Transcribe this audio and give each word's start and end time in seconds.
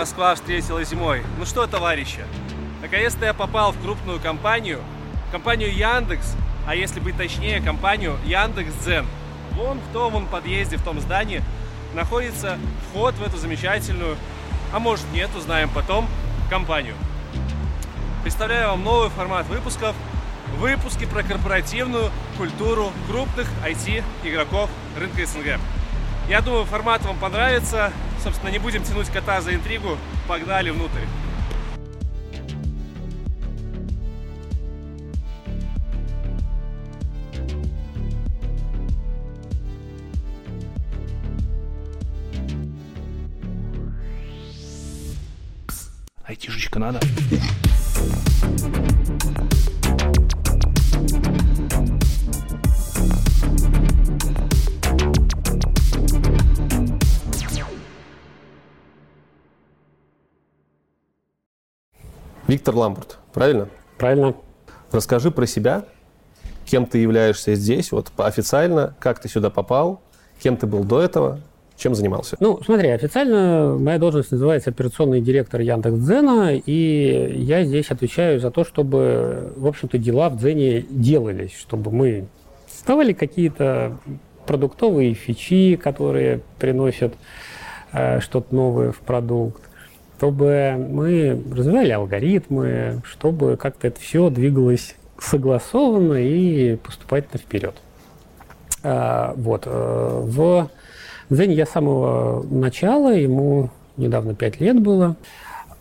Москва 0.00 0.34
встретила 0.34 0.82
зимой. 0.82 1.22
Ну 1.38 1.44
что, 1.44 1.66
товарищи, 1.66 2.24
наконец-то 2.80 3.26
я 3.26 3.34
попал 3.34 3.72
в 3.72 3.82
крупную 3.82 4.18
компанию, 4.18 4.80
компанию 5.30 5.70
Яндекс, 5.76 6.36
а 6.66 6.74
если 6.74 7.00
быть 7.00 7.18
точнее, 7.18 7.60
компанию 7.60 8.16
Яндекс.Дзен. 8.24 9.04
Вон 9.50 9.78
в 9.78 9.92
том 9.92 10.14
вон 10.14 10.26
подъезде, 10.26 10.78
в 10.78 10.82
том 10.82 10.98
здании, 11.02 11.42
находится 11.92 12.58
вход 12.88 13.14
в 13.16 13.22
эту 13.22 13.36
замечательную, 13.36 14.16
а 14.72 14.78
может 14.78 15.04
нет, 15.12 15.28
узнаем 15.36 15.68
потом, 15.68 16.08
компанию. 16.48 16.94
Представляю 18.22 18.68
вам 18.68 18.82
новый 18.82 19.10
формат 19.10 19.48
выпусков. 19.48 19.94
Выпуски 20.56 21.04
про 21.04 21.22
корпоративную 21.22 22.10
культуру 22.38 22.90
крупных 23.06 23.48
IT-игроков 23.66 24.70
рынка 24.98 25.26
СНГ. 25.26 25.60
Я 26.26 26.40
думаю, 26.40 26.64
формат 26.64 27.04
вам 27.04 27.18
понравится. 27.18 27.92
Собственно, 28.22 28.50
не 28.50 28.58
будем 28.58 28.82
тянуть 28.82 29.08
кота 29.08 29.40
за 29.40 29.54
интригу. 29.54 29.96
Погнали 30.28 30.70
внутрь. 30.70 31.00
Айтишечка 46.24 46.78
надо. 46.78 47.00
Виктор 62.50 62.74
Ламбурт, 62.74 63.18
правильно? 63.32 63.68
Правильно. 63.96 64.34
Расскажи 64.90 65.30
про 65.30 65.46
себя, 65.46 65.84
кем 66.66 66.84
ты 66.84 66.98
являешься 66.98 67.54
здесь, 67.54 67.92
вот 67.92 68.10
официально, 68.16 68.96
как 68.98 69.20
ты 69.20 69.28
сюда 69.28 69.50
попал, 69.50 70.00
кем 70.42 70.56
ты 70.56 70.66
был 70.66 70.82
до 70.82 71.00
этого, 71.00 71.38
чем 71.76 71.94
занимался? 71.94 72.36
Ну, 72.40 72.60
смотри, 72.64 72.88
официально 72.88 73.76
моя 73.78 74.00
должность 74.00 74.32
называется 74.32 74.70
операционный 74.70 75.20
директор 75.20 75.60
Яндекс.Дзена, 75.60 76.56
и 76.56 77.34
я 77.36 77.62
здесь 77.62 77.92
отвечаю 77.92 78.40
за 78.40 78.50
то, 78.50 78.64
чтобы, 78.64 79.52
в 79.54 79.68
общем-то, 79.68 79.96
дела 79.98 80.28
в 80.28 80.36
Дзене 80.36 80.80
делались, 80.90 81.56
чтобы 81.56 81.92
мы 81.92 82.26
создавали 82.68 83.12
какие-то 83.12 83.96
продуктовые 84.46 85.14
фичи, 85.14 85.76
которые 85.76 86.40
приносят 86.58 87.14
э, 87.92 88.18
что-то 88.18 88.52
новое 88.52 88.90
в 88.90 88.98
продукт, 88.98 89.69
чтобы 90.20 90.76
мы 90.76 91.42
развивали 91.50 91.92
алгоритмы, 91.92 93.00
чтобы 93.04 93.56
как-то 93.56 93.86
это 93.86 93.98
все 93.98 94.28
двигалось 94.28 94.94
согласованно 95.18 96.12
и 96.12 96.76
поступательно 96.76 97.38
вперед. 97.38 97.74
А, 98.82 99.32
вот. 99.34 99.62
Э, 99.64 100.20
в 100.22 100.68
Дзене 101.30 101.54
я 101.54 101.64
с 101.64 101.70
самого 101.70 102.42
начала, 102.42 103.16
ему 103.16 103.70
недавно 103.96 104.34
5 104.34 104.60
лет 104.60 104.78
было, 104.82 105.16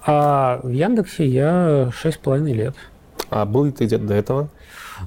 а 0.05 0.61
в 0.63 0.69
Яндексе 0.69 1.25
я 1.27 1.91
6,5 2.01 2.53
лет. 2.53 2.75
А 3.29 3.43
был 3.45 3.65
ли 3.65 3.71
ты 3.73 3.87
где-то 3.87 4.05
до 4.05 4.13
этого? 4.13 4.49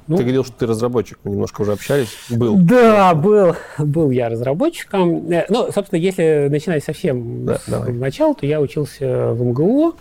Ну, 0.06 0.16
ты 0.16 0.22
говорил, 0.22 0.44
что 0.44 0.54
ты 0.54 0.66
разработчик, 0.66 1.18
мы 1.24 1.32
немножко 1.32 1.62
уже 1.62 1.72
общались. 1.72 2.08
Был. 2.30 2.56
Да, 2.56 3.14
был, 3.14 3.56
был 3.78 4.10
я 4.10 4.28
разработчиком. 4.28 5.30
Э, 5.30 5.46
ну, 5.48 5.70
собственно, 5.72 5.98
если 5.98 6.48
начинать 6.50 6.84
совсем 6.84 7.46
да, 7.46 7.58
с 7.58 7.66
давай. 7.66 7.92
начала, 7.92 8.34
то 8.34 8.46
я 8.46 8.60
учился 8.60 9.32
в 9.32 9.42
МГУ. 9.42 9.94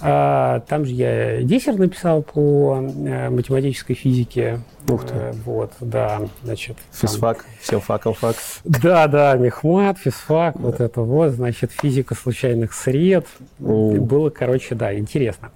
А, 0.00 0.60
там 0.68 0.84
же 0.84 0.92
я 0.92 1.42
диссер 1.42 1.78
написал 1.78 2.22
по 2.22 2.78
э, 2.80 3.30
математической 3.30 3.94
физике. 3.94 4.60
Ух 4.88 5.04
ты. 5.06 5.14
Э, 5.14 5.32
вот, 5.44 5.72
да, 5.80 6.20
значит. 6.42 6.76
Физфак, 6.92 7.38
там... 7.38 7.46
всем 7.60 7.80
факом 7.80 8.14
фак. 8.14 8.36
Да, 8.64 9.06
да, 9.06 9.34
мехмат, 9.36 9.98
физфак, 9.98 10.54
да. 10.56 10.60
вот 10.60 10.80
это 10.80 11.00
вот, 11.00 11.32
значит, 11.32 11.72
физика 11.72 12.14
случайных 12.14 12.74
сред. 12.74 13.26
Было, 13.58 14.30
короче, 14.30 14.74
да, 14.74 14.96
интересно. 14.96 15.50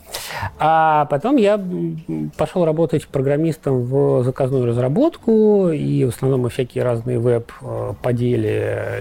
А 0.59 1.05
потом 1.07 1.37
я 1.37 1.63
пошел 2.37 2.65
работать 2.65 3.07
программистом 3.07 3.83
в 3.83 4.25
заказную 4.25 4.67
разработку, 4.67 5.71
и 5.71 6.05
в 6.05 6.09
основном 6.09 6.43
мы 6.43 6.51
всякие 6.51 6.85
разные 6.85 7.19
веб 7.19 7.53
э, 7.61 7.93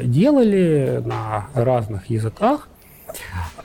делали 0.04 1.02
на 1.06 1.48
разных 1.54 2.10
языках. 2.10 2.68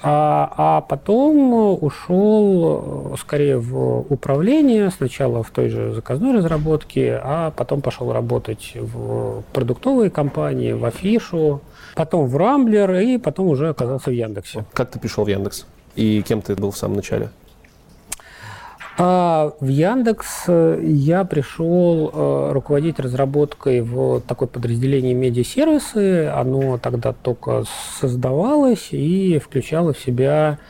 А, 0.04 0.52
а 0.56 0.80
потом 0.80 1.52
ушел 1.82 3.12
э, 3.12 3.16
скорее 3.20 3.58
в 3.58 4.00
управление, 4.12 4.90
сначала 4.90 5.42
в 5.42 5.50
той 5.50 5.68
же 5.68 5.92
заказной 5.92 6.36
разработке, 6.36 7.20
а 7.22 7.52
потом 7.52 7.82
пошел 7.82 8.12
работать 8.12 8.72
в 8.74 9.42
продуктовые 9.52 10.10
компании, 10.10 10.72
в 10.72 10.84
Афишу, 10.84 11.60
потом 11.94 12.26
в 12.26 12.36
Рамблер 12.36 12.94
и 12.96 13.18
потом 13.18 13.48
уже 13.48 13.68
оказался 13.68 14.10
в 14.10 14.12
Яндексе. 14.12 14.64
Как 14.72 14.90
ты 14.90 14.98
пришел 14.98 15.24
в 15.24 15.28
Яндекс? 15.28 15.66
И 15.94 16.22
кем 16.22 16.42
ты 16.42 16.56
был 16.56 16.72
в 16.72 16.76
самом 16.76 16.96
начале? 16.96 17.30
А 19.04 19.52
в 19.58 19.66
Яндекс 19.66 20.44
э, 20.46 20.78
я 20.80 21.24
пришел 21.24 22.08
э, 22.14 22.52
руководить 22.52 23.00
разработкой 23.00 23.80
в 23.80 24.20
такое 24.20 24.46
подразделение 24.46 25.12
медиасервисы. 25.12 26.28
Оно 26.28 26.78
тогда 26.78 27.12
только 27.12 27.64
создавалось 27.98 28.90
и 28.92 29.40
включало 29.44 29.92
в 29.92 29.98
себя 29.98 30.60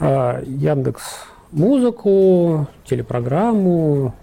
э, 0.00 0.42
Яндекс 0.46 1.02
музыку, 1.52 2.66
телепрограмму. 2.86 4.14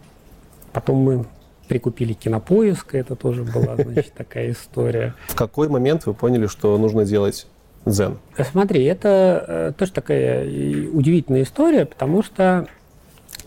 Потом 0.74 0.98
мы 0.98 1.26
прикупили 1.68 2.14
кинопоиск, 2.14 2.96
это 2.96 3.16
тоже 3.16 3.44
была, 3.44 3.76
значит, 3.76 4.14
такая 4.14 4.50
история. 4.50 5.14
В 5.28 5.36
какой 5.36 5.70
момент 5.70 6.08
вы 6.08 6.16
поняли, 6.16 6.48
что 6.48 6.76
нужно 6.80 7.06
делать 7.06 7.46
Дзен? 7.86 8.18
Смотри, 8.52 8.84
это 8.86 9.76
тоже 9.78 9.92
такая 9.92 10.44
удивительная 10.90 11.44
история, 11.44 11.86
потому 11.86 12.24
что 12.24 12.66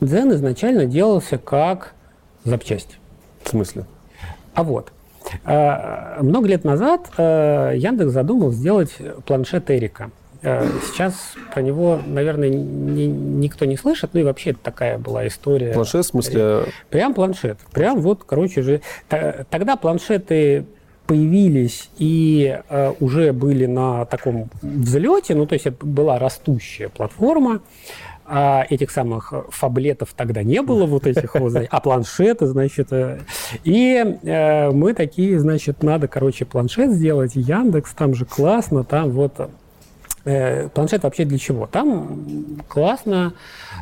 Дзен 0.00 0.32
изначально 0.32 0.86
делался 0.86 1.38
как 1.38 1.94
запчасть. 2.44 2.98
В 3.42 3.48
смысле? 3.48 3.84
А 4.54 4.62
вот. 4.62 4.92
Э, 5.44 6.22
много 6.22 6.48
лет 6.48 6.64
назад 6.64 7.10
э, 7.16 7.72
Яндекс 7.76 8.12
задумал 8.12 8.52
сделать 8.52 8.96
планшет 9.26 9.70
Эрика. 9.70 10.10
Э, 10.42 10.66
сейчас 10.86 11.34
про 11.52 11.62
него, 11.62 12.00
наверное, 12.06 12.48
ни, 12.48 13.02
никто 13.02 13.64
не 13.64 13.76
слышит, 13.76 14.10
ну 14.12 14.20
и 14.20 14.22
вообще 14.22 14.52
такая 14.52 14.98
была 14.98 15.26
история. 15.26 15.72
Планшет 15.72 16.04
в 16.04 16.08
смысле? 16.08 16.64
Прям 16.90 17.14
планшет. 17.14 17.58
Прям 17.72 18.00
вот, 18.00 18.22
короче 18.24 18.62
же. 18.62 18.80
Тогда 19.08 19.76
планшеты 19.76 20.64
появились 21.08 21.88
и 21.96 22.60
э, 22.68 22.92
уже 23.00 23.32
были 23.32 23.64
на 23.64 24.04
таком 24.04 24.50
взлете, 24.60 25.34
ну 25.34 25.46
то 25.46 25.54
есть 25.54 25.66
это 25.66 25.84
была 25.84 26.18
растущая 26.18 26.90
платформа 26.90 27.62
а 28.30 28.66
этих 28.68 28.90
самых 28.90 29.32
фаблетов 29.48 30.10
тогда 30.14 30.42
не 30.42 30.60
было, 30.60 30.84
вот 30.84 31.06
этих 31.06 31.34
вот, 31.34 31.54
а 31.70 31.80
планшеты, 31.80 32.46
значит. 32.46 32.92
Э, 32.92 33.20
и 33.64 34.18
э, 34.22 34.70
мы 34.70 34.92
такие, 34.92 35.38
значит, 35.40 35.82
надо, 35.82 36.08
короче, 36.08 36.44
планшет 36.44 36.92
сделать, 36.92 37.32
Яндекс, 37.34 37.94
там 37.94 38.14
же 38.14 38.26
классно, 38.26 38.84
там 38.84 39.10
вот 39.10 39.50
Э, 40.28 40.68
планшет 40.68 41.04
вообще 41.04 41.24
для 41.24 41.38
чего? 41.38 41.66
Там 41.66 42.58
классно 42.68 43.32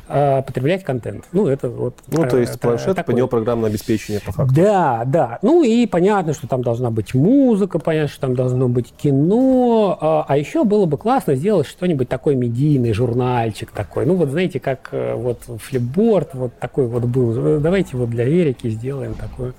э, 0.06 0.42
потреблять 0.42 0.84
контент. 0.84 1.24
Ну, 1.32 1.48
это 1.48 1.68
вот... 1.68 1.98
Ну, 2.06 2.24
то 2.28 2.38
есть 2.38 2.52
это, 2.52 2.60
планшет, 2.60 2.94
такой... 2.94 3.14
по 3.14 3.16
него 3.16 3.26
программное 3.26 3.68
обеспечение 3.68 4.20
по 4.20 4.30
факту. 4.30 4.54
Да, 4.54 5.02
да. 5.06 5.40
Ну, 5.42 5.64
и 5.64 5.86
понятно, 5.86 6.34
что 6.34 6.46
там 6.46 6.62
должна 6.62 6.92
быть 6.92 7.14
музыка, 7.14 7.80
понятно, 7.80 8.08
что 8.08 8.20
там 8.20 8.36
должно 8.36 8.68
быть 8.68 8.94
кино. 8.96 9.98
А, 10.00 10.24
а 10.28 10.36
еще 10.36 10.62
было 10.62 10.86
бы 10.86 10.98
классно 10.98 11.34
сделать 11.34 11.66
что-нибудь 11.66 12.08
такой 12.08 12.36
медийный, 12.36 12.92
журнальчик 12.92 13.72
такой. 13.72 14.06
Ну, 14.06 14.14
вот 14.14 14.28
знаете, 14.28 14.60
как 14.60 14.90
э, 14.92 15.14
вот 15.16 15.40
флипборд 15.60 16.34
вот 16.34 16.56
такой 16.60 16.86
вот 16.86 17.06
был. 17.06 17.58
Давайте 17.58 17.96
вот 17.96 18.10
для 18.10 18.24
Эрики 18.24 18.70
сделаем 18.70 19.14
такую 19.14 19.54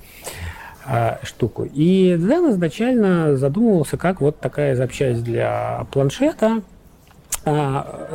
штуку. 1.23 1.67
И 1.73 2.15
Дзен 2.17 2.51
изначально 2.51 3.35
задумывался 3.35 3.97
как 3.97 4.21
вот 4.21 4.39
такая 4.39 4.73
запчасть 4.73 5.21
для 5.21 5.85
планшета, 5.91 6.61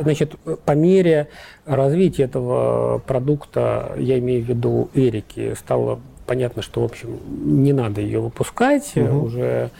значит, 0.01 0.35
по 0.65 0.71
мере 0.73 1.29
развития 1.65 2.23
этого 2.23 2.99
продукта, 2.99 3.93
я 3.97 4.19
имею 4.19 4.43
в 4.43 4.49
виду 4.49 4.89
Эрики, 4.93 5.53
стало 5.55 5.99
понятно, 6.25 6.61
что, 6.61 6.81
в 6.81 6.85
общем, 6.85 7.19
не 7.27 7.73
надо 7.73 8.01
ее 8.01 8.19
выпускать. 8.19 8.93
Угу. 8.95 9.25
Уже 9.25 9.71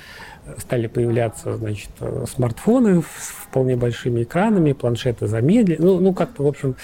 стали 0.57 0.87
появляться, 0.87 1.55
значит, 1.55 1.89
смартфоны 2.29 3.01
с 3.01 3.31
вполне 3.47 3.75
большими 3.75 4.23
экранами, 4.23 4.73
планшеты 4.73 5.27
замедлили. 5.27 5.81
Ну, 5.81 5.99
ну 5.99 6.13
как-то, 6.13 6.43
в 6.43 6.47
общем, 6.47 6.75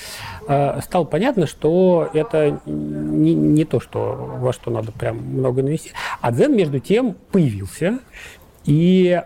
а, 0.47 0.79
стало 0.81 1.03
понятно, 1.03 1.45
что 1.45 2.09
это 2.13 2.61
не, 2.65 3.33
не 3.33 3.65
то, 3.65 3.79
что, 3.79 4.37
во 4.39 4.53
что 4.53 4.71
надо 4.71 4.91
прям 4.91 5.17
много 5.17 5.61
инвестировать. 5.61 6.01
А 6.21 6.31
Дзен, 6.31 6.55
между 6.55 6.79
тем, 6.79 7.15
появился. 7.31 7.99
И 8.65 9.21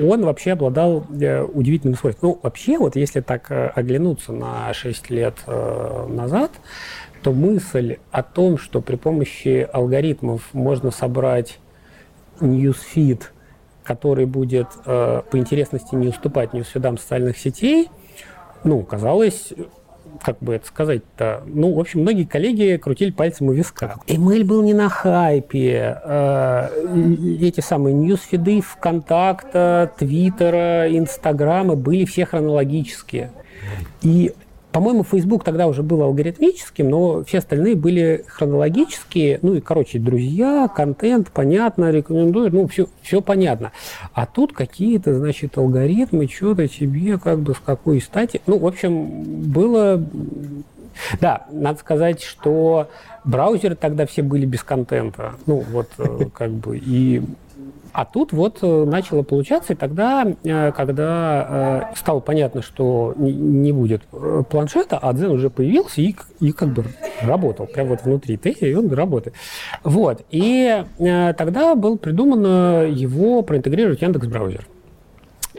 он 0.00 0.24
вообще 0.24 0.52
обладал 0.52 1.04
э, 1.20 1.42
удивительным 1.42 1.96
свойством. 1.96 2.30
Ну, 2.30 2.40
вообще, 2.42 2.78
вот 2.78 2.96
если 2.96 3.20
так 3.20 3.50
э, 3.50 3.68
оглянуться 3.68 4.32
на 4.32 4.72
6 4.72 5.10
лет 5.10 5.34
э, 5.46 6.06
назад, 6.08 6.50
то 7.22 7.32
мысль 7.32 7.98
о 8.10 8.22
том, 8.22 8.58
что 8.58 8.80
при 8.80 8.96
помощи 8.96 9.68
алгоритмов 9.72 10.48
можно 10.52 10.90
собрать 10.90 11.58
newsfeed, 12.40 13.22
который 13.84 14.26
будет 14.26 14.68
по 14.84 15.24
интересности 15.32 15.94
не 15.94 16.08
уступать 16.08 16.52
ньюсфидам 16.52 16.98
социальных 16.98 17.38
сетей, 17.38 17.90
ну, 18.64 18.82
казалось 18.82 19.52
как 20.22 20.38
бы 20.40 20.54
это 20.54 20.66
сказать-то, 20.66 21.42
ну, 21.46 21.74
в 21.74 21.80
общем, 21.80 22.00
многие 22.00 22.24
коллеги 22.24 22.76
крутили 22.76 23.10
пальцем 23.10 23.48
у 23.48 23.52
виска. 23.52 23.96
Эмейль 24.06 24.44
был 24.44 24.62
не 24.62 24.74
на 24.74 24.88
хайпе. 24.88 25.98
Э, 26.04 26.68
эти 27.40 27.60
самые 27.60 27.94
ньюсфиды 27.94 28.60
ВКонтакта, 28.60 29.92
Твиттера, 29.98 30.86
Инстаграма 30.96 31.74
были 31.74 32.04
все 32.04 32.26
хронологические. 32.26 33.32
И 34.02 34.32
по-моему, 34.72 35.04
Facebook 35.04 35.44
тогда 35.44 35.66
уже 35.66 35.82
был 35.82 36.02
алгоритмическим, 36.02 36.88
но 36.88 37.24
все 37.24 37.38
остальные 37.38 37.76
были 37.76 38.24
хронологические. 38.26 39.38
Ну 39.42 39.54
и, 39.54 39.60
короче, 39.60 39.98
друзья, 39.98 40.68
контент, 40.74 41.30
понятно, 41.30 41.90
рекомендуют, 41.90 42.54
ну, 42.54 42.66
все, 42.66 42.88
все 43.02 43.20
понятно. 43.20 43.72
А 44.14 44.26
тут 44.26 44.54
какие-то, 44.54 45.14
значит, 45.14 45.58
алгоритмы, 45.58 46.26
что-то 46.26 46.66
тебе 46.68 47.18
как 47.18 47.40
бы 47.40 47.54
с 47.54 47.58
какой 47.58 48.00
стати. 48.00 48.40
Ну, 48.46 48.58
в 48.58 48.66
общем, 48.66 49.22
было... 49.52 50.02
Да, 51.20 51.46
надо 51.50 51.78
сказать, 51.78 52.22
что 52.22 52.88
браузеры 53.24 53.76
тогда 53.76 54.06
все 54.06 54.22
были 54.22 54.46
без 54.46 54.62
контента. 54.62 55.34
Ну, 55.46 55.64
вот, 55.70 55.88
э, 55.98 56.26
как 56.34 56.50
бы, 56.50 56.78
и 56.78 57.22
а 57.92 58.04
тут 58.06 58.32
вот 58.32 58.58
э, 58.62 58.84
начало 58.84 59.22
получаться, 59.22 59.74
и 59.74 59.76
тогда, 59.76 60.26
э, 60.44 60.72
когда 60.72 61.90
э, 61.92 61.96
стало 61.96 62.20
понятно, 62.20 62.62
что 62.62 63.14
не 63.16 63.72
будет 63.72 64.02
планшета, 64.48 64.98
а 64.98 65.12
Дзен 65.12 65.30
уже 65.30 65.50
появился 65.50 66.00
и, 66.00 66.16
и 66.40 66.52
как 66.52 66.70
бы 66.70 66.84
работал, 67.20 67.66
прямо 67.66 67.90
вот 67.90 68.02
внутри 68.04 68.38
Тети, 68.38 68.64
и 68.64 68.74
он 68.74 68.90
работает. 68.92 69.36
Вот. 69.84 70.24
И 70.30 70.84
тогда 70.98 71.74
было 71.74 71.96
придумано 71.96 72.86
его 72.88 73.42
проинтегрировать 73.42 73.98
в 73.98 74.02
Яндекс 74.02 74.26
браузер. 74.26 74.66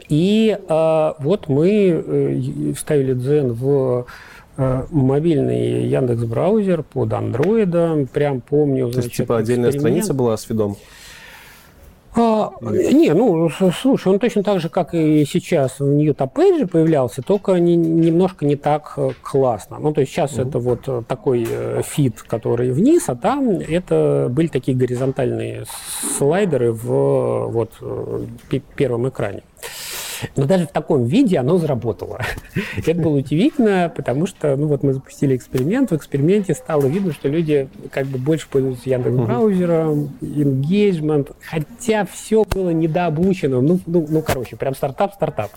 И 0.08 0.58
вот 0.68 1.48
мы 1.48 2.74
вставили 2.76 3.14
Дзен 3.14 3.52
в 3.52 4.06
мобильный 4.56 5.86
Яндекс 5.86 6.24
браузер 6.24 6.82
под 6.82 7.12
Андроида. 7.12 8.06
Прям 8.12 8.40
помню. 8.40 8.90
То 8.90 8.98
есть, 8.98 9.12
типа, 9.12 9.38
отдельная 9.38 9.72
страница 9.72 10.14
была 10.14 10.36
с 10.36 10.48
видом? 10.48 10.76
А, 12.16 12.52
не, 12.62 13.12
ну, 13.12 13.50
слушай, 13.50 14.08
он 14.08 14.18
точно 14.20 14.42
так 14.44 14.60
же, 14.60 14.68
как 14.68 14.94
и 14.94 15.24
сейчас 15.24 15.80
в 15.80 15.84
Top 15.84 16.32
Page 16.32 16.66
появлялся, 16.66 17.22
только 17.22 17.54
не, 17.54 17.74
немножко 17.74 18.46
не 18.46 18.54
так 18.56 18.92
э, 18.96 19.10
классно. 19.22 19.78
Ну, 19.80 19.92
то 19.92 20.00
есть 20.00 20.12
сейчас 20.12 20.32
mm-hmm. 20.32 20.48
это 20.48 20.58
вот 20.60 20.80
э, 20.86 21.02
такой 21.08 21.46
э, 21.48 21.82
фит, 21.84 22.22
который 22.22 22.70
вниз, 22.70 23.08
а 23.08 23.16
там 23.16 23.48
это 23.58 24.28
были 24.30 24.46
такие 24.46 24.76
горизонтальные 24.76 25.64
слайдеры 26.16 26.72
в 26.72 27.48
вот 27.48 27.72
первом 28.76 29.08
экране. 29.08 29.42
Но 30.36 30.44
даже 30.44 30.66
в 30.66 30.72
таком 30.72 31.04
виде 31.04 31.38
оно 31.38 31.58
заработало. 31.58 32.20
Это 32.76 32.94
было 32.94 33.18
удивительно, 33.18 33.92
потому 33.94 34.26
что, 34.26 34.56
ну 34.56 34.66
вот 34.66 34.82
мы 34.82 34.92
запустили 34.92 35.36
эксперимент, 35.36 35.90
в 35.90 35.96
эксперименте 35.96 36.54
стало 36.54 36.86
видно, 36.86 37.12
что 37.12 37.28
люди 37.28 37.68
как 37.90 38.06
бы 38.06 38.18
больше 38.18 38.48
пользуются 38.48 38.88
Яндекс 38.90 39.16
браузером, 39.16 40.10
engagement, 40.20 41.34
хотя 41.40 42.04
все 42.06 42.44
было 42.44 42.70
недообучено. 42.70 43.60
Ну, 43.60 43.80
ну, 43.86 44.06
ну, 44.08 44.22
короче, 44.22 44.56
прям 44.56 44.74
стартап, 44.74 45.14
стартап. 45.14 45.50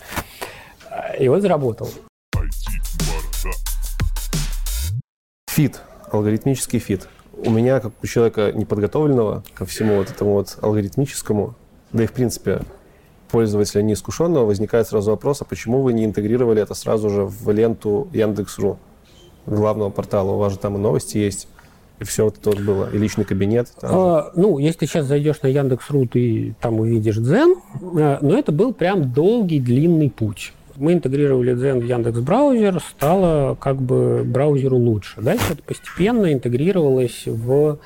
И 1.18 1.28
он 1.28 1.40
заработал. 1.40 1.88
Feed, 5.50 5.80
алгоритмический 6.10 6.78
feed. 6.78 7.08
У 7.32 7.50
меня, 7.50 7.80
как 7.80 7.92
у 8.02 8.06
человека 8.06 8.52
неподготовленного 8.52 9.44
ко 9.54 9.64
всему 9.64 9.96
вот 9.96 10.10
этому 10.10 10.32
вот 10.32 10.58
алгоритмическому, 10.60 11.54
да 11.92 12.04
и 12.04 12.06
в 12.06 12.12
принципе 12.12 12.60
пользователя 13.30 13.82
неискушенного, 13.82 14.44
возникает 14.44 14.88
сразу 14.88 15.10
вопрос, 15.10 15.42
а 15.42 15.44
почему 15.44 15.82
вы 15.82 15.92
не 15.92 16.04
интегрировали 16.04 16.62
это 16.62 16.74
сразу 16.74 17.10
же 17.10 17.24
в 17.24 17.50
ленту 17.50 18.08
Яндекс.ру, 18.12 18.78
главного 19.46 19.90
портала? 19.90 20.32
У 20.32 20.38
вас 20.38 20.52
же 20.52 20.58
там 20.58 20.76
и 20.76 20.78
новости 20.78 21.18
есть, 21.18 21.48
и 22.00 22.04
все 22.04 22.24
вот 22.24 22.38
это 22.38 22.50
вот 22.50 22.60
было, 22.60 22.88
и 22.92 22.98
личный 22.98 23.24
кабинет. 23.24 23.68
А, 23.82 24.30
ну, 24.34 24.58
если 24.58 24.86
сейчас 24.86 25.06
зайдешь 25.06 25.42
на 25.42 25.48
Яндекс.ру, 25.48 26.06
ты 26.06 26.54
там 26.60 26.80
увидишь 26.80 27.16
Дзен, 27.16 27.56
а, 27.82 28.18
но 28.20 28.38
это 28.38 28.52
был 28.52 28.72
прям 28.72 29.12
долгий, 29.12 29.60
длинный 29.60 30.10
путь. 30.10 30.52
Мы 30.76 30.92
интегрировали 30.92 31.54
Дзен 31.54 31.80
в 31.80 31.84
Яндекс 31.84 32.20
браузер, 32.20 32.80
стало 32.80 33.56
как 33.56 33.82
бы 33.82 34.22
браузеру 34.24 34.76
лучше. 34.76 35.20
Дальше 35.20 35.54
это 35.54 35.62
постепенно 35.62 36.32
интегрировалось 36.32 37.24
в 37.26 37.78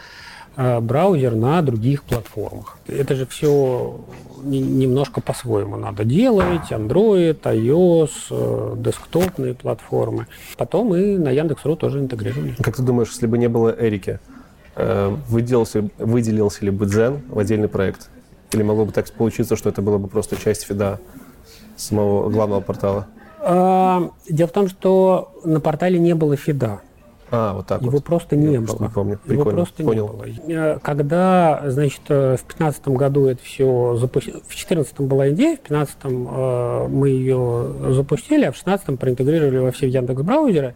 браузер 0.56 1.34
на 1.34 1.62
других 1.62 2.02
платформах. 2.04 2.78
Это 2.86 3.14
же 3.14 3.26
все 3.26 4.00
немножко 4.42 5.20
по-своему 5.20 5.76
надо 5.76 6.04
делать. 6.04 6.70
Android, 6.70 7.40
iOS, 7.40 8.10
э, 8.30 8.74
десктопные 8.78 9.54
платформы. 9.54 10.26
Потом 10.56 10.94
и 10.94 11.16
на 11.16 11.30
Яндекс.ру 11.30 11.76
тоже 11.76 12.00
интегрировали. 12.00 12.54
Как 12.62 12.76
ты 12.76 12.82
думаешь, 12.82 13.08
если 13.08 13.26
бы 13.26 13.38
не 13.38 13.48
было 13.48 13.74
Эрики, 13.78 14.20
э, 14.76 15.14
выделился, 15.28 15.88
выделился 15.98 16.64
ли 16.64 16.70
бы 16.70 16.86
Дзен 16.86 17.22
в 17.28 17.38
отдельный 17.38 17.68
проект? 17.68 18.10
Или 18.52 18.62
могло 18.62 18.84
бы 18.84 18.92
так 18.92 19.10
получиться, 19.12 19.56
что 19.56 19.70
это 19.70 19.80
было 19.80 19.98
бы 19.98 20.08
просто 20.08 20.36
часть 20.36 20.64
фида 20.64 21.00
самого 21.76 22.28
главного 22.28 22.60
портала? 22.60 23.06
А, 23.40 24.10
дело 24.28 24.48
в 24.48 24.52
том, 24.52 24.68
что 24.68 25.32
на 25.44 25.60
портале 25.60 25.98
не 25.98 26.14
было 26.14 26.36
фида. 26.36 26.80
А, 27.34 27.54
вот 27.54 27.66
так 27.66 27.80
Его 27.80 27.92
вот. 27.92 28.04
просто 28.04 28.36
не 28.36 28.52
Я 28.52 28.60
было. 28.60 28.76
Не 28.78 28.88
помню. 28.90 29.18
Его 29.26 29.44
просто 29.46 29.82
Понял. 29.82 30.22
не 30.26 30.52
было. 30.52 30.74
Э, 30.74 30.78
когда, 30.82 31.62
значит, 31.64 32.02
э, 32.10 32.36
в 32.36 32.44
2015 32.46 32.88
году 32.88 33.24
это 33.24 33.42
все 33.42 33.96
запустили, 33.96 34.34
в 34.34 34.48
2014 34.48 35.00
была 35.00 35.30
идея, 35.30 35.56
в 35.56 35.66
2015 35.66 35.96
э, 36.04 36.88
мы 36.88 37.08
ее 37.08 37.72
запустили, 37.94 38.44
а 38.44 38.52
в 38.52 38.62
2016 38.62 38.98
проинтегрировали 38.98 39.58
во 39.58 39.70
все 39.70 39.88
Яндекс 39.88 40.20
браузеры. 40.20 40.74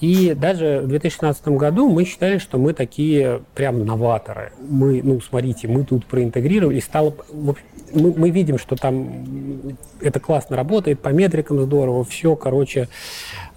И 0.00 0.34
даже 0.34 0.80
в 0.82 0.88
2016 0.88 1.46
году 1.48 1.88
мы 1.88 2.04
считали, 2.04 2.38
что 2.38 2.58
мы 2.58 2.72
такие 2.72 3.42
прям 3.54 3.86
новаторы. 3.86 4.50
Мы, 4.68 5.00
ну, 5.00 5.20
смотрите, 5.20 5.68
мы 5.68 5.84
тут 5.84 6.06
проинтегрировали, 6.06 6.80
стало... 6.80 7.14
Мы, 7.32 7.54
мы 7.94 8.30
видим, 8.30 8.58
что 8.58 8.74
там 8.74 9.76
это 10.00 10.18
классно 10.18 10.56
работает, 10.56 10.98
по 10.98 11.10
метрикам 11.10 11.60
здорово, 11.60 12.04
все, 12.04 12.34
короче, 12.34 12.88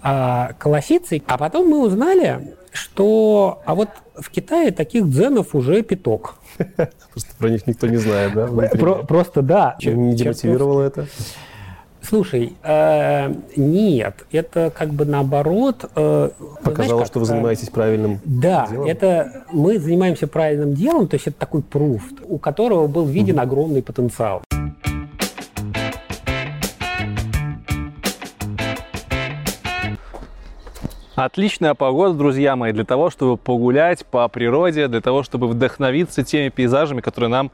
а. 0.02 0.50
А 0.60 1.38
потом 1.38 1.68
мы 1.68 1.84
узнали, 1.86 2.56
что... 2.72 3.62
А 3.64 3.74
вот 3.74 3.88
в 4.14 4.30
Китае 4.30 4.70
таких 4.70 5.08
дзенов 5.08 5.54
уже 5.54 5.82
пяток. 5.82 6.36
Просто 7.12 7.30
про 7.38 7.50
них 7.50 7.66
никто 7.66 7.86
не 7.86 7.96
знает, 7.96 8.34
да? 8.34 8.46
Про, 8.46 8.94
просто 9.04 9.42
да. 9.42 9.76
Не 9.82 10.14
демотивировало 10.14 10.82
это? 10.82 11.06
Слушай, 12.00 12.54
э, 12.62 13.34
нет, 13.56 14.24
это 14.32 14.72
как 14.74 14.94
бы 14.94 15.04
наоборот. 15.04 15.84
Э, 15.94 16.30
Показало, 16.62 16.88
знаешь, 16.88 17.06
что 17.08 17.18
вы 17.18 17.26
занимаетесь 17.26 17.68
правильным 17.68 18.20
да, 18.24 18.66
делом? 18.70 18.86
Да, 18.86 18.90
это 18.90 19.44
мы 19.52 19.78
занимаемся 19.78 20.26
правильным 20.26 20.74
делом, 20.74 21.08
то 21.08 21.16
есть 21.16 21.26
это 21.26 21.38
такой 21.38 21.60
пруф, 21.60 22.02
у 22.26 22.38
которого 22.38 22.86
был 22.86 23.04
виден 23.04 23.36
mm-hmm. 23.36 23.42
огромный 23.42 23.82
потенциал. 23.82 24.42
Отличная 31.18 31.74
погода, 31.74 32.14
друзья 32.14 32.54
мои, 32.54 32.70
для 32.70 32.84
того, 32.84 33.10
чтобы 33.10 33.36
погулять 33.36 34.06
по 34.06 34.28
природе, 34.28 34.86
для 34.86 35.00
того, 35.00 35.24
чтобы 35.24 35.48
вдохновиться 35.48 36.22
теми 36.22 36.48
пейзажами, 36.48 37.00
которые 37.00 37.28
нам 37.28 37.50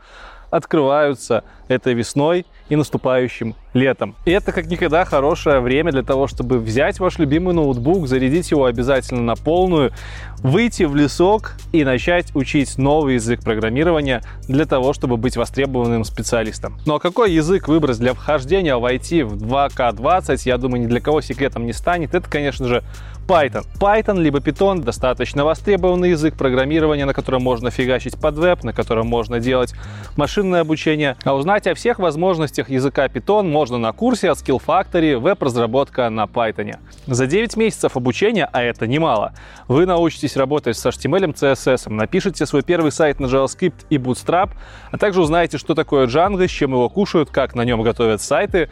открываются 0.50 1.44
этой 1.66 1.94
весной 1.94 2.44
и 2.68 2.76
наступающим 2.76 3.54
летом. 3.75 4.14
И 4.25 4.31
это 4.31 4.52
как 4.52 4.66
никогда 4.66 5.04
хорошее 5.04 5.61
время 5.61 5.93
для 5.93 6.02
того, 6.02 6.26
чтобы 6.26 6.59
взять 6.59 7.00
ваш 7.00 7.19
любимый 7.19 7.54
ноутбук, 7.54 8.07
зарядить 8.07 8.50
его 8.50 8.64
обязательно 8.64 9.23
на 9.23 9.37
полную, 9.37 9.93
выйти 10.38 10.85
в 10.85 10.95
лесок 10.95 11.57
и 11.73 11.85
начать 11.85 12.35
учить 12.37 12.78
новый 12.78 13.14
язык 13.14 13.43
программирования 13.43 14.23
для 14.47 14.64
того, 14.66 14.93
чтобы 14.93 15.16
быть 15.16 15.37
востребованным 15.37 16.04
специалистом. 16.04 16.78
Ну 16.87 16.95
а 16.95 17.00
какой 17.00 17.33
язык 17.33 17.66
выбрать 17.66 17.99
для 17.99 18.14
вхождения 18.14 18.76
в 18.76 18.85
IT 18.85 19.25
в 19.25 19.43
2К20, 19.43 20.43
я 20.45 20.57
думаю, 20.59 20.83
ни 20.83 20.87
для 20.87 21.00
кого 21.00 21.21
секретом 21.21 21.66
не 21.66 21.73
станет. 21.73 22.14
Это, 22.14 22.28
конечно 22.31 22.69
же, 22.69 22.85
Python. 23.26 23.64
Python 23.81 24.21
либо 24.21 24.38
Python 24.38 24.83
достаточно 24.83 25.45
востребованный 25.45 26.11
язык 26.11 26.37
программирования, 26.37 27.07
на 27.07 27.14
котором 27.14 27.43
можно 27.43 27.71
фигачить 27.71 28.21
под 28.21 28.37
веб, 28.37 28.64
на 28.64 28.75
котором 28.75 29.07
можно 29.07 29.40
делать 29.40 29.73
машинное 30.16 30.61
обучение. 30.61 31.16
А 31.25 31.35
узнать 31.35 31.66
о 31.66 31.75
всех 31.75 31.99
возможностях 31.99 32.69
языка 32.69 33.07
Python 33.07 33.49
можно 33.49 33.63
можно 33.64 33.78
на 33.78 33.92
курсе 33.92 34.30
от 34.30 34.37
Skill 34.37 34.61
Factory 34.62 35.16
веб-разработка 35.16 36.11
на 36.11 36.25
Python. 36.25 36.76
За 37.06 37.26
9 37.26 37.56
месяцев 37.56 37.97
обучения, 37.97 38.47
а 38.52 38.62
это 38.62 38.87
немало, 38.87 39.33
вы 39.68 39.87
научитесь 39.87 40.37
работать 40.37 40.76
с 40.76 40.85
HTML, 40.85 41.33
CSS, 41.33 41.90
напишите 41.90 42.44
свой 42.44 42.62
первый 42.62 42.92
сайт 42.92 43.21
на 43.21 43.25
JavaScript 43.25 43.87
и 43.88 43.97
Bootstrap, 43.97 44.50
а 44.90 44.99
также 44.99 45.23
узнаете, 45.23 45.56
что 45.56 45.75
такое 45.75 46.06
Django, 46.06 46.47
с 46.47 46.50
чем 46.50 46.73
его 46.73 46.90
кушают, 46.90 47.30
как 47.30 47.54
на 47.54 47.64
нем 47.64 47.80
готовят 47.80 48.21
сайты, 48.21 48.68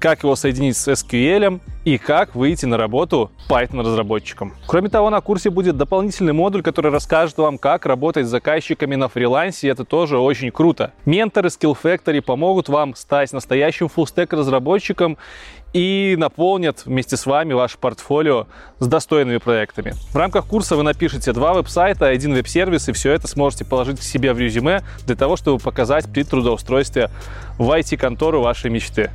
как 0.00 0.22
его 0.22 0.34
соединить 0.34 0.76
с 0.76 0.88
SQL 0.88 1.60
и 1.84 1.98
как 1.98 2.34
выйти 2.34 2.64
на 2.66 2.76
работу 2.76 3.30
Python-разработчиком. 3.48 4.54
Кроме 4.66 4.88
того, 4.88 5.10
на 5.10 5.20
курсе 5.20 5.50
будет 5.50 5.76
дополнительный 5.76 6.32
модуль, 6.32 6.62
который 6.62 6.90
расскажет 6.90 7.36
вам, 7.38 7.58
как 7.58 7.86
работать 7.86 8.26
с 8.26 8.30
заказчиками 8.30 8.96
на 8.96 9.08
фрилансе, 9.08 9.68
и 9.68 9.70
это 9.70 9.84
тоже 9.84 10.18
очень 10.18 10.50
круто. 10.50 10.92
Менторы 11.04 11.48
Skill 11.48 11.76
Factory 11.80 12.22
помогут 12.22 12.68
вам 12.68 12.94
стать 12.94 13.32
настоящим 13.32 13.88
фуллстек 13.88 14.32
разработчиком 14.32 15.18
и 15.72 16.16
наполнят 16.18 16.84
вместе 16.86 17.16
с 17.16 17.26
вами 17.26 17.52
ваше 17.52 17.78
портфолио 17.78 18.46
с 18.78 18.86
достойными 18.86 19.36
проектами. 19.38 19.94
В 20.12 20.16
рамках 20.16 20.46
курса 20.46 20.76
вы 20.76 20.82
напишите 20.82 21.32
два 21.32 21.52
веб-сайта, 21.52 22.06
один 22.06 22.34
веб-сервис, 22.34 22.88
и 22.88 22.92
все 22.92 23.12
это 23.12 23.28
сможете 23.28 23.64
положить 23.64 24.00
к 24.00 24.02
себе 24.02 24.32
в 24.32 24.38
резюме 24.38 24.82
для 25.06 25.14
того, 25.14 25.36
чтобы 25.36 25.62
показать 25.62 26.10
при 26.10 26.24
трудоустройстве 26.24 27.10
в 27.58 27.70
IT-контору 27.70 28.40
вашей 28.40 28.70
мечты 28.70 29.10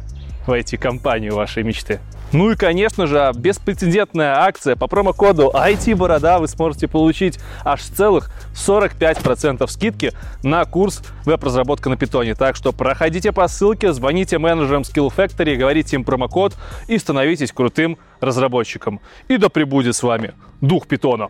в 0.47 0.51
IT-компанию 0.51 1.35
вашей 1.35 1.63
мечты. 1.63 1.99
Ну 2.31 2.51
и, 2.51 2.55
конечно 2.55 3.07
же, 3.07 3.31
беспрецедентная 3.35 4.39
акция 4.39 4.75
по 4.75 4.87
промокоду 4.87 5.51
IT-борода 5.53 6.39
вы 6.39 6.47
сможете 6.47 6.87
получить 6.87 7.39
аж 7.63 7.81
целых 7.81 8.29
45% 8.53 9.65
скидки 9.67 10.11
на 10.43 10.65
курс 10.65 11.01
веб-разработка 11.23 11.89
на 11.89 11.97
питоне. 11.97 12.35
Так 12.35 12.55
что 12.55 12.73
проходите 12.73 13.31
по 13.31 13.47
ссылке, 13.47 13.93
звоните 13.93 14.37
менеджерам 14.37 14.81
Skill 14.81 15.13
Factory, 15.15 15.55
говорите 15.55 15.95
им 15.95 16.03
промокод 16.03 16.55
и 16.87 16.97
становитесь 16.97 17.51
крутым 17.51 17.97
разработчиком. 18.19 18.99
И 19.27 19.37
да 19.37 19.49
пребудет 19.49 19.95
с 19.95 20.03
вами 20.03 20.33
дух 20.61 20.87
питона. 20.87 21.29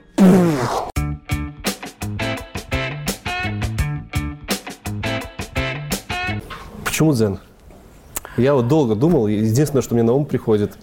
Почему 6.84 7.14
дзен? 7.14 7.40
Я 8.38 8.54
вот 8.54 8.68
долго 8.68 8.96
думал, 8.96 9.28
единственное, 9.28 9.82
что 9.82 9.94
мне 9.94 10.04
на 10.04 10.14
ум 10.14 10.26
приходит, 10.26 10.74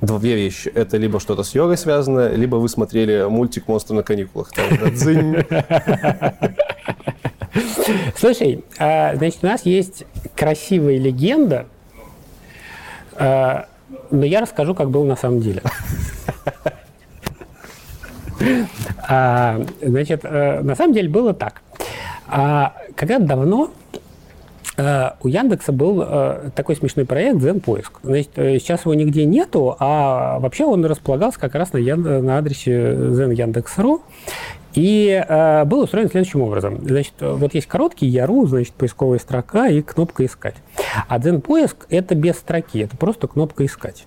две 0.00 0.34
вещи. 0.34 0.68
Это 0.68 0.96
либо 0.96 1.20
что-то 1.20 1.42
с 1.42 1.54
йогой 1.54 1.76
связано, 1.76 2.28
либо 2.34 2.56
вы 2.56 2.68
смотрели 2.68 3.26
мультик 3.28 3.68
«Монстры 3.68 3.94
на 3.96 4.02
каникулах». 4.02 4.50
Слушай, 8.16 8.64
а, 8.78 9.16
значит, 9.16 9.38
у 9.42 9.46
нас 9.46 9.64
есть 9.64 10.04
красивая 10.36 10.98
легенда, 10.98 11.66
а, 13.16 13.66
но 14.10 14.24
я 14.24 14.40
расскажу, 14.40 14.74
как 14.74 14.90
было 14.90 15.04
на 15.04 15.16
самом 15.16 15.40
деле. 15.40 15.62
А, 19.10 19.64
значит, 19.82 20.20
э, 20.22 20.60
на 20.60 20.76
самом 20.76 20.92
деле 20.92 21.08
было 21.08 21.32
так. 21.32 21.62
Когда 22.94 23.18
давно 23.18 23.70
у 24.78 25.28
Яндекса 25.28 25.72
был 25.72 26.04
э, 26.06 26.50
такой 26.54 26.76
смешной 26.76 27.04
проект 27.04 27.38
Zen 27.38 27.60
поиск. 27.60 27.98
Значит, 28.04 28.30
э, 28.36 28.58
сейчас 28.60 28.82
его 28.82 28.94
нигде 28.94 29.24
нету, 29.24 29.76
а 29.80 30.38
вообще 30.38 30.64
он 30.64 30.84
располагался 30.84 31.40
как 31.40 31.56
раз 31.56 31.72
на, 31.72 31.78
Ян... 31.78 32.02
на 32.02 32.38
адресе 32.38 32.92
Zen 32.92 33.34
Яндекс.ру. 33.34 34.02
И 34.74 35.24
э, 35.28 35.64
был 35.64 35.80
устроен 35.80 36.08
следующим 36.08 36.42
образом. 36.42 36.78
Значит, 36.86 37.14
вот 37.20 37.54
есть 37.54 37.66
короткий 37.66 38.06
Яру, 38.06 38.46
значит, 38.46 38.72
поисковая 38.74 39.18
строка 39.18 39.66
и 39.66 39.82
кнопка 39.82 40.24
«Искать». 40.24 40.54
А 41.08 41.18
Zen 41.18 41.40
поиск– 41.40 41.86
это 41.88 42.14
без 42.14 42.36
строки, 42.36 42.78
это 42.78 42.96
просто 42.96 43.26
кнопка 43.26 43.66
«Искать». 43.66 44.06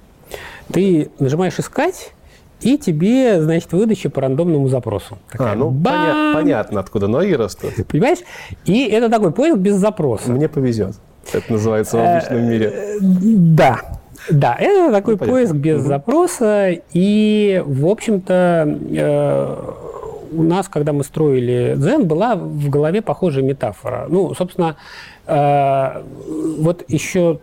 Ты 0.71 1.09
нажимаешь 1.19 1.59
«Искать», 1.59 2.13
и 2.61 2.77
тебе, 2.77 3.41
значит, 3.41 3.71
выдача 3.73 4.09
по 4.09 4.21
рандомному 4.21 4.67
запросу. 4.67 5.17
Такая, 5.31 5.53
а, 5.53 5.55
ну 5.55 5.71
поня- 5.71 6.33
понятно, 6.33 6.79
откуда 6.79 7.07
ноги 7.07 7.33
растут. 7.33 7.73
Понимаешь? 7.87 8.19
И 8.65 8.85
это 8.87 9.09
такой 9.09 9.31
поиск 9.31 9.57
без 9.57 9.75
запроса. 9.75 10.31
Мне 10.31 10.47
повезет. 10.47 10.95
Это 11.33 11.51
называется 11.51 11.97
в 11.97 11.99
обычном 12.01 12.49
мире. 12.49 12.73
Э, 12.73 12.97
да, 13.01 13.79
да, 14.29 14.55
это 14.59 14.91
такой 14.91 15.17
ну, 15.19 15.25
поиск 15.25 15.53
без 15.53 15.79
угу. 15.79 15.87
запроса. 15.87 16.69
И, 16.93 17.63
в 17.65 17.87
общем-то, 17.87 18.79
э, 18.91 19.57
у 20.33 20.43
нас, 20.43 20.67
когда 20.67 20.93
мы 20.93 21.03
строили 21.03 21.75
Дзен, 21.77 22.07
была 22.07 22.35
в 22.35 22.69
голове 22.69 23.01
похожая 23.01 23.43
метафора. 23.43 24.05
Ну, 24.09 24.33
собственно, 24.33 24.77
э, 25.27 26.01
вот 26.59 26.83
еще 26.87 27.39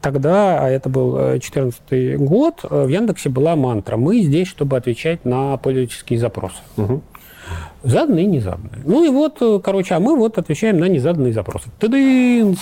тогда, 0.00 0.64
а 0.64 0.68
это 0.68 0.88
был 0.88 1.14
2014 1.14 1.80
э, 1.90 2.16
год, 2.16 2.60
э, 2.68 2.84
в 2.84 2.88
Яндексе 2.88 3.28
была 3.28 3.56
мантра. 3.56 3.96
Мы 3.96 4.20
здесь, 4.22 4.48
чтобы 4.48 4.76
отвечать 4.76 5.24
на 5.24 5.56
пользовательские 5.56 6.18
запросы. 6.18 6.58
Угу. 6.76 7.02
Заданные 7.82 8.24
и 8.24 8.28
незаданные. 8.28 8.82
Ну 8.84 9.04
и 9.04 9.08
вот, 9.08 9.38
э, 9.40 9.60
короче, 9.62 9.94
а 9.94 10.00
мы 10.00 10.16
вот 10.16 10.38
отвечаем 10.38 10.78
на 10.78 10.84
незаданные 10.84 11.32
запросы. 11.32 11.68
Тыдынс, 11.78 12.58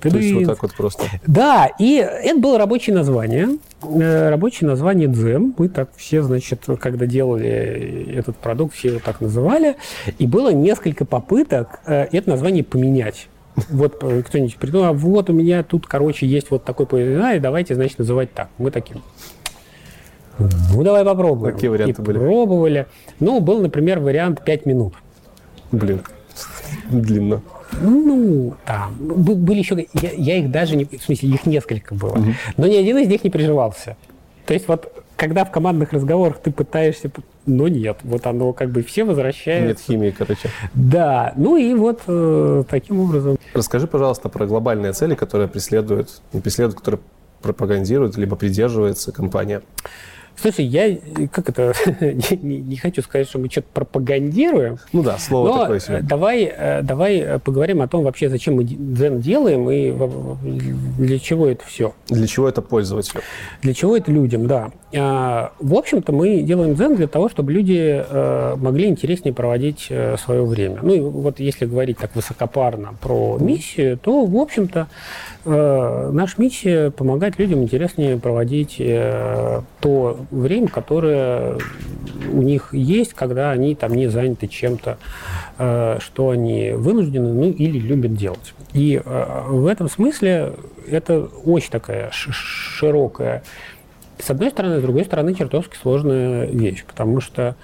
тыдынс. 0.00 0.14
То 0.14 0.18
есть 0.18 0.34
вот 0.34 0.44
так 0.44 0.62
вот 0.62 0.74
просто. 0.74 1.04
Да, 1.26 1.68
и 1.78 1.96
это 1.96 2.38
было 2.38 2.58
рабочее 2.58 2.94
название. 2.94 3.58
Рабочее 3.82 4.68
название 4.68 5.08
Дзем. 5.08 5.54
Мы 5.58 5.68
так 5.68 5.90
все, 5.96 6.22
значит, 6.22 6.64
когда 6.80 7.06
делали 7.06 8.14
этот 8.16 8.36
продукт, 8.36 8.74
все 8.74 8.88
его 8.88 9.00
так 9.04 9.20
называли. 9.20 9.76
И 10.18 10.26
было 10.26 10.50
несколько 10.50 11.04
попыток 11.04 11.80
это 11.84 12.30
название 12.30 12.62
поменять. 12.62 13.28
Вот 13.70 14.02
э, 14.02 14.22
кто-нибудь 14.22 14.56
придумал, 14.56 14.86
а 14.86 14.92
вот 14.92 15.28
у 15.28 15.32
меня 15.32 15.62
тут, 15.62 15.86
короче, 15.86 16.26
есть 16.26 16.50
вот 16.50 16.64
такой 16.64 16.86
поезд, 16.86 17.36
и 17.36 17.38
давайте, 17.38 17.74
значит, 17.74 17.98
называть 17.98 18.32
так. 18.32 18.48
Мы 18.58 18.70
таким. 18.70 19.02
Ну, 20.38 20.82
давай 20.82 21.04
попробуем. 21.04 21.54
Какие 21.54 21.68
варианты 21.68 22.00
и 22.00 22.04
были? 22.04 22.18
Пробовали. 22.18 22.86
Ну, 23.20 23.40
был, 23.40 23.60
например, 23.60 24.00
вариант 24.00 24.44
5 24.44 24.66
минут. 24.66 24.94
Блин, 25.70 26.00
длинно. 26.90 27.42
Ну, 27.80 28.54
там. 28.64 28.94
Были 28.98 29.58
еще... 29.58 29.86
Я, 29.94 30.12
я 30.12 30.36
их 30.38 30.50
даже 30.50 30.76
не... 30.76 30.84
В 30.84 31.02
смысле, 31.02 31.30
их 31.30 31.46
несколько 31.46 31.94
было. 31.94 32.12
Угу. 32.12 32.26
Но 32.56 32.66
ни 32.66 32.76
один 32.76 32.98
из 32.98 33.08
них 33.08 33.24
не 33.24 33.30
приживался. 33.30 33.96
То 34.46 34.54
есть 34.54 34.68
вот 34.68 35.01
когда 35.22 35.44
в 35.44 35.52
командных 35.52 35.92
разговорах 35.92 36.40
ты 36.40 36.50
пытаешься, 36.50 37.08
но 37.46 37.68
нет, 37.68 37.98
вот 38.02 38.26
оно 38.26 38.52
как 38.52 38.70
бы 38.70 38.82
все 38.82 39.04
возвращается. 39.04 39.68
Нет 39.68 39.78
химии, 39.78 40.10
короче. 40.10 40.50
Да, 40.74 41.32
ну 41.36 41.56
и 41.56 41.74
вот 41.74 42.00
э, 42.08 42.64
таким 42.68 42.98
образом. 42.98 43.38
Расскажи, 43.54 43.86
пожалуйста, 43.86 44.28
про 44.28 44.46
глобальные 44.46 44.94
цели, 44.94 45.14
которые 45.14 45.46
преследуют, 45.46 46.20
не 46.32 46.40
преследуют, 46.40 46.76
которые 46.76 47.00
пропагандирует, 47.40 48.16
либо 48.16 48.34
придерживается 48.34 49.12
компания. 49.12 49.62
Слушай, 50.36 50.64
я 50.64 50.96
как 51.30 51.48
это 51.48 51.72
не, 52.00 52.58
не 52.58 52.76
хочу 52.76 53.02
сказать, 53.02 53.28
что 53.28 53.38
мы 53.38 53.48
что-то 53.50 53.68
пропагандируем. 53.72 54.78
Ну 54.92 55.02
да, 55.02 55.18
слово 55.18 55.48
но 55.48 55.58
такое 55.60 55.80
себе. 55.80 56.00
Давай, 56.02 56.44
э, 56.44 56.82
давай 56.82 57.38
поговорим 57.38 57.82
о 57.82 57.88
том 57.88 58.04
вообще, 58.04 58.28
зачем 58.28 58.56
мы 58.56 58.64
дзен 58.64 59.20
делаем 59.20 59.70
и 59.70 59.92
для 60.98 61.18
чего 61.18 61.46
это 61.46 61.64
все. 61.64 61.94
Для 62.08 62.26
чего 62.26 62.48
это 62.48 62.62
пользователю? 62.62 63.22
Для 63.62 63.74
чего 63.74 63.96
это 63.96 64.10
людям, 64.10 64.46
да. 64.46 64.70
А, 64.94 65.52
в 65.58 65.74
общем-то, 65.74 66.12
мы 66.12 66.42
делаем 66.42 66.74
дзен 66.74 66.96
для 66.96 67.08
того, 67.08 67.28
чтобы 67.28 67.52
люди 67.52 68.04
э, 68.08 68.56
могли 68.56 68.88
интереснее 68.88 69.32
проводить 69.32 69.86
э, 69.90 70.16
свое 70.16 70.44
время. 70.44 70.80
Ну 70.82 70.94
и 70.94 71.00
вот 71.00 71.40
если 71.40 71.66
говорить 71.66 71.98
так 71.98 72.14
высокопарно 72.14 72.94
про 73.00 73.38
миссию, 73.38 73.98
то, 73.98 74.24
в 74.24 74.36
общем-то, 74.36 74.88
наша 75.44 76.34
миссия 76.40 76.90
помогать 76.90 77.38
людям 77.38 77.62
интереснее 77.62 78.16
проводить 78.16 78.76
то 79.80 80.18
время, 80.30 80.68
которое 80.68 81.58
у 82.32 82.42
них 82.42 82.72
есть, 82.72 83.14
когда 83.14 83.50
они 83.50 83.74
там 83.74 83.94
не 83.94 84.08
заняты 84.08 84.46
чем-то, 84.46 84.98
э, 85.58 85.98
что 86.00 86.30
они 86.30 86.72
вынуждены, 86.72 87.32
ну 87.32 87.50
или 87.50 87.78
любят 87.78 88.14
делать. 88.14 88.54
И 88.72 89.00
э, 89.04 89.44
в 89.48 89.66
этом 89.66 89.88
смысле 89.88 90.54
это 90.88 91.28
очень 91.44 91.70
такая 91.70 92.10
широкая 92.12 93.42
с 94.22 94.30
одной 94.30 94.50
стороны, 94.50 94.78
с 94.78 94.82
другой 94.82 95.04
стороны, 95.04 95.34
чертовски 95.34 95.76
сложная 95.76 96.46
вещь, 96.46 96.84
потому 96.86 97.20
что 97.20 97.56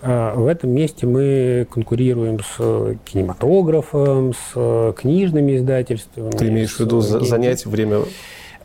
э, 0.00 0.32
в 0.34 0.46
этом 0.46 0.70
месте 0.70 1.06
мы 1.06 1.66
конкурируем 1.70 2.40
с 2.40 2.96
кинематографом, 3.04 4.32
с 4.32 4.94
книжными 4.96 5.56
издательствами. 5.56 6.30
Ты 6.30 6.48
имеешь 6.48 6.74
в 6.74 6.80
виду 6.80 7.02
занять 7.02 7.66
время 7.66 8.02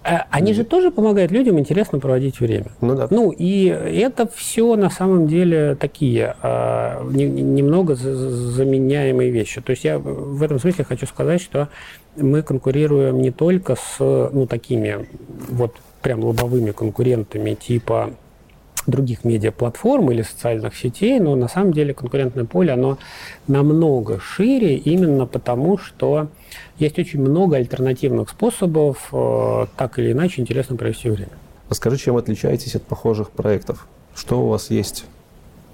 они 0.05 0.53
же 0.53 0.63
тоже 0.63 0.91
помогают 0.91 1.31
людям 1.31 1.57
интересно 1.59 1.99
проводить 1.99 2.39
время. 2.39 2.67
Ну 2.81 2.95
да. 2.95 3.07
Ну 3.09 3.31
и 3.31 3.65
это 3.65 4.27
все 4.27 4.75
на 4.75 4.89
самом 4.89 5.27
деле 5.27 5.75
такие 5.75 6.35
а, 6.43 7.03
немного 7.09 7.95
заменяемые 7.95 9.31
вещи. 9.31 9.61
То 9.61 9.71
есть 9.71 9.83
я 9.83 9.97
в 9.97 10.43
этом 10.43 10.59
смысле 10.59 10.83
хочу 10.83 11.07
сказать, 11.07 11.41
что 11.41 11.69
мы 12.15 12.43
конкурируем 12.43 13.21
не 13.21 13.31
только 13.31 13.75
с 13.75 13.97
ну 13.99 14.45
такими 14.45 15.07
вот 15.49 15.75
прям 16.01 16.23
лобовыми 16.23 16.71
конкурентами 16.71 17.55
типа 17.55 18.11
других 18.87 19.23
медиаплатформ 19.23 20.11
или 20.11 20.21
социальных 20.21 20.75
сетей, 20.75 21.19
но 21.19 21.35
на 21.35 21.47
самом 21.47 21.73
деле 21.73 21.93
конкурентное 21.93 22.45
поле, 22.45 22.71
оно 22.73 22.97
намного 23.47 24.19
шире 24.19 24.75
именно 24.75 25.25
потому, 25.25 25.77
что 25.77 26.27
есть 26.77 26.99
очень 26.99 27.21
много 27.21 27.57
альтернативных 27.57 28.29
способов 28.29 29.09
э, 29.11 29.65
так 29.77 29.99
или 29.99 30.11
иначе 30.11 30.41
интересно 30.41 30.75
провести 30.75 31.09
время. 31.09 31.31
Расскажи, 31.69 31.97
чем 31.97 32.17
отличаетесь 32.17 32.75
от 32.75 32.83
похожих 32.83 33.31
проектов? 33.31 33.87
Что 34.13 34.41
у 34.41 34.47
вас 34.49 34.69
есть 34.69 35.05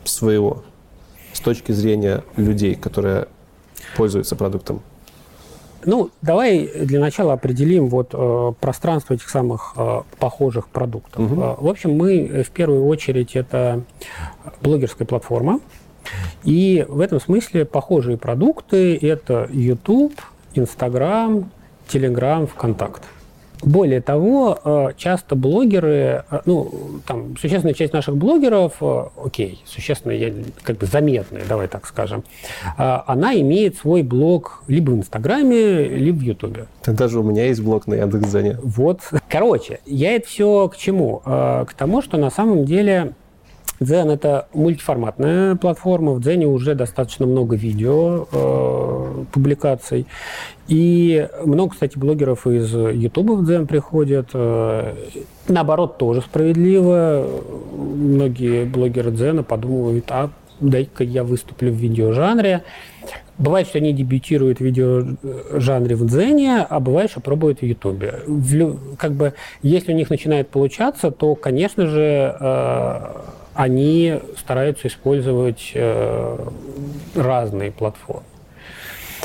своего 0.03 0.63
с 1.33 1.39
точки 1.39 1.71
зрения 1.71 2.23
людей, 2.37 2.75
которые 2.75 3.27
пользуются 3.95 4.35
продуктом? 4.35 4.81
Ну, 5.85 6.09
давай 6.21 6.67
для 6.85 6.99
начала 6.99 7.33
определим 7.33 7.87
вот 7.89 8.09
э, 8.13 8.53
пространство 8.59 9.13
этих 9.13 9.29
самых 9.29 9.73
э, 9.77 10.01
похожих 10.19 10.67
продуктов. 10.67 11.31
Э, 11.31 11.55
в 11.57 11.67
общем, 11.67 11.95
мы 11.95 12.19
э, 12.19 12.43
в 12.43 12.49
первую 12.49 12.85
очередь 12.85 13.35
это 13.35 13.83
блогерская 14.61 15.07
платформа. 15.07 15.59
И 16.43 16.85
в 16.87 16.99
этом 16.99 17.19
смысле 17.19 17.65
похожие 17.65 18.17
продукты 18.17 18.97
это 18.97 19.47
YouTube, 19.51 20.13
Instagram, 20.55 21.51
Telegram, 21.87 22.47
ВКонтакт. 22.47 23.03
Более 23.61 24.01
того, 24.01 24.59
э, 24.63 24.87
часто 24.97 25.35
блогеры, 25.35 26.23
э, 26.29 26.39
ну, 26.45 26.71
там, 27.05 27.37
существенная 27.37 27.73
часть 27.73 27.93
наших 27.93 28.17
блогеров, 28.17 28.73
э, 28.81 29.03
окей, 29.23 29.61
существенно, 29.65 30.13
я, 30.13 30.33
как 30.63 30.77
бы 30.77 30.85
заметная, 30.85 31.43
давай 31.47 31.67
так 31.67 31.85
скажем, 31.85 32.23
она 32.77 33.35
имеет 33.39 33.77
свой 33.77 34.03
блог 34.03 34.63
либо 34.67 34.91
в 34.91 34.95
Инстаграме, 34.95 35.87
либо 35.87 36.17
в 36.17 36.21
Ютубе. 36.21 36.65
Даже 36.85 37.19
у 37.19 37.23
меня 37.23 37.45
есть 37.45 37.61
блог 37.61 37.87
на 37.87 37.95
Яндекс.Дзене. 37.95 38.57
Вот. 38.63 39.01
Короче, 39.29 39.79
я 39.85 40.15
это 40.15 40.27
все 40.27 40.67
к 40.67 40.77
чему? 40.77 41.21
К 41.23 41.69
тому, 41.77 42.01
что 42.01 42.17
на 42.17 42.29
самом 42.29 42.65
деле 42.65 43.13
Дзен 43.81 44.11
это 44.11 44.47
мультиформатная 44.53 45.55
платформа. 45.55 46.13
В 46.13 46.21
Дзене 46.21 46.45
уже 46.45 46.75
достаточно 46.75 47.25
много 47.25 47.55
видео 47.55 48.27
э, 48.31 49.23
публикаций. 49.31 50.05
И 50.67 51.27
много, 51.43 51.71
кстати, 51.71 51.97
блогеров 51.97 52.45
из 52.45 52.71
Ютуба 52.73 53.33
в 53.33 53.43
Дзен 53.43 53.65
приходят. 53.65 54.29
Э, 54.33 54.93
наоборот, 55.47 55.97
тоже 55.97 56.21
справедливо. 56.21 57.27
Многие 57.73 58.65
блогеры 58.65 59.09
Дзена 59.11 59.41
подумывают, 59.41 60.05
а 60.09 60.29
дай-ка 60.59 61.03
я 61.03 61.23
выступлю 61.23 61.71
в 61.71 61.75
видеожанре. 61.75 62.63
Бывает, 63.39 63.65
что 63.65 63.79
они 63.79 63.93
дебютируют 63.93 64.59
в 64.59 64.61
видеожанре 64.61 65.95
в 65.95 66.05
Дзене, 66.05 66.59
а 66.69 66.79
бывает, 66.79 67.09
что 67.09 67.21
пробуют 67.21 67.61
в 67.61 67.65
Ютубе. 67.65 68.19
Как 68.99 69.13
бы, 69.13 69.33
если 69.63 69.91
у 69.93 69.95
них 69.95 70.11
начинает 70.11 70.49
получаться, 70.49 71.09
то, 71.09 71.33
конечно 71.33 71.87
же, 71.87 72.35
э, 72.39 72.99
они 73.53 74.19
стараются 74.37 74.87
использовать 74.87 75.71
э, 75.73 76.47
разные 77.15 77.71
платформы. 77.71 78.23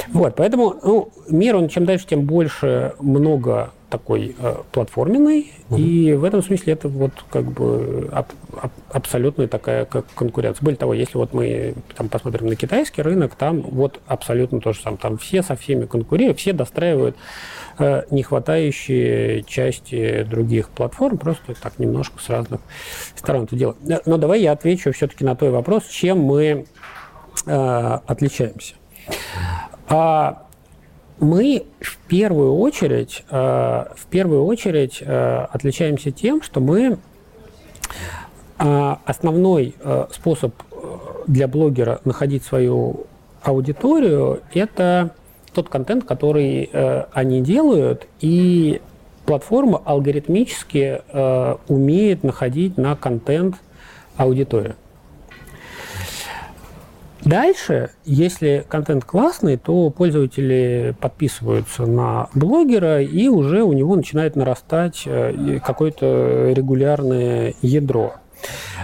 Вот, 0.09 0.37
поэтому 0.37 0.76
ну, 0.83 1.09
мир, 1.28 1.56
он 1.56 1.68
чем 1.68 1.85
дальше, 1.85 2.06
тем 2.06 2.23
больше 2.23 2.95
много 3.00 3.71
такой 3.90 4.35
э, 4.38 4.56
платформенный, 4.73 5.52
и 5.76 6.12
в 6.12 6.25
этом 6.25 6.42
смысле 6.42 6.73
это 6.73 6.88
вот 6.88 7.12
как 7.30 7.45
бы 7.45 8.09
аб- 8.12 8.33
аб- 8.61 8.73
абсолютная 8.90 9.47
такая 9.47 9.85
как 9.85 10.06
конкуренция. 10.14 10.64
Более 10.64 10.76
того, 10.78 10.92
если 10.92 11.16
вот 11.16 11.33
мы 11.33 11.75
там 11.97 12.09
посмотрим 12.09 12.49
на 12.49 12.56
китайский 12.56 13.02
рынок, 13.02 13.37
там 13.37 13.62
вот 13.62 14.00
абсолютно 14.06 14.61
то 14.61 14.73
же 14.73 14.80
самое. 14.80 14.99
Там 15.00 15.18
все 15.18 15.42
со 15.42 15.56
всеми 15.56 15.87
конкурируют, 15.87 16.38
все 16.38 16.52
достраивают 16.52 17.16
не 18.11 18.23
хватающие 18.23 19.42
части 19.42 20.25
других 20.28 20.68
платформ, 20.71 21.18
просто 21.18 21.54
так 21.61 21.78
немножко 21.78 22.21
с 22.21 22.28
разных 22.28 22.61
сторон 23.14 23.45
это 23.45 23.56
дело. 23.56 23.76
Э, 23.88 23.99
Но 24.06 24.16
давай 24.16 24.40
я 24.40 24.52
отвечу 24.52 24.92
все-таки 24.92 25.25
на 25.25 25.37
твой 25.37 25.50
вопрос, 25.50 25.87
чем 25.87 26.21
мы 26.21 26.66
э, 27.47 27.99
отличаемся. 28.06 28.75
А 29.88 30.47
мы 31.18 31.64
в 31.80 31.97
первую 32.09 32.56
очередь, 32.56 33.25
э, 33.30 33.37
в 33.37 34.06
первую 34.11 34.45
очередь 34.45 34.99
э, 35.00 35.47
отличаемся 35.50 36.11
тем, 36.11 36.42
что 36.42 36.61
мы 36.61 36.99
э, 38.59 38.97
основной 39.04 39.75
э, 39.80 40.06
способ 40.12 40.54
для 41.26 41.49
блогера 41.49 42.00
находить 42.04 42.45
свою 42.45 43.06
аудиторию– 43.43 44.41
это 44.54 45.10
тот 45.56 45.71
контент, 45.71 46.04
который 46.04 46.69
э, 46.71 47.04
они 47.12 47.40
делают, 47.40 48.06
и 48.21 48.82
платформа 49.25 49.80
алгоритмически 49.82 51.00
э, 51.08 51.56
умеет 51.69 52.23
находить 52.25 52.76
на 52.76 52.95
контент 52.95 53.56
аудиторию. 54.19 54.76
Дальше, 57.25 57.90
если 58.04 58.66
контент 58.69 59.06
классный, 59.06 59.56
то 59.56 59.88
пользователи 59.88 60.95
подписываются 61.00 61.86
на 61.86 62.28
блогера, 62.34 63.02
и 63.02 63.28
уже 63.28 63.62
у 63.62 63.73
него 63.73 63.97
начинает 63.97 64.36
нарастать 64.36 65.04
э, 65.06 65.58
какое-то 65.64 66.52
регулярное 66.54 67.54
ядро. 67.62 68.12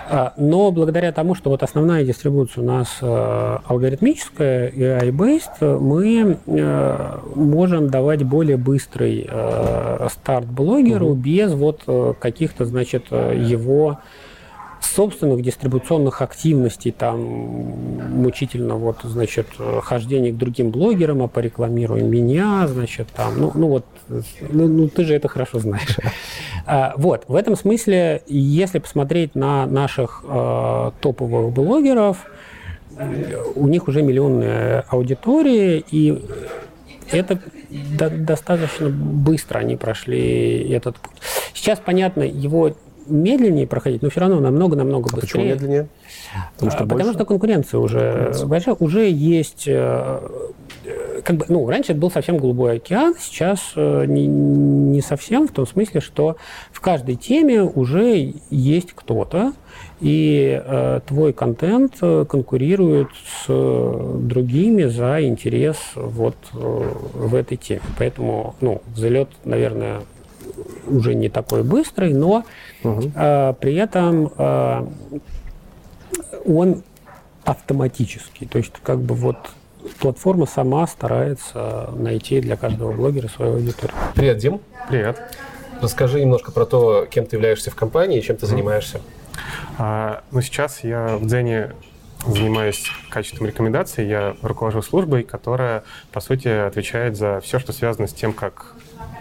А, 0.09 0.33
Но 0.37 0.71
благодаря 0.71 1.13
тому, 1.13 1.35
что 1.35 1.51
вот 1.51 1.63
основная 1.63 2.05
дистрибуция 2.05 2.63
у 2.63 2.67
нас 2.67 2.99
э, 3.01 3.59
алгоритмическая 3.67 4.69
и 4.69 4.81
AI-based, 4.81 5.79
мы 5.79 6.39
э, 6.47 7.19
можем 7.35 7.89
давать 7.89 8.23
более 8.23 8.57
быстрый 8.57 9.27
э, 9.29 10.09
старт 10.11 10.47
блогеру 10.47 11.15
без 11.15 11.53
вот 11.53 11.83
каких-то, 12.19 12.65
значит, 12.65 13.11
его 13.11 13.99
собственных 14.85 15.43
дистрибуционных 15.43 16.23
активностей, 16.23 16.93
там 16.93 17.21
мучительно 17.21 18.77
вот, 18.77 18.99
значит, 19.05 19.47
хождение 19.83 20.33
к 20.33 20.37
другим 20.37 20.71
блогерам, 20.71 21.23
а 21.23 21.29
порекламируй 21.29 22.03
меня, 22.03 22.67
значит, 22.69 23.09
там, 23.15 23.39
ну, 23.39 23.53
ну 23.55 23.69
вот, 23.69 23.87
ну, 24.09 24.69
ну, 24.69 24.89
ты 24.89 25.05
же 25.05 25.15
это 25.15 25.29
хорошо 25.29 25.59
знаешь. 25.59 25.99
А, 26.65 26.95
Вот, 26.97 27.25
в 27.27 27.35
этом 27.35 27.57
смысле, 27.57 28.23
если 28.29 28.79
посмотреть 28.79 29.35
на 29.35 29.67
наших 29.67 30.25
э, 30.25 30.91
топовых 31.01 31.53
блогеров, 31.53 32.19
у 33.57 33.67
них 33.67 33.89
уже 33.89 34.03
миллионные 34.03 34.85
аудитории, 34.89 35.85
и 35.91 36.23
это 37.11 37.41
до- 37.71 38.11
достаточно 38.11 38.91
быстро 38.91 39.59
они 39.59 39.77
прошли 39.77 40.71
этот 40.71 40.97
путь. 40.99 41.17
Сейчас, 41.53 41.81
понятно, 41.85 42.23
его 42.23 42.77
медленнее 43.07 43.67
проходить, 43.67 44.03
но 44.03 44.11
все 44.11 44.21
равно 44.21 44.41
намного-намного 44.41 45.11
А 45.13 45.17
быстрее. 45.17 45.21
почему 45.21 45.45
медленнее? 45.45 45.89
Потому 46.55 46.71
что 46.71 46.85
А, 46.85 46.87
Потому 46.87 47.13
что 47.13 47.25
конкуренция 47.25 47.81
уже 47.81 48.33
большая, 48.45 48.77
уже 48.79 49.11
есть, 49.11 49.65
э, 49.67 50.21
э, 50.85 51.21
как 51.25 51.37
бы, 51.37 51.47
ну, 51.49 51.69
раньше 51.69 51.93
это 51.93 52.01
был 52.01 52.11
совсем 52.11 52.39
голубой 52.39 52.77
океан, 52.77 53.15
сейчас 53.19 53.73
э, 53.77 54.05
не, 54.07 54.27
не 54.27 55.01
совсем, 55.01 55.49
в 55.49 55.53
том 55.53 55.67
смысле, 55.67 56.01
что 56.01 56.37
в 56.71 56.81
каждой 56.81 57.17
теме 57.17 57.63
уже 57.63 58.35
есть 58.51 58.93
кто-то, 58.95 59.53
и 60.01 60.61
э, 60.65 61.01
твой 61.07 61.33
контент 61.33 61.99
конкурирует 61.99 63.09
с 63.47 63.47
другими 63.49 64.85
за 64.85 65.25
интерес 65.25 65.77
вот 65.95 66.37
э, 66.55 66.93
в 67.15 67.35
этой 67.35 67.57
теме. 67.57 67.83
Поэтому, 67.99 68.55
ну, 68.61 68.83
взлет, 68.95 69.29
наверное, 69.45 70.01
уже 70.89 71.15
не 71.15 71.29
такой 71.29 71.63
быстрый, 71.63 72.13
но 72.13 72.45
э, 72.85 73.55
при 73.61 73.75
этом 73.75 74.31
э, 74.37 74.87
он 76.47 76.83
автоматический. 77.45 78.47
То 78.47 78.59
есть 78.59 78.73
как 78.83 79.01
бы 79.01 79.15
вот 79.15 79.37
платформа 80.01 80.47
сама 80.47 80.87
старается 80.87 81.91
найти 81.97 82.41
для 82.41 82.57
каждого 82.57 82.93
блогера 82.93 83.29
свою 83.29 83.55
аудиторию. 83.55 83.97
Привет, 84.15 84.39
Дим. 84.39 84.61
Привет. 84.89 85.21
Расскажи 85.81 86.21
немножко 86.21 86.53
про 86.53 86.65
то, 86.65 87.07
кем 87.11 87.27
ты 87.27 87.37
являешься 87.37 87.71
в 87.71 87.75
компании 87.75 88.19
и 88.19 88.23
чем 88.23 88.37
ты 88.37 88.47
занимаешься. 88.47 89.01
А, 89.79 90.23
ну, 90.31 90.41
сейчас 90.41 90.85
я 90.85 91.17
в 91.17 91.27
Дзене 91.27 91.73
занимаюсь 92.27 92.85
качеством 93.11 93.49
рекомендаций. 93.49 94.07
Я 94.07 94.37
руковожу 94.43 94.83
службой, 94.83 95.25
которая, 95.25 95.83
по 96.13 96.21
сути, 96.21 96.49
отвечает 96.49 97.17
за 97.17 97.41
все, 97.41 97.59
что 97.59 97.73
связано 97.73 98.07
с 98.07 98.13
тем, 98.13 98.33
как 98.33 98.72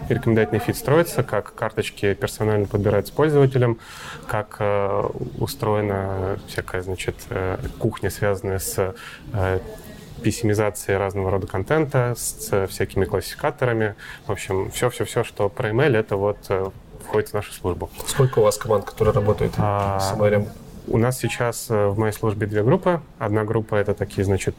рекомендательный 0.08 0.60
фид 0.60 0.76
строится, 0.76 1.22
как 1.22 1.54
карточки 1.54 2.14
персонально 2.14 2.66
подбираются 2.66 3.12
пользователям, 3.12 3.78
как 4.26 4.56
э, 4.58 5.08
устроена 5.38 6.38
всякая, 6.48 6.82
значит, 6.82 7.16
э, 7.30 7.58
кухня, 7.78 8.10
связанная 8.10 8.58
с 8.58 8.94
э, 9.32 9.60
писемизацией 10.22 10.98
разного 10.98 11.30
рода 11.30 11.46
контента, 11.46 12.14
с 12.16 12.66
всякими 12.68 13.04
классификаторами. 13.04 13.94
В 14.26 14.32
общем, 14.32 14.70
все-все-все, 14.70 15.24
что 15.24 15.48
про 15.48 15.70
email, 15.70 15.96
это 15.96 16.16
вот 16.16 16.38
э, 16.48 16.70
входит 17.04 17.30
в 17.30 17.34
нашу 17.34 17.52
службу. 17.52 17.90
Сколько 18.06 18.38
у 18.38 18.42
вас 18.42 18.56
команд, 18.56 18.84
которые 18.84 19.14
работают 19.14 19.54
А, 19.58 20.00
с 20.00 20.12
MRM? 20.16 20.48
У 20.88 20.98
нас 20.98 21.18
сейчас 21.18 21.66
э, 21.70 21.86
в 21.88 21.98
моей 21.98 22.12
службе 22.12 22.46
две 22.46 22.62
группы. 22.62 23.00
Одна 23.18 23.44
группа 23.44 23.74
это 23.76 23.94
такие, 23.94 24.24
значит, 24.24 24.54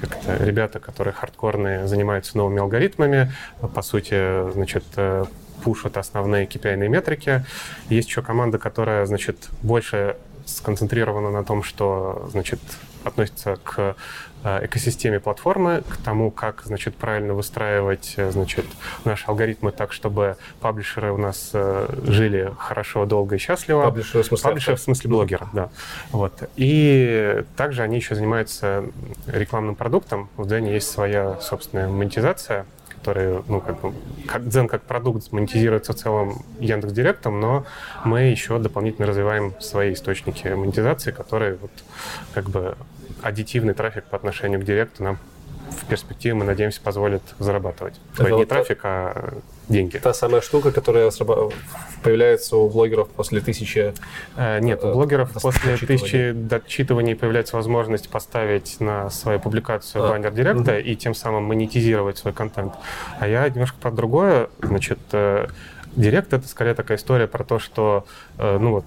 как 0.00 0.16
это, 0.16 0.42
ребята, 0.44 0.78
которые 0.78 1.12
хардкорные, 1.12 1.86
занимаются 1.86 2.36
новыми 2.36 2.60
алгоритмами, 2.60 3.32
по 3.74 3.82
сути, 3.82 4.50
значит, 4.52 4.84
э, 4.96 5.24
пушат 5.62 5.96
основные 5.96 6.46
KPI 6.46 6.76
метрики. 6.88 7.44
Есть 7.88 8.08
еще 8.08 8.22
команда, 8.22 8.58
которая, 8.58 9.06
значит, 9.06 9.48
больше 9.62 10.16
сконцентрировано 10.46 11.30
на 11.30 11.44
том, 11.44 11.62
что, 11.62 12.28
значит, 12.30 12.60
относится 13.04 13.56
к 13.62 13.96
экосистеме 14.44 15.20
платформы, 15.20 15.82
к 15.88 15.96
тому, 15.98 16.30
как, 16.30 16.62
значит, 16.64 16.94
правильно 16.94 17.34
выстраивать, 17.34 18.14
э, 18.16 18.30
значит, 18.30 18.64
наши 19.04 19.26
алгоритмы 19.26 19.72
так, 19.72 19.92
чтобы 19.92 20.36
паблишеры 20.60 21.12
у 21.12 21.16
нас 21.16 21.50
э, 21.52 21.88
жили 22.04 22.52
хорошо, 22.58 23.04
долго 23.04 23.36
и 23.36 23.38
счастливо. 23.38 23.84
Паблишеры 23.84 24.22
в 24.22 24.26
смысле 24.26 24.44
Паблишеры 24.44 24.76
в 24.76 24.80
смысле 24.80 25.10
блогера, 25.10 25.48
да. 25.52 25.70
Вот. 26.10 26.48
И 26.56 27.42
также 27.56 27.82
они 27.82 27.96
еще 27.96 28.14
занимаются 28.14 28.84
рекламным 29.26 29.74
продуктом. 29.74 30.28
У 30.36 30.44
Дзене 30.44 30.72
есть 30.72 30.90
своя 30.90 31.38
собственная 31.40 31.88
монетизация, 31.88 32.66
которая, 32.98 33.42
ну, 33.48 33.60
как 33.60 33.80
бы, 33.80 33.94
как 34.26 34.48
Дзен 34.48 34.68
как 34.68 34.82
продукт 34.82 35.32
монетизируется 35.32 35.92
в 35.92 35.96
целом 35.96 36.44
Яндекс 36.58 36.92
Директом, 36.92 37.40
но 37.40 37.64
мы 38.04 38.22
еще 38.22 38.58
дополнительно 38.58 39.06
развиваем 39.06 39.54
свои 39.60 39.92
источники 39.92 40.48
монетизации, 40.48 41.10
которые 41.10 41.56
вот 41.60 41.70
как 42.34 42.50
бы 42.50 42.76
аддитивный 43.22 43.74
трафик 43.74 44.04
по 44.04 44.16
отношению 44.16 44.60
к 44.60 44.64
Директу 44.64 45.02
нам 45.02 45.18
в 45.70 45.84
перспективе, 45.86 46.34
мы 46.34 46.44
надеемся, 46.44 46.80
позволит 46.80 47.22
зарабатывать. 47.38 47.94
Это 48.14 48.16
То 48.16 48.22
есть 48.24 48.30
не 48.32 48.38
вот- 48.38 48.48
трафик, 48.48 48.80
а 48.84 49.34
деньги. 49.68 49.98
Та 49.98 50.14
самая 50.14 50.40
штука, 50.40 50.72
которая 50.72 51.10
появляется 52.02 52.56
у 52.56 52.68
блогеров 52.68 53.08
после 53.10 53.40
тысячи... 53.40 53.92
Э, 54.36 54.60
Нет, 54.60 54.82
у 54.82 54.88
Э, 54.88 54.92
блогеров 54.92 55.30
после 55.32 55.76
тысячи 55.76 56.32
дочитываний 56.32 57.14
появляется 57.14 57.56
возможность 57.56 58.08
поставить 58.08 58.80
на 58.80 59.10
свою 59.10 59.40
публикацию 59.40 60.04
А, 60.04 60.08
баннер 60.08 60.32
директа 60.32 60.78
и 60.78 60.96
тем 60.96 61.14
самым 61.14 61.44
монетизировать 61.44 62.18
свой 62.18 62.32
контент. 62.32 62.74
А 63.20 63.28
я 63.28 63.48
немножко 63.48 63.78
про 63.78 63.90
другое. 63.90 64.48
Значит, 64.62 64.98
э, 65.12 65.48
директ— 65.96 66.32
это 66.32 66.48
скорее 66.48 66.74
такая 66.74 66.96
история 66.96 67.26
про 67.26 67.44
то, 67.44 67.58
что, 67.58 68.06
э, 68.38 68.58
ну 68.58 68.70
вот, 68.72 68.84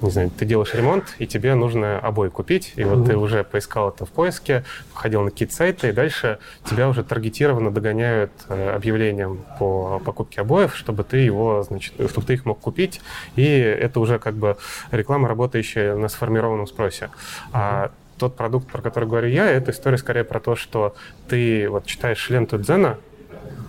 не 0.00 0.10
знаю, 0.10 0.30
ты 0.30 0.44
делаешь 0.44 0.74
ремонт, 0.74 1.04
и 1.18 1.26
тебе 1.26 1.54
нужно 1.54 1.98
обои 1.98 2.28
купить, 2.28 2.72
и 2.76 2.84
вот 2.84 3.06
ты 3.06 3.16
уже 3.16 3.44
поискал 3.44 3.90
это 3.90 4.06
в 4.06 4.10
поиске, 4.10 4.64
ходил 4.94 5.22
на 5.22 5.30
какие-то 5.30 5.54
сайты, 5.54 5.88
и 5.88 5.92
дальше 5.92 6.38
тебя 6.64 6.88
уже 6.88 7.04
таргетированно 7.04 7.70
догоняют 7.70 8.32
э, 8.48 8.70
объявлением 8.70 9.44
по 9.58 10.00
покупке 10.04 10.40
обоев, 10.40 10.76
чтобы 10.76 11.04
ты 11.04 11.18
его, 11.18 11.62
значит, 11.62 11.94
чтобы 12.10 12.26
ты 12.26 12.34
их 12.34 12.44
мог 12.44 12.60
купить, 12.60 13.00
и 13.36 13.44
это 13.44 14.00
уже 14.00 14.18
как 14.18 14.34
бы 14.34 14.56
реклама, 14.90 15.28
работающая 15.28 15.96
на 15.96 16.08
сформированном 16.08 16.66
спросе. 16.66 17.10
А 17.52 17.90
тот 18.18 18.36
продукт, 18.36 18.70
про 18.70 18.82
который 18.82 19.08
говорю 19.08 19.28
я, 19.28 19.50
это 19.50 19.70
история 19.70 19.96
скорее 19.96 20.24
про 20.24 20.40
то, 20.40 20.54
что 20.54 20.94
ты 21.28 21.68
вот 21.68 21.86
читаешь 21.86 22.28
ленту 22.28 22.58
Дзена, 22.58 22.98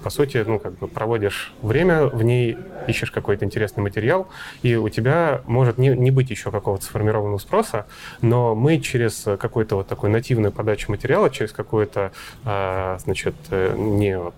по 0.04 0.10
сути, 0.10 0.44
ну, 0.46 0.60
как 0.60 0.78
бы 0.78 0.88
проводишь 0.88 1.54
время 1.62 2.06
в 2.06 2.24
ней, 2.24 2.58
ищешь 2.88 3.12
какой-то 3.12 3.46
интересный 3.46 3.84
материал, 3.84 4.28
и 4.62 4.76
у 4.76 4.90
тебя 4.90 5.42
может 5.46 5.78
не, 5.78 5.90
не 5.90 6.12
быть 6.12 6.30
еще 6.30 6.52
какого-то 6.52 6.84
сформированного 6.84 7.38
спроса, 7.38 7.86
но 8.22 8.56
мы 8.56 8.80
через 8.80 9.26
какую-то 9.40 9.78
вот 9.78 9.88
такую 9.88 10.12
нативную 10.12 10.52
подачу 10.52 10.92
материала, 10.92 11.30
через 11.30 11.52
какую-то, 11.52 12.12
а, 12.44 12.98
значит, 13.00 13.36
э, 13.50 13.76
не 13.78 14.18
вот 14.18 14.36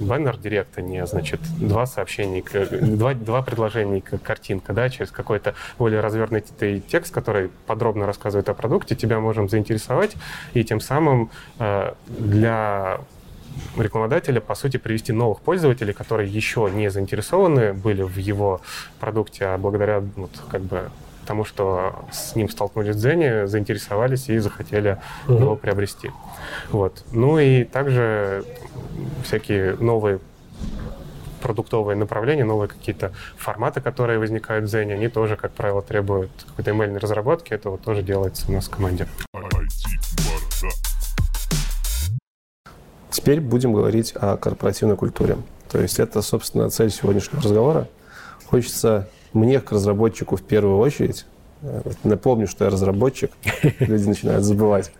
баннер 0.00 0.36
директа, 0.36 0.82
не, 0.82 1.04
значит, 1.06 1.40
два 1.58 1.86
сообщения, 1.86 2.42
два, 2.70 3.14
два 3.14 3.42
предложения, 3.42 4.00
картинка, 4.00 4.72
да, 4.72 4.88
через 4.88 5.10
какой-то 5.10 5.54
более 5.78 6.00
развернутый 6.00 6.80
текст, 6.80 7.14
который 7.14 7.50
подробно 7.66 8.06
рассказывает 8.06 8.48
о 8.48 8.54
продукте, 8.54 8.94
тебя 8.94 9.20
можем 9.20 9.48
заинтересовать, 9.48 10.16
и 10.54 10.64
тем 10.64 10.80
самым 10.80 11.30
э, 11.58 11.92
для 12.06 13.00
рекламодателя, 13.76 14.40
по 14.40 14.54
сути, 14.54 14.76
привести 14.76 15.12
новых 15.12 15.40
пользователей, 15.40 15.92
которые 15.92 16.30
еще 16.30 16.70
не 16.72 16.90
заинтересованы 16.90 17.72
были 17.72 18.02
в 18.02 18.16
его 18.16 18.60
продукте, 19.00 19.46
а 19.46 19.58
благодаря 19.58 20.02
вот, 20.16 20.30
как 20.50 20.62
бы 20.62 20.90
тому, 21.26 21.44
что 21.44 22.04
с 22.12 22.34
ним 22.34 22.48
столкнулись 22.48 22.96
в 22.96 22.98
Дзене, 22.98 23.46
заинтересовались 23.46 24.28
и 24.28 24.38
захотели 24.38 24.98
его 25.28 25.56
приобрести. 25.56 26.10
Вот. 26.70 27.04
Ну 27.12 27.38
и 27.38 27.64
также 27.64 28.44
всякие 29.24 29.76
новые 29.76 30.18
продуктовые 31.40 31.96
направления, 31.96 32.44
новые 32.44 32.68
какие-то 32.68 33.12
форматы, 33.36 33.80
которые 33.80 34.18
возникают 34.18 34.64
в 34.64 34.68
Дзене, 34.68 34.94
они 34.94 35.08
тоже, 35.08 35.36
как 35.36 35.52
правило, 35.52 35.82
требуют 35.82 36.30
какой-то 36.46 36.70
email 36.70 36.98
разработки. 36.98 37.52
Это 37.52 37.70
вот 37.70 37.82
тоже 37.82 38.02
делается 38.02 38.46
у 38.48 38.52
нас 38.52 38.68
в 38.68 38.70
команде. 38.70 39.06
Теперь 43.12 43.40
будем 43.40 43.72
говорить 43.72 44.12
о 44.16 44.36
корпоративной 44.36 44.96
культуре. 44.96 45.36
То 45.70 45.80
есть 45.80 46.00
это, 46.00 46.22
собственно, 46.22 46.68
цель 46.70 46.90
сегодняшнего 46.90 47.42
разговора. 47.42 47.88
Хочется 48.46 49.08
мне, 49.32 49.60
как 49.60 49.72
разработчику, 49.72 50.36
в 50.36 50.42
первую 50.42 50.78
очередь, 50.78 51.26
э, 51.62 51.82
напомню, 52.04 52.46
что 52.48 52.64
я 52.64 52.70
разработчик, 52.70 53.30
люди 53.78 54.08
начинают 54.08 54.44
забывать, 54.44 54.92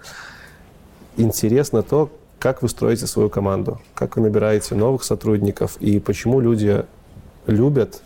интересно 1.16 1.82
то, 1.82 2.10
как 2.38 2.62
вы 2.62 2.68
строите 2.68 3.06
свою 3.06 3.30
команду, 3.30 3.80
как 3.94 4.16
вы 4.16 4.22
набираете 4.22 4.74
новых 4.74 5.04
сотрудников 5.04 5.76
и 5.80 5.98
почему 6.00 6.40
люди 6.40 6.84
любят 7.46 8.02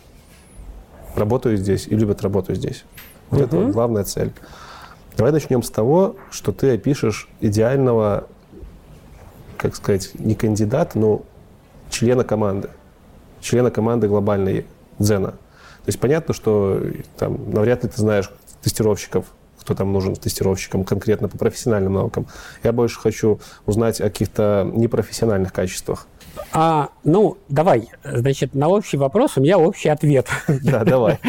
работаю 1.17 1.57
здесь 1.57 1.87
и 1.87 1.95
любят 1.95 2.21
работу 2.21 2.53
здесь. 2.53 2.83
Вот 3.29 3.41
это 3.41 3.57
вот 3.57 3.71
главная 3.71 4.03
цель. 4.03 4.31
Давай 5.17 5.31
начнем 5.31 5.63
с 5.63 5.69
того, 5.69 6.15
что 6.31 6.51
ты 6.51 6.73
опишешь 6.73 7.27
идеального, 7.41 8.27
как 9.57 9.75
сказать, 9.75 10.11
не 10.15 10.35
кандидата, 10.35 10.97
но 10.97 11.23
члена 11.89 12.23
команды. 12.23 12.69
Члена 13.41 13.71
команды 13.71 14.07
глобальной 14.07 14.65
Дзена. 14.99 15.31
То 15.31 15.89
есть 15.89 15.99
понятно, 15.99 16.33
что 16.33 16.81
там 17.17 17.51
навряд 17.51 17.83
ли 17.83 17.89
ты 17.89 17.97
знаешь 17.97 18.31
тестировщиков, 18.61 19.25
кто 19.59 19.73
там 19.73 19.93
нужен 19.93 20.15
тестировщикам 20.15 20.83
конкретно 20.83 21.29
по 21.29 21.37
профессиональным 21.37 21.93
навыкам. 21.93 22.27
Я 22.63 22.71
больше 22.71 22.99
хочу 22.99 23.39
узнать 23.65 24.01
о 24.01 24.05
каких-то 24.05 24.69
непрофессиональных 24.73 25.53
качествах. 25.53 26.07
А, 26.53 26.89
ну, 27.03 27.37
давай, 27.49 27.89
значит, 28.03 28.55
на 28.55 28.67
общий 28.67 28.97
вопрос 28.97 29.37
у 29.37 29.41
меня 29.41 29.57
общий 29.57 29.89
ответ. 29.89 30.27
Да, 30.63 30.83
давай. 30.83 31.19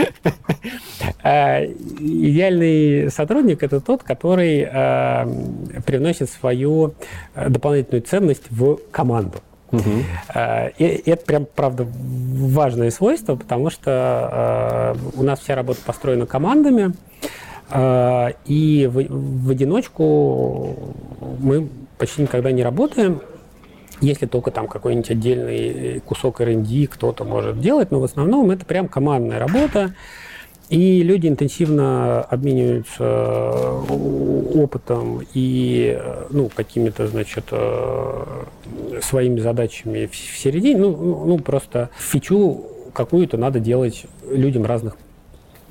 Э, 1.22 1.64
Идеальный 1.66 3.10
сотрудник– 3.10 3.62
это 3.64 3.80
тот, 3.80 4.02
который 4.02 4.60
э, 4.60 5.80
привносит 5.84 6.30
свою 6.30 6.94
э, 7.34 7.48
дополнительную 7.48 8.02
ценность 8.02 8.44
в 8.50 8.78
команду. 8.90 9.38
Э, 10.34 10.70
И 10.78 11.10
это 11.10 11.24
прям, 11.24 11.46
правда, 11.46 11.86
важное 11.90 12.90
свойство, 12.90 13.36
потому 13.36 13.70
что 13.70 14.96
у 15.16 15.22
нас 15.22 15.40
вся 15.40 15.54
работа 15.54 15.80
построена 15.84 16.26
командами, 16.26 16.94
и 18.46 18.88
в, 18.90 19.46
в 19.46 19.50
одиночку 19.50 20.94
мы 21.40 21.68
почти 21.98 22.22
никогда 22.22 22.50
не 22.50 22.62
работаем, 22.62 23.20
если 24.00 24.26
только 24.26 24.50
там 24.50 24.68
какой-нибудь 24.68 25.10
отдельный 25.10 26.00
кусок 26.00 26.40
R&D 26.40 26.86
кто-то 26.86 27.24
может 27.24 27.60
делать, 27.60 27.90
но 27.90 28.00
в 28.00 28.04
основном 28.04 28.50
это 28.50 28.64
прям 28.64 28.88
командная 28.88 29.38
работа, 29.38 29.94
и 30.68 31.02
люди 31.02 31.26
интенсивно 31.28 32.22
обмениваются 32.22 33.02
э, 33.02 33.82
опытом 34.54 35.22
и 35.32 35.96
э, 35.98 36.26
ну, 36.28 36.50
какими-то, 36.54 37.06
значит, 37.06 37.44
э, 37.52 38.44
своими 39.00 39.40
задачами 39.40 40.06
в 40.06 40.12
в 40.12 40.38
середине. 40.38 40.78
Ну, 40.78 40.96
ну, 40.96 41.24
ну, 41.24 41.38
просто 41.38 41.88
фичу 41.98 42.66
какую-то 42.92 43.38
надо 43.38 43.60
делать 43.60 44.04
людям 44.30 44.66
разных 44.66 44.96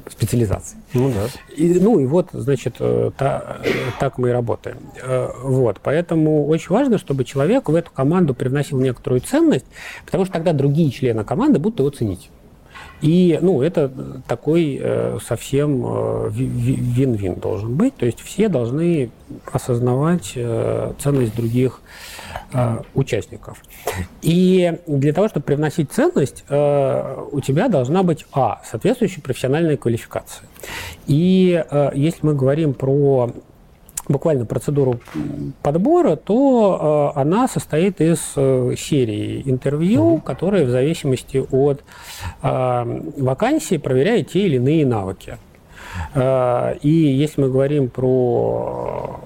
специализаций. 0.10 0.78
Ну 0.94 1.12
да. 1.12 1.28
И, 1.56 1.80
ну 1.80 2.00
и 2.00 2.06
вот, 2.06 2.30
значит, 2.34 2.76
э, 2.80 3.12
та- 3.18 3.58
э, 3.64 3.70
так 4.00 4.18
мы 4.18 4.30
и 4.30 4.32
работаем. 4.32 4.78
Э, 5.04 5.30
Вот, 5.44 5.80
поэтому 5.84 6.48
очень 6.48 6.70
важно, 6.70 6.98
чтобы 6.98 7.24
человек 7.24 7.70
в 7.70 7.76
эту 7.76 7.92
команду 7.92 8.34
привносил 8.34 8.80
некоторую 8.80 9.22
ценность, 9.22 9.66
потому 10.06 10.26
что 10.26 10.34
тогда 10.34 10.54
другие 10.54 10.92
члены 10.92 11.24
команды 11.24 11.60
будут 11.60 11.80
его 11.80 11.90
ценить. 11.90 12.30
И, 13.02 13.38
ну, 13.42 13.62
это 13.62 13.92
такой 14.28 14.80
э, 14.82 15.20
совсем 15.24 15.86
э, 15.86 16.30
ви- 16.32 16.48
ви- 16.48 16.80
вин-вин 16.82 17.36
должен 17.36 17.76
быть. 17.76 17.96
То 17.96 18.06
есть 18.06 18.22
все 18.22 18.50
должны 18.50 19.12
осознавать 19.52 20.34
э, 20.36 20.94
ценность 21.00 21.36
других 21.36 21.82
э, 22.54 22.78
участников. 22.96 23.62
И 24.24 24.80
для 24.88 25.14
того, 25.14 25.28
чтобы 25.28 25.46
привносить 25.46 25.92
ценность, 25.92 26.44
э, 26.50 27.24
у 27.32 27.40
тебя 27.40 27.68
должна 27.68 28.02
быть, 28.02 28.26
а, 28.34 28.62
соответствующая 28.66 29.22
профессиональная 29.22 29.78
квалификация. 29.78 30.48
И 31.06 31.64
э, 31.70 31.92
если 31.94 32.26
мы 32.26 32.34
говорим 32.34 32.74
про 32.74 33.32
буквально 34.10 34.46
процедуру 34.46 35.00
подбора, 35.62 36.16
то 36.16 37.14
э, 37.16 37.20
она 37.20 37.48
состоит 37.48 38.02
из 38.02 38.34
э, 38.36 38.76
серии 38.78 39.44
интервью, 39.46 40.20
которые 40.20 40.66
в 40.66 40.70
зависимости 40.70 41.38
от 41.52 41.84
э, 42.42 43.02
вакансии 43.18 43.78
проверяют 43.78 44.30
те 44.32 44.40
или 44.48 44.56
иные 44.58 44.86
навыки. 44.86 45.38
Э, 46.14 46.76
И 46.82 46.90
если 46.90 47.42
мы 47.42 47.50
говорим 47.50 47.90
про 47.90 49.20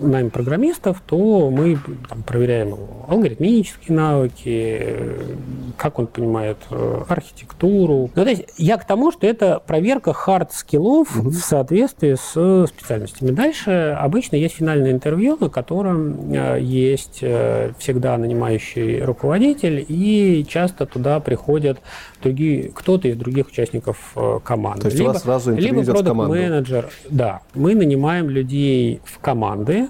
найм 0.00 0.30
программистов, 0.30 1.02
то 1.06 1.50
мы 1.50 1.78
там, 2.08 2.22
проверяем 2.22 2.76
алгоритмические 3.08 3.96
навыки, 3.96 4.78
э, 4.80 5.34
как 5.76 5.98
он 5.98 6.06
понимает 6.06 6.58
э, 6.70 7.02
архитектуру. 7.08 8.10
Ну, 8.14 8.24
то 8.24 8.28
есть 8.28 8.44
я 8.56 8.76
к 8.76 8.86
тому, 8.86 9.12
что 9.12 9.26
это 9.26 9.60
проверка 9.66 10.12
хард-скиллов 10.12 11.18
угу. 11.18 11.30
в 11.30 11.34
соответствии 11.34 12.14
с 12.14 12.66
специальностями. 12.68 13.30
Дальше 13.30 13.96
обычно 13.98 14.36
есть 14.36 14.56
финальное 14.56 14.92
интервью, 14.92 15.36
на 15.40 15.48
котором 15.48 16.32
э, 16.32 16.58
есть 16.60 17.18
э, 17.22 17.72
всегда 17.78 18.16
нанимающий 18.18 19.02
руководитель, 19.02 19.84
и 19.88 20.44
часто 20.48 20.86
туда 20.86 21.20
приходят 21.20 21.78
другие, 22.26 22.70
кто-то 22.74 23.08
из 23.08 23.16
других 23.16 23.48
участников 23.48 24.12
э, 24.16 24.38
команды. 24.44 24.82
То 24.82 24.86
есть 24.88 24.98
либо, 24.98 25.10
у 25.10 25.12
вас 25.12 25.22
сразу 25.22 25.52
либо 25.54 25.84
продукт-менеджер. 25.84 26.88
Да, 27.08 27.40
мы 27.54 27.74
нанимаем 27.74 28.28
людей 28.28 29.00
в 29.04 29.18
команды, 29.18 29.88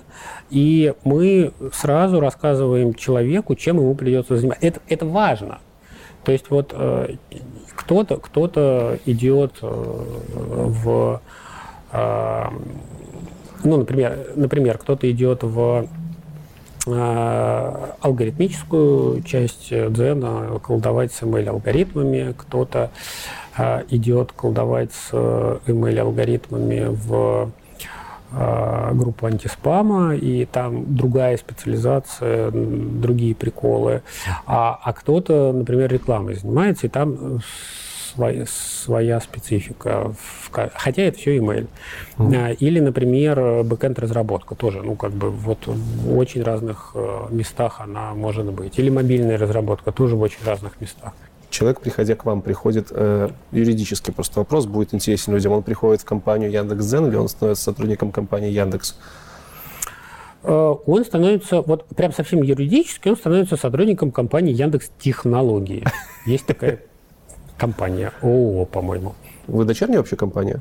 и 0.51 0.95
мы 1.05 1.53
сразу 1.73 2.21
рассказываем 2.21 2.95
человеку, 2.95 3.55
чем 3.55 3.79
ему 3.79 3.95
придется 3.95 4.37
заниматься. 4.37 4.67
Это, 4.67 4.81
это 4.89 5.07
важно. 5.07 5.59
То 6.25 6.33
есть 6.33 6.51
вот 6.51 6.73
э, 6.73 7.15
кто-то 7.75 8.17
кто 8.17 8.97
идет 9.07 9.53
э, 9.63 9.67
в, 9.67 11.21
ну, 13.65 13.77
например, 13.79 14.19
например, 14.35 14.79
кто-то 14.79 15.11
идет 15.11 15.43
в 15.43 15.87
алгоритмическую 16.87 19.23
часть 19.23 19.71
Дзена, 19.71 20.61
колдовать 20.63 21.13
с 21.13 21.23
ML-алгоритмами, 21.23 22.35
кто-то 22.37 22.91
идет 23.91 24.33
колдовать 24.33 24.93
с 24.93 25.13
ML-алгоритмами 25.13 26.87
в 26.89 27.51
а, 28.33 28.93
группу 28.93 29.27
антиспама, 29.27 30.17
и 30.17 30.47
там 30.47 30.95
другая 30.95 31.37
специализация, 31.37 32.51
другие 32.51 33.35
приколы. 33.35 34.03
А, 34.47 34.79
а 34.83 34.93
кто-то, 34.93 35.53
например, 35.53 35.93
рекламой 35.93 36.35
занимается, 36.35 36.87
и 36.87 36.91
там 36.91 37.41
своя, 38.17 38.47
своя 38.47 39.21
специфика. 39.21 40.15
Хотя 40.51 41.03
это 41.03 41.19
все 41.19 41.37
ML. 41.37 41.69
Mm. 42.19 42.57
Или, 42.57 42.81
например, 42.81 43.63
бэкенд 43.63 43.99
разработка 43.99 44.55
тоже, 44.55 44.83
ну, 44.83 44.97
как 44.97 45.13
бы 45.13 45.31
вот 45.31 45.67
в 45.67 46.17
очень 46.17 46.43
разных 46.43 46.93
э, 46.95 47.27
местах 47.31 47.81
она 47.81 48.15
может 48.15 48.47
быть. 48.47 48.79
Или 48.79 48.91
мобильная 48.91 49.39
разработка 49.39 49.93
тоже 49.93 50.17
в 50.17 50.23
очень 50.23 50.45
разных 50.45 50.81
местах 50.81 51.13
человек, 51.49 51.81
приходя 51.81 52.15
к 52.17 52.25
вам, 52.27 52.43
приходит 52.43 52.89
э, 52.91 53.31
юридически, 53.53 54.11
просто 54.11 54.41
вопрос 54.41 54.67
будет 54.67 54.93
интересен 54.93 55.33
людям. 55.33 55.53
Он 55.53 55.63
приходит 55.63 56.03
в 56.03 56.05
компанию 56.05 56.51
Яндекс.Дзен 56.51 57.07
или 57.07 57.17
он 57.17 57.29
становится 57.29 57.65
сотрудником 57.65 58.13
компании 58.13 58.51
Яндекс? 58.51 58.97
Э, 60.43 60.75
он 60.85 61.05
становится, 61.05 61.63
вот 61.63 61.87
прям 61.87 62.13
совсем 62.13 62.43
юридически, 62.43 63.09
он 63.09 63.17
становится 63.17 63.57
сотрудником 63.57 64.11
компании 64.11 64.53
Яндекс 64.53 64.91
Технологии. 64.99 65.85
Есть 66.27 66.47
такая 66.47 66.81
компания, 67.57 68.13
ООО, 68.23 68.65
по-моему. 68.67 69.15
Вы 69.47 69.65
дочерняя 69.65 69.99
вообще 69.99 70.17
компания? 70.17 70.61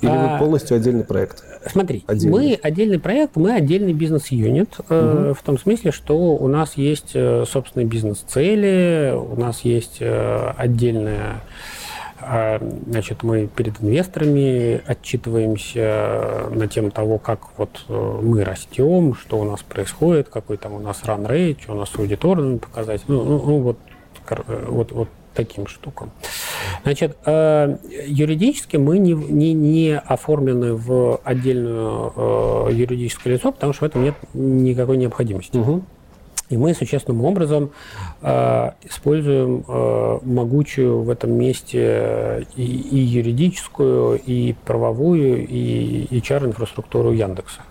Или 0.00 0.10
а, 0.10 0.34
вы 0.34 0.38
полностью 0.38 0.76
отдельный 0.76 1.04
проект? 1.04 1.44
Смотри, 1.66 2.04
отдельный. 2.06 2.32
мы 2.32 2.60
отдельный 2.62 2.98
проект, 2.98 3.36
мы 3.36 3.52
отдельный 3.52 3.92
бизнес-юнит, 3.92 4.78
угу. 4.78 4.86
э, 4.90 5.34
в 5.38 5.42
том 5.42 5.58
смысле, 5.58 5.92
что 5.92 6.16
у 6.16 6.48
нас 6.48 6.74
есть 6.76 7.12
э, 7.14 7.44
собственные 7.46 7.86
бизнес-цели, 7.86 9.14
у 9.14 9.38
нас 9.38 9.60
есть 9.60 9.98
э, 10.00 10.52
отдельная 10.56 11.42
э, 12.20 12.58
Значит, 12.86 13.22
мы 13.22 13.46
перед 13.46 13.82
инвесторами 13.82 14.80
отчитываемся 14.86 16.48
на 16.50 16.66
тему 16.68 16.90
того, 16.90 17.18
как 17.18 17.58
вот 17.58 17.84
э, 17.88 18.20
мы 18.22 18.44
растем, 18.44 19.14
что 19.14 19.38
у 19.38 19.44
нас 19.44 19.62
происходит, 19.62 20.28
какой 20.30 20.56
там 20.56 20.74
у 20.74 20.80
нас 20.80 21.02
run 21.04 21.26
rate, 21.26 21.62
что 21.62 21.72
у 21.72 21.76
нас 21.76 21.90
с 21.90 21.98
аудиторными 21.98 22.58
показателями. 22.58 23.18
Ну, 23.18 23.24
ну, 23.24 23.42
ну 23.44 23.58
вот, 23.60 23.78
вот, 24.68 24.92
вот 24.92 25.08
таким 25.34 25.66
штукам. 25.66 26.10
Значит, 26.84 27.16
э, 27.26 27.76
юридически 28.06 28.76
мы 28.76 28.98
не, 28.98 29.12
не, 29.12 29.52
не 29.52 29.98
оформлены 29.98 30.74
в 30.74 31.20
отдельную 31.24 32.12
э, 32.16 32.68
юридическое 32.72 33.34
лицо, 33.34 33.52
потому 33.52 33.72
что 33.72 33.84
в 33.84 33.88
этом 33.88 34.04
нет 34.04 34.14
никакой 34.32 34.96
необходимости. 34.96 35.56
Угу. 35.56 35.82
И 36.50 36.56
мы 36.56 36.74
существенным 36.74 37.24
образом 37.24 37.70
э, 38.20 38.70
используем 38.84 39.64
э, 39.66 40.18
могучую 40.22 41.02
в 41.02 41.10
этом 41.10 41.32
месте 41.32 42.46
и, 42.54 42.62
и 42.62 42.98
юридическую, 42.98 44.20
и 44.20 44.54
правовую, 44.64 45.46
и 45.46 46.06
HR-инфраструктуру 46.10 47.12
Яндекса. 47.12 47.62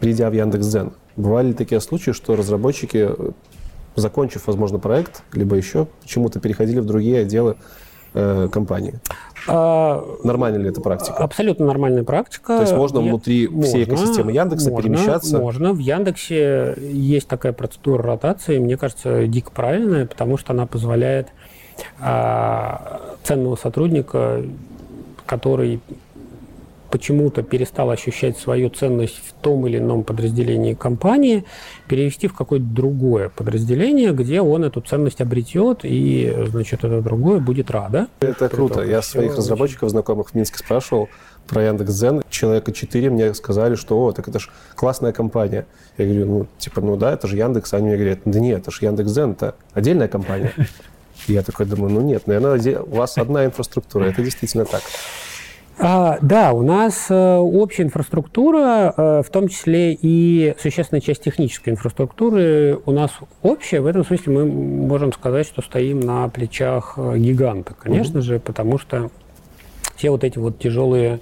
Придя 0.00 0.30
в 0.30 0.32
Яндекс.Дзен, 0.32 0.92
бывали 1.16 1.48
ли 1.48 1.52
такие 1.52 1.80
случаи, 1.80 2.12
что 2.12 2.34
разработчики 2.34 3.10
закончив, 3.96 4.46
возможно, 4.46 4.78
проект, 4.78 5.22
либо 5.32 5.56
еще 5.56 5.86
почему-то 6.02 6.40
переходили 6.40 6.80
в 6.80 6.86
другие 6.86 7.20
отделы 7.20 7.56
э, 8.14 8.48
компании. 8.50 8.94
А, 9.48 10.04
Нормальная 10.22 10.60
ли 10.60 10.68
это 10.68 10.80
практика? 10.80 11.16
Абсолютно 11.18 11.66
нормальная 11.66 12.04
практика. 12.04 12.56
То 12.56 12.60
есть 12.62 12.74
можно 12.74 13.00
Я... 13.00 13.08
внутри 13.08 13.48
можно, 13.48 13.64
всей 13.64 13.84
экосистемы 13.84 14.32
Яндекса 14.32 14.70
можно, 14.70 14.90
перемещаться? 14.90 15.38
Можно. 15.38 15.72
В 15.72 15.78
Яндексе 15.78 16.76
есть 16.78 17.28
такая 17.28 17.52
процедура 17.52 18.02
ротации, 18.02 18.58
мне 18.58 18.76
кажется, 18.76 19.26
дико 19.26 19.50
правильная, 19.50 20.06
потому 20.06 20.36
что 20.36 20.52
она 20.52 20.66
позволяет 20.66 21.28
а, 22.00 23.00
ценного 23.24 23.56
сотрудника, 23.56 24.42
который 25.26 25.80
почему-то 26.92 27.42
перестал 27.42 27.90
ощущать 27.90 28.38
свою 28.38 28.68
ценность 28.68 29.16
в 29.26 29.32
том 29.32 29.66
или 29.66 29.78
ином 29.78 30.04
подразделении 30.04 30.74
компании, 30.74 31.44
перевести 31.88 32.28
в 32.28 32.34
какое-то 32.34 32.66
другое 32.66 33.30
подразделение, 33.30 34.12
где 34.12 34.42
он 34.42 34.62
эту 34.62 34.82
ценность 34.82 35.22
обретет, 35.22 35.80
и, 35.84 36.32
значит, 36.50 36.84
это 36.84 37.00
другое 37.00 37.40
будет 37.40 37.70
рада. 37.70 38.08
Это 38.20 38.50
круто. 38.50 38.82
Я 38.82 39.00
своих 39.00 39.36
разработчиков, 39.36 39.88
знакомых 39.88 40.30
в 40.30 40.34
Минске 40.34 40.58
спрашивал 40.58 41.08
про 41.48 41.62
Яндекс.Зен. 41.62 42.22
Человека 42.28 42.72
4 42.72 43.08
мне 43.08 43.32
сказали, 43.32 43.74
что, 43.74 43.98
о, 43.98 44.12
так 44.12 44.28
это 44.28 44.38
же 44.38 44.50
классная 44.76 45.12
компания. 45.12 45.64
Я 45.96 46.04
говорю, 46.04 46.26
ну, 46.26 46.46
типа, 46.58 46.82
ну 46.82 46.96
да, 46.98 47.14
это 47.14 47.26
же 47.26 47.38
Яндекс. 47.38 47.72
Они 47.72 47.86
мне 47.86 47.96
говорят, 47.96 48.18
да 48.26 48.38
нет, 48.38 48.60
это 48.60 48.70
же 48.70 48.84
Яндекс.Зен, 48.84 49.32
это 49.32 49.54
отдельная 49.72 50.08
компания. 50.08 50.52
И 51.26 51.32
я 51.32 51.42
такой 51.42 51.64
думаю, 51.64 51.90
ну 51.94 52.02
нет, 52.02 52.26
наверное, 52.26 52.80
у 52.80 52.96
вас 52.96 53.16
одна 53.16 53.46
инфраструктура. 53.46 54.04
Это 54.04 54.22
действительно 54.22 54.66
так. 54.66 54.82
А, 55.78 56.18
да, 56.20 56.52
у 56.52 56.62
нас 56.62 57.06
э, 57.08 57.36
общая 57.36 57.84
инфраструктура, 57.84 58.92
э, 58.96 59.22
в 59.26 59.30
том 59.30 59.48
числе 59.48 59.94
и 59.94 60.54
существенная 60.58 61.00
часть 61.00 61.22
технической 61.22 61.72
инфраструктуры 61.72 62.78
у 62.84 62.92
нас 62.92 63.12
общая. 63.42 63.80
В 63.80 63.86
этом 63.86 64.04
смысле 64.04 64.32
мы 64.32 64.44
можем 64.44 65.12
сказать, 65.12 65.46
что 65.46 65.62
стоим 65.62 66.00
на 66.00 66.28
плечах 66.28 66.94
э, 66.96 67.16
гиганта, 67.16 67.74
конечно 67.74 68.18
mm-hmm. 68.18 68.22
же, 68.22 68.38
потому 68.38 68.78
что 68.78 69.10
все 69.96 70.10
вот 70.10 70.24
эти 70.24 70.38
вот 70.38 70.58
тяжелые 70.58 71.20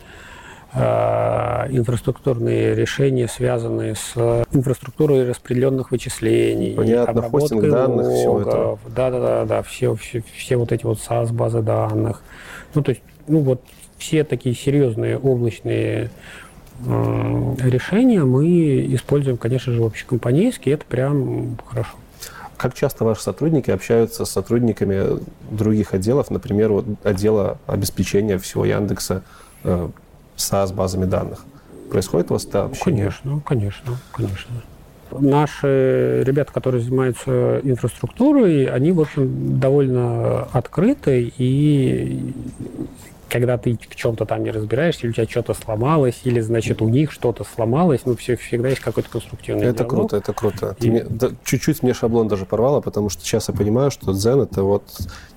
инфраструктурные 0.72 2.76
решения, 2.76 3.26
связанные 3.26 3.96
с 3.96 4.14
инфраструктурой 4.52 5.28
распределенных 5.28 5.90
вычислений, 5.90 6.76
Понятно, 6.76 7.22
хостинг 7.22 7.68
данных, 7.68 8.06
все 8.06 8.40
это. 8.40 8.78
Да, 8.86 9.10
да, 9.10 9.18
да, 9.18 9.44
да, 9.46 9.62
все, 9.64 9.96
все, 9.96 10.22
все 10.32 10.56
вот 10.56 10.70
эти 10.70 10.84
вот 10.84 10.98
SaaS 10.98 11.32
базы 11.32 11.60
данных. 11.60 12.22
Ну, 12.72 12.84
то 12.84 12.90
есть, 12.90 13.02
ну 13.26 13.40
вот 13.40 13.62
все 14.00 14.24
такие 14.24 14.54
серьезные 14.54 15.16
облачные 15.18 16.10
решения 16.86 18.24
мы 18.24 18.86
используем, 18.94 19.36
конечно 19.36 19.72
же, 19.72 19.84
общекомпанейские, 19.84 20.74
это 20.74 20.84
прям 20.86 21.58
хорошо. 21.66 21.90
Как 22.56 22.74
часто 22.74 23.04
ваши 23.04 23.22
сотрудники 23.22 23.70
общаются 23.70 24.24
с 24.24 24.30
сотрудниками 24.30 25.20
других 25.50 25.94
отделов, 25.94 26.30
например, 26.30 26.72
вот 26.72 26.86
отдела 27.04 27.58
обеспечения 27.66 28.38
всего 28.38 28.64
Яндекса 28.64 29.22
э, 29.64 29.88
SaaS 30.36 30.74
базами 30.74 31.04
данных? 31.04 31.44
Происходит 31.90 32.30
у 32.30 32.34
вас 32.34 32.46
это 32.46 32.64
общение? 32.64 33.10
Конечно, 33.10 33.42
конечно, 33.44 33.98
конечно. 34.12 34.54
Наши 35.18 36.22
ребята, 36.24 36.52
которые 36.52 36.82
занимаются 36.82 37.60
инфраструктурой, 37.64 38.66
они, 38.66 38.92
в 38.92 39.00
общем, 39.00 39.58
довольно 39.58 40.44
открыты 40.52 41.32
и 41.36 42.32
когда 43.30 43.56
ты 43.56 43.78
в 43.88 43.96
чем-то 43.96 44.26
там 44.26 44.42
не 44.42 44.50
разбираешься, 44.50 45.02
или 45.02 45.10
у 45.10 45.12
тебя 45.12 45.26
что-то 45.26 45.54
сломалось, 45.54 46.20
или, 46.24 46.40
значит, 46.40 46.82
у 46.82 46.88
них 46.88 47.12
что-то 47.12 47.44
сломалось, 47.44 48.00
ну, 48.04 48.16
все, 48.16 48.36
всегда 48.36 48.68
есть 48.68 48.80
какой-то 48.80 49.08
конструктивный 49.08 49.66
Это 49.66 49.84
диалог. 49.84 49.90
круто, 49.90 50.16
это 50.16 50.32
круто. 50.32 50.76
И... 50.80 50.90
Мне, 50.90 51.04
да, 51.04 51.30
чуть-чуть 51.44 51.82
мне 51.82 51.94
шаблон 51.94 52.28
даже 52.28 52.44
порвало, 52.44 52.80
потому 52.80 53.08
что 53.08 53.22
сейчас 53.22 53.48
я 53.48 53.54
понимаю, 53.54 53.90
что 53.90 54.12
Zen— 54.12 54.42
это 54.44 54.62
вот 54.62 54.84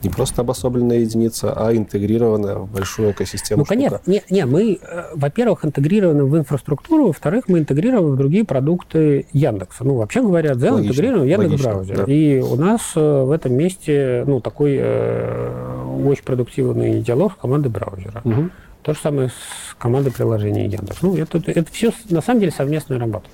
не 0.01 0.10
просто 0.10 0.41
обособленная 0.41 0.99
единица, 0.99 1.53
а 1.53 1.73
интегрированная 1.75 2.56
в 2.56 2.69
большую 2.69 3.12
экосистему 3.12 3.60
Ну, 3.60 3.65
конечно. 3.65 4.01
Не, 4.06 4.23
не, 4.29 4.45
мы, 4.45 4.79
э, 4.82 5.03
во-первых, 5.13 5.63
интегрированы 5.63 6.25
в 6.25 6.38
инфраструктуру, 6.38 7.08
во-вторых, 7.08 7.45
мы 7.47 7.60
интегрированы 7.60 8.15
в 8.15 8.17
другие 8.17 8.43
продукты 8.43 9.27
Яндекса. 9.34 9.84
Ну, 9.84 9.95
вообще 9.95 10.21
говоря, 10.21 10.51
Zen 10.53 10.71
логично, 10.71 10.91
интегрирован 10.91 11.25
в 11.25 11.29
Яндекс-браузер. 11.29 11.97
Да. 11.97 12.03
И 12.12 12.39
у 12.39 12.56
нас 12.56 12.82
э, 12.95 13.23
в 13.23 13.32
этом 13.32 13.53
месте, 13.53 14.23
ну, 14.25 14.41
такой 14.41 14.77
э, 14.79 15.82
очень 15.93 16.23
продуктивный 16.23 17.01
диалог 17.01 17.34
с 17.34 17.36
командой 17.36 17.69
браузера. 17.69 18.21
Угу. 18.23 18.49
То 18.84 18.93
же 18.93 18.99
самое 18.99 19.29
с 19.29 19.73
командой 19.77 20.12
приложения 20.12 20.65
Яндекс. 20.65 21.01
Ну, 21.01 21.15
это, 21.17 21.38
это, 21.38 21.51
это 21.51 21.71
все 21.71 21.91
на 22.10 22.21
самом 22.21 22.41
деле 22.41 22.51
совместная 22.51 22.99
работа. 22.99 23.27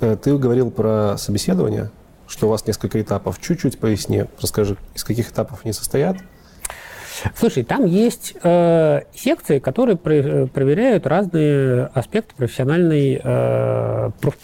Э, 0.00 0.16
ты 0.22 0.36
говорил 0.36 0.70
про 0.70 1.16
собеседование, 1.16 1.90
что 2.26 2.46
у 2.46 2.50
вас 2.50 2.66
несколько 2.66 3.00
этапов. 3.00 3.40
Чуть-чуть 3.40 3.78
поясни. 3.78 4.24
Расскажи, 4.40 4.76
из 4.94 5.04
каких 5.04 5.30
этапов 5.30 5.60
они 5.64 5.72
состоят? 5.72 6.18
Слушай, 7.36 7.64
там 7.64 7.86
есть 7.86 8.34
э, 8.42 9.02
секции, 9.14 9.58
которые 9.58 9.96
про- 9.96 10.46
проверяют 10.46 11.06
разные 11.06 11.86
аспекты 11.94 12.34
профессиональной 12.34 13.20
э, 13.22 14.10
проф- 14.20 14.36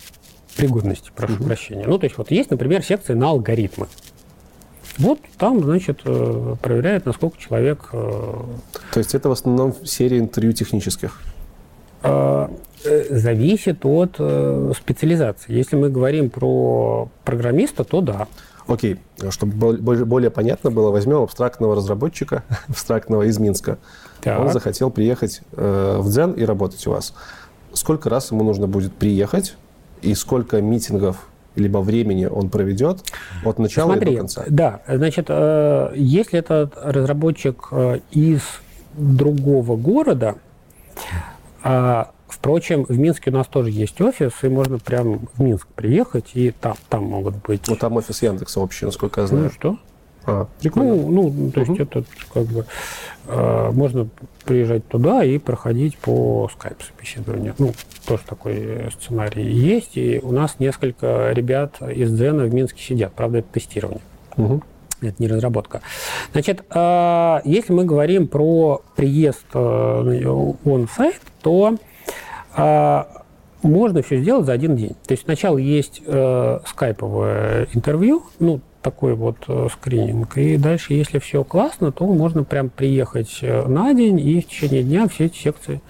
пригодности, 0.56 1.10
прошу 1.14 1.42
прощения. 1.42 1.84
Ну, 1.86 1.98
то 1.98 2.04
есть 2.04 2.16
вот 2.16 2.30
есть, 2.30 2.50
например, 2.50 2.82
секция 2.82 3.16
на 3.16 3.28
алгоритмы. 3.30 3.88
Вот 4.98 5.18
там, 5.38 5.62
значит, 5.62 6.00
э, 6.04 6.56
проверяют, 6.60 7.06
насколько 7.06 7.38
человек 7.38 7.88
э, 7.92 8.32
То 8.92 8.98
есть 8.98 9.14
это 9.14 9.28
в 9.28 9.32
основном 9.32 9.74
серия 9.84 10.18
интервью 10.18 10.52
технических. 10.52 11.20
э, 12.02 12.48
зависит 13.10 13.84
от 13.84 14.14
специализации. 14.76 15.52
Если 15.52 15.76
мы 15.76 15.90
говорим 15.90 16.30
про 16.30 17.10
программиста, 17.24 17.84
то 17.84 18.00
да. 18.00 18.26
Окей, 18.66 18.98
чтобы 19.28 19.52
бол- 19.54 20.04
более, 20.06 20.30
понятно 20.30 20.70
было, 20.70 20.90
возьмем 20.90 21.18
абстрактного 21.22 21.76
разработчика, 21.76 22.42
абстрактного 22.68 23.24
из 23.24 23.38
Минска. 23.38 23.78
Так. 24.22 24.40
Он 24.40 24.50
захотел 24.50 24.90
приехать 24.90 25.42
в 25.52 26.08
Дзен 26.08 26.32
и 26.32 26.44
работать 26.44 26.86
у 26.86 26.92
вас. 26.92 27.12
Сколько 27.74 28.08
раз 28.08 28.30
ему 28.30 28.44
нужно 28.44 28.66
будет 28.66 28.94
приехать 28.94 29.56
и 30.02 30.14
сколько 30.14 30.62
митингов 30.62 31.28
либо 31.56 31.78
времени 31.78 32.26
он 32.26 32.48
проведет 32.48 33.02
от 33.44 33.58
начала 33.58 33.92
и 33.92 33.96
Смотри, 33.96 34.12
до 34.12 34.18
конца? 34.18 34.44
да, 34.48 34.80
значит, 34.86 35.26
э, 35.28 35.92
если 35.96 36.38
этот 36.38 36.74
разработчик 36.80 37.68
э, 37.72 38.00
из 38.12 38.42
другого 38.94 39.76
города, 39.76 40.36
а, 41.62 42.10
впрочем, 42.28 42.84
в 42.84 42.98
Минске 42.98 43.30
у 43.30 43.34
нас 43.34 43.46
тоже 43.46 43.70
есть 43.70 44.00
офис, 44.00 44.32
и 44.42 44.48
можно 44.48 44.78
прям 44.78 45.28
в 45.34 45.42
Минск 45.42 45.66
приехать, 45.68 46.30
и 46.34 46.50
там, 46.52 46.74
там 46.88 47.04
могут 47.04 47.36
быть... 47.46 47.68
Ну, 47.68 47.76
там 47.76 47.96
офис 47.96 48.22
Яндекса 48.22 48.60
общий, 48.60 48.86
насколько 48.86 49.20
я 49.20 49.26
Ну, 49.30 49.36
знаю. 49.36 49.50
что? 49.50 49.78
А, 50.30 50.46
прикольно. 50.60 50.94
Ну, 50.94 51.30
ну, 51.30 51.50
то 51.50 51.60
есть 51.60 51.78
это 51.78 52.04
как 52.32 52.44
бы 52.44 52.64
э, 53.26 53.70
можно 53.72 54.08
приезжать 54.44 54.86
туда 54.86 55.24
и 55.24 55.38
проходить 55.38 55.98
по 55.98 56.48
скайп 56.52 56.76
собеседованию. 56.82 57.54
Ну, 57.58 57.72
тоже 58.06 58.22
такой 58.26 58.90
сценарий 58.98 59.50
есть. 59.50 59.96
И 59.96 60.20
у 60.22 60.32
нас 60.32 60.56
несколько 60.58 61.32
ребят 61.32 61.82
из 61.82 62.12
Дзена 62.12 62.44
в 62.44 62.54
Минске 62.54 62.82
сидят. 62.82 63.12
Правда, 63.12 63.38
это 63.38 63.48
тестирование. 63.52 64.02
Мгм. 64.36 64.62
Это 65.02 65.14
не 65.18 65.28
разработка. 65.28 65.80
Значит, 66.32 66.62
э, 66.72 67.40
если 67.44 67.72
мы 67.72 67.84
говорим 67.84 68.28
про 68.28 68.82
приезд 68.94 69.46
э, 69.54 70.54
он-сайт, 70.64 71.20
то 71.42 71.76
э, 72.56 73.04
можно 73.62 74.02
все 74.02 74.20
сделать 74.20 74.46
за 74.46 74.52
один 74.52 74.76
день. 74.76 74.94
То 75.06 75.12
есть 75.12 75.24
сначала 75.24 75.58
есть 75.58 76.02
э, 76.06 76.60
скайповое 76.66 77.66
интервью, 77.74 78.22
ну, 78.38 78.60
такой 78.82 79.14
вот 79.14 79.36
э, 79.48 79.68
скрининг, 79.72 80.36
и 80.38 80.56
дальше, 80.56 80.94
если 80.94 81.18
все 81.18 81.44
классно, 81.44 81.92
то 81.92 82.06
можно 82.06 82.44
прям 82.44 82.70
приехать 82.70 83.38
э, 83.42 83.66
на 83.66 83.92
день 83.94 84.18
и 84.18 84.40
в 84.40 84.48
течение 84.48 84.82
дня 84.82 85.08
все 85.08 85.26
эти 85.26 85.38
секции 85.38 85.80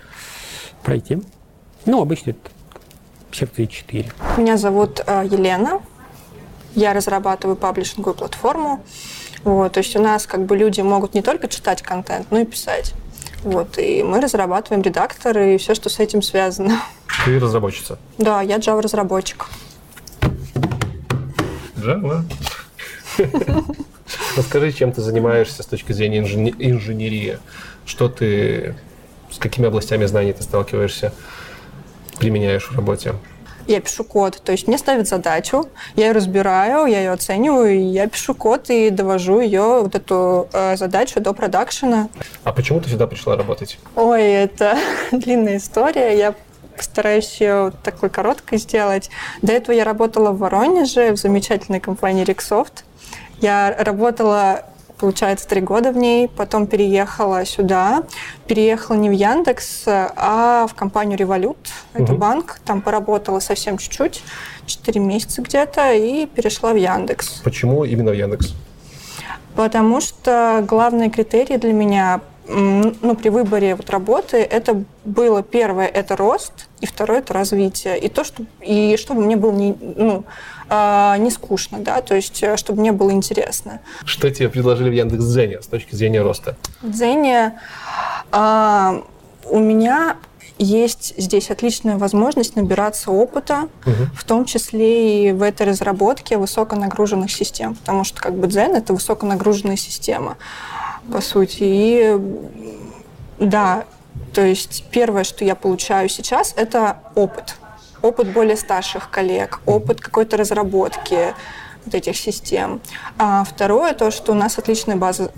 пройти. 0.83 1.23
Ну, 1.87 2.03
обычно 2.03 2.31
это 2.31 2.51
секции 3.33 3.67
4. 3.67 4.13
Меня 4.37 4.57
зовут 4.57 5.01
э, 5.07 5.25
Елена. 5.31 5.81
Я 6.75 6.93
разрабатываю 6.93 7.57
паблишинговую 7.57 8.15
платформу. 8.15 8.85
Вот, 9.45 9.73
то 9.73 9.79
есть 9.79 9.97
у 9.97 10.03
нас 10.03 10.27
как 10.27 10.45
бы 10.45 10.57
люди 10.57 10.81
могут 10.81 11.15
не 11.15 11.23
только 11.23 11.49
читать 11.49 11.83
контент, 11.83 12.27
но 12.31 12.41
и 12.41 12.45
писать. 12.45 12.95
Вот, 13.43 13.79
и 13.79 14.03
мы 14.03 14.21
разрабатываем 14.21 14.83
редакторы 14.83 15.55
и 15.55 15.59
все, 15.59 15.75
что 15.75 15.89
с 15.89 15.99
этим 15.99 16.21
связано. 16.21 16.83
Ты 17.25 17.39
разработчица. 17.39 17.99
Да, 18.19 18.43
я 18.43 18.59
Java-разработчик. 18.59 19.47
Java. 21.77 22.23
Расскажи, 24.37 24.73
чем 24.73 24.93
ты 24.93 25.01
занимаешься 25.01 25.63
с 25.63 25.67
точки 25.67 25.93
зрения 25.93 26.21
инжене- 26.21 26.55
инженерии. 26.59 27.39
Что 27.87 28.09
ты, 28.09 28.75
с 29.31 29.39
какими 29.39 29.67
областями 29.67 30.07
знаний 30.07 30.33
ты 30.33 30.43
сталкиваешься, 30.43 31.13
применяешь 32.19 32.69
в 32.71 32.77
работе? 32.77 33.15
Я 33.67 33.81
пишу 33.81 34.05
код, 34.05 34.41
то 34.43 34.53
есть 34.53 34.67
мне 34.67 34.79
ставят 34.79 35.07
задачу, 35.07 35.69
я 35.95 36.07
ее 36.07 36.13
разбираю, 36.13 36.87
я 36.87 36.99
ее 36.99 37.13
оцениваю, 37.13 37.79
и 37.79 37.83
я 37.83 38.09
пишу 38.09 38.35
код 38.35 38.69
и 38.71 38.91
довожу 38.91 39.41
ее, 39.41 39.83
вот 39.83 39.95
эту 39.95 40.49
э, 40.53 40.77
задачу 40.77 41.21
до 41.21 41.33
продакшена. 41.35 42.09
А 42.43 42.53
почему 42.53 42.81
ты 42.81 42.89
сюда 42.89 43.07
пришла 43.07 43.37
работать? 43.37 43.79
Ой, 43.95 44.23
это 44.23 44.77
длинная 45.13 45.59
история. 45.59 46.19
Я 46.19 46.35
постараюсь 46.77 47.41
ее 47.41 47.73
такой 47.83 48.09
короткой 48.09 48.59
сделать. 48.59 49.11
До 49.43 49.53
этого 49.53 49.77
я 49.77 49.85
работала 49.85 50.31
в 50.31 50.39
Воронеже 50.39 51.13
в 51.13 51.17
замечательной 51.17 51.79
компании 51.79 52.25
Рексофт. 52.25 52.85
Я 53.41 53.75
работала, 53.79 54.65
получается, 54.99 55.49
три 55.49 55.61
года 55.61 55.93
в 55.93 55.97
ней, 55.97 56.29
потом 56.29 56.67
переехала 56.67 57.45
сюда. 57.45 58.05
Переехала 58.47 58.97
не 58.97 59.09
в 59.09 59.13
Яндекс, 59.13 59.85
а 59.87 60.67
в 60.69 60.75
компанию 60.75 61.19
Револют. 61.19 61.57
Это 61.95 62.13
банк. 62.13 62.61
Там 62.65 62.83
поработала 62.83 63.41
совсем 63.41 63.79
чуть-чуть, 63.79 64.23
4 64.67 65.01
месяца 65.01 65.43
где-то, 65.43 65.93
и 65.93 66.27
перешла 66.27 66.73
в 66.73 66.77
Яндекс. 66.77 67.41
Почему 67.43 67.85
именно 67.85 68.11
в 68.11 68.15
Яндекс? 68.15 68.55
Потому 69.57 70.01
что 70.01 70.65
главные 70.67 71.11
критерии 71.11 71.57
для 71.57 71.73
меня 71.73 72.21
ну, 72.51 73.15
при 73.15 73.29
выборе 73.29 73.75
вот 73.75 73.91
работы 73.91 74.39
это 74.39 74.83
было 75.05 75.43
первое 75.43 75.87
это 75.87 76.17
рост 76.17 76.69
и 76.81 76.87
второе 76.87 77.21
это 77.21 77.33
развитие 77.33 77.99
и 77.99 78.09
то 78.09 78.25
что 78.25 78.43
и 78.61 78.97
чтобы 78.97 79.23
мне 79.23 79.37
было 79.37 79.53
не 79.53 79.77
ну 79.81 80.25
а, 80.71 81.17
не 81.19 81.31
скучно 81.31 81.79
да 81.81 82.01
то 82.01 82.15
есть 82.15 82.43
э, 82.43 82.57
чтобы 82.57 82.81
мне 82.81 82.93
было 82.93 83.11
интересно 83.11 83.81
Что 84.05 84.31
тебе 84.31 84.49
предложили 84.49 84.89
в 84.89 84.93
Яндекс.Дзене 84.93 85.61
с 85.61 85.67
точки 85.67 85.95
зрения 85.95 86.23
роста? 86.23 86.57
в 86.81 86.91
Дзене 86.91 87.59
а, 88.31 89.03
у 89.45 89.59
меня 89.59 90.17
есть 90.59 91.15
здесь 91.17 91.51
отличная 91.51 91.97
возможность 91.97 92.55
набираться 92.55 93.11
опыта, 93.11 93.69
в 94.15 94.25
том 94.25 94.45
числе 94.45 95.29
и 95.29 95.33
в 95.33 95.43
этой 95.43 95.67
разработке 95.67 96.37
высоконагруженных 96.37 97.33
систем, 97.33 97.77
потому 97.77 98.05
что 98.05 98.21
как 98.21 98.35
бы 98.35 98.47
Дзен 98.47 98.77
это 98.77 98.93
высоконагруженная 98.93 99.77
система, 99.77 100.37
по 101.11 101.23
сути. 101.23 101.63
И 101.63 102.19
да, 103.39 103.85
то 104.35 104.43
есть 104.43 104.85
первое, 104.91 105.25
что 105.25 105.47
я 105.47 105.55
получаю 105.55 106.11
сейчас, 106.11 106.53
это 106.57 106.99
опыт. 107.15 107.57
Опыт 108.03 108.33
более 108.33 108.57
старших 108.57 109.11
коллег, 109.11 109.61
опыт 109.67 110.01
какой-то 110.01 110.37
разработки 110.37 111.35
вот 111.85 111.95
этих 111.95 112.17
систем. 112.17 112.81
А 113.19 113.45
второе, 113.45 113.95
то, 113.95 114.11
что 114.11 114.33
у 114.33 114.35
нас 114.35 114.59
отличная 114.59 114.97
база 114.97 115.31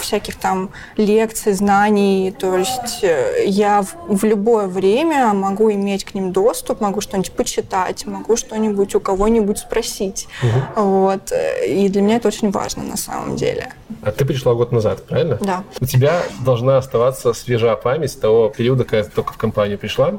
всяких 0.00 0.36
там 0.36 0.70
лекций, 0.96 1.52
знаний. 1.52 2.34
То 2.38 2.56
есть 2.56 3.02
э, 3.02 3.44
я 3.46 3.82
в, 3.82 3.94
в 4.08 4.24
любое 4.24 4.66
время 4.66 5.32
могу 5.32 5.70
иметь 5.72 6.04
к 6.04 6.14
ним 6.14 6.32
доступ, 6.32 6.80
могу 6.80 7.00
что-нибудь 7.00 7.32
почитать, 7.32 8.06
могу 8.06 8.36
что-нибудь 8.36 8.94
у 8.94 9.00
кого-нибудь 9.00 9.58
спросить. 9.58 10.28
Вот. 10.74 11.32
э, 11.32 11.68
И 11.68 11.88
для 11.88 12.02
меня 12.02 12.16
это 12.16 12.28
очень 12.28 12.50
важно 12.50 12.82
на 12.82 12.96
самом 12.96 13.36
деле. 13.36 13.72
А 14.02 14.10
ты 14.10 14.24
пришла 14.24 14.54
год 14.54 14.72
назад, 14.72 15.06
правильно? 15.06 15.38
Да. 15.40 15.64
У 15.80 15.86
тебя 15.86 16.22
должна 16.44 16.78
оставаться 16.78 17.32
свежа 17.32 17.76
память 17.76 18.20
того 18.20 18.48
периода, 18.48 18.84
когда 18.84 19.04
ты 19.04 19.10
только 19.10 19.32
в 19.32 19.36
компанию 19.36 19.78
пришла. 19.78 20.18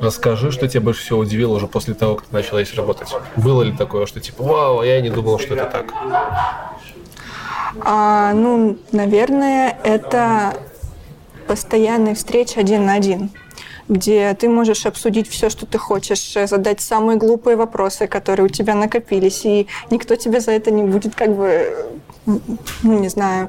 Расскажи, 0.00 0.50
что 0.50 0.66
тебя 0.66 0.80
больше 0.80 1.02
всего 1.02 1.18
удивило 1.18 1.56
уже 1.56 1.66
после 1.66 1.94
того, 1.94 2.16
как 2.16 2.26
ты 2.26 2.34
начала 2.34 2.62
здесь 2.62 2.76
работать. 2.76 3.08
Было 3.36 3.62
ли 3.62 3.76
такое, 3.76 4.06
что 4.06 4.20
типа, 4.20 4.42
вау, 4.42 4.82
я 4.82 5.00
не 5.00 5.10
думал, 5.10 5.38
что 5.38 5.54
это 5.54 5.66
так? 5.66 5.94
А, 7.82 8.32
ну, 8.32 8.78
наверное, 8.92 9.78
это 9.84 10.54
постоянные 11.46 12.14
встречи 12.14 12.58
один 12.58 12.86
на 12.86 12.94
один 12.94 13.30
где 13.90 14.32
ты 14.34 14.48
можешь 14.48 14.86
обсудить 14.86 15.28
все, 15.28 15.50
что 15.50 15.66
ты 15.66 15.76
хочешь, 15.76 16.34
задать 16.48 16.80
самые 16.80 17.18
глупые 17.18 17.56
вопросы, 17.56 18.06
которые 18.06 18.46
у 18.46 18.48
тебя 18.48 18.76
накопились, 18.76 19.44
и 19.44 19.66
никто 19.90 20.14
тебе 20.14 20.38
за 20.40 20.52
это 20.52 20.70
не 20.70 20.84
будет 20.84 21.16
как 21.16 21.34
бы, 21.34 21.74
ну, 22.26 22.40
не 22.82 23.08
знаю, 23.08 23.48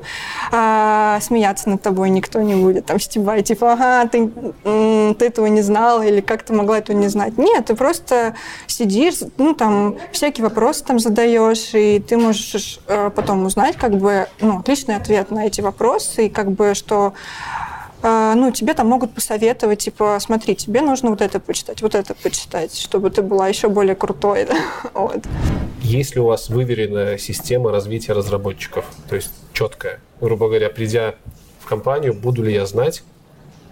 а, 0.51 1.19
смеяться 1.21 1.69
над 1.69 1.81
тобой, 1.81 2.09
никто 2.09 2.41
не 2.41 2.55
будет 2.55 2.85
там 2.85 2.99
стебать, 2.99 3.47
типа, 3.47 3.73
ага, 3.73 4.07
ты, 4.07 4.29
ты 4.63 5.25
этого 5.25 5.47
не 5.47 5.61
знала, 5.61 6.01
или 6.01 6.21
как 6.21 6.43
ты 6.43 6.53
могла 6.53 6.77
этого 6.77 6.95
не 6.95 7.07
знать. 7.07 7.37
Нет, 7.37 7.65
ты 7.65 7.75
просто 7.75 8.35
сидишь, 8.67 9.19
ну, 9.37 9.53
там, 9.53 9.97
всякие 10.11 10.43
вопросы 10.43 10.83
там 10.83 10.99
задаешь, 10.99 11.73
и 11.73 11.99
ты 11.99 12.17
можешь 12.17 12.79
э, 12.87 13.09
потом 13.15 13.45
узнать, 13.45 13.75
как 13.75 13.97
бы, 13.97 14.27
ну, 14.39 14.59
отличный 14.59 14.95
ответ 14.95 15.31
на 15.31 15.45
эти 15.45 15.61
вопросы, 15.61 16.27
и 16.27 16.29
как 16.29 16.51
бы, 16.51 16.73
что 16.73 17.13
ну, 18.03 18.51
тебе 18.51 18.73
там 18.73 18.87
могут 18.87 19.13
посоветовать, 19.13 19.79
типа, 19.79 20.17
смотри, 20.19 20.55
тебе 20.55 20.81
нужно 20.81 21.09
вот 21.09 21.21
это 21.21 21.39
почитать, 21.39 21.81
вот 21.81 21.95
это 21.95 22.15
почитать, 22.15 22.75
чтобы 22.75 23.09
ты 23.09 23.21
была 23.21 23.47
еще 23.47 23.69
более 23.69 23.95
крутой. 23.95 24.45
да. 24.49 24.55
Вот. 24.93 25.23
Есть 25.81 26.15
ли 26.15 26.21
у 26.21 26.25
вас 26.25 26.49
выверенная 26.49 27.17
система 27.17 27.71
развития 27.71 28.13
разработчиков? 28.13 28.85
То 29.09 29.15
есть 29.15 29.31
четкая. 29.53 29.99
Грубо 30.19 30.47
говоря, 30.47 30.69
придя 30.69 31.15
в 31.59 31.65
компанию, 31.65 32.13
буду 32.13 32.43
ли 32.43 32.53
я 32.53 32.65
знать, 32.65 33.03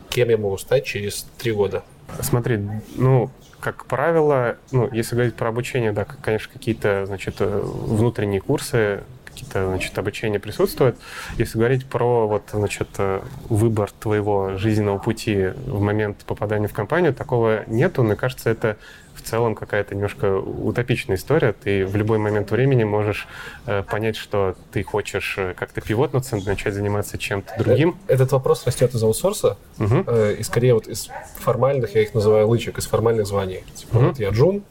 кем 0.09 0.29
я 0.29 0.37
могу 0.37 0.57
стать 0.57 0.85
через 0.85 1.25
три 1.37 1.51
года? 1.51 1.83
Смотри, 2.21 2.59
ну, 2.95 3.29
как 3.59 3.85
правило, 3.85 4.57
ну, 4.71 4.89
если 4.91 5.15
говорить 5.15 5.35
про 5.35 5.49
обучение, 5.49 5.91
да, 5.91 6.05
конечно, 6.05 6.51
какие-то, 6.51 7.05
значит, 7.05 7.35
э, 7.39 7.61
внутренние 7.63 8.41
курсы, 8.41 9.03
какие-то, 9.39 9.67
значит, 9.67 9.97
обучения 9.97 10.39
присутствуют. 10.39 10.97
Если 11.37 11.57
говорить 11.57 11.85
про, 11.85 12.27
вот, 12.27 12.43
значит, 12.51 12.87
э, 12.97 13.21
выбор 13.49 13.89
твоего 13.99 14.57
жизненного 14.57 14.97
пути 14.97 15.47
в 15.65 15.79
момент 15.81 16.17
попадания 16.25 16.67
в 16.67 16.73
компанию, 16.73 17.13
такого 17.13 17.63
нету. 17.67 18.03
Мне 18.03 18.15
кажется, 18.15 18.49
это 18.49 18.77
в 19.15 19.21
целом 19.21 19.55
какая-то 19.55 19.95
немножко 19.95 20.37
утопичная 20.37 21.17
история. 21.17 21.53
Ты 21.53 21.85
в 21.85 21.95
любой 21.95 22.17
момент 22.19 22.51
времени 22.51 22.83
можешь 22.83 23.27
э, 23.65 23.83
понять, 23.83 24.15
что 24.15 24.55
ты 24.71 24.83
хочешь 24.83 25.35
э, 25.37 25.53
как-то 25.57 25.81
пивотнуться, 25.81 26.37
начать 26.37 26.73
заниматься 26.73 27.17
чем-то 27.17 27.53
другим. 27.57 27.97
Этот 28.07 28.31
вопрос 28.31 28.65
растет 28.65 28.93
из 28.93 29.03
аутсорса, 29.03 29.57
Мгм. 29.77 30.03
э, 30.07 30.35
и 30.39 30.43
скорее 30.43 30.73
вот 30.73 30.87
из 30.87 31.09
формальных, 31.39 31.95
я 31.95 32.01
их 32.01 32.13
называю 32.13 32.47
лычек, 32.47 32.77
из 32.77 32.87
формальных 32.87 33.27
званий. 33.27 33.63
Типа, 33.75 33.97
Мгм. 33.97 34.07
вот 34.07 34.19
я 34.19 34.29
джун, 34.29 34.63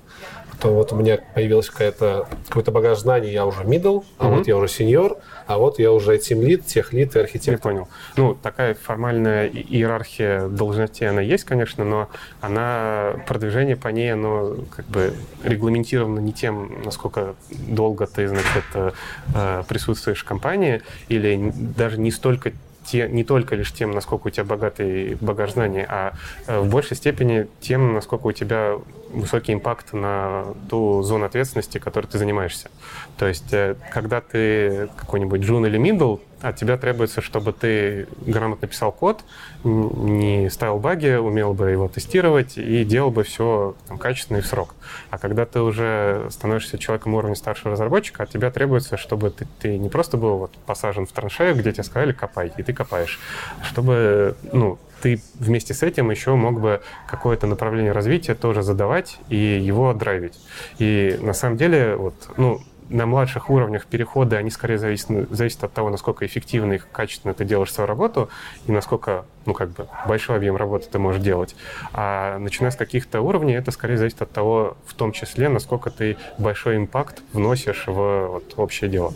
то 0.60 0.74
вот 0.74 0.92
у 0.92 0.96
меня 0.96 1.18
появилась 1.34 1.70
какая-то, 1.70 2.26
какой-то 2.48 2.72
багаж 2.72 2.98
знаний, 2.98 3.30
я 3.30 3.46
уже 3.46 3.62
middle, 3.62 4.04
а 4.18 4.24
Мгм. 4.26 4.36
вот 4.38 4.48
я 4.48 4.56
уже 4.56 4.68
сеньор, 4.68 5.18
а 5.46 5.58
вот 5.58 5.78
я 5.78 5.92
уже 5.92 6.16
team 6.16 6.40
lead, 6.40 6.62
тех 6.64 6.92
лид 6.92 7.14
и 7.14 7.18
Я 7.18 7.24
архитектор. 7.24 7.72
понял. 7.72 7.88
Ну, 8.16 8.34
такая 8.34 8.74
формальная 8.74 9.46
иерархия 9.48 10.48
должностей, 10.48 11.08
она 11.08 11.20
есть, 11.20 11.44
конечно, 11.44 11.84
но 11.84 12.08
она, 12.40 13.14
продвижение 13.26 13.76
по 13.76 13.88
ней, 13.88 14.12
оно 14.12 14.56
как 14.74 14.86
бы 14.86 15.14
регламентировано 15.44 16.18
не 16.18 16.32
тем, 16.32 16.82
насколько 16.84 17.34
долго 17.50 18.06
ты, 18.06 18.26
значит, 18.26 18.64
э, 18.74 19.62
присутствуешь 19.68 20.22
в 20.22 20.24
компании, 20.24 20.82
или 21.08 21.52
даже 21.54 22.00
не 22.00 22.10
столько 22.10 22.52
те, 22.90 23.08
не 23.08 23.24
только 23.24 23.54
лишь 23.54 23.72
тем, 23.72 23.90
насколько 23.90 24.28
у 24.28 24.30
тебя 24.30 24.44
богатый 24.44 25.16
багаж 25.20 25.52
знаний, 25.52 25.84
а 25.88 26.14
э, 26.46 26.60
в 26.60 26.68
большей 26.70 26.96
степени 26.96 27.46
тем, 27.60 27.94
насколько 27.94 28.26
у 28.26 28.32
тебя 28.32 28.78
высокий 29.10 29.52
импакт 29.52 29.92
на 29.92 30.44
ту 30.68 31.02
зону 31.02 31.26
ответственности, 31.26 31.78
которой 31.78 32.06
ты 32.06 32.18
занимаешься. 32.18 32.70
То 33.18 33.26
есть, 33.26 33.52
э, 33.52 33.76
когда 33.92 34.20
ты 34.20 34.88
какой-нибудь 34.96 35.40
джун 35.40 35.66
или 35.66 35.78
middle, 35.78 36.20
от 36.40 36.56
тебя 36.56 36.76
требуется, 36.76 37.20
чтобы 37.20 37.52
ты 37.52 38.06
грамотно 38.20 38.68
писал 38.68 38.92
код, 38.92 39.24
не 39.64 40.48
ставил 40.50 40.78
баги, 40.78 41.16
умел 41.16 41.54
бы 41.54 41.70
его 41.70 41.88
тестировать 41.88 42.56
и 42.56 42.84
делал 42.84 43.10
бы 43.10 43.24
все 43.24 43.74
там, 43.88 43.98
качественно 43.98 44.38
и 44.38 44.40
в 44.40 44.46
срок. 44.46 44.74
А 45.10 45.18
когда 45.18 45.46
ты 45.46 45.60
уже 45.60 46.26
становишься 46.30 46.78
человеком 46.78 47.14
уровня 47.14 47.34
старшего 47.34 47.72
разработчика, 47.72 48.22
от 48.22 48.30
тебя 48.30 48.50
требуется, 48.50 48.96
чтобы 48.96 49.30
ты, 49.30 49.46
ты 49.60 49.78
не 49.78 49.88
просто 49.88 50.16
был 50.16 50.38
вот 50.38 50.52
посажен 50.66 51.06
в 51.06 51.12
траншею, 51.12 51.56
где 51.56 51.72
тебе 51.72 51.84
сказали 51.84 52.12
копай, 52.12 52.52
и 52.56 52.62
ты 52.62 52.72
копаешь, 52.72 53.18
а 53.60 53.64
чтобы 53.64 54.36
ну, 54.52 54.78
ты 55.00 55.20
вместе 55.34 55.74
с 55.74 55.82
этим 55.82 56.10
еще 56.10 56.34
мог 56.34 56.60
бы 56.60 56.80
какое-то 57.08 57.46
направление 57.46 57.92
развития 57.92 58.34
тоже 58.34 58.62
задавать 58.62 59.18
и 59.28 59.36
его 59.36 59.92
драйвить. 59.92 60.38
И 60.78 61.18
на 61.20 61.32
самом 61.32 61.56
деле, 61.56 61.96
вот, 61.96 62.14
ну, 62.36 62.60
на 62.90 63.06
младших 63.06 63.50
уровнях 63.50 63.86
переходы, 63.86 64.36
они 64.36 64.50
скорее 64.50 64.78
зависят, 64.78 65.08
зависят 65.30 65.64
от 65.64 65.72
того, 65.72 65.90
насколько 65.90 66.26
эффективно 66.26 66.74
и 66.74 66.78
качественно 66.78 67.34
ты 67.34 67.44
делаешь 67.44 67.72
свою 67.72 67.86
работу, 67.86 68.28
и 68.66 68.72
насколько, 68.72 69.24
ну, 69.46 69.54
как 69.54 69.70
бы, 69.70 69.88
большой 70.06 70.36
объем 70.36 70.56
работы 70.56 70.88
ты 70.90 70.98
можешь 70.98 71.22
делать. 71.22 71.54
А 71.92 72.38
начиная 72.38 72.70
с 72.70 72.76
каких-то 72.76 73.20
уровней, 73.20 73.54
это 73.54 73.70
скорее 73.70 73.96
зависит 73.96 74.22
от 74.22 74.30
того, 74.30 74.76
в 74.86 74.94
том 74.94 75.12
числе, 75.12 75.48
насколько 75.48 75.90
ты 75.90 76.16
большой 76.38 76.76
импакт 76.76 77.22
вносишь 77.32 77.84
в 77.86 78.26
вот, 78.28 78.54
общее 78.56 78.90
дело. 78.90 79.14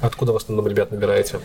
Откуда 0.00 0.32
в 0.32 0.36
основном 0.36 0.66
ребят 0.66 0.90
набираете? 0.90 1.40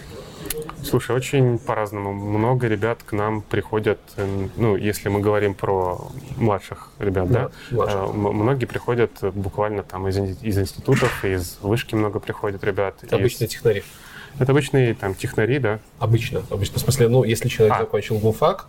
Слушай, 0.84 1.16
очень 1.16 1.58
по-разному. 1.58 2.14
Много 2.14 2.68
ребят 2.68 3.00
к 3.04 3.12
нам 3.14 3.42
приходят, 3.42 4.00
э, 4.18 4.48
ну, 4.56 4.76
если 4.76 5.10
мы 5.10 5.20
говорим 5.20 5.54
про 5.54 6.08
младших 6.38 6.92
ребят, 7.00 7.30
да, 7.32 7.50
Да, 7.72 7.76
младших. 7.76 7.98
э, 8.00 8.08
многие 8.14 8.66
приходят 8.66 9.12
буквально 9.34 9.84
там 9.84 10.08
из, 10.08 10.18
из 10.18 10.58
институтов, 10.58 11.26
из 11.26 11.58
вышки 11.62 11.96
много 11.96 12.20
приходят 12.20 12.64
ребят. 12.64 12.96
Это 13.02 13.16
из- 13.16 13.20
обычные 13.20 13.48
технари. 13.48 13.84
Это 14.38 14.52
обычные 14.52 14.94
там 14.94 15.16
технари, 15.16 15.60
да. 15.60 15.80
Обычно, 16.00 16.44
обычно. 16.50 16.78
В 16.78 16.82
смысле, 16.82 17.08
ну, 17.08 17.24
если 17.24 17.48
человек 17.50 17.76
А. 17.76 17.80
закончил 17.80 18.18
гуфак, 18.20 18.68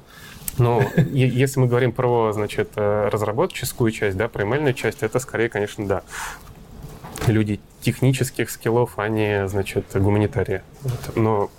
Но 0.59 0.81
е- 0.97 1.29
если 1.29 1.61
мы 1.61 1.67
говорим 1.67 1.93
про, 1.93 2.33
значит, 2.33 2.71
э, 2.77 3.09
разработческую 3.13 3.91
часть, 3.91 4.17
да, 4.17 4.27
про 4.29 4.43
ML 4.43 4.73
часть, 4.73 5.03
это 5.03 5.19
скорее, 5.19 5.51
конечно, 5.51 5.87
да. 5.87 6.03
Люди 7.27 7.61
технических 7.83 8.49
скиллов, 8.49 8.93
а 8.99 9.09
не, 9.09 9.49
значит, 9.49 9.85
гуманитарии. 9.95 10.63
Вот. 10.83 11.17
Но 11.17 11.51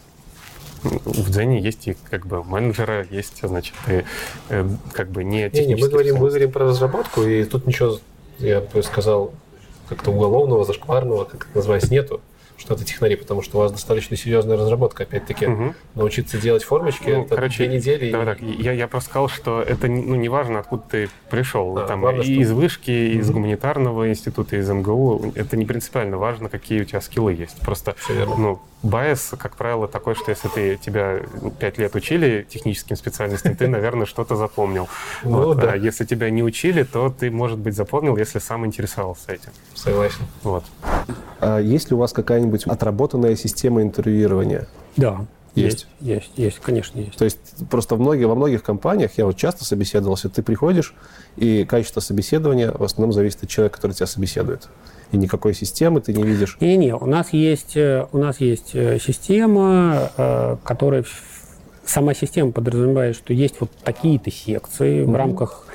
в 0.84 1.30
Дзене 1.30 1.60
есть 1.60 1.88
и 1.88 1.98
как 2.10 2.26
бы 2.26 2.44
менеджеры, 2.44 3.08
есть, 3.10 3.40
значит, 3.42 3.74
и 3.88 4.04
э, 4.50 4.70
как 4.94 5.10
бы 5.10 5.24
не 5.24 5.50
Не, 5.50 5.66
не, 5.66 5.76
мы 5.76 5.90
говорим, 5.90 6.18
мы 6.18 6.30
говорим 6.30 6.52
про 6.52 6.66
разработку, 6.66 7.24
и 7.24 7.44
тут 7.46 7.68
ничего, 7.68 8.00
я 8.40 8.62
бы 8.62 8.84
сказал, 8.84 9.34
как-то 9.90 10.12
уголовного, 10.12 10.66
зашкварного, 10.66 11.26
как 11.26 11.48
это 11.48 11.58
называется, 11.58 11.92
нету, 11.92 12.22
что 12.58 12.74
это 12.74 12.84
технари, 12.84 13.16
потому 13.16 13.42
что 13.42 13.58
у 13.58 13.62
вас 13.62 13.72
достаточно 13.72 14.18
серьезная 14.18 14.58
разработка, 14.58 15.04
опять-таки. 15.04 15.46
Мгм. 15.48 15.76
Научиться 15.96 16.38
делать 16.40 16.64
формочки, 16.64 17.10
Ну, 17.10 17.22
это 17.24 17.36
короче, 17.36 17.66
две 17.66 17.78
недели. 17.78 18.06
и- 18.08 18.12
Давай 18.12 18.26
так, 18.26 18.42
я, 18.42 18.72
я 18.72 18.88
просто 18.88 19.10
сказал, 19.12 19.30
что 19.30 19.62
это 19.62 19.88
не- 19.88 20.02
ну, 20.04 20.16
не 20.16 20.30
важно, 20.30 20.60
откуда 20.60 20.84
ты 20.90 21.10
пришел. 21.30 21.78
А, 21.78 21.86
там, 21.88 22.02
главное, 22.02 22.24
и 22.24 22.34
что- 22.34 22.42
из 22.42 22.52
вышки, 22.52 22.92
и 22.92 23.18
из 23.20 23.30
гуманитарного 23.30 24.10
института, 24.10 24.56
из 24.58 24.70
МГУ. 24.70 25.32
Это 25.36 25.56
не 25.56 25.66
принципиально. 25.66 26.18
Важно, 26.18 26.50
какие 26.50 26.82
у 26.82 26.86
тебя 26.86 27.02
скиллы 27.02 27.34
есть. 27.34 27.60
Просто 27.62 27.96
ну, 28.38 28.60
байс, 28.84 29.34
как 29.38 29.56
правило, 29.56 29.88
такой, 29.88 30.16
что 30.16 30.32
если 30.32 30.48
ты 30.50 30.78
тебя 30.78 31.20
пять 31.60 31.78
лет 31.78 31.96
учили 31.96 32.46
техническим 32.50 32.96
специальностям, 32.96 33.56
ты, 33.56 33.68
наверное, 33.68 34.06
что-то 34.06 34.36
запомнил. 34.36 34.88
Ну 35.24 35.44
Вот. 35.48 35.58
да. 35.60 35.72
А 35.74 35.76
если 35.76 36.06
тебя 36.06 36.30
не 36.30 36.44
учили, 36.44 36.84
то 36.84 37.10
ты, 37.10 37.30
может 37.32 37.58
быть, 37.60 37.76
запомнил, 37.76 38.18
если 38.18 38.40
сам 38.40 38.66
интересовался 38.66 39.32
этим. 39.34 39.50
Согласен. 39.74 40.22
Вот. 40.44 40.64
А 41.40 41.60
есть 41.60 41.90
ли 41.92 41.96
у 41.96 42.00
вас 42.00 42.14
какая-нибудь 42.14 42.47
отработанная 42.66 43.36
система 43.36 43.82
интервьюирования? 43.82 44.68
Да, 44.96 45.26
Есть. 45.56 45.88
есть, 46.00 46.12
есть, 46.18 46.32
есть, 46.38 46.60
конечно, 46.60 47.00
есть. 47.00 47.18
То 47.18 47.26
есть 47.26 47.40
просто 47.70 47.96
в 47.96 48.00
многих, 48.00 48.28
во 48.28 48.36
многих 48.36 48.64
компаниях, 48.64 49.12
я 49.18 49.26
вот 49.26 49.38
часто 49.38 49.66
собеседовался, 49.66 50.30
ты 50.30 50.44
приходишь, 50.44 50.94
и 51.36 51.66
качество 51.66 52.00
собеседования 52.00 52.72
в 52.72 52.84
основном 52.84 53.14
зависит 53.14 53.44
от 53.44 53.50
человека, 53.50 53.78
который 53.78 53.94
тебя 53.94 54.08
собеседует. 54.08 54.68
И 55.12 55.18
никакой 55.18 55.54
системы 55.54 56.02
ты 56.02 56.14
не 56.14 56.24
видишь. 56.24 56.58
Не-не, 56.60 56.94
у 56.94 57.06
нас 57.06 57.32
есть, 57.32 57.78
э, 57.78 58.08
у 58.12 58.18
нас 58.18 58.42
есть 58.42 58.72
э, 58.74 59.00
система, 59.00 60.12
э, 60.18 60.58
которая 60.64 61.06
сама 61.86 62.14
система 62.14 62.52
подразумевает, 62.52 63.16
что 63.16 63.34
есть 63.34 63.56
вот 63.60 63.72
такие-то 63.84 64.32
секции. 64.32 65.04
В 65.04 65.16
рамках 65.16 65.67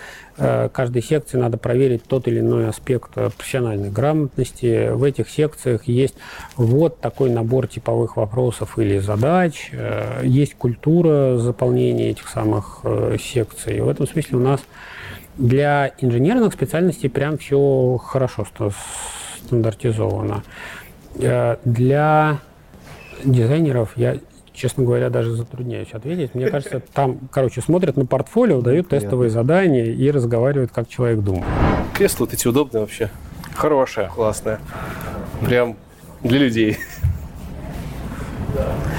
каждой 0.72 1.02
секции 1.02 1.36
надо 1.38 1.58
проверить 1.58 2.04
тот 2.04 2.26
или 2.28 2.40
иной 2.40 2.68
аспект 2.68 3.10
э, 3.16 3.30
профессиональной 3.36 3.90
грамотности. 3.90 4.90
В 4.90 5.02
этих 5.04 5.28
секциях 5.28 5.84
есть 5.84 6.14
вот 6.56 7.00
такой 7.00 7.30
набор 7.30 7.66
типовых 7.66 8.16
вопросов 8.16 8.78
или 8.78 8.98
задач. 8.98 9.70
Э, 9.72 10.20
Есть 10.24 10.54
культура 10.54 11.36
заполнения 11.38 12.10
этих 12.10 12.28
самых 12.28 12.80
э, 12.84 13.16
секций. 13.20 13.80
В 13.80 13.88
этом 13.88 14.06
смысле 14.06 14.38
у 14.38 14.40
нас 14.40 14.60
для 15.36 15.92
инженерных 16.00 16.52
специальностей 16.52 17.08
прям 17.08 17.38
все 17.38 17.98
хорошо 18.02 18.44
ста- 18.44 18.70
стандартизовано. 19.46 20.42
Э, 21.16 21.56
Для 21.64 22.38
дизайнеров 23.24 23.96
я, 23.96 24.16
честно 24.62 24.84
говоря, 24.84 25.10
даже 25.10 25.32
затрудняюсь 25.32 25.92
ответить. 25.92 26.36
Мне 26.36 26.48
кажется, 26.48 26.80
там, 26.94 27.18
короче, 27.32 27.60
смотрят 27.60 27.96
на 27.96 28.06
портфолио, 28.06 28.60
дают 28.60 28.90
тестовые 28.90 29.28
задания 29.28 29.86
и 29.86 30.08
разговаривают, 30.08 30.70
как 30.70 30.88
человек 30.88 31.18
думает. 31.18 31.44
Кресло 31.94 32.28
эти 32.30 32.46
удобные 32.46 32.82
вообще. 32.82 33.10
Хорошая. 33.56 34.08
Классное. 34.08 34.60
Прям 35.44 35.76
для 36.22 36.38
людей. 36.38 36.78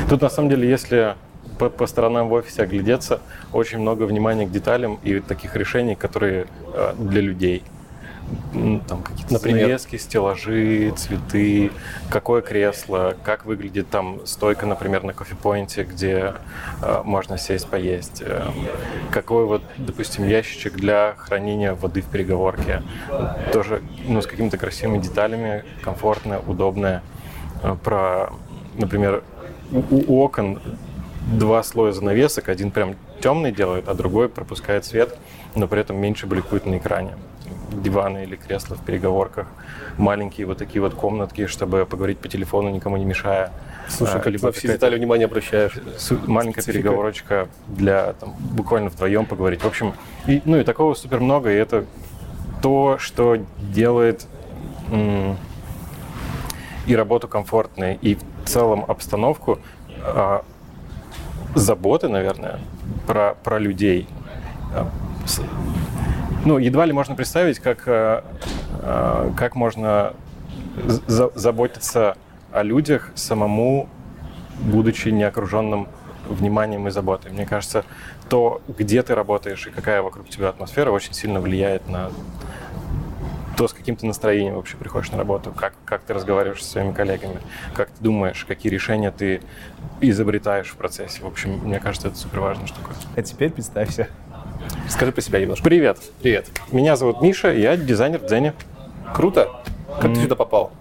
Тут 0.09 0.21
на 0.21 0.29
самом 0.29 0.49
деле, 0.49 0.69
если 0.69 1.15
по, 1.57 1.69
по 1.69 1.87
сторонам 1.87 2.27
в 2.27 2.33
офисе 2.33 2.63
оглядеться, 2.63 3.21
очень 3.53 3.79
много 3.79 4.03
внимания 4.03 4.45
к 4.45 4.51
деталям 4.51 4.99
и 5.01 5.21
таких 5.21 5.55
решений, 5.55 5.95
которые 5.95 6.47
э, 6.73 6.93
для 6.99 7.21
людей. 7.21 7.63
Там 8.87 9.01
какие-то 9.03 9.33
Например? 9.33 9.61
занавески, 9.61 9.95
стеллажи, 9.97 10.93
цветы, 10.95 11.71
какое 12.09 12.41
кресло, 12.41 13.15
как 13.23 13.45
выглядит 13.45 13.89
там 13.89 14.25
стойка, 14.25 14.65
например, 14.65 15.03
на 15.03 15.13
кофепоинте, 15.13 15.83
где 15.83 16.33
э, 16.81 17.01
можно 17.03 17.37
сесть 17.37 17.67
поесть, 17.67 18.21
э, 18.25 18.43
какой 19.11 19.45
вот, 19.45 19.63
допустим, 19.77 20.27
ящичек 20.27 20.73
для 20.73 21.15
хранения 21.17 21.73
воды 21.73 22.01
в 22.01 22.05
переговорке, 22.05 22.83
тоже 23.51 23.81
ну, 24.07 24.21
с 24.21 24.27
какими-то 24.27 24.57
красивыми 24.57 24.99
деталями, 24.99 25.63
комфортное, 25.81 26.39
удобное. 26.39 27.03
Э, 27.61 27.75
Про, 27.83 28.31
например, 28.75 29.23
у, 29.71 30.03
у 30.07 30.21
окон 30.21 30.59
два 31.31 31.63
слоя 31.63 31.91
занавесок, 31.91 32.49
один 32.49 32.71
прям 32.71 32.95
темный 33.21 33.51
делает, 33.51 33.87
а 33.87 33.93
другой 33.93 34.27
пропускает 34.29 34.85
свет, 34.85 35.17
но 35.55 35.67
при 35.67 35.79
этом 35.81 35.97
меньше 35.97 36.27
бликует 36.27 36.65
на 36.65 36.77
экране. 36.77 37.15
Диваны 37.71 38.23
или 38.23 38.35
кресла 38.35 38.75
в 38.75 38.81
переговорках, 38.81 39.47
маленькие 39.97 40.45
вот 40.47 40.57
такие 40.57 40.81
вот 40.81 40.93
комнатки, 40.93 41.47
чтобы 41.47 41.85
поговорить 41.85 42.19
по 42.19 42.27
телефону, 42.27 42.69
никому 42.69 42.97
не 42.97 43.05
мешая. 43.05 43.51
Слушай, 43.89 44.15
а, 44.15 44.19
как 44.19 44.27
либо 44.27 44.51
все 44.51 44.67
детали 44.69 44.95
внимания 44.97 45.25
обращаешь. 45.25 45.73
су- 45.97 46.19
маленькая 46.27 46.61
Специфика. 46.61 46.83
переговорочка 46.83 47.47
для 47.67 48.13
там, 48.13 48.33
буквально 48.39 48.89
вдвоем 48.89 49.25
поговорить. 49.25 49.61
В 49.63 49.67
общем, 49.67 49.93
и, 50.27 50.41
ну 50.45 50.57
и 50.57 50.63
такого 50.63 50.93
супер 50.93 51.19
много, 51.19 51.51
и 51.51 51.55
это 51.55 51.85
то, 52.61 52.97
что 52.99 53.37
делает 53.59 54.25
м, 54.91 55.35
и 56.85 56.95
работу 56.95 57.27
комфортной, 57.27 57.97
и 58.01 58.15
в 58.15 58.47
целом 58.49 58.85
обстановку 58.87 59.59
а, 60.05 60.43
заботы, 61.55 62.07
наверное, 62.07 62.59
про, 63.07 63.35
про 63.43 63.57
людей. 63.59 64.07
Ну, 66.45 66.57
едва 66.57 66.85
ли 66.85 66.91
можно 66.93 67.15
представить, 67.15 67.59
как, 67.59 67.83
а, 67.87 68.25
а, 68.81 69.31
как 69.37 69.55
можно 69.55 70.13
за- 71.07 71.31
заботиться 71.35 72.17
о 72.51 72.63
людях 72.63 73.11
самому, 73.15 73.87
будучи 74.59 75.09
не 75.09 75.23
окруженным 75.23 75.87
вниманием 76.27 76.87
и 76.87 76.91
заботой. 76.91 77.31
Мне 77.31 77.45
кажется, 77.45 77.85
то, 78.29 78.61
где 78.67 79.03
ты 79.03 79.15
работаешь 79.15 79.65
и 79.67 79.69
какая 79.71 80.01
вокруг 80.01 80.29
тебя 80.29 80.49
атмосфера, 80.49 80.91
очень 80.91 81.13
сильно 81.13 81.39
влияет 81.39 81.87
на 81.87 82.11
то, 83.55 83.67
с 83.67 83.73
каким 83.73 83.95
ты 83.95 84.05
настроением 84.05 84.55
вообще 84.55 84.77
приходишь 84.77 85.11
на 85.11 85.17
работу, 85.17 85.51
как, 85.51 85.73
как 85.85 86.01
ты 86.01 86.13
разговариваешь 86.13 86.63
со 86.63 86.71
своими 86.71 86.91
коллегами, 86.91 87.37
как 87.73 87.89
ты 87.89 88.03
думаешь, 88.03 88.45
какие 88.45 88.71
решения 88.71 89.11
ты 89.11 89.41
изобретаешь 90.01 90.69
в 90.69 90.75
процессе. 90.75 91.21
В 91.21 91.27
общем, 91.27 91.59
мне 91.63 91.79
кажется, 91.79 92.07
это 92.07 92.17
супер 92.17 92.39
важная 92.39 92.67
штука. 92.67 92.91
А 93.15 93.21
теперь 93.21 93.51
представься. 93.51 94.09
Скажи 94.89 95.11
про 95.11 95.21
себя 95.21 95.39
немножко. 95.39 95.63
Привет! 95.63 95.97
Привет. 96.21 96.47
Меня 96.71 96.95
зовут 96.95 97.21
Миша, 97.21 97.51
я 97.53 97.75
дизайнер 97.77 98.19
в 98.19 98.25
Дзене. 98.25 98.53
Круто. 99.13 99.49
Как 100.01 100.13
ты 100.13 100.21
сюда 100.21 100.35
попал? 100.35 100.71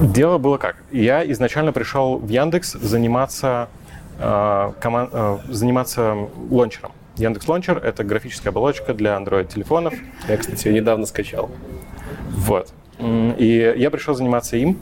Дело 0.00 0.38
было 0.38 0.58
как? 0.58 0.76
Я 0.92 1.28
изначально 1.32 1.72
пришел 1.72 2.18
в 2.18 2.28
Яндекс 2.28 2.72
заниматься, 2.72 3.68
э, 4.18 4.72
коман- 4.80 5.10
э, 5.12 5.38
заниматься 5.48 6.16
лончером. 6.50 6.92
Яндекс 7.16 7.48
Лончер— 7.48 7.78
это 7.84 8.04
графическая 8.04 8.50
оболочка 8.50 8.94
для 8.94 9.16
Android-телефонов. 9.16 9.94
Я, 10.28 10.36
кстати, 10.36 10.68
ее 10.68 10.74
недавно 10.74 11.04
скачал. 11.04 11.50
Вот. 12.30 12.72
И 13.00 13.74
я 13.76 13.90
пришел 13.90 14.14
заниматься 14.14 14.56
им. 14.56 14.78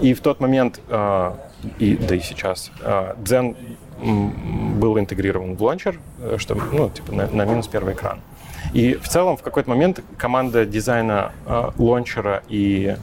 И 0.00 0.14
в 0.14 0.20
тот 0.20 0.38
момент, 0.38 0.80
э, 0.88 1.32
и, 1.80 1.96
да 1.96 2.14
и 2.14 2.20
сейчас, 2.20 2.70
э, 2.80 3.14
м, 3.32 3.56
был 4.00 4.98
интегрирован 4.98 5.56
в 5.56 5.62
лончер, 5.62 5.98
э, 6.20 6.36
чтобы, 6.38 6.62
ну, 6.72 6.88
типа, 6.90 7.12
на, 7.12 7.26
на 7.26 7.44
минус 7.44 7.66
первый 7.66 7.94
экран. 7.94 8.20
И 8.72 8.94
в 8.94 9.08
целом 9.08 9.36
в 9.36 9.42
какой-то 9.42 9.70
момент 9.70 10.00
команда 10.16 10.64
дизайна 10.66 11.32
э, 11.46 11.70
лончера 11.78 12.42
и 12.48 12.96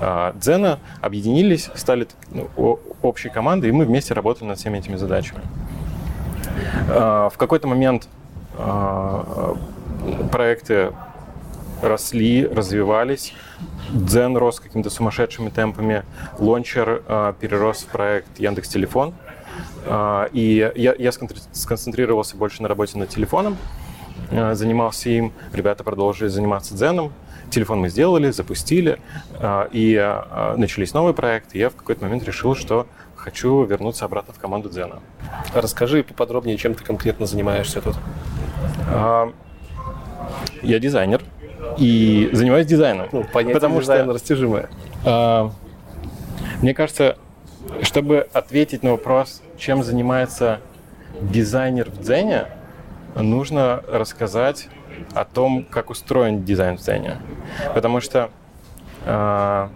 э, 0.00 0.32
Дзена 0.36 0.78
объединились, 1.00 1.70
стали 1.74 2.06
ну, 2.30 2.78
общей 3.02 3.28
командой, 3.28 3.70
и 3.70 3.72
мы 3.72 3.84
вместе 3.84 4.14
работали 4.14 4.48
над 4.48 4.58
всеми 4.58 4.78
этими 4.78 4.96
задачами. 4.96 5.40
Э, 6.88 7.28
В 7.32 7.36
какой-то 7.38 7.66
момент 7.66 8.08
э, 8.58 9.54
проекты 10.30 10.92
росли, 11.82 12.46
развивались. 12.46 13.34
Дзен 13.90 14.36
рос 14.36 14.60
какими-то 14.60 14.90
сумасшедшими 14.90 15.50
темпами. 15.50 16.02
Лончер 16.38 17.02
э, 17.06 17.32
перерос 17.40 17.82
в 17.82 17.86
проект 17.86 18.38
Яндекс 18.38 18.68
Телефон. 18.68 19.14
Э, 19.25 19.25
и 20.32 20.72
я, 20.76 20.94
я 20.98 21.10
сконцентри- 21.10 21.42
сконцентрировался 21.52 22.36
больше 22.36 22.62
на 22.62 22.68
работе 22.68 22.98
над 22.98 23.08
телефоном, 23.08 23.56
э, 24.30 24.54
занимался 24.54 25.08
им. 25.10 25.32
Ребята 25.52 25.84
продолжили 25.84 26.28
заниматься 26.28 26.74
Дзеном. 26.74 27.12
Телефон 27.50 27.80
мы 27.80 27.88
сделали, 27.88 28.30
запустили, 28.32 28.98
э, 29.38 29.68
и 29.72 30.16
начались 30.56 30.92
новые 30.94 31.14
проекты. 31.14 31.58
Я 31.58 31.70
в 31.70 31.74
какой-то 31.76 32.04
момент 32.04 32.24
решил, 32.24 32.54
что 32.56 32.86
хочу 33.14 33.64
вернуться 33.64 34.04
обратно 34.04 34.32
в 34.34 34.38
команду 34.38 34.68
Дзена. 34.68 35.00
А 35.52 35.60
Расскажи 35.60 36.02
поподробнее, 36.04 36.56
чем 36.56 36.74
ты 36.74 36.84
конкретно 36.84 37.26
занимаешься 37.26 37.80
тут. 37.80 37.96
А, 38.88 39.32
Я 40.62 40.78
дизайнер 40.78 41.22
и 41.78 42.30
занимаюсь 42.32 42.66
дизайном. 42.66 43.08
Ну, 43.12 43.24
понятие 43.24 43.54
Потому 43.54 43.74
что- 43.80 43.92
дизайна 43.94 44.12
растяжимое. 44.12 44.68
А, 45.04 45.50
Мне 46.62 46.72
кажется, 46.72 47.16
чтобы 47.82 48.26
ответить 48.32 48.82
на 48.82 48.92
вопрос, 48.92 49.42
чем 49.58 49.82
занимается 49.82 50.60
дизайнер 51.20 51.90
в 51.90 52.00
Дзене, 52.02 52.46
нужно 53.14 53.82
рассказать 53.88 54.68
о 55.14 55.24
том, 55.24 55.64
как 55.64 55.90
устроен 55.90 56.44
дизайн 56.44 56.76
в 56.76 56.80
Дзене. 56.80 57.18
Потому 57.74 58.00
что 58.00 58.30
а, 59.04 59.70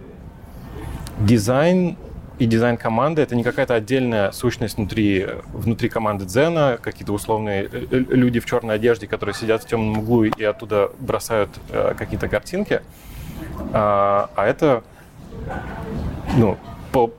дизайн 1.21 1.97
и 2.41 2.47
дизайн 2.47 2.79
команды 2.79 3.21
это 3.21 3.37
не 3.37 3.45
какая-то 3.45 3.75
отдельная 3.75 4.33
сущность 4.33 4.79
внутри, 4.79 5.27
внутри 5.53 5.91
команды 5.91 6.25
Дзена, 6.25 6.79
какие-то 6.81 7.13
условные 7.13 7.65
э, 7.65 7.87
э, 7.91 7.97
люди 8.09 8.41
в 8.41 8.47
черной 8.47 8.77
одежде, 8.77 9.07
которые 9.07 9.35
сидят 9.35 9.63
в 9.63 9.67
темном 9.67 9.99
углу 9.99 10.25
и 10.25 10.43
оттуда 10.43 10.91
бросают 10.99 11.51
э, 11.69 11.95
какие-то 11.99 12.29
картинки. 12.29 12.81
А, 13.75 14.31
а 14.35 14.47
это 14.47 14.83
ну, 16.39 16.57
по 16.93 17.13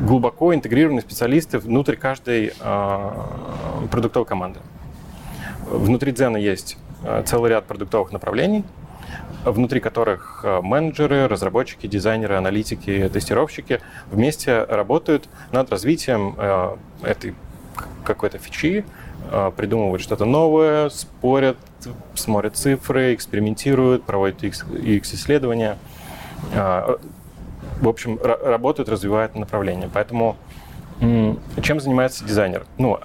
глубоко 0.00 0.54
интегрированные 0.54 1.02
специалисты 1.02 1.58
внутрь 1.58 1.96
каждой 1.96 2.52
а, 2.60 3.86
продуктовой 3.90 4.26
команды. 4.26 4.60
Внутри 5.70 6.12
Дзена 6.12 6.36
есть 6.36 6.76
а, 7.04 7.22
целый 7.22 7.50
ряд 7.50 7.64
продуктовых 7.66 8.12
направлений, 8.12 8.64
внутри 9.44 9.80
которых 9.80 10.42
а, 10.44 10.62
менеджеры, 10.62 11.28
разработчики, 11.28 11.86
дизайнеры, 11.86 12.36
аналитики, 12.36 13.08
тестировщики 13.12 13.80
вместе 14.10 14.64
работают 14.64 15.28
над 15.52 15.70
развитием 15.70 16.34
а, 16.38 16.78
этой 17.02 17.34
какой-то 18.04 18.38
фичи, 18.38 18.84
а, 19.30 19.50
придумывают 19.50 20.02
что-то 20.02 20.24
новое, 20.24 20.88
спорят, 20.88 21.58
смотрят 22.14 22.56
цифры, 22.56 23.14
экспериментируют, 23.14 24.04
проводят 24.04 24.42
UX-исследования. 24.42 25.76
А, 26.54 26.98
в 27.80 27.88
общем, 27.88 28.14
ра- 28.16 28.42
работают, 28.44 28.88
развивают 28.88 29.34
направление. 29.34 29.88
Поэтому 29.92 30.36
чем 31.00 31.80
занимается 31.80 32.24
дизайнер? 32.24 32.66
Ну, 32.76 32.98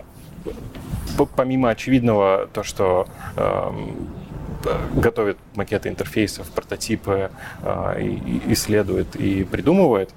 помимо 1.36 1.70
очевидного, 1.70 2.48
то, 2.54 2.64
что 2.64 3.08
п- 3.36 4.78
готовит 5.00 5.38
макеты 5.56 5.90
интерфейсов, 5.90 6.50
прототипы, 6.50 7.30
э, 7.62 8.02
исследует 8.48 9.16
и 9.16 9.44
придумывает, 9.44 10.10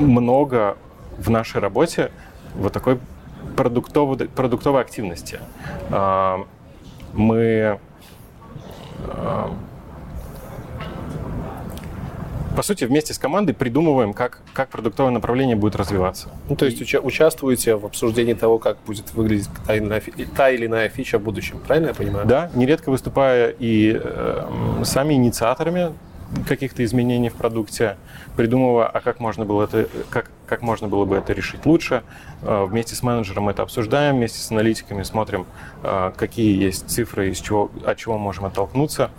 много 0.00 0.76
в 1.18 1.30
нашей 1.30 1.60
работе 1.60 2.10
вот 2.56 2.72
такой 2.72 2.98
продуктовой, 3.56 4.16
продуктовой 4.28 4.80
активности. 4.80 5.38
А, 5.90 6.44
Мы 7.12 7.78
а, 9.06 9.52
по 12.56 12.62
сути, 12.62 12.84
вместе 12.84 13.12
с 13.14 13.18
командой 13.18 13.52
придумываем, 13.52 14.12
как, 14.12 14.40
как 14.52 14.68
продуктовое 14.68 15.12
направление 15.12 15.56
будет 15.56 15.76
развиваться. 15.76 16.28
Ну, 16.48 16.56
то 16.56 16.66
есть 16.66 16.80
уча- 16.80 17.00
участвуете 17.00 17.76
в 17.76 17.84
обсуждении 17.86 18.34
того, 18.34 18.58
как 18.58 18.78
будет 18.86 19.12
выглядеть 19.14 19.48
та 19.66 19.74
или 19.76 19.84
иная, 19.84 20.02
та 20.36 20.50
или 20.50 20.66
иная 20.66 20.88
фича 20.88 21.18
в 21.18 21.22
будущем. 21.22 21.58
Правильно 21.66 21.88
я 21.88 21.94
понимаю? 21.94 22.26
Да, 22.26 22.50
нередко 22.54 22.90
выступая 22.90 23.54
и 23.58 24.00
э, 24.02 24.82
сами 24.84 25.14
инициаторами 25.14 25.92
каких-то 26.48 26.84
изменений 26.84 27.28
в 27.28 27.34
продукте, 27.34 27.96
придумывая, 28.36 28.86
а 28.86 29.00
как 29.00 29.20
можно 29.20 29.44
было 29.44 29.64
это, 29.64 29.88
как, 30.10 30.30
как 30.46 30.62
можно 30.62 30.88
было 30.88 31.04
бы 31.04 31.16
это 31.16 31.32
решить 31.32 31.64
лучше. 31.66 32.02
Э, 32.42 32.64
Вместе 32.68 32.94
с 32.94 33.02
менеджером 33.02 33.48
это 33.48 33.62
обсуждаем, 33.62 34.16
вместе 34.16 34.38
с 34.38 34.50
аналитиками 34.50 35.02
смотрим, 35.02 35.46
э, 35.82 36.12
какие 36.16 36.60
есть 36.60 36.88
цифры, 36.88 37.30
из 37.30 37.40
чего, 37.40 37.70
от 37.84 37.98
чего 37.98 38.18
можем 38.18 38.44
оттолкнуться. 38.46 39.10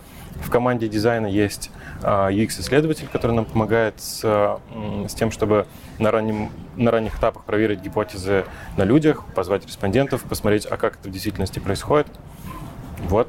В 0.42 0.50
команде 0.50 0.90
дизайна 0.90 1.28
есть 1.28 1.72
UX-исследователь, 2.02 3.08
который 3.12 3.32
нам 3.32 3.46
помогает 3.46 3.96
с, 4.00 4.22
с 4.24 5.14
тем, 5.14 5.32
чтобы 5.32 5.66
на, 6.00 6.12
раннем, 6.12 6.52
на 6.76 6.92
ранних 6.92 7.18
этапах 7.18 7.46
проверить 7.46 7.82
гипотезы 7.82 8.46
на 8.78 8.84
людях, 8.84 9.24
позвать 9.34 9.66
респондентов, 9.66 10.24
посмотреть, 10.24 10.66
а 10.66 10.78
как 10.78 10.98
это 10.98 11.10
в 11.10 11.12
действительности 11.12 11.60
происходит. 11.60 12.08
Вот 13.08 13.28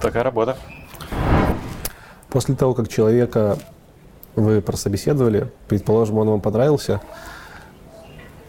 такая 0.00 0.22
работа. 0.22 0.56
После 2.28 2.54
того, 2.54 2.74
как 2.74 2.88
человека 2.88 3.58
вы 4.36 4.60
прособеседовали, 4.60 5.50
предположим, 5.68 6.18
он 6.18 6.28
вам 6.28 6.40
понравился, 6.40 7.00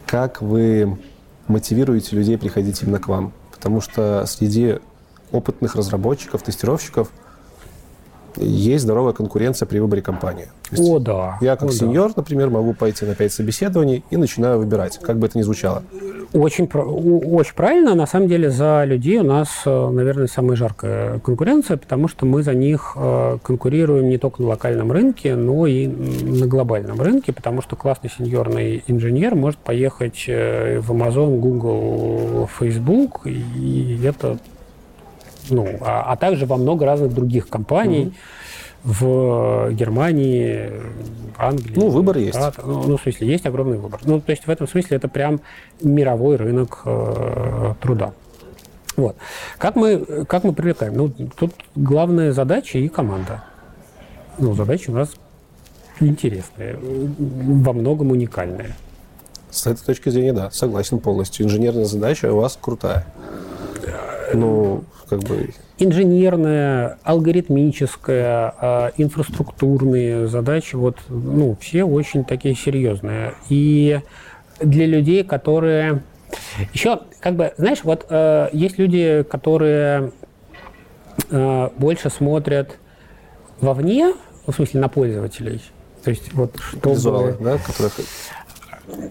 как 0.05 0.41
вы 0.41 0.97
мотивируете 1.47 2.15
людей 2.15 2.37
приходить 2.37 2.81
именно 2.81 2.99
к 2.99 3.07
вам? 3.07 3.33
Потому 3.51 3.81
что 3.81 4.25
среди 4.25 4.79
опытных 5.31 5.75
разработчиков, 5.75 6.41
тестировщиков 6.43 7.11
есть 8.37 8.83
здоровая 8.83 9.13
конкуренция 9.13 9.65
при 9.65 9.79
выборе 9.79 10.01
компании. 10.01 10.47
О, 10.77 10.99
да. 10.99 11.37
Я 11.41 11.55
как 11.55 11.69
О, 11.69 11.71
да. 11.71 11.77
сеньор, 11.77 12.11
например, 12.15 12.49
могу 12.49 12.73
пойти 12.73 13.05
на 13.05 13.15
5 13.15 13.31
собеседований 13.31 14.03
и 14.09 14.17
начинаю 14.17 14.59
выбирать, 14.59 14.99
как 14.99 15.17
бы 15.17 15.27
это 15.27 15.37
ни 15.37 15.43
звучало. 15.43 15.83
Очень, 16.33 16.65
очень 16.65 17.53
правильно. 17.55 17.95
На 17.95 18.07
самом 18.07 18.27
деле 18.27 18.49
за 18.49 18.83
людей 18.85 19.19
у 19.19 19.23
нас, 19.23 19.49
э, 19.65 19.89
наверное, 19.89 20.27
самая 20.27 20.57
жаркая 20.57 21.19
конкуренция, 21.19 21.77
потому 21.77 22.07
что 22.07 22.25
мы 22.25 22.43
за 22.43 22.53
них 22.53 22.93
э, 22.97 23.37
конкурируем 23.41 24.09
не 24.09 24.17
только 24.17 24.41
на 24.41 24.49
локальном 24.49 24.91
рынке, 24.91 25.35
но 25.35 25.65
и 25.67 25.87
на 25.87 26.47
глобальном 26.47 26.99
рынке, 26.99 27.31
потому 27.31 27.61
что 27.61 27.75
классный 27.75 28.09
сеньорный 28.09 28.83
инженер 28.87 29.35
может 29.35 29.59
поехать 29.59 30.25
э, 30.27 30.79
в 30.79 30.91
Amazon, 30.91 31.39
Google, 31.39 32.49
Facebook, 32.59 33.21
и 33.25 33.99
это, 34.03 34.37
ну, 35.49 35.67
а, 35.81 36.03
а 36.11 36.15
также 36.15 36.45
во 36.45 36.57
много 36.57 36.85
разных 36.85 37.13
других 37.13 37.49
компаний. 37.49 38.13
В 38.83 39.71
Германии, 39.71 40.69
Англии. 41.39 41.73
Ну, 41.75 41.89
выбор 41.89 42.17
есть. 42.17 42.37
Да, 42.37 42.53
ну, 42.63 42.83
ну, 42.83 42.97
в 42.97 43.01
смысле, 43.01 43.27
есть 43.27 43.47
огромный 43.47 43.79
выбор. 43.79 43.99
Ну, 44.03 44.21
то 44.21 44.29
есть 44.29 44.45
в 44.45 44.49
этом 44.49 44.67
смысле 44.67 44.97
это 44.97 45.07
прям 45.07 45.41
мировой 45.81 46.35
рынок 46.35 46.83
э, 46.85 47.73
труда. 47.81 48.13
Вот. 48.95 49.15
Как 49.57 49.75
мы, 49.75 50.25
как 50.27 50.43
мы 50.43 50.53
привлекаем? 50.53 50.93
Ну, 50.93 51.09
тут 51.09 51.53
главная 51.75 52.31
задача 52.31 52.77
и 52.77 52.87
команда. 52.87 53.43
Ну, 54.37 54.53
задача 54.53 54.91
у 54.91 54.93
нас 54.93 55.09
интересная, 55.99 56.77
во 56.77 57.73
многом 57.73 58.11
уникальная. 58.11 58.75
С 59.49 59.65
этой 59.67 59.83
точки 59.83 60.09
зрения, 60.09 60.33
да, 60.33 60.51
согласен 60.51 60.99
полностью. 60.99 61.45
Инженерная 61.45 61.85
задача 61.85 62.31
у 62.31 62.37
вас 62.37 62.57
крутая. 62.59 63.05
Ну, 64.33 64.83
как 65.09 65.19
бы 65.19 65.49
инженерная, 65.77 66.97
алгоритмическая, 67.03 68.53
э, 68.59 68.91
инфраструктурные 68.97 70.27
задачи, 70.27 70.75
вот, 70.75 70.97
ну, 71.09 71.57
все 71.59 71.83
очень 71.83 72.23
такие 72.23 72.55
серьезные. 72.55 73.33
И 73.49 73.99
для 74.59 74.85
людей, 74.85 75.23
которые... 75.23 76.03
Еще, 76.73 77.01
как 77.19 77.35
бы, 77.35 77.53
знаешь, 77.57 77.83
вот 77.83 78.05
э, 78.09 78.49
есть 78.53 78.77
люди, 78.77 79.25
которые 79.29 80.11
э, 81.29 81.69
больше 81.77 82.09
смотрят 82.09 82.77
вовне, 83.61 84.13
в 84.45 84.53
смысле 84.53 84.79
на 84.81 84.89
пользователей. 84.89 85.61
То 86.03 86.11
есть 86.11 86.33
вот 86.33 86.55
чтобы... 86.59 86.91
визуалы, 86.91 87.37
да, 87.39 87.57
которых 87.57 87.99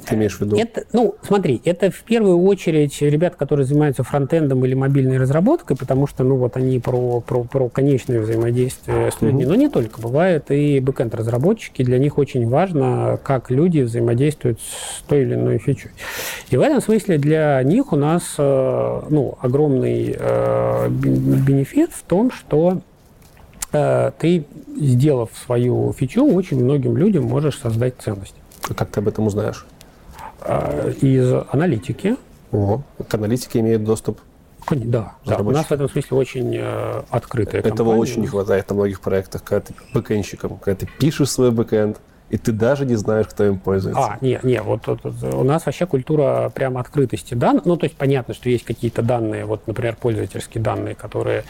ты 0.07 0.15
имеешь 0.15 0.37
в 0.37 0.41
виду? 0.41 0.57
Это, 0.57 0.85
ну, 0.93 1.15
смотри, 1.23 1.61
это 1.65 1.91
в 1.91 2.03
первую 2.03 2.43
очередь 2.43 3.01
ребят, 3.01 3.37
которые 3.37 3.67
занимаются 3.67 4.03
фронтендом 4.03 4.65
или 4.65 4.75
мобильной 4.75 5.19
разработкой, 5.19 5.77
потому 5.77 6.07
что, 6.07 6.25
ну, 6.25 6.37
вот 6.37 6.57
они 6.57 6.79
про, 6.79 7.21
про, 7.21 7.45
про 7.45 7.69
конечное 7.69 8.21
взаимодействие 8.21 9.11
с 9.11 9.21
людьми. 9.21 9.47
Но 9.47 9.55
не 9.55 9.69
только. 9.69 10.01
Бывает 10.01 10.51
и 10.51 10.81
бэкэнд-разработчики. 10.81 11.83
Для 11.83 11.99
них 11.99 12.19
очень 12.19 12.49
важно, 12.49 13.19
как 13.23 13.51
люди 13.51 13.81
взаимодействуют 13.81 14.61
с 14.61 15.03
той 15.03 15.23
или 15.23 15.35
иной 15.35 15.59
фичой. 15.59 15.93
И 16.51 16.57
в 16.57 16.61
этом 16.61 16.81
смысле 16.81 17.19
для 17.19 17.63
них 17.63 17.93
у 17.93 17.97
нас, 17.97 18.35
э, 18.39 19.01
ну, 19.09 19.39
огромный 19.41 20.15
э, 20.19 20.89
бенефит 20.89 21.91
в 21.93 22.03
том, 22.03 22.31
что 22.31 22.81
э, 23.73 24.11
ты, 24.19 24.45
сделав 24.77 25.31
свою 25.45 25.93
фичу, 25.93 26.25
очень 26.25 26.63
многим 26.63 26.97
людям 26.97 27.25
можешь 27.25 27.59
создать 27.59 27.95
ценность. 27.99 28.35
Как 28.77 28.91
ты 28.91 29.01
об 29.01 29.09
этом 29.09 29.27
узнаешь? 29.27 29.67
А, 30.41 30.91
из 31.01 31.33
аналитики. 31.51 32.17
О, 32.53 32.83
к 33.09 33.15
аналитике 33.15 33.61
имеют 33.61 33.85
доступ. 33.85 34.21
Да, 34.71 35.15
да. 35.27 35.39
у 35.39 35.51
нас 35.51 35.67
в 35.67 35.73
этом 35.73 35.91
смысле 35.91 36.17
очень 36.17 36.57
э, 36.57 37.03
открытая 37.11 37.61
Этого 37.61 37.77
компания. 37.77 38.01
очень 38.01 38.21
не 38.23 38.29
хватает 38.29 38.69
на 38.71 38.77
многих 38.77 39.01
проектах, 39.01 39.45
когда 39.45 39.67
ты 39.67 39.75
бэкэнщиком, 39.93 40.57
когда 40.57 40.87
ты 40.87 40.89
пишешь 40.99 41.31
свой 41.31 41.51
бэкэнд, 41.51 41.99
и 42.31 42.39
ты 42.39 42.53
даже 42.53 42.87
не 42.87 42.97
знаешь, 42.97 43.27
кто 43.27 43.45
им 43.45 43.59
пользуется. 43.59 44.01
А, 44.01 44.19
не, 44.23 44.41
не, 44.43 44.63
вот, 44.63 44.87
вот, 44.87 45.01
вот 45.05 45.35
у 45.35 45.45
нас 45.45 45.67
вообще 45.67 45.85
культура 45.85 46.51
прям 46.55 46.79
открытости 46.79 47.35
данных. 47.35 47.67
Ну, 47.67 47.77
то 47.77 47.85
есть 47.85 47.97
понятно, 47.97 48.33
что 48.33 48.49
есть 48.49 48.65
какие-то 48.65 49.03
данные, 49.03 49.45
вот, 49.45 49.67
например, 49.67 49.97
пользовательские 50.01 50.63
данные, 50.63 50.95
которые 50.95 51.45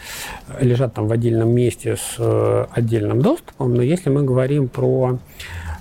лежат 0.59 0.93
там 0.93 1.07
в 1.07 1.11
отдельном 1.13 1.49
месте 1.49 1.95
с 1.95 2.15
э, 2.17 2.65
отдельным 2.71 3.21
доступом, 3.21 3.73
но 3.73 3.81
если 3.81 4.09
мы 4.09 4.23
говорим 4.23 4.67
про 4.67 5.17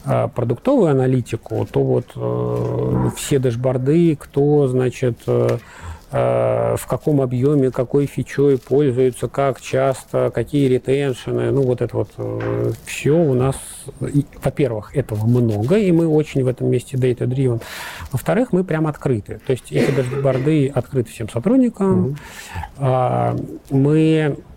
продуктовую 0.05 0.91
аналитику, 0.91 1.67
то 1.71 1.83
вот 1.83 2.07
э, 2.15 3.11
все 3.17 3.39
дэшборды, 3.39 4.17
кто, 4.17 4.69
значит, 4.69 5.19
э, 5.27 5.59
э, 6.13 6.77
в 6.77 6.87
каком 6.87 7.21
объеме, 7.23 7.71
какой 7.71 8.07
фичой 8.07 8.59
пользуются, 8.59 9.29
как 9.29 9.61
часто, 9.61 10.31
какие 10.35 10.69
ретеншены, 10.69 11.51
ну 11.51 11.63
вот 11.63 11.81
это 11.81 11.97
вот 11.97 12.11
все 12.85 13.13
у 13.13 13.35
нас, 13.35 13.57
во-первых, 13.99 14.95
этого 14.95 15.27
много, 15.27 15.77
и 15.79 15.91
мы 15.91 16.07
очень 16.07 16.45
в 16.45 16.49
этом 16.49 16.69
месте 16.69 16.97
data-driven. 16.97 17.63
Во-вторых, 18.13 18.53
мы 18.53 18.63
прям 18.65 18.87
открыты. 18.87 19.41
То 19.47 19.53
есть 19.53 19.73
эти 19.73 19.91
дашборды 19.91 20.69
открыты 20.69 21.11
всем 21.11 21.29
сотрудникам. 21.29 22.17
А, 22.77 23.37
Мы 23.71 24.37
а, 24.37 24.54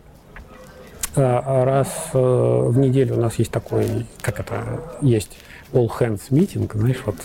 раз 1.15 1.87
э, 2.13 2.17
в 2.17 2.77
неделю 2.77 3.15
у 3.15 3.19
нас 3.19 3.39
есть 3.39 3.51
такой, 3.51 4.05
как 4.21 4.39
это, 4.39 4.81
есть 5.01 5.37
all 5.73 5.89
hands 5.99 6.29
meeting, 6.29 6.69
знаешь, 6.77 7.01
вот 7.05 7.15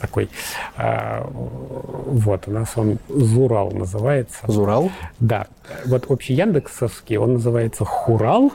такой, 0.00 0.28
а, 0.76 1.26
вот, 1.30 2.46
у 2.46 2.50
нас 2.50 2.72
он 2.76 2.98
Зурал 3.08 3.70
называется. 3.70 4.40
Зурал? 4.46 4.90
Да. 5.18 5.46
Вот 5.86 6.04
общий 6.08 6.34
Яндексовский, 6.34 7.16
он 7.16 7.34
называется 7.34 7.84
Хурал. 7.84 8.52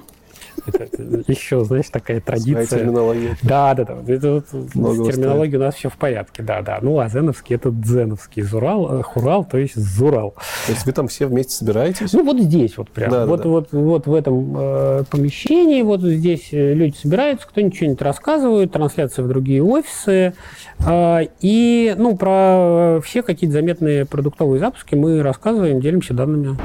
Это, 0.66 1.24
еще, 1.28 1.64
знаешь, 1.64 1.90
такая 1.90 2.22
Своя 2.22 2.40
традиция. 2.40 2.80
терминология. 2.80 3.38
Да, 3.42 3.74
да, 3.74 3.86
да. 3.86 4.14
Это, 4.14 4.44
вот 4.52 4.96
с 4.96 5.16
терминологией 5.16 5.58
у 5.58 5.62
нас 5.62 5.76
все 5.76 5.90
в 5.90 5.98
порядке, 5.98 6.44
да, 6.44 6.62
да. 6.62 6.80
Ну, 6.82 7.00
а 7.00 7.10
Зеновский 7.10 7.56
это 7.56 7.72
Дзеновский, 7.72 8.42
Зурал, 8.42 9.00
э, 9.00 9.04
Хурал, 9.04 9.46
то 9.46 9.58
есть 9.58 9.76
Зурал. 9.76 10.36
То 10.66 10.72
есть 10.72 10.86
вы 10.86 10.92
там 10.92 11.08
все 11.08 11.28
вместе 11.28 11.54
собираетесь? 11.54 12.14
Ну, 12.14 12.24
вот 12.24 12.40
здесь 12.40 12.78
вот 12.78 12.90
прям. 12.90 13.12
Да, 13.12 13.26
вот, 13.26 13.44
да. 13.44 13.50
вот, 13.50 13.68
вот 13.72 14.08
в 14.08 14.14
этом 14.14 14.56
э, 14.58 15.04
помещении, 15.10 15.82
вот 15.82 16.02
здесь 16.02 16.50
э, 16.52 16.74
люди 16.74 16.96
собираются, 16.96 17.48
кто-нибудь 17.48 17.76
что-нибудь 17.76 18.02
рассказывает, 18.02 18.72
трансляции 18.72 19.22
в 19.22 19.28
другие 19.28 19.64
офисы. 19.64 20.34
Э, 20.80 21.22
и, 21.42 21.96
ну, 21.98 22.16
про 22.18 23.00
все 23.04 23.24
какие-то 23.24 23.54
заметные 23.54 24.06
продуктовые 24.06 24.60
запуски 24.60 24.96
мы 24.96 25.22
рассказываем, 25.22 25.82
делимся 25.82 26.14
данными. 26.14 26.58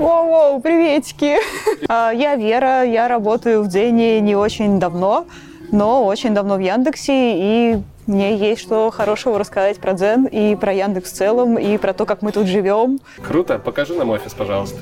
Воу-воу, 0.00 0.62
приветики! 0.62 1.36
А, 1.86 2.10
Я 2.10 2.34
Вера, 2.34 2.82
я 2.84 3.06
работаю 3.06 3.62
в 3.62 3.68
Дзене 3.68 4.18
не 4.20 4.34
очень 4.34 4.80
давно, 4.80 5.26
но 5.72 6.06
очень 6.06 6.32
давно 6.32 6.56
в 6.56 6.60
Яндексе, 6.60 7.12
и 7.36 7.82
мне 8.06 8.34
есть 8.34 8.62
что 8.62 8.90
хорошего 8.90 9.38
рассказать 9.38 9.78
про 9.78 9.92
Дзен 9.92 10.24
и 10.24 10.56
про 10.56 10.72
Яндекс 10.72 11.12
в 11.12 11.14
целом, 11.14 11.58
и 11.58 11.76
про 11.76 11.92
то, 11.92 12.06
как 12.06 12.22
мы 12.22 12.32
тут 12.32 12.46
живем. 12.46 12.98
Круто. 13.22 13.58
Покажи 13.58 13.92
нам 13.92 14.08
офис, 14.08 14.32
пожалуйста. 14.32 14.78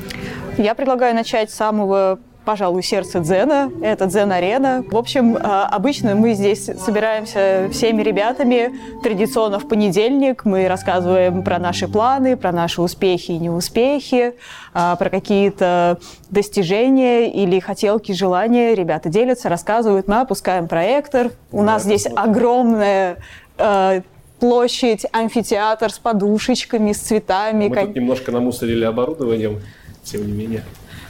Я 0.56 0.76
предлагаю 0.76 1.16
начать 1.16 1.50
с 1.50 1.54
самого, 1.54 2.20
пожалуй, 2.48 2.82
сердца 2.82 3.20
Дзена. 3.20 3.70
Это 3.82 4.06
Дзен-арена. 4.06 4.82
В 4.90 4.96
общем, 4.96 5.36
а, 5.38 5.66
обычно 5.66 6.14
мы 6.14 6.32
здесь 6.32 6.64
собираемся 6.64 7.68
всеми 7.70 8.00
ребятами. 8.00 8.72
Традиционно 9.02 9.58
в 9.58 9.68
понедельник 9.68 10.46
мы 10.46 10.66
рассказываем 10.66 11.42
про 11.42 11.58
наши 11.58 11.88
планы, 11.88 12.38
про 12.38 12.50
наши 12.50 12.80
успехи 12.80 13.32
и 13.32 13.38
неуспехи, 13.38 14.32
а, 14.72 14.96
про 14.96 15.10
какие-то 15.10 15.98
достижения 16.30 17.30
или 17.30 17.60
хотелки, 17.60 18.12
желания. 18.12 18.74
Ребята 18.74 19.10
делятся, 19.10 19.50
рассказывают. 19.50 20.08
Мы 20.08 20.18
опускаем 20.20 20.68
проектор. 20.68 21.32
У 21.52 21.62
нас 21.62 21.82
здесь 21.82 22.06
огромная 22.06 23.18
э, 23.58 24.00
площадь, 24.40 25.04
амфитеатр 25.12 25.92
с 25.92 25.98
подушечками, 25.98 26.92
с 26.92 26.98
цветами. 27.00 27.68
Мы 27.68 27.74
кон- 27.74 27.86
тут 27.88 27.96
немножко 27.96 28.32
намусорили 28.32 28.84
оборудованием, 28.84 29.60
тем 30.02 30.26
не 30.26 30.32
менее. 30.32 30.64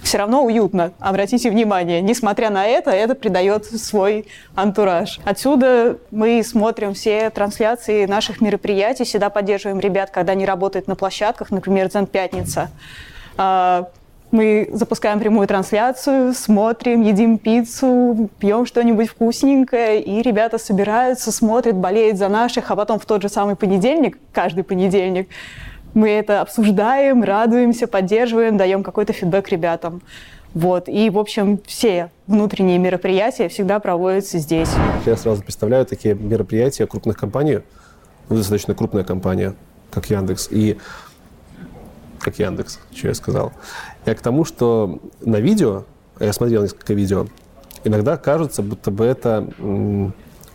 Все 0.09 0.17
равно 0.17 0.43
уютно. 0.43 0.93
Обратите 1.01 1.51
внимание, 1.51 2.01
несмотря 2.01 2.49
на 2.49 2.67
это, 2.67 2.91
это 2.91 3.15
придает 3.15 3.67
свой 3.67 4.25
антураж. 4.55 5.21
Отсюда 5.23 5.99
мы 6.11 6.43
смотрим 6.43 6.95
все 6.95 7.29
трансляции 7.29 8.07
наших 8.07 8.41
мероприятий, 8.41 9.05
всегда 9.05 9.29
поддерживаем 9.29 9.81
ребят, 9.81 10.11
когда 10.11 10.33
они 10.33 10.47
работают 10.47 10.87
на 10.89 10.97
площадках, 10.97 11.51
например, 11.51 11.89
Дзен 11.89 12.07
Пятница. 12.07 12.71
А, 13.37 13.91
Мы 14.31 14.69
запускаем 14.73 15.21
прямую 15.21 15.47
трансляцию, 15.47 16.35
смотрим, 16.35 17.03
едим 17.03 17.39
пиццу, 17.39 18.29
пьем 18.39 18.67
что-нибудь 18.67 19.09
вкусненькое, 19.09 20.03
и 20.03 20.23
ребята 20.23 20.59
собираются, 20.59 21.33
смотрят, 21.33 21.77
болеют 21.77 22.19
за 22.19 22.29
наших, 22.29 22.71
а 22.71 22.77
потом 22.77 22.99
в 22.99 23.07
тот 23.07 23.23
же 23.23 23.29
самый 23.29 23.57
понедельник, 23.57 24.19
каждый 24.33 24.65
понедельник, 24.65 25.29
мы 25.95 26.11
это 26.11 26.41
обсуждаем, 26.41 27.23
радуемся, 27.23 27.87
поддерживаем, 27.87 28.57
даем 28.57 28.83
какой-то 28.83 29.13
фидбэк 29.13 29.49
ребятам. 29.49 30.03
Вот. 30.55 30.89
И, 30.89 31.11
в 31.11 31.19
общем, 31.19 31.61
все 31.67 32.11
внутренние 32.27 32.79
мероприятия 32.79 33.49
всегда 33.49 33.81
проводятся 33.81 34.39
здесь. 34.39 34.71
Я 35.07 35.17
сразу 35.17 35.43
представляю 35.43 35.87
такие 35.87 36.15
мероприятия 36.15 36.87
крупных 36.87 37.17
компаний, 37.17 37.61
ну, 38.29 38.37
достаточно 38.37 38.75
крупная 38.75 39.05
компания, 39.05 39.55
как 39.91 40.11
Яндекс, 40.11 40.49
и 40.51 40.79
как 42.19 42.39
Яндекс, 42.39 42.81
что 42.95 43.09
я 43.09 43.15
сказал. 43.15 43.53
Я 44.07 44.15
к 44.15 44.21
тому, 44.21 44.45
что 44.45 45.01
на 45.21 45.37
видео, 45.37 45.85
я 46.19 46.33
смотрел 46.33 46.63
несколько 46.63 46.95
видео, 46.95 47.27
иногда 47.85 48.17
кажется, 48.17 48.63
будто 48.63 48.91
бы 48.91 49.05
это 49.05 49.49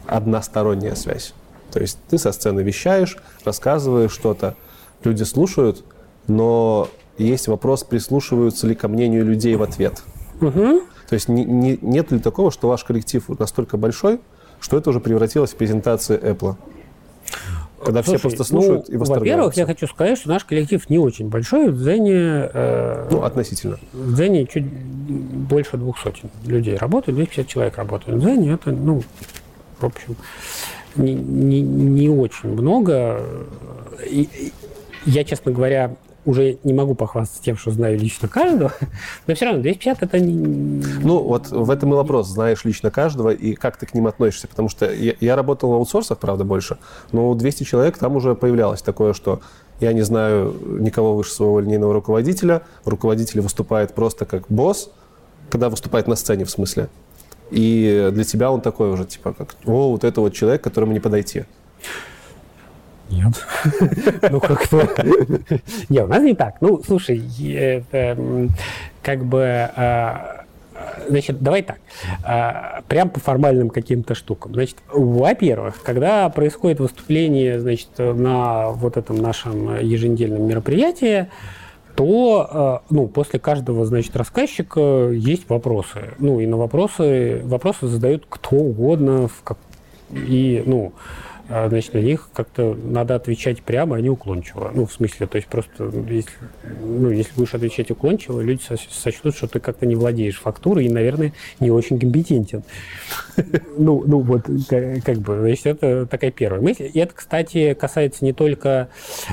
односторонняя 0.08 0.96
связь. 0.96 1.34
То 1.72 1.80
есть 1.80 1.98
ты 2.10 2.18
со 2.18 2.32
сцены 2.32 2.62
вещаешь, 2.62 3.18
рассказываешь 3.46 4.12
что-то, 4.12 4.56
люди 5.06 5.24
слушают, 5.24 5.84
но 6.28 6.88
есть 7.18 7.48
вопрос, 7.48 7.84
прислушиваются 7.84 8.68
ли 8.68 8.76
ко 8.76 8.88
мнению 8.88 9.26
людей 9.26 9.56
в 9.56 9.64
ответ. 9.64 10.04
То 10.40 10.82
есть 11.16 11.28
не, 11.30 11.46
не- 11.46 11.78
нет 11.82 12.12
ли 12.12 12.20
такого, 12.20 12.52
что 12.52 12.68
ваш 12.68 12.84
коллектив 12.84 13.24
настолько 13.40 13.78
большой, 13.78 14.20
что 14.60 14.78
это 14.78 14.90
уже 14.90 15.00
превратилось 15.00 15.52
в 15.52 15.56
презентацию 15.56 16.20
Apple? 16.20 16.56
Когда 17.84 18.02
все 18.02 18.12
Слушай, 18.12 18.22
просто 18.22 18.44
слушают 18.46 18.88
ну, 18.88 18.94
и 18.94 18.98
Во-первых, 18.98 19.10
восторгаются. 19.10 19.60
я 19.60 19.66
хочу 19.66 19.88
сказать, 19.88 20.18
что 20.18 20.30
наш 20.30 20.46
коллектив 20.46 20.90
не 20.90 20.98
очень 20.98 21.28
большой. 21.28 21.70
В 21.70 21.78
Дзене, 21.82 22.50
э, 22.54 23.08
Ну, 23.12 23.24
относительно. 23.24 23.78
в 23.92 24.14
Дзене 24.16 24.46
чуть 24.48 24.64
больше 24.66 25.76
двух 25.76 26.00
сотен 26.00 26.30
людей 26.46 26.78
работают, 26.78 27.18
250 27.18 27.48
человек 27.48 27.78
работают. 27.78 28.18
В 28.18 28.22
Дзене 28.22 28.54
это, 28.54 28.72
ну, 28.72 29.04
в 29.82 29.86
общем, 29.86 30.16
не, 30.96 31.14
не, 31.14 31.62
не 31.62 32.08
очень 32.10 32.54
много. 32.54 33.20
И 34.06 34.30
я, 35.06 35.24
честно 35.24 35.52
говоря, 35.52 35.96
уже 36.26 36.58
не 36.64 36.74
могу 36.74 36.96
похвастаться 36.96 37.44
тем, 37.44 37.58
что 37.58 37.72
знаю 37.72 38.00
лично 38.00 38.28
каждого, 38.28 38.72
но 39.28 39.36
все 39.36 39.46
равно 39.46 39.62
250 39.62 40.04
это 40.04 40.20
не... 40.20 40.84
Ну, 41.04 41.20
вот 41.20 41.50
в 41.50 41.70
этом 41.70 41.94
и 41.94 41.96
вопрос. 41.96 42.28
Знаешь 42.28 42.64
лично 42.64 42.92
каждого 42.92 43.30
и 43.30 43.54
как 43.54 43.78
ты 43.78 43.86
к 43.86 43.94
ним 43.94 44.08
относишься. 44.08 44.48
Потому 44.48 44.70
что 44.70 44.92
я, 44.92 45.16
я 45.20 45.36
работал 45.36 45.72
в 45.72 45.74
аутсорсах, 45.74 46.18
правда, 46.20 46.44
больше, 46.44 46.78
но 47.12 47.30
у 47.30 47.36
200 47.36 47.64
человек 47.64 47.98
там 47.98 48.16
уже 48.16 48.36
появлялось 48.36 48.82
такое, 48.82 49.14
что 49.14 49.42
я 49.80 49.92
не 49.94 50.02
знаю 50.02 50.56
никого 50.80 51.16
выше 51.16 51.32
своего 51.32 51.60
линейного 51.60 51.94
руководителя. 51.94 52.62
Руководитель 52.86 53.42
выступает 53.42 53.94
просто 53.94 54.26
как 54.26 54.46
босс, 54.48 54.90
когда 55.50 55.70
выступает 55.70 56.08
на 56.08 56.16
сцене, 56.16 56.46
в 56.46 56.50
смысле. 56.50 56.90
И 57.52 58.10
для 58.12 58.24
тебя 58.24 58.52
он 58.52 58.62
такой 58.62 58.92
уже, 58.92 59.06
типа, 59.06 59.34
как, 59.34 59.56
о, 59.66 59.92
вот 59.92 60.04
это 60.04 60.22
вот 60.22 60.34
человек, 60.34 60.62
к 60.62 60.64
которому 60.64 60.94
не 60.94 61.00
подойти. 61.00 61.46
Нет. 63.14 63.34
Ну, 64.32 64.40
как-то... 64.40 64.88
Не, 65.90 66.00
у 66.04 66.08
нас 66.08 66.22
не 66.24 66.34
так. 66.34 66.56
Ну, 66.62 66.82
слушай, 66.86 67.22
это 67.56 68.18
как 69.02 69.24
бы... 69.26 69.70
а, 69.76 70.44
Значит, 71.08 71.42
давай 71.42 71.62
так. 71.62 71.78
А, 72.24 72.82
Прям 72.88 73.10
по 73.10 73.20
формальным 73.20 73.70
каким-то 73.70 74.16
штукам. 74.16 74.54
Значит, 74.54 74.78
во-первых, 74.92 75.82
когда 75.84 76.30
происходит 76.30 76.80
выступление, 76.80 77.60
значит, 77.60 77.90
на 77.98 78.70
вот 78.70 78.98
этом 78.98 79.18
нашем 79.18 79.80
еженедельном 79.80 80.48
мероприятии, 80.48 81.28
то 81.96 82.82
э, 82.90 82.94
ну, 82.94 83.08
после 83.08 83.40
каждого, 83.40 83.86
значит, 83.86 84.16
рассказчика 84.16 85.10
есть 85.12 85.48
вопросы. 85.48 86.16
Ну, 86.18 86.40
и 86.40 86.48
на 86.48 86.58
вопросы, 86.58 87.42
вопросы 87.44 87.86
задают 87.88 88.26
кто 88.28 88.56
угодно, 88.56 89.28
в 89.28 89.44
как- 89.44 89.60
и, 90.12 90.64
ну, 90.66 90.94
значит, 91.48 91.94
на 91.94 92.00
них 92.00 92.30
как-то 92.34 92.74
надо 92.84 93.16
отвечать 93.16 93.62
прямо, 93.64 93.98
а 93.98 94.02
не 94.02 94.10
уклончиво. 94.10 94.72
Ну, 94.74 94.86
в 94.86 94.94
смысле, 94.94 95.28
то 95.28 95.36
есть 95.36 95.48
просто, 95.48 95.86
если, 96.10 96.32
ну, 96.82 97.10
если 97.10 97.34
будешь 97.36 97.54
отвечать 97.54 97.92
уклончиво, 97.92 98.42
люди 98.42 98.62
со- 98.62 98.78
сочтут, 98.90 99.36
что 99.36 99.48
ты 99.48 99.60
как-то 99.60 99.86
не 99.86 99.96
владеешь 99.96 100.40
фактурой 100.40 100.86
и, 100.86 100.90
наверное, 100.90 101.34
не 101.60 101.70
очень 101.72 102.00
компетентен. 102.00 102.64
Ну, 103.78 104.04
ну 104.06 104.20
вот, 104.20 104.44
ка- 104.70 105.02
как 105.04 105.18
бы, 105.18 105.40
значит, 105.40 105.66
это 105.66 106.06
такая 106.06 106.32
первая 106.32 106.62
мысль. 106.62 106.90
И 106.94 107.00
это, 107.00 107.14
кстати, 107.16 107.74
касается 107.74 108.24
не 108.24 108.32
только 108.34 108.90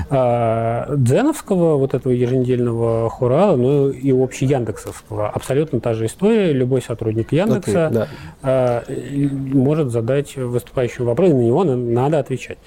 э, 0.09 0.95
дзеновского 0.97 1.77
вот 1.77 1.93
этого 1.93 2.11
еженедельного 2.11 3.09
хурала, 3.09 3.55
но 3.55 3.89
и 3.89 4.11
общий 4.11 4.45
яндексовского. 4.45 5.29
Абсолютно 5.29 5.79
та 5.79 5.93
же 5.93 6.05
история. 6.07 6.51
Любой 6.51 6.81
сотрудник 6.81 7.31
Яндекса 7.31 8.07
и 8.89 9.29
может 9.31 9.91
задать 9.91 10.35
выступающему 10.35 11.07
вопрос, 11.07 11.29
на 11.29 11.35
него 11.41 11.63
на- 11.63 11.75
надо 12.01 12.19
отвечать. 12.19 12.57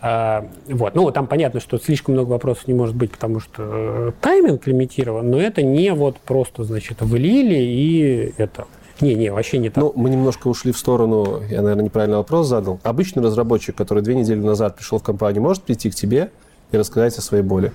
А, 0.00 0.48
Вот. 0.66 0.94
Ну, 0.94 1.10
там 1.10 1.26
понятно, 1.26 1.60
что 1.60 1.78
слишком 1.78 2.14
много 2.14 2.30
вопросов 2.30 2.68
не 2.68 2.74
может 2.74 2.94
быть, 2.94 3.12
потому 3.12 3.40
что 3.40 3.62
э, 3.62 4.12
тайминг 4.20 4.66
лимитирован, 4.66 5.30
но 5.30 5.40
это 5.40 5.62
не 5.62 5.92
вот 5.92 6.18
просто, 6.18 6.64
значит, 6.64 7.00
влили 7.00 7.56
и 7.56 8.34
это. 8.36 8.66
Не-не, 9.00 9.32
вообще 9.32 9.58
не 9.58 9.68
так. 9.68 9.82
Ну, 9.82 9.92
мы 9.96 10.10
немножко 10.10 10.48
ушли 10.48 10.70
в 10.70 10.78
сторону, 10.78 11.42
я, 11.50 11.62
наверное, 11.62 11.86
неправильный 11.86 12.18
вопрос 12.18 12.46
задал. 12.46 12.78
Обычный 12.84 13.22
разработчик, 13.22 13.74
который 13.74 14.02
две 14.02 14.14
недели 14.14 14.38
назад 14.38 14.76
пришел 14.76 14.98
в 14.98 15.02
компанию, 15.02 15.42
может 15.42 15.64
прийти 15.64 15.90
к 15.90 15.94
тебе 15.94 16.30
и 16.70 16.76
рассказать 16.76 17.16
о 17.18 17.22
своей 17.22 17.42
боли? 17.42 17.72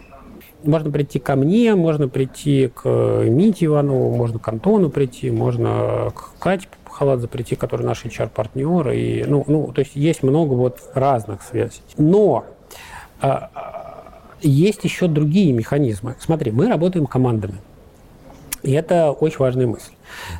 Можно 0.64 0.90
прийти 0.90 1.20
ко 1.20 1.36
мне, 1.36 1.76
можно 1.76 2.08
прийти 2.08 2.72
к 2.74 2.88
Мите 3.26 3.66
Иванову, 3.66 4.16
можно 4.16 4.40
к 4.40 4.48
Антону 4.48 4.90
прийти, 4.90 5.30
можно 5.30 6.12
к 6.16 6.40
Кате 6.40 6.68
Халадзе 6.98 7.28
прийти, 7.28 7.56
который 7.56 7.86
наш 7.86 8.06
HR-партнер. 8.06 8.92
И, 8.92 9.24
ну, 9.26 9.44
ну, 9.48 9.72
то 9.72 9.80
есть 9.80 9.96
есть 9.96 10.24
много 10.24 10.54
вот 10.54 10.80
разных 10.94 11.44
связей. 11.44 11.82
Но 11.98 12.46
а, 13.22 13.50
а, 13.54 14.14
есть 14.42 14.84
еще 14.84 15.08
другие 15.08 15.54
механизмы. 15.54 16.16
Смотри, 16.20 16.52
мы 16.52 16.68
работаем 16.68 17.06
командами. 17.06 17.56
И 18.64 18.72
это 18.72 19.12
очень 19.12 19.38
важная 19.38 19.68
мысль. 19.68 19.92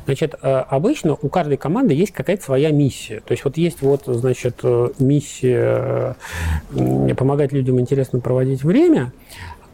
Значит, 0.04 0.34
э, 0.42 0.48
обычно 0.68 1.16
у 1.20 1.28
каждой 1.28 1.56
команды 1.56 1.94
есть 1.94 2.12
какая-то 2.12 2.42
своя 2.42 2.72
миссия. 2.72 3.20
То 3.20 3.32
есть 3.32 3.44
вот 3.44 3.56
есть 3.56 3.80
вот, 3.80 4.02
значит, 4.06 4.56
э, 4.64 4.88
миссия 4.98 6.16
помогать 7.16 7.52
людям 7.52 7.80
интересно 7.80 8.18
проводить 8.18 8.64
время, 8.64 9.12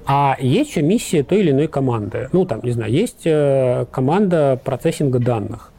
а 0.06 0.36
есть 0.38 0.70
еще 0.70 0.82
миссия 0.82 1.22
той 1.22 1.40
или 1.40 1.50
иной 1.52 1.68
команды. 1.68 2.28
Ну, 2.32 2.44
там, 2.44 2.60
не 2.62 2.72
знаю, 2.72 2.92
есть 2.92 3.22
э, 3.24 3.86
команда 3.90 4.60
процессинга 4.62 5.18
данных. 5.18 5.72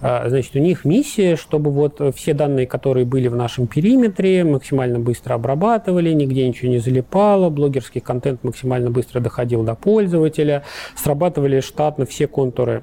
Э, 0.00 0.28
Значит, 0.28 0.54
у 0.56 0.58
них 0.58 0.84
миссия, 0.84 1.36
чтобы 1.36 1.70
вот 1.70 2.00
все 2.14 2.34
данные, 2.34 2.66
которые 2.66 3.04
были 3.06 3.28
в 3.28 3.36
нашем 3.36 3.66
периметре, 3.66 4.44
максимально 4.44 4.98
быстро 4.98 5.34
обрабатывали, 5.34 6.12
нигде 6.12 6.46
ничего 6.48 6.70
не 6.70 6.78
залипало, 6.78 7.50
блогерский 7.50 8.00
контент 8.00 8.44
максимально 8.44 8.90
быстро 8.90 9.20
доходил 9.20 9.62
до 9.62 9.74
пользователя, 9.74 10.62
срабатывали 10.96 11.60
штатно 11.60 12.06
все 12.06 12.26
контуры 12.26 12.82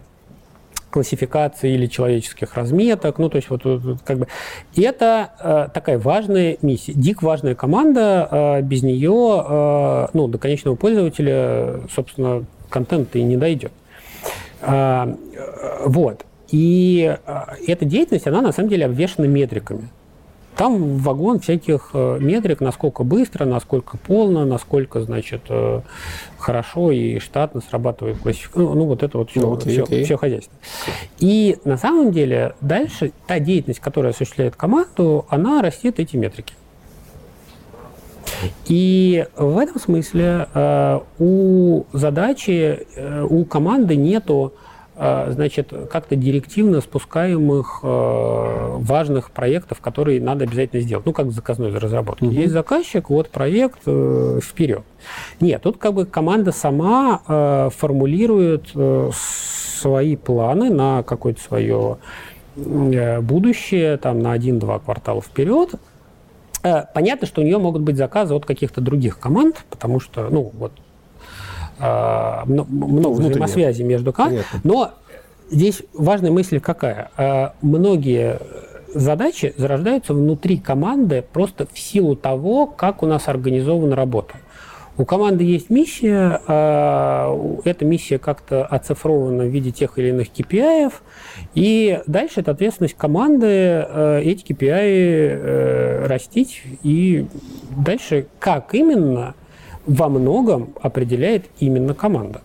классификации 0.89 1.74
или 1.74 1.86
человеческих 1.88 2.55
разметок. 2.55 3.20
Ну, 3.20 3.30
то 3.30 3.36
есть 3.36 3.49
вот- 3.49 3.65
вот 3.65 3.97
как 4.05 4.20
бы... 4.20 4.28
И 4.74 4.82
это 4.82 5.32
э, 5.39 5.68
такая 5.74 5.99
важная 5.99 6.57
миссия. 6.61 6.93
Дик 6.93 7.22
важная 7.22 7.55
команда, 7.55 8.28
э, 8.32 8.61
без 8.61 8.84
нее, 8.84 9.43
э, 9.47 10.07
ну, 10.13 10.28
до 10.28 10.38
конечного 10.38 10.76
пользователя, 10.76 11.82
собственно, 11.93 12.45
контент 12.70 13.15
и 13.15 13.22
не 13.24 13.38
дойдет. 13.38 13.72
А, 14.61 15.07
э, 15.36 15.84
вот. 15.86 16.26
И 16.50 17.18
э, 17.26 17.39
эта 17.68 17.86
деятельность, 17.86 18.28
она 18.28 18.41
на 18.41 18.52
самом 18.52 18.70
деле 18.70 18.86
обвешена 18.86 19.28
метриками. 19.28 19.89
Там 20.56 20.98
вагон 20.98 21.39
всяких 21.39 21.91
э, 21.93 22.18
метрик, 22.20 22.62
насколько 22.62 23.04
быстро, 23.04 23.45
насколько 23.45 23.98
полно, 23.98 24.43
насколько, 24.43 25.02
значит, 25.02 25.41
э, 25.50 25.82
хорошо 26.39 26.91
и 26.91 27.20
штатно 27.20 27.62
срабатывает 27.62 28.18
классификация. 28.18 28.64
Ну, 28.64 28.74
ну, 28.74 28.86
вот 28.86 29.04
это 29.04 29.20
вот 29.20 29.30
все, 29.30 29.41
Ну, 29.41 29.54
окей, 29.54 29.82
окей. 29.82 30.16
хозяйство. 30.16 30.54
И 31.20 31.58
на 31.64 31.78
самом 31.78 32.12
деле 32.12 32.56
дальше 32.60 33.12
та 33.28 33.38
деятельность, 33.39 33.82
которая 33.82 34.14
осуществляет 34.14 34.56
команду, 34.56 35.28
она 35.30 35.62
растет 35.62 36.00
эти 36.00 36.16
метрики. 36.16 36.54
И 38.66 39.26
в 39.36 39.58
этом 39.58 39.80
смысле 39.80 40.48
э, 40.54 41.00
у 41.20 41.84
задачи, 41.93 42.86
э, 42.95 43.28
у 43.30 43.45
команды 43.45 43.95
нету 43.95 44.54
э, 44.56 44.66
значит, 44.98 45.72
как-то 45.91 46.16
директивно 46.16 46.82
спускаемых 46.82 47.82
э, 47.84 48.76
важных 48.80 49.32
проектов, 49.32 49.80
которые 49.80 50.20
надо 50.22 50.45
обязательно 50.45 50.82
сделать. 50.82 51.06
Ну, 51.06 51.14
как 51.14 51.32
заказной 51.32 51.76
разработке. 51.78 52.28
Есть 52.28 52.54
заказчик, 52.54 53.10
вот 53.10 53.30
проект, 53.30 53.80
э, 53.86 54.39
вперед. 54.41 54.84
Нет, 55.39 55.62
тут 55.62 55.78
как 55.78 55.93
бы 55.93 56.06
команда 56.06 56.52
сама 56.52 57.22
э, 57.28 57.70
формулирует 57.76 58.70
э, 58.74 59.12
свои 59.14 60.16
планы 60.16 60.70
на 60.70 61.04
какое-то 61.04 61.41
свое 61.41 61.98
э, 62.56 63.22
будущее, 63.22 63.98
там, 63.98 64.20
на 64.20 64.32
один-два 64.32 64.80
квартала 64.80 65.22
вперед, 65.22 65.76
Э, 66.68 66.84
Понятно, 66.93 67.28
что 67.28 67.41
у 67.41 67.43
нее 67.43 67.58
могут 67.58 67.82
быть 67.82 67.98
заказы 67.98 68.34
от 68.34 68.45
каких-то 68.45 68.82
других 68.82 69.20
команд, 69.20 69.66
потому 69.70 70.00
что, 70.00 70.30
ну, 70.30 70.52
вот, 70.54 70.72
э, 71.80 72.41
мно- 72.45 72.65
много 72.69 73.19
взаимосвязи 73.19 73.84
между. 73.84 74.13
Понятно. 74.13 74.59
Но 74.63 74.91
здесь 75.49 75.84
важная 75.93 76.32
мысль 76.32 76.59
какая? 76.59 77.11
Э, 77.17 77.49
Многие 77.61 78.39
задачи 78.93 79.53
зарождаются 79.57 80.13
внутри 80.13 80.57
команды 80.57 81.23
просто 81.34 81.67
в 81.71 81.78
силу 81.80 82.15
того, 82.15 82.67
как 82.67 83.03
у 83.03 83.05
нас 83.05 83.28
организована 83.28 83.95
работа. 83.95 84.36
У 84.99 85.05
команды 85.05 85.43
есть 85.43 85.69
миссия, 85.69 86.41
а, 86.47 87.59
эта 87.65 87.86
миссия 87.86 88.17
как-то 88.17 88.65
оцифрована 88.65 89.43
в 89.43 89.47
виде 89.47 89.71
тех 89.71 89.99
или 89.99 90.09
иных 90.09 90.30
KPI, 90.36 90.91
и 91.53 92.01
дальше 92.07 92.39
это 92.39 92.51
ответственность 92.51 92.95
команды 92.97 93.45
э, 93.47 94.21
эти 94.23 94.43
KPI 94.43 94.71
э, 94.71 96.07
растить, 96.07 96.63
и 96.82 97.28
дальше 97.78 98.25
как 98.39 98.73
именно 98.73 99.36
во 99.88 100.09
многом 100.09 100.69
определяет 100.81 101.45
именно 101.59 101.93
команда. 101.93 102.41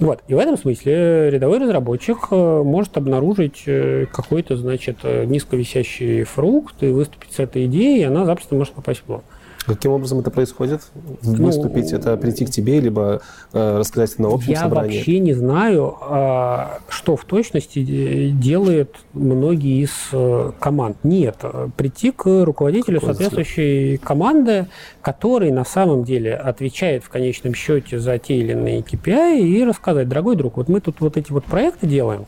Вот. 0.00 0.22
И 0.28 0.34
в 0.34 0.38
этом 0.38 0.56
смысле 0.56 1.30
рядовой 1.30 1.58
разработчик 1.58 2.18
э, 2.30 2.62
может 2.64 2.96
обнаружить 2.96 3.64
э, 3.66 4.06
какой-то, 4.12 4.56
значит, 4.56 4.98
э, 5.02 5.24
низковисящий 5.24 6.22
фрукт 6.22 6.82
и 6.82 6.88
выступить 6.88 7.32
с 7.32 7.40
этой 7.40 7.66
идеей, 7.66 8.00
и 8.00 8.04
она 8.04 8.24
запросто 8.24 8.54
может 8.54 8.74
попасть 8.74 9.00
в 9.00 9.06
блог. 9.06 9.24
Каким 9.68 9.92
образом 9.92 10.20
это 10.20 10.30
происходит? 10.30 10.80
Ну, 11.22 11.44
Выступить, 11.44 11.92
это 11.92 12.16
прийти 12.16 12.46
к 12.46 12.50
тебе, 12.50 12.80
либо 12.80 13.20
э, 13.52 13.78
рассказать 13.78 14.18
на 14.18 14.28
общем 14.28 14.52
Я 14.52 14.60
собрании? 14.60 14.96
вообще 14.96 15.18
не 15.18 15.34
знаю, 15.34 15.94
а, 16.00 16.78
что 16.88 17.16
в 17.16 17.24
точности 17.24 17.82
де- 17.84 18.30
делает 18.30 18.96
многие 19.12 19.82
из 19.84 19.90
э, 20.12 20.52
команд. 20.58 20.96
Нет, 21.02 21.36
э, 21.42 21.68
прийти 21.76 22.10
к 22.12 22.24
руководителю 22.44 22.96
Руководителю. 22.96 23.00
соответствующей 23.30 23.98
команды, 23.98 24.66
который 25.02 25.50
на 25.50 25.64
самом 25.64 26.02
деле 26.04 26.34
отвечает 26.34 27.04
в 27.04 27.10
конечном 27.10 27.52
счете 27.54 27.98
за 27.98 28.18
те 28.18 28.36
или 28.36 28.52
иные 28.52 28.80
KPI, 28.80 29.40
и 29.40 29.64
рассказать, 29.64 30.08
дорогой 30.08 30.36
друг, 30.36 30.56
вот 30.56 30.68
мы 30.68 30.80
тут 30.80 31.00
вот 31.00 31.16
эти 31.18 31.30
вот 31.30 31.44
проекты 31.44 31.86
делаем, 31.86 32.24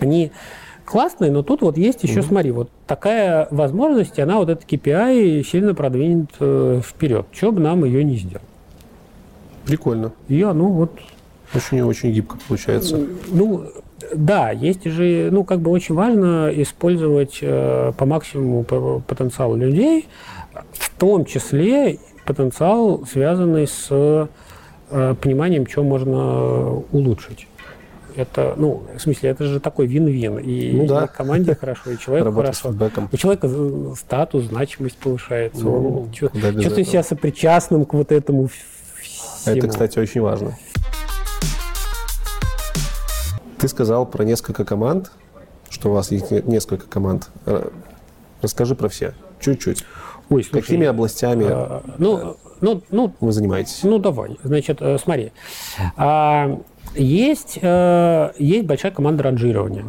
они 0.00 0.32
классные, 0.86 1.30
но 1.30 1.42
тут 1.42 1.60
вот 1.60 1.76
есть 1.76 2.02
еще, 2.04 2.22
смотри, 2.22 2.52
вот 2.52 2.70
такая 2.86 3.48
возможность, 3.50 4.18
и 4.18 4.22
она 4.22 4.38
вот 4.38 4.48
этот 4.48 4.64
KPI 4.64 5.44
сильно 5.44 5.74
продвинет 5.74 6.30
э, 6.40 6.80
вперед. 6.82 7.26
Чего 7.32 7.52
бы 7.52 7.60
нам 7.60 7.84
ее 7.84 8.04
не 8.04 8.16
сделать? 8.16 8.46
Прикольно. 9.66 10.12
И 10.28 10.40
оно 10.42 10.68
вот 10.68 10.92
Очень-очень 11.54 12.12
гибко 12.12 12.38
получается. 12.48 13.00
Ну, 13.28 13.64
да, 14.14 14.50
есть 14.50 14.84
же, 14.84 15.28
ну, 15.32 15.44
как 15.44 15.60
бы 15.60 15.70
очень 15.70 15.94
важно 15.94 16.50
использовать 16.54 17.38
э, 17.40 17.92
по 17.96 18.06
максимуму 18.06 18.62
потенциал 18.62 19.56
людей, 19.56 20.06
в 20.72 20.98
том 20.98 21.24
числе 21.24 21.98
потенциал, 22.24 23.04
связанный 23.10 23.66
с 23.66 23.88
э, 23.90 24.26
пониманием, 25.20 25.66
что 25.66 25.82
можно 25.82 26.74
улучшить. 26.92 27.46
Это, 28.16 28.54
ну, 28.56 28.82
в 28.96 29.00
смысле, 29.00 29.30
это 29.30 29.44
же 29.44 29.60
такой 29.60 29.86
вин-вин. 29.86 30.38
И, 30.38 30.72
Ну 30.72 30.86
да. 30.86 31.04
и 31.04 31.08
команде 31.08 31.54
хорошо, 31.54 31.90
и 31.90 31.98
человеку 31.98 32.32
хорошо. 32.32 32.74
У 33.12 33.16
человека 33.16 33.50
статус, 33.96 34.44
значимость 34.44 34.96
повышается. 34.96 35.62
Ну, 35.62 36.00
он 36.04 36.10
чувствует 36.12 36.88
себя 36.88 37.02
сопричастным 37.02 37.84
к 37.84 37.92
вот 37.92 38.12
этому 38.12 38.48
всему. 38.48 39.56
Это, 39.56 39.68
кстати, 39.68 39.98
очень 39.98 40.22
важно. 40.22 40.56
Ты 43.58 43.68
сказал 43.68 44.06
про 44.06 44.24
несколько 44.24 44.64
команд, 44.64 45.12
что 45.70 45.90
у 45.90 45.92
вас 45.92 46.10
есть 46.10 46.30
не- 46.30 46.42
несколько 46.42 46.86
команд. 46.86 47.28
Расскажи 48.42 48.74
про 48.74 48.88
все. 48.88 49.14
Чуть-чуть. 49.40 49.84
Ой, 50.28 50.42
слушай, 50.42 50.62
Какими 50.62 50.86
областями 50.86 51.46
э, 51.48 51.80
ну, 51.98 52.36
ну, 52.60 52.82
ну, 52.90 53.14
вы 53.20 53.32
занимаетесь? 53.32 53.80
Ну, 53.84 53.98
давай. 53.98 54.36
Значит, 54.42 54.78
э, 54.80 54.98
смотри. 54.98 55.32
А, 55.96 56.58
Есть, 56.96 57.58
э, 57.60 58.30
есть 58.38 58.66
большая 58.66 58.92
команда 58.92 59.24
ранжирования, 59.24 59.84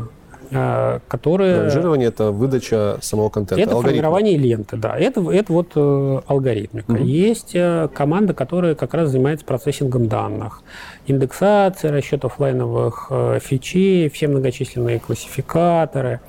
э, 0.52 1.00
которая... 1.08 1.64
Ранжирование– 1.64 2.08
это 2.10 2.32
выдача 2.32 2.98
самого 3.02 3.30
контента. 3.30 3.62
Это 3.62 3.74
алгоритма. 3.74 3.90
формирование 3.90 4.38
ленты, 4.38 4.78
да. 4.78 4.98
Это, 4.98 5.30
это 5.32 5.54
вот 5.54 5.72
э, 5.76 6.22
алгоритмика. 6.28 6.92
Мгм. 6.92 7.04
Есть 7.04 7.52
э, 7.54 7.90
команда, 7.94 8.34
которая 8.34 8.76
как 8.76 8.94
раз 8.94 9.10
занимается 9.10 9.46
процессингом 9.46 10.08
данных. 10.08 10.62
Индексация, 11.08 11.92
расчет 11.92 12.26
оффлайновых 12.26 13.08
э, 13.10 13.40
фичей, 13.42 14.10
все 14.10 14.28
многочисленные 14.28 15.00
классификаторы. 15.00 16.20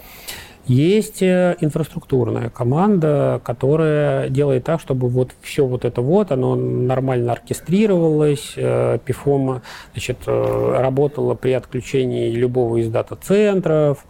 Есть 0.68 1.22
э, 1.22 1.56
инфраструктурная 1.60 2.50
команда, 2.50 3.40
которая 3.42 4.28
делает 4.28 4.64
так, 4.64 4.82
чтобы 4.82 5.08
вот 5.08 5.30
все 5.40 5.64
вот 5.64 5.86
это 5.86 6.02
вот, 6.02 6.30
оно 6.30 6.56
нормально 6.56 7.32
оркестрировалось, 7.32 8.52
э, 8.54 8.98
PIFOM 9.06 9.62
значит, 9.92 10.18
э, 10.26 10.74
работало 10.78 11.32
при 11.32 11.52
отключении 11.52 12.30
любого 12.30 12.76
из 12.76 12.90
дата-центров, 12.90 14.04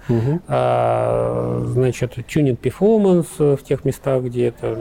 а, 0.48 1.62
значит, 1.64 2.16
тюнинг 2.26 2.58
performance 2.60 3.56
в 3.56 3.62
тех 3.62 3.84
местах, 3.84 4.24
где 4.24 4.46
это... 4.46 4.76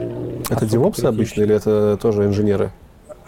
Это 0.50 0.66
девопсы 0.66 1.04
обычно 1.04 1.42
или 1.42 1.54
это 1.54 1.96
тоже 1.96 2.24
инженеры? 2.24 2.72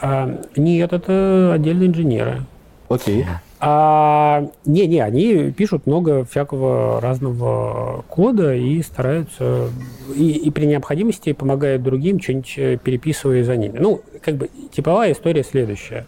А, 0.00 0.28
нет, 0.56 0.92
это 0.92 1.52
отдельные 1.54 1.88
инженеры. 1.88 2.42
Окей. 2.88 3.26
А, 3.62 4.48
не, 4.64 4.86
не, 4.86 5.00
они 5.00 5.50
пишут 5.50 5.86
много 5.86 6.24
всякого 6.24 6.98
разного 7.00 8.04
кода 8.08 8.54
и 8.54 8.82
стараются, 8.82 9.68
и, 10.16 10.30
и 10.30 10.50
при 10.50 10.64
необходимости 10.64 11.32
помогают 11.32 11.82
другим, 11.82 12.20
что-нибудь 12.20 12.54
э, 12.56 12.78
переписывая 12.82 13.44
за 13.44 13.56
ними. 13.56 13.78
Ну, 13.78 14.00
как 14.22 14.36
бы 14.36 14.48
типовая 14.72 15.12
история 15.12 15.44
следующая. 15.44 16.06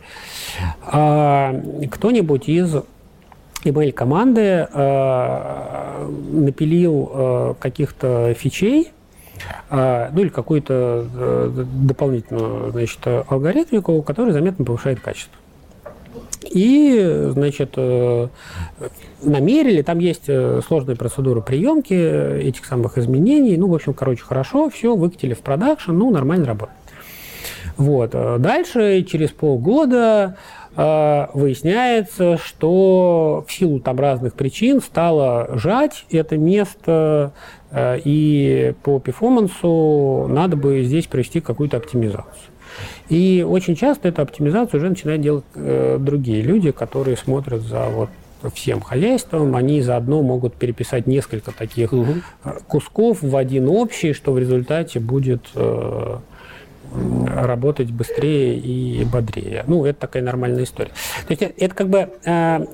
А, 0.87 1.55
кто-нибудь 1.91 2.49
из 2.49 2.75
email 3.65 3.93
команды 3.93 4.67
э, 4.73 6.09
напилил 6.33 7.11
э, 7.13 7.55
каких-то 7.59 8.35
фичей, 8.35 8.93
э, 9.71 10.09
ну 10.13 10.21
или 10.21 10.29
какую-то 10.29 11.07
дополнительную 11.75 12.73
значит, 12.73 13.01
алгоритмику, 13.29 14.01
которая 14.03 14.33
заметно 14.33 14.65
повышает 14.65 15.01
качество. 15.01 15.41
И, 16.53 17.29
значит, 17.31 17.75
э, 17.77 18.29
намерили, 19.23 19.83
там 19.83 19.99
есть 19.99 20.25
э, 20.29 20.61
сложная 20.67 20.97
процедура 20.97 21.41
приемки 21.41 21.95
этих 21.95 22.67
самых 22.67 22.99
изменений. 22.99 23.57
Ну, 23.57 23.69
в 23.69 23.75
общем, 23.75 23.95
короче, 23.95 24.23
хорошо, 24.23 24.69
все, 24.69 24.95
выкатили 24.95 25.33
в 25.33 25.41
продакшн, 25.41 25.93
ну, 25.93 26.11
нормально 26.11 26.47
работает. 26.47 26.79
Вот. 27.79 28.11
э, 28.13 28.37
Дальше, 28.39 29.03
через 29.09 29.31
полгода, 29.31 30.37
выясняется, 30.75 32.39
что 32.39 33.45
в 33.47 33.53
силу 33.53 33.79
там 33.79 34.01
разных 34.01 34.33
причин 34.33 34.81
стало 34.81 35.59
жать 35.59 36.07
это 36.11 36.39
место, 36.39 37.35
и 37.77 38.73
по 38.83 38.99
перформансу 38.99 40.29
надо 40.31 40.57
бы 40.57 40.83
здесь 40.83 41.07
провести 41.07 41.43
какую-то 41.43 41.77
оптимизацию. 41.77 42.52
И 43.09 43.45
очень 43.49 43.77
часто 43.77 44.09
эту 44.09 44.23
оптимизацию 44.23 44.81
уже 44.81 44.91
начинают 44.91 45.23
делать 45.23 45.45
э, 45.55 45.99
другие 46.01 46.43
люди, 46.43 46.70
которые 46.70 47.16
смотрят 47.16 47.62
за 47.62 47.87
вот 47.89 48.09
всем 48.55 48.81
хозяйством, 48.81 49.55
они 49.55 49.81
заодно 49.83 50.23
могут 50.23 50.55
переписать 50.55 51.07
несколько 51.07 51.53
таких 51.53 51.93
э, 51.93 52.05
кусков 52.66 53.23
в 53.23 53.37
один 53.37 53.68
общий, 53.68 54.12
что 54.12 54.33
в 54.33 54.39
результате 54.39 54.99
будет 55.01 55.43
э, 55.55 56.18
работать 57.27 57.91
быстрее 57.91 58.59
и 58.59 59.05
бодрее. 59.05 59.64
Ну, 59.66 59.85
это 59.85 60.01
такая 60.01 60.23
нормальная 60.23 60.64
история. 60.64 60.91
То 61.27 61.31
есть 61.31 61.43
это, 61.43 61.55
это 61.57 61.75
как 61.75 61.89
бы 61.89 62.11
э, 62.25 62.66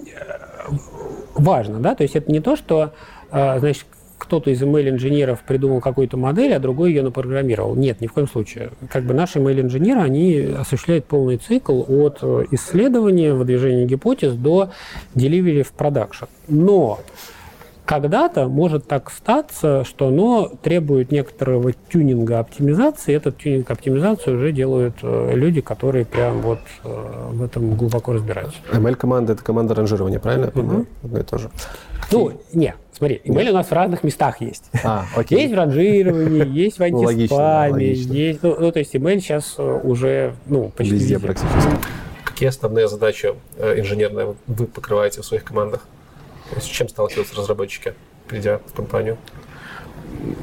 важно, 1.35 1.81
да, 1.81 1.95
то 1.95 2.03
есть 2.03 2.17
это 2.17 2.31
не 2.31 2.41
то, 2.41 2.57
что, 2.57 2.93
э, 3.31 3.59
значит, 3.59 3.87
кто-то 4.19 4.51
из 4.51 4.63
email-инженеров 4.63 5.41
придумал 5.47 5.81
какую-то 5.81 6.17
модель, 6.17 6.53
а 6.55 6.59
другой 6.59 6.91
ее 6.91 7.03
напрограммировал. 7.03 7.75
Нет, 7.75 8.01
ни 8.01 8.07
в 8.07 8.13
коем 8.13 8.29
случае. 8.29 8.71
Как 8.91 9.05
бы 9.05 9.15
наши 9.15 9.39
email-инженеры, 9.39 10.01
они 10.01 10.55
осуществляют 10.59 11.07
полный 11.07 11.37
цикл 11.37 11.85
от 11.89 12.19
э, 12.23 12.45
исследования, 12.51 13.33
выдвижения 13.33 13.87
гипотез 13.87 14.35
до 14.35 14.71
delivery 15.15 15.63
в 15.63 15.73
продакшн. 15.73 16.25
Но 16.49 17.01
когда-то 17.89 18.49
может 18.49 18.87
так 18.87 19.11
статься, 19.11 19.83
что 19.83 20.09
оно 20.09 20.53
требует 20.63 21.11
некоторого 21.11 21.73
тюнинга 21.73 22.39
оптимизации. 22.39 23.15
Этот 23.15 23.39
тюнинг 23.39 23.71
оптимизации 23.71 24.31
уже 24.31 24.53
делают 24.53 24.97
э, 25.01 25.33
люди, 25.35 25.63
которые 25.63 26.05
прям 26.05 26.43
вот 26.43 26.59
э, 26.85 27.29
в 27.33 27.43
этом 27.43 27.77
глубоко 27.77 28.13
разбираются. 28.13 28.59
ML-команда– 28.73 29.33
это 29.35 29.43
команда 29.43 29.75
ранжирования, 29.75 30.19
правильно 30.19 30.45
я 30.47 30.51
понимаю? 30.51 30.87
Одно 31.03 31.19
и 31.19 31.23
то 31.23 31.39
же. 31.39 31.51
Ну, 32.13 32.33
не, 32.53 32.75
смотри, 32.99 33.21
email 33.25 33.51
у 33.51 33.55
нас 33.55 33.69
в 33.69 33.73
разных 33.73 34.05
местах 34.05 34.41
есть. 34.41 34.65
А, 34.85 35.07
окей. 35.17 35.41
Есть 35.43 35.55
в 35.55 35.57
ранжировании, 35.57 36.49
есть 36.49 36.79
в 36.79 36.81
Ну, 36.81 37.09
антиспаме, 37.09 37.93
есть... 37.93 38.43
Ну, 38.43 38.57
ну, 38.59 38.73
то 38.73 38.79
есть 38.79 38.95
email 38.95 39.21
сейчас 39.21 39.55
э, 39.59 39.81
уже, 39.85 40.35
ну, 40.47 40.69
почти 40.71 40.95
Везде 40.95 41.15
везде. 41.15 41.27
практически. 41.27 41.71
Какие 42.25 42.49
основные 42.49 42.89
задачи 42.89 43.35
э, 43.57 43.81
инженерные 43.81 44.35
вы 44.47 44.67
покрываете 44.67 45.23
в 45.23 45.25
своих 45.25 45.45
командах? 45.45 45.87
То 46.51 46.57
есть 46.57 46.67
с 46.67 46.71
чем 46.71 46.89
сталкиваются 46.89 47.37
разработчики, 47.37 47.95
придя 48.27 48.61
в 48.67 48.73
компанию? 48.75 49.17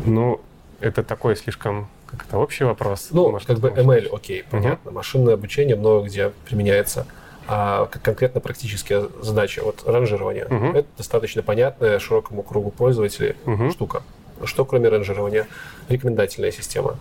Ну, 0.06 0.42
это 0.80 1.04
такой 1.04 1.36
слишком 1.36 1.88
как 2.08 2.26
это 2.28 2.38
общий 2.38 2.64
вопрос. 2.64 3.10
Ну, 3.12 3.32
Может, 3.32 3.48
как 3.48 3.60
бы 3.60 3.70
ML, 3.70 4.16
окей, 4.16 4.44
понятно. 4.50 4.92
Машинное 4.92 5.34
обучение 5.34 5.76
много 5.76 6.06
где 6.08 6.32
применяется. 6.48 7.06
А 7.48 7.86
конкретно 8.04 8.42
практические 8.42 9.10
задачи, 9.22 9.60
вот 9.60 9.84
ранжирование, 9.86 10.46
Мгм. 10.50 10.76
это 10.76 10.88
достаточно 10.98 11.44
понятная 11.44 12.00
широкому 12.00 12.42
кругу 12.44 12.72
пользователей 12.72 13.36
Мгм. 13.46 13.72
штука. 13.72 14.02
Что 14.44 14.66
кроме 14.66 14.90
ранжирования? 14.90 15.48
Рекомендательная 15.88 16.52
система. 16.52 16.98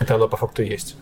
Это 0.00 0.14
оно 0.14 0.26
по 0.28 0.36
факту 0.36 0.62
есть. 0.62 0.96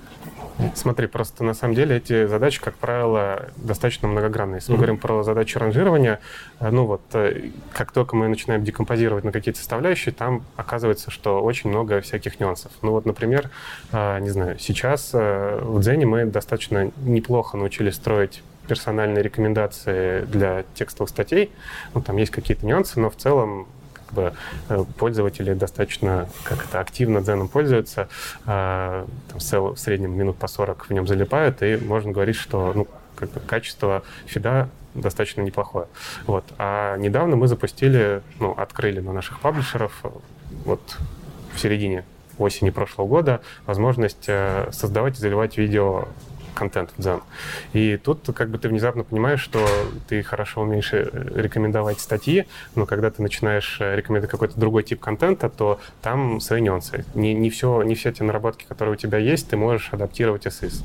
Смотри, 0.75 1.07
просто 1.07 1.45
на 1.45 1.55
самом 1.55 1.75
деле 1.75 1.97
эти 1.97 2.27
задачи, 2.27 2.61
как 2.61 2.75
правило, 2.75 3.47
достаточно 3.57 4.07
многогранные. 4.07 4.57
Если 4.59 4.71
мы 4.73 4.77
Мгм. 4.77 4.81
говорим 4.85 4.99
про 4.99 5.23
задачи 5.23 5.57
ранжирования, 5.57 6.21
э, 6.61 6.71
ну 6.71 6.85
вот, 6.85 7.01
э, 7.15 7.51
как 7.73 7.91
только 7.93 8.15
мы 8.17 8.29
начинаем 8.29 8.63
декомпозировать 8.63 9.25
на 9.25 9.33
какие-то 9.33 9.59
составляющие, 9.59 10.13
там 10.13 10.43
оказывается, 10.57 11.11
что 11.11 11.43
очень 11.43 11.71
много 11.71 12.01
всяких 12.03 12.39
нюансов. 12.39 12.71
Ну 12.83 12.91
вот, 12.91 13.07
например, 13.07 13.49
э, 13.93 14.19
не 14.21 14.29
знаю, 14.29 14.59
сейчас 14.59 15.13
в 15.15 15.81
Дзене 15.81 16.05
мы 16.07 16.27
достаточно 16.27 16.91
неплохо 16.99 17.57
научились 17.57 17.95
строить 17.95 18.43
персональные 18.69 19.23
рекомендации 19.23 20.23
для 20.23 20.65
текстовых 20.75 21.11
статей. 21.11 21.51
Ну, 21.95 22.03
там 22.03 22.17
есть 22.17 22.33
какие-то 22.33 22.67
нюансы, 22.67 23.01
но 23.01 23.11
в 23.11 23.17
целом 23.17 23.67
как 23.95 24.15
бы, 24.15 24.33
э, 24.69 24.85
пользователи 24.99 25.55
достаточно 25.55 26.29
как 26.45 26.65
это 26.65 26.81
активно 26.81 27.21
дзеном 27.23 27.49
пользуются, 27.49 28.09
э, 28.47 29.07
там, 29.29 29.39
в 29.75 29.77
среднем 29.77 30.17
минут 30.17 30.37
по 30.37 30.49
40 30.49 30.89
в 30.89 30.93
нем 30.93 31.07
залипают, 31.07 31.63
и 31.63 31.77
можно 31.77 32.13
говорить, 32.13 32.37
что 32.37 32.73
ну, 32.75 32.87
как 33.17 33.31
бы 33.31 33.41
качество 33.41 34.03
фида 34.27 34.69
достаточно 34.95 35.41
неплохое. 35.41 35.87
Вот. 36.27 36.45
А 36.59 36.97
недавно 36.97 37.37
мы 37.37 37.49
запустили, 37.49 38.23
ну, 38.39 38.53
открыли 38.53 39.01
на 39.01 39.13
наших 39.13 39.41
паблишеров 39.41 40.03
вот 40.65 40.99
в 41.55 41.61
середине 41.61 42.05
осени 42.39 42.71
прошлого 42.71 43.07
года 43.07 43.41
возможность 43.67 44.25
э, 44.27 44.69
создавать 44.73 45.17
и 45.17 45.21
заливать 45.21 45.59
видео 45.59 46.09
контент 46.55 46.91
в 46.97 47.01
Дзен. 47.01 47.21
И 47.73 47.97
тут 47.97 48.29
как 48.35 48.51
бы 48.51 48.59
ты 48.59 48.69
внезапно 48.69 49.05
понимаешь, 49.05 49.41
что 49.41 49.67
ты 50.09 50.23
хорошо 50.23 50.63
умеешь 50.63 50.91
э, 50.93 51.09
рекомендовать 51.35 52.01
статьи, 52.01 52.47
но 52.75 52.87
когда 52.87 53.11
ты 53.11 53.23
начинаешь 53.23 53.79
э, 53.81 53.97
рекомендовать 53.97 54.31
какой-то 54.31 54.59
другой 54.59 54.83
тип 54.83 55.01
контента, 55.01 55.49
то 55.49 55.81
там 56.01 56.41
свои 56.41 56.61
нюансы. 56.61 57.05
Не, 57.15 57.35
не, 57.35 57.51
все, 57.51 57.83
не 57.83 57.95
все 57.95 58.13
те 58.13 58.25
наработки, 58.25 58.65
которые 58.65 58.95
у 58.95 58.97
тебя 58.97 59.19
есть, 59.19 59.49
ты 59.49 59.57
можешь 59.57 59.93
адаптировать 59.93 60.47
SIS. 60.47 60.85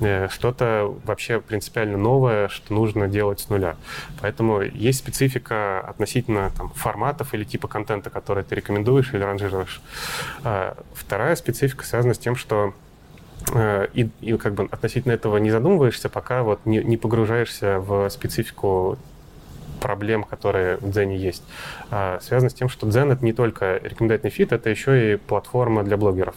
Э, 0.00 0.28
что-то 0.30 0.94
вообще 1.04 1.40
принципиально 1.40 1.98
новое, 1.98 2.48
что 2.48 2.74
нужно 2.74 3.08
делать 3.08 3.40
с 3.40 3.48
нуля. 3.48 3.76
Поэтому 4.20 4.62
есть 4.62 4.98
специфика 4.98 5.80
относительно 5.80 6.50
там, 6.56 6.70
форматов 6.70 7.34
или 7.34 7.44
типа 7.44 7.68
контента, 7.68 8.10
который 8.10 8.44
ты 8.44 8.54
рекомендуешь 8.54 9.12
или 9.12 9.22
ранжируешь. 9.22 9.80
А 10.42 10.76
вторая 10.94 11.36
специфика 11.36 11.84
связана 11.84 12.14
с 12.14 12.18
тем, 12.18 12.36
что 12.36 12.74
и, 13.94 14.08
и 14.20 14.36
как 14.36 14.54
бы 14.54 14.68
относительно 14.70 15.12
этого 15.12 15.36
не 15.36 15.50
задумываешься, 15.50 16.08
пока 16.08 16.42
вот 16.42 16.60
не, 16.64 16.78
не 16.78 16.96
погружаешься 16.96 17.78
в 17.78 18.08
специфику 18.08 18.98
проблем, 19.84 20.24
которые 20.24 20.78
в 20.78 20.90
Дзене 20.90 21.18
есть. 21.18 21.42
А, 21.90 22.18
связано 22.22 22.48
с 22.48 22.54
тем, 22.54 22.70
что 22.70 22.86
Дзен— 22.86 23.12
это 23.12 23.22
не 23.22 23.34
только 23.34 23.78
рекомендательный 23.82 24.30
фит, 24.30 24.50
это 24.52 24.70
еще 24.70 25.12
и 25.12 25.16
платформа 25.16 25.82
для 25.82 25.98
блогеров. 25.98 26.34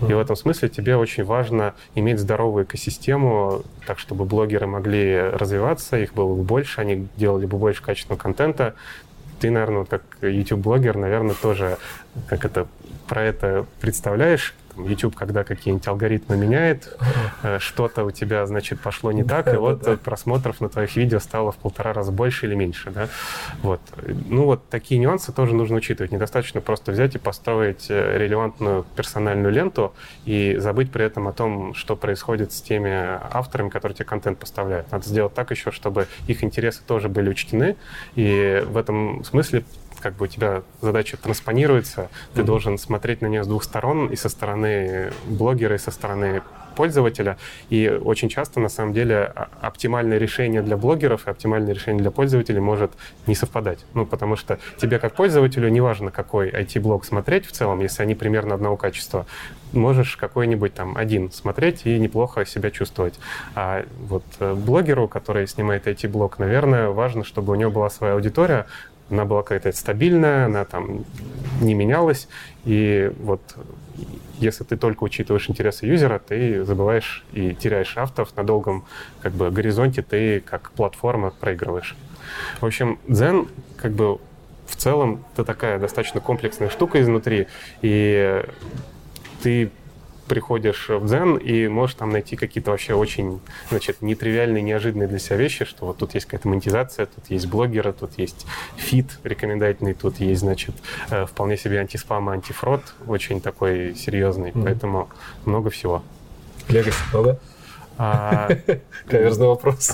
Mm-hmm. 0.00 0.10
И 0.10 0.14
в 0.14 0.18
этом 0.18 0.36
смысле 0.36 0.68
тебе 0.68 0.96
очень 0.96 1.24
важно 1.24 1.74
иметь 1.94 2.18
здоровую 2.18 2.64
экосистему, 2.66 3.62
так, 3.86 3.98
чтобы 3.98 4.26
блогеры 4.26 4.66
могли 4.66 5.18
развиваться, 5.18 5.96
их 5.96 6.12
было 6.12 6.34
бы 6.34 6.42
больше, 6.42 6.82
они 6.82 7.08
делали 7.16 7.46
бы 7.46 7.56
больше 7.56 7.82
качественного 7.82 8.20
контента. 8.20 8.74
Ты, 9.40 9.50
наверное, 9.50 9.78
вот 9.78 9.88
как 9.88 10.02
YouTube-блогер, 10.20 10.98
наверное, 10.98 11.34
тоже 11.34 11.78
как 12.28 12.44
это 12.44 12.66
про 13.08 13.22
это 13.22 13.64
представляешь, 13.80 14.54
YouTube, 14.84 15.14
когда 15.14 15.44
какие-нибудь 15.44 15.86
алгоритмы 15.86 16.36
меняет, 16.36 16.96
э, 17.42 17.58
что-то 17.58 18.04
у 18.04 18.10
тебя, 18.10 18.46
значит, 18.46 18.80
пошло 18.80 19.12
не 19.12 19.24
так, 19.24 19.52
и 19.52 19.56
вот 19.56 20.00
просмотров 20.00 20.60
на 20.60 20.68
твоих 20.68 20.96
видео 20.96 21.18
стало 21.18 21.52
в 21.52 21.56
полтора 21.56 21.92
раза 21.92 22.12
больше 22.12 22.46
или 22.46 22.54
меньше, 22.54 22.90
да? 22.90 23.08
Вот. 23.62 23.80
Ну 24.28 24.44
вот 24.44 24.68
такие 24.68 25.00
нюансы 25.00 25.32
тоже 25.32 25.54
нужно 25.54 25.76
учитывать. 25.76 26.12
Недостаточно 26.12 26.60
просто 26.60 26.92
взять 26.92 27.14
и 27.14 27.18
построить 27.18 27.86
э, 27.88 28.18
релевантную 28.18 28.84
персональную 28.96 29.52
ленту 29.52 29.92
и 30.24 30.56
забыть 30.58 30.90
при 30.90 31.04
этом 31.04 31.28
о 31.28 31.32
том, 31.32 31.74
что 31.74 31.96
происходит 31.96 32.52
с 32.52 32.60
теми 32.60 32.90
авторами, 32.90 33.68
которые 33.68 33.96
тебе 33.96 34.06
контент 34.06 34.38
поставляют. 34.38 34.90
Надо 34.92 35.06
сделать 35.06 35.34
так 35.34 35.50
еще, 35.50 35.70
чтобы 35.70 36.06
их 36.26 36.44
интересы 36.44 36.82
тоже 36.86 37.08
были 37.08 37.30
учтены, 37.30 37.76
и 38.14 38.62
в 38.66 38.76
этом 38.76 39.24
смысле 39.24 39.64
как 40.00 40.14
бы 40.14 40.24
у 40.24 40.28
тебя 40.28 40.62
задача 40.80 41.16
транспонируется, 41.16 42.08
ты 42.34 42.40
mm-hmm. 42.40 42.44
должен 42.44 42.78
смотреть 42.78 43.20
на 43.20 43.26
нее 43.26 43.44
с 43.44 43.46
двух 43.46 43.64
сторон, 43.64 44.08
и 44.08 44.16
со 44.16 44.28
стороны 44.28 45.12
блогера, 45.26 45.74
и 45.74 45.78
со 45.78 45.90
стороны 45.90 46.42
пользователя. 46.80 47.36
И 47.68 47.88
очень 47.88 48.28
часто, 48.28 48.60
на 48.60 48.68
самом 48.68 48.92
деле, 48.92 49.32
оптимальное 49.60 50.18
решение 50.18 50.62
для 50.62 50.76
блогеров 50.76 51.26
и 51.26 51.30
оптимальное 51.30 51.74
решение 51.74 52.00
для 52.00 52.10
пользователей 52.10 52.60
может 52.60 52.92
не 53.26 53.34
совпадать. 53.34 53.84
Ну, 53.94 54.06
потому 54.06 54.36
что 54.36 54.58
тебе, 54.78 54.98
как 54.98 55.14
пользователю, 55.14 55.68
неважно, 55.68 56.10
какой 56.10 56.48
IT-блог 56.50 57.04
смотреть 57.04 57.46
в 57.46 57.52
целом, 57.52 57.80
если 57.80 58.02
они 58.02 58.14
примерно 58.14 58.54
одного 58.54 58.76
качества, 58.76 59.26
можешь 59.72 60.16
какой-нибудь 60.16 60.74
там 60.74 60.96
один 60.96 61.30
смотреть 61.30 61.82
и 61.84 61.98
неплохо 61.98 62.44
себя 62.44 62.70
чувствовать. 62.70 63.20
А 63.54 63.84
вот 64.08 64.24
э, 64.38 64.54
блогеру, 64.54 65.06
который 65.06 65.46
снимает 65.46 65.86
IT-блог, 65.86 66.38
наверное, 66.38 66.88
важно, 66.88 67.24
чтобы 67.24 67.52
у 67.52 67.56
него 67.56 67.70
была 67.70 67.90
своя 67.90 68.14
аудитория, 68.14 68.66
она 69.10 69.24
была 69.24 69.42
какая-то 69.42 69.72
стабильная, 69.72 70.46
она 70.46 70.64
там 70.64 71.04
не 71.60 71.74
менялась. 71.74 72.28
И 72.64 73.12
вот 73.20 73.40
если 74.38 74.64
ты 74.64 74.76
только 74.76 75.04
учитываешь 75.04 75.48
интересы 75.50 75.86
юзера, 75.86 76.18
ты 76.18 76.64
забываешь 76.64 77.24
и 77.32 77.54
теряешь 77.54 77.96
авторов 77.96 78.34
на 78.36 78.44
долгом 78.44 78.84
как 79.20 79.32
бы, 79.32 79.50
горизонте, 79.50 80.02
ты 80.02 80.40
как 80.40 80.70
платформа 80.72 81.30
проигрываешь. 81.30 81.96
В 82.60 82.66
общем, 82.66 82.98
Zen 83.08 83.48
как 83.76 83.92
бы 83.92 84.18
в 84.66 84.76
целом 84.76 85.24
это 85.32 85.44
такая 85.44 85.78
достаточно 85.78 86.20
комплексная 86.20 86.70
штука 86.70 87.00
изнутри, 87.00 87.48
и 87.82 88.42
ты 89.42 89.70
приходишь 90.30 90.88
в 90.88 91.06
Дзен 91.06 91.38
и 91.38 91.66
можешь 91.66 91.96
там 91.96 92.10
найти 92.10 92.36
какие-то 92.36 92.70
вообще 92.70 92.94
очень, 92.94 93.40
значит, 93.68 94.00
нетривиальные, 94.00 94.62
неожиданные 94.62 95.08
для 95.08 95.18
себя 95.18 95.34
вещи, 95.34 95.64
что 95.64 95.86
вот 95.86 95.96
тут 95.96 96.14
есть 96.14 96.26
какая-то 96.26 96.46
монетизация, 96.46 97.06
тут 97.06 97.24
есть 97.30 97.48
блогеры, 97.48 97.92
тут 97.92 98.12
есть 98.16 98.46
feed 98.76 99.18
рекомендательный, 99.24 99.92
тут 99.92 100.20
есть, 100.20 100.42
значит, 100.42 100.76
э, 101.10 101.26
вполне 101.26 101.56
себе 101.56 101.80
антиспам 101.80 102.28
антифрод, 102.28 102.94
очень 103.08 103.40
такой 103.40 103.96
серьезный, 103.96 104.50
mm-hmm. 104.50 104.62
поэтому 104.62 105.08
много 105.44 105.68
всего. 105.68 106.04
Legacy 106.68 107.02
много? 107.12 107.40
А, 108.02 108.48
Каверзный 109.08 109.46
вопрос. 109.46 109.92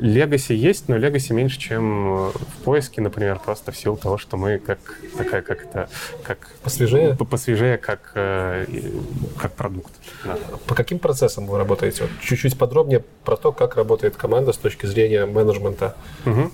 Legacy 0.00 0.54
есть, 0.54 0.88
но 0.88 0.96
Legacy 0.96 1.34
меньше, 1.34 1.58
чем 1.58 2.30
в 2.30 2.64
поиске, 2.64 3.02
например, 3.02 3.40
просто 3.44 3.72
в 3.72 3.76
силу 3.76 3.98
того, 3.98 4.16
что 4.16 4.38
мы 4.38 4.58
как 4.58 4.78
такая, 5.18 5.42
как 5.42 5.62
это, 5.66 5.90
как 6.22 6.48
посвежее, 6.62 7.14
посвежее, 7.14 7.76
как 7.76 8.12
э, 8.14 8.64
как 9.36 9.52
продукт. 9.52 9.92
Да. 10.24 10.38
По 10.66 10.74
каким 10.74 10.98
процессам 10.98 11.44
вы 11.44 11.58
работаете? 11.58 12.04
Вот 12.04 12.10
чуть-чуть 12.22 12.56
подробнее 12.56 13.04
про 13.22 13.36
то, 13.36 13.52
как 13.52 13.76
работает 13.76 14.16
команда 14.16 14.54
с 14.54 14.56
точки 14.56 14.86
зрения 14.86 15.26
менеджмента. 15.26 15.94
Угу. 16.24 16.50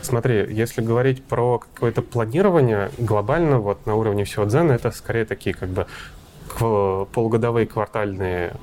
Смотри, 0.00 0.46
если 0.48 0.80
говорить 0.80 1.22
про 1.22 1.58
какое-то 1.58 2.00
планирование 2.00 2.90
глобально, 2.96 3.58
вот 3.58 3.84
на 3.84 3.94
уровне 3.94 4.24
всего 4.24 4.46
дзена, 4.46 4.72
это 4.72 4.90
скорее 4.90 5.26
такие 5.26 5.54
как 5.54 5.68
бы 5.68 5.86
полугодовые 6.58 7.66
квартальные 7.66 8.54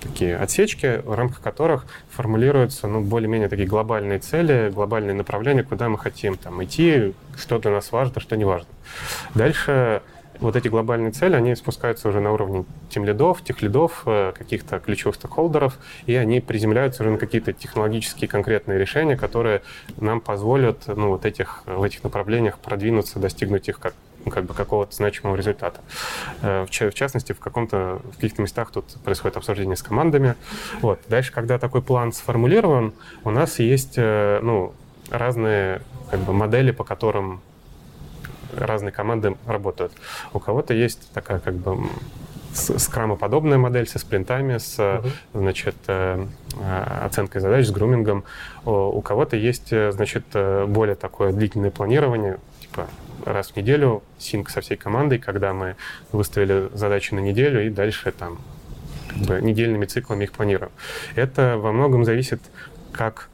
такие 0.00 0.36
отсечки, 0.36 1.02
в 1.04 1.14
рамках 1.14 1.40
которых 1.40 1.86
формулируются 2.10 2.86
ну, 2.86 3.00
более-менее 3.00 3.48
такие 3.48 3.68
глобальные 3.68 4.18
цели, 4.18 4.70
глобальные 4.74 5.14
направления, 5.14 5.62
куда 5.62 5.88
мы 5.88 5.98
хотим 5.98 6.36
там, 6.36 6.62
идти, 6.64 7.14
что 7.36 7.58
для 7.58 7.70
нас 7.70 7.92
важно, 7.92 8.20
что 8.20 8.36
не 8.36 8.44
важно. 8.44 8.68
Дальше 9.34 10.02
вот 10.40 10.56
эти 10.56 10.68
глобальные 10.68 11.12
цели, 11.12 11.36
они 11.36 11.54
спускаются 11.54 12.08
уже 12.08 12.20
на 12.20 12.32
уровне 12.32 12.64
тем 12.88 13.04
лидов, 13.04 13.42
тех 13.44 13.60
лидов, 13.62 14.02
э, 14.06 14.32
каких-то 14.36 14.80
ключевых 14.80 15.16
стейкхолдеров, 15.16 15.78
и 16.06 16.14
они 16.14 16.40
приземляются 16.40 17.02
уже 17.02 17.10
на 17.12 17.18
какие-то 17.18 17.52
технологические 17.52 18.28
конкретные 18.28 18.78
решения, 18.78 19.16
которые 19.16 19.62
нам 19.98 20.20
позволят 20.20 20.86
ну, 20.86 21.08
вот 21.08 21.26
этих, 21.26 21.62
в 21.66 21.82
этих 21.82 22.02
направлениях 22.02 22.58
продвинуться, 22.58 23.18
достигнуть 23.18 23.68
их 23.68 23.78
как 23.78 23.94
как 24.28 24.44
бы 24.44 24.54
какого-то 24.54 24.94
значимого 24.94 25.36
результата. 25.36 25.80
Э, 26.42 26.66
в, 26.66 26.70
в 26.70 26.94
частности, 26.94 27.32
в 27.32 27.40
каком-то, 27.40 28.00
в 28.12 28.16
каких-то 28.16 28.42
местах 28.42 28.70
тут 28.70 28.84
происходит 29.04 29.36
обсуждение 29.36 29.76
с 29.76 29.82
командами. 29.82 30.34
Вот. 30.80 31.00
Дальше, 31.08 31.32
когда 31.32 31.58
такой 31.58 31.82
план 31.82 32.12
сформулирован, 32.12 32.92
у 33.24 33.30
нас 33.30 33.58
есть, 33.58 33.94
э, 33.96 34.40
ну, 34.42 34.74
разные 35.10 35.82
как 36.10 36.20
бы 36.20 36.32
модели, 36.32 36.70
по 36.70 36.84
которым 36.84 37.40
разные 38.56 38.92
команды 38.92 39.36
работают. 39.46 39.92
У 40.32 40.40
кого-то 40.40 40.74
есть 40.74 41.10
такая 41.12 41.38
как 41.38 41.54
бы 41.54 41.78
скрамоподобная 42.52 43.58
модель 43.58 43.86
со 43.86 44.00
спринтами, 44.00 44.58
с 44.58 44.76
uh-huh. 44.76 45.08
значит, 45.34 45.76
э, 45.86 46.26
оценкой 47.04 47.40
задач, 47.40 47.66
с 47.66 47.70
грумингом. 47.70 48.24
У 48.64 49.00
кого-то 49.02 49.36
есть, 49.36 49.68
значит, 49.92 50.24
более 50.32 50.96
такое 50.96 51.32
длительное 51.32 51.70
планирование, 51.70 52.38
типа 52.60 52.88
раз 53.24 53.50
в 53.50 53.56
неделю 53.56 54.02
синк 54.18 54.50
со 54.50 54.60
всей 54.60 54.76
командой, 54.76 55.18
когда 55.18 55.52
мы 55.52 55.76
выставили 56.12 56.68
задачи 56.74 57.14
на 57.14 57.20
неделю 57.20 57.66
и 57.66 57.70
дальше 57.70 58.12
там 58.12 58.38
как 59.08 59.18
бы, 59.18 59.40
недельными 59.40 59.86
циклами 59.86 60.24
их 60.24 60.32
планируем. 60.32 60.72
Это 61.14 61.56
во 61.58 61.72
многом 61.72 62.04
зависит 62.04 62.40
как 62.92 63.28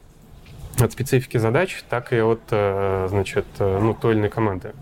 от 0.79 0.91
специфики 0.91 1.37
задач, 1.37 1.83
так 1.89 2.13
и 2.13 2.19
от, 2.19 2.41
э, 2.51 3.07
значит, 3.09 3.45
э, 3.59 3.79
ну, 3.81 3.93
той 3.93 4.13
или 4.13 4.19
иной 4.19 4.29
команды. 4.29 4.73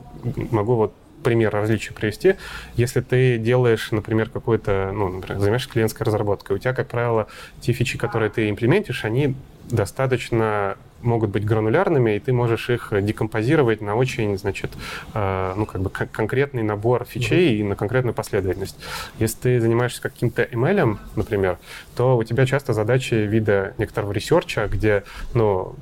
Могу 0.51 0.75
вот 0.75 0.93
пример 1.23 1.51
различия 1.51 1.93
привести. 1.93 2.35
Если 2.75 3.01
ты 3.01 3.37
делаешь, 3.37 3.91
например, 3.91 4.29
какой-то, 4.29 4.91
ну, 4.93 5.09
например, 5.09 5.39
занимаешься 5.39 5.69
клиентской 5.69 6.05
разработкой, 6.05 6.55
у 6.55 6.59
тебя, 6.59 6.73
как 6.73 6.87
правило, 6.87 7.27
те 7.61 7.73
фичи, 7.73 7.97
которые 7.97 8.29
ты 8.29 8.49
имплементишь, 8.49 9.05
они 9.05 9.35
достаточно 9.69 10.77
могут 11.01 11.29
быть 11.29 11.45
гранулярными, 11.45 12.15
и 12.15 12.19
ты 12.19 12.33
можешь 12.33 12.69
их 12.69 12.91
декомпозировать 12.91 13.81
на 13.81 13.95
очень, 13.95 14.37
значит, 14.37 14.71
э, 15.13 15.53
ну, 15.55 15.65
как 15.65 15.81
бы 15.81 15.89
конкретный 15.89 16.63
набор 16.63 17.05
фичей 17.05 17.53
mm-hmm. 17.53 17.59
и 17.59 17.63
на 17.63 17.75
конкретную 17.75 18.13
последовательность. 18.13 18.77
Если 19.19 19.37
ты 19.37 19.61
занимаешься 19.61 20.01
каким-то 20.01 20.43
ML, 20.43 20.97
например, 21.15 21.57
то 21.95 22.17
у 22.17 22.23
тебя 22.23 22.45
часто 22.45 22.73
задачи 22.73 23.13
вида 23.13 23.73
некоторого 23.77 24.11
research 24.11 24.56
а, 24.56 24.67
где, 24.67 25.03
ну, 25.33 25.75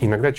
иногда, 0.00 0.32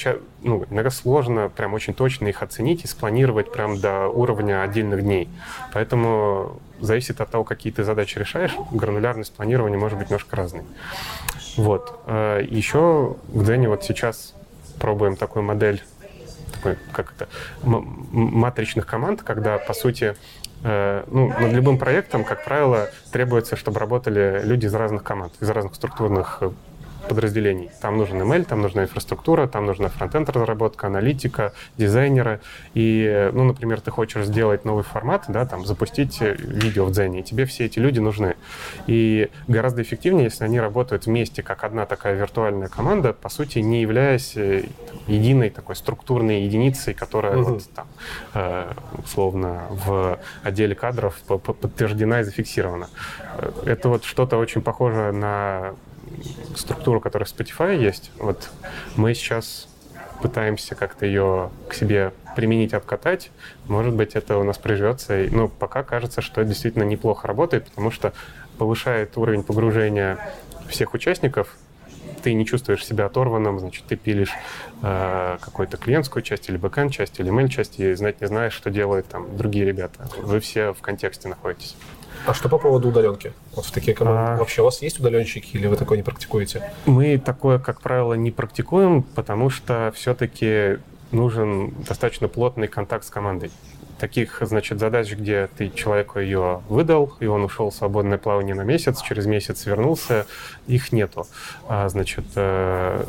ну, 0.44 0.66
иногда 0.70 0.90
сложно 0.90 1.50
прям 1.50 1.74
очень 1.74 1.94
точно 1.94 2.28
их 2.28 2.44
оценить 2.44 2.84
и 2.84 2.88
спланировать 2.88 3.52
прям 3.52 3.80
до 3.80 4.08
уровня 4.08 4.64
отдельных 4.64 5.02
дней. 5.02 5.30
Поэтому 5.74 6.60
зависит 6.80 7.22
от 7.22 7.30
того, 7.30 7.44
какие 7.44 7.74
ты 7.74 7.84
задачи 7.84 8.20
решаешь, 8.20 8.56
гранулярность 8.72 9.34
планирования 9.34 9.78
может 9.78 9.98
быть 9.98 10.10
немножко 10.10 10.36
разной. 10.36 10.64
Вот. 11.58 12.00
Э, 12.06 12.42
Еще 12.48 13.16
в 13.28 13.44
Дзене 13.44 13.68
вот 13.68 13.84
сейчас 13.84 14.36
пробуем 14.80 15.16
такую 15.16 15.44
модель, 15.44 15.84
такой, 16.54 16.78
как 16.94 17.14
это, 17.16 17.28
матричных 17.64 18.86
команд, 18.86 19.24
когда, 19.24 19.58
по 19.58 19.74
сути, 19.74 20.16
э, 20.64 21.04
ну, 21.08 21.30
над 21.30 21.52
любым 21.52 21.78
проектом, 21.80 22.24
как 22.24 22.46
правило, 22.46 22.90
требуется, 23.12 23.56
чтобы 23.56 23.80
работали 23.80 24.42
люди 24.44 24.68
из 24.68 24.74
разных 24.74 25.04
команд, 25.04 25.34
из 25.42 25.50
разных 25.50 25.76
структурных 25.76 26.38
э, 26.42 26.52
подразделений. 27.08 27.70
Там 27.82 27.98
нужен 27.98 28.22
ML, 28.22 28.46
там 28.46 28.62
нужна 28.62 28.84
инфраструктура, 28.84 29.48
там 29.48 29.66
нужна 29.66 29.90
фронтенд 29.90 30.30
разработка, 30.30 30.88
аналитика, 30.88 31.54
дизайнеры. 31.78 32.40
И, 32.74 33.30
ну, 33.34 33.44
например, 33.44 33.82
ты 33.82 33.92
хочешь 33.92 34.26
сделать 34.26 34.66
новый 34.66 34.84
формат, 34.84 35.26
да, 35.28 35.46
там, 35.46 35.66
запустить 35.66 36.22
э, 36.22 36.36
видео 36.38 36.86
в 36.86 36.92
Дзене, 36.92 37.22
и 37.22 37.24
тебе 37.24 37.46
все 37.46 37.66
эти 37.66 37.80
люди 37.80 38.00
нужны. 38.00 38.36
И 38.88 39.30
гораздо 39.48 39.82
эффективнее, 39.82 40.26
если 40.26 40.44
они 40.44 40.60
работают 40.60 41.06
вместе, 41.06 41.44
как 41.44 41.64
одна 41.64 41.86
такая 41.86 42.16
виртуальная 42.16 42.68
команда, 42.68 43.14
по 43.14 43.30
сути, 43.30 43.60
не 43.60 43.82
являясь 43.82 44.34
э, 44.36 44.64
единой 45.08 45.50
такой 45.50 45.76
структурной 45.76 46.44
единицей, 46.44 46.94
которая 46.94 47.38
угу. 47.38 47.54
вот 47.54 47.64
там, 47.74 47.88
э, 48.34 48.72
условно, 49.04 49.64
в 49.70 50.20
отделе 50.44 50.76
кадров 50.76 51.16
подтверждена 51.28 52.22
и 52.22 52.24
зафиксирована. 52.24 52.90
Это 53.66 53.90
вот 53.90 54.04
что-то 54.04 54.38
очень 54.38 54.62
похоже 54.62 55.12
на 55.12 55.76
структуру, 56.56 57.02
которая 57.02 57.28
в 57.28 57.34
Spotify 57.34 57.78
есть, 57.78 58.12
вот 58.18 58.50
мы 58.96 59.14
сейчас 59.14 59.68
пытаемся 60.22 60.76
как-то 60.76 61.06
ее 61.06 61.52
к 61.68 61.74
себе 61.74 62.12
применить, 62.36 62.74
обкатать. 62.74 63.32
Может 63.68 63.94
быть, 63.94 64.16
это 64.16 64.38
у 64.38 64.44
нас 64.44 64.58
приживется. 64.58 65.28
Но 65.32 65.44
ну, 65.44 65.48
пока 65.48 65.84
кажется, 65.84 66.22
что 66.22 66.42
это 66.42 66.50
действительно 66.50 66.84
неплохо 66.84 67.28
работает, 67.28 67.68
потому 67.68 67.92
что 67.92 68.14
повышает 68.58 69.18
уровень 69.18 69.44
погружения 69.44 70.18
всех 70.68 70.94
участников. 70.94 71.56
Ты 72.24 72.34
не 72.34 72.46
чувствуешь 72.46 72.86
себя 72.86 73.06
оторванным, 73.06 73.60
значит, 73.60 73.86
ты 73.86 73.96
пилишь 73.96 74.34
э, 74.82 75.38
какую-то 75.40 75.78
клиентскую 75.78 76.24
часть 76.24 76.50
или 76.50 76.58
бэкэнд 76.58 76.92
часть 76.92 77.20
или 77.20 77.32
mail 77.32 77.48
часть 77.48 77.80
и 77.80 77.94
знать 77.94 78.22
не 78.22 78.28
знаешь, 78.28 78.54
что 78.54 78.70
делают 78.70 79.08
там 79.08 79.38
другие 79.38 79.66
ребята. 79.66 80.10
Вы 80.18 80.40
все 80.40 80.74
в 80.74 80.82
контексте 80.82 81.28
находитесь. 81.28 81.76
А 82.26 82.34
что 82.34 82.50
по 82.50 82.58
поводу 82.58 82.90
удаленки? 82.90 83.34
Вот 83.56 83.66
в 83.66 83.72
такие 83.72 83.96
команды. 83.96 84.34
А... 84.34 84.38
Вообще 84.38 84.62
у 84.62 84.66
вас 84.66 84.82
есть 84.82 85.00
удаленщики 85.00 85.56
или 85.56 85.68
вы 85.68 85.76
такое 85.76 85.98
не 85.98 86.04
практикуете? 86.04 86.72
Мы 86.86 87.18
такое, 87.18 87.60
как 87.60 87.82
правило, 87.82 88.14
не 88.14 88.32
практикуем, 88.32 89.04
потому 89.04 89.50
что 89.50 89.92
все-таки 89.96 90.80
нужен 91.12 91.74
достаточно 91.88 92.28
плотный 92.28 92.68
контакт 92.68 93.06
с 93.06 93.10
командой. 93.10 93.52
Таких, 94.00 94.38
значит, 94.42 94.80
задач, 94.80 95.12
где 95.12 95.50
ты 95.58 95.70
человеку 95.70 96.20
ее 96.20 96.62
выдал, 96.70 97.14
и 97.20 97.26
он 97.26 97.44
ушел 97.44 97.72
в 97.72 97.76
свободное 97.76 98.18
плавание 98.18 98.54
на 98.54 98.62
месяц, 98.62 99.02
через 99.02 99.26
месяц 99.26 99.66
вернулся, 99.66 100.28
их 100.68 100.92
нету. 100.92 101.26
А, 101.68 101.90
значит, 101.90 102.26
э, 102.36 103.04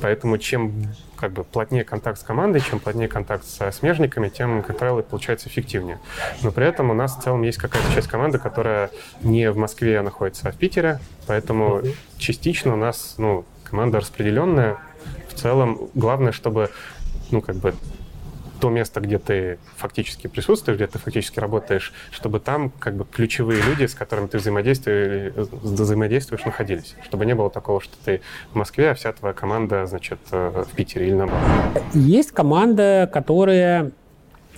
поэтому 0.00 0.38
чем 0.38 0.94
как 1.16 1.32
бы 1.32 1.44
плотнее 1.44 1.84
контакт 1.84 2.20
с 2.20 2.22
командой, 2.22 2.60
чем 2.60 2.78
плотнее 2.78 3.08
контакт 3.08 3.44
со 3.44 3.70
смежниками, 3.70 4.28
тем, 4.28 4.62
как 4.62 4.78
правило, 4.78 5.02
получается 5.02 5.48
эффективнее. 5.48 5.98
Но 6.42 6.50
при 6.50 6.66
этом 6.66 6.90
у 6.90 6.94
нас 6.94 7.16
в 7.16 7.22
целом 7.22 7.42
есть 7.42 7.58
какая-то 7.58 7.92
часть 7.94 8.08
команды, 8.08 8.38
которая 8.38 8.90
не 9.22 9.50
в 9.50 9.56
Москве 9.56 10.00
находится, 10.02 10.48
а 10.48 10.52
в 10.52 10.56
Питере, 10.56 11.00
поэтому 11.26 11.78
mm-hmm. 11.78 11.94
частично 12.18 12.74
у 12.74 12.76
нас 12.76 13.14
ну, 13.18 13.44
команда 13.64 14.00
распределенная. 14.00 14.78
В 15.28 15.34
целом 15.34 15.88
главное, 15.94 16.32
чтобы 16.32 16.70
ну, 17.30 17.40
как 17.40 17.56
бы 17.56 17.74
то 18.60 18.70
место, 18.70 19.00
где 19.00 19.18
ты 19.18 19.58
фактически 19.76 20.26
присутствуешь, 20.26 20.76
где 20.76 20.86
ты 20.86 20.98
фактически 20.98 21.40
работаешь, 21.40 21.92
чтобы 22.10 22.40
там 22.40 22.70
как 22.70 22.94
бы 22.94 23.04
ключевые 23.04 23.62
люди, 23.62 23.86
с 23.86 23.94
которыми 23.94 24.26
ты 24.26 24.38
взаимодействуешь, 24.38 25.32
взаимодействуешь 25.34 26.44
находились. 26.44 26.94
Чтобы 27.04 27.26
не 27.26 27.34
было 27.34 27.50
такого, 27.50 27.80
что 27.80 27.94
ты 28.04 28.20
в 28.52 28.56
Москве, 28.56 28.90
а 28.90 28.94
вся 28.94 29.12
твоя 29.12 29.34
команда, 29.34 29.86
значит, 29.86 30.18
э, 30.32 30.64
в 30.68 30.74
Питере 30.74 31.08
или 31.08 31.14
наоборот. 31.14 31.42
Есть 31.94 32.32
команда, 32.32 33.08
которые 33.12 33.92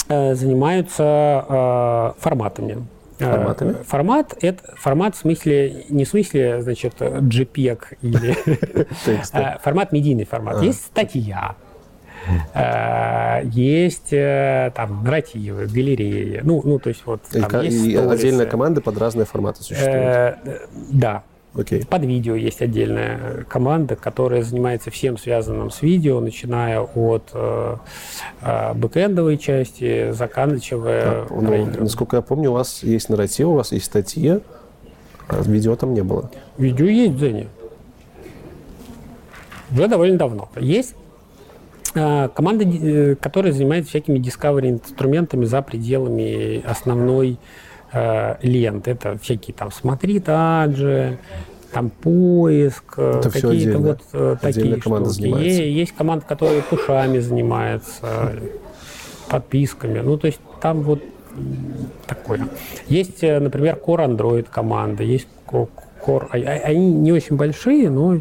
э, 0.09 0.35
занимаются 0.35 1.45
э, 1.49 2.21
форматами. 2.21 2.87
Форматами? 3.19 3.77
Формат— 3.85 4.35
это 4.41 4.77
формат 4.77 5.17
в 5.17 5.19
смысле, 5.19 5.87
не 5.89 6.05
в 6.05 6.09
смысле, 6.09 6.63
значит, 6.63 7.01
JPEG 7.01 7.99
или... 8.03 8.37
Формат, 9.63 9.91
медийный 9.93 10.25
формат. 10.25 10.63
Есть 10.63 10.85
статья, 10.87 11.57
есть 13.45 14.13
э, 14.13 14.73
там 14.75 15.05
нарративы, 15.05 15.67
галереи. 15.67 16.41
Ну, 16.43 16.63
ну 16.65 16.79
то 16.79 16.89
есть 16.89 17.03
вот 17.05 17.23
там 17.31 17.63
есть 17.63 17.85
и 17.85 17.97
отдельная 17.97 18.47
команда 18.47 18.81
под 18.81 18.99
разные 18.99 19.27
форматы 19.27 19.63
существует. 19.63 19.95
Э, 19.95 20.59
да. 20.91 21.23
Окей. 21.55 21.85
Под 21.85 22.05
видео 22.05 22.35
есть 22.35 22.61
отдельная 22.61 23.45
команда, 23.49 23.97
которая 23.97 24.43
занимается 24.43 24.91
всем 24.91 25.17
связанным 25.17 25.71
с 25.71 25.83
видео, 25.83 26.21
начиная 26.21 26.81
от 26.81 27.31
э, 27.33 27.77
бэкэндовой 28.75 29.39
части, 29.39 30.13
заканчивая... 30.13 31.23
Так, 31.23 31.31
ну, 31.31 31.67
насколько 31.81 32.17
я 32.17 32.23
помню, 32.23 32.51
у 32.51 32.55
вас 32.55 32.83
есть 32.83 33.09
нарратив, 33.09 33.49
у 33.49 33.55
вас 33.55 33.73
есть 33.73 33.87
статьи, 33.87 34.41
а 35.29 35.43
видео 35.43 35.75
там 35.75 35.95
не 35.95 36.03
было. 36.03 36.31
Видео 36.59 36.87
есть 36.87 37.17
Дзене. 37.17 37.49
Уже 39.73 39.89
довольно 39.89 40.19
давно. 40.19 40.49
Есть 40.57 40.95
команда, 41.93 42.65
э, 42.65 43.15
которая 43.17 43.53
занимается 43.53 43.91
всякими 43.91 44.19
discovery 44.19 44.71
инструментами 44.71 45.45
за 45.45 45.63
пределами 45.63 46.63
основной 46.65 47.39
э, 47.93 48.37
ленты. 48.43 48.93
Это 48.93 49.19
всякие 49.19 49.55
там 49.55 49.71
смотри 49.71 50.21
таджи, 50.21 51.19
там 51.73 51.91
поиск, 51.91 52.95
э, 52.97 53.21
Это 53.21 53.31
какие-то 53.31 53.79
вот 53.79 54.01
э, 54.13 54.37
такие 54.41 54.81
команда 54.81 55.11
штуки. 55.13 55.27
Есть, 55.27 55.61
есть 55.61 55.93
команда, 55.93 56.25
которая 56.27 56.63
пушами 56.63 57.19
занимается, 57.19 58.35
подписками. 59.29 60.01
Ну, 60.01 60.17
то 60.19 60.27
есть 60.27 60.41
там 60.61 60.83
вот 60.83 61.03
такое. 62.07 62.49
Есть, 62.89 63.23
например, 63.23 63.79
Core 63.85 64.09
Android 64.09 64.47
команда, 64.51 65.03
есть 65.03 65.29
Core. 66.09 66.29
А, 66.31 66.37
а, 66.37 66.69
они 66.69 66.91
не 66.91 67.13
очень 67.13 67.37
большие, 67.37 67.91
но 67.91 68.17
э, 68.17 68.21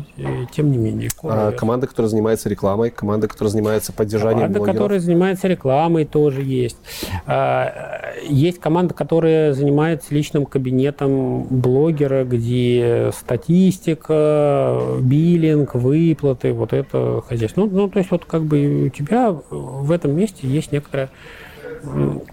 тем 0.51 0.71
не 0.71 0.77
менее. 0.77 1.09
а 1.23 1.51
команда, 1.53 1.87
которая 1.87 2.09
занимается 2.09 2.49
рекламой, 2.49 2.89
команда, 2.91 3.27
которая 3.27 3.51
занимается 3.51 3.93
поддержанием 3.93 4.39
Команда, 4.39 4.59
блогеров. 4.59 4.75
которая 4.75 4.99
занимается 4.99 5.47
рекламой, 5.47 6.05
тоже 6.05 6.41
есть. 6.41 6.77
А, 7.25 8.11
есть 8.27 8.59
команда, 8.59 8.93
которая 8.93 9.53
занимается 9.53 10.13
личным 10.13 10.45
кабинетом 10.45 11.43
блогера, 11.43 12.25
где 12.25 13.11
статистика, 13.17 14.81
биллинг, 14.99 15.75
выплаты, 15.75 16.51
вот 16.51 16.73
это 16.73 17.23
хозяйство. 17.25 17.61
Ну, 17.61 17.69
ну 17.71 17.89
то 17.89 17.99
есть 17.99 18.11
вот 18.11 18.25
как 18.25 18.43
бы 18.43 18.87
у 18.87 18.89
тебя 18.89 19.31
в 19.49 19.91
этом 19.91 20.15
месте 20.15 20.47
есть 20.47 20.73
некоторая 20.73 21.09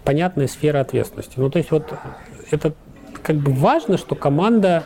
понятная 0.05 0.49
сфера 0.49 0.81
ответственности. 0.81 1.35
Ну, 1.37 1.51
то 1.51 1.59
есть 1.59 1.71
вот 1.71 1.93
это 2.51 2.73
как 3.25 3.37
бы 3.37 3.53
важно, 3.53 3.97
что 3.97 4.15
команда 4.15 4.85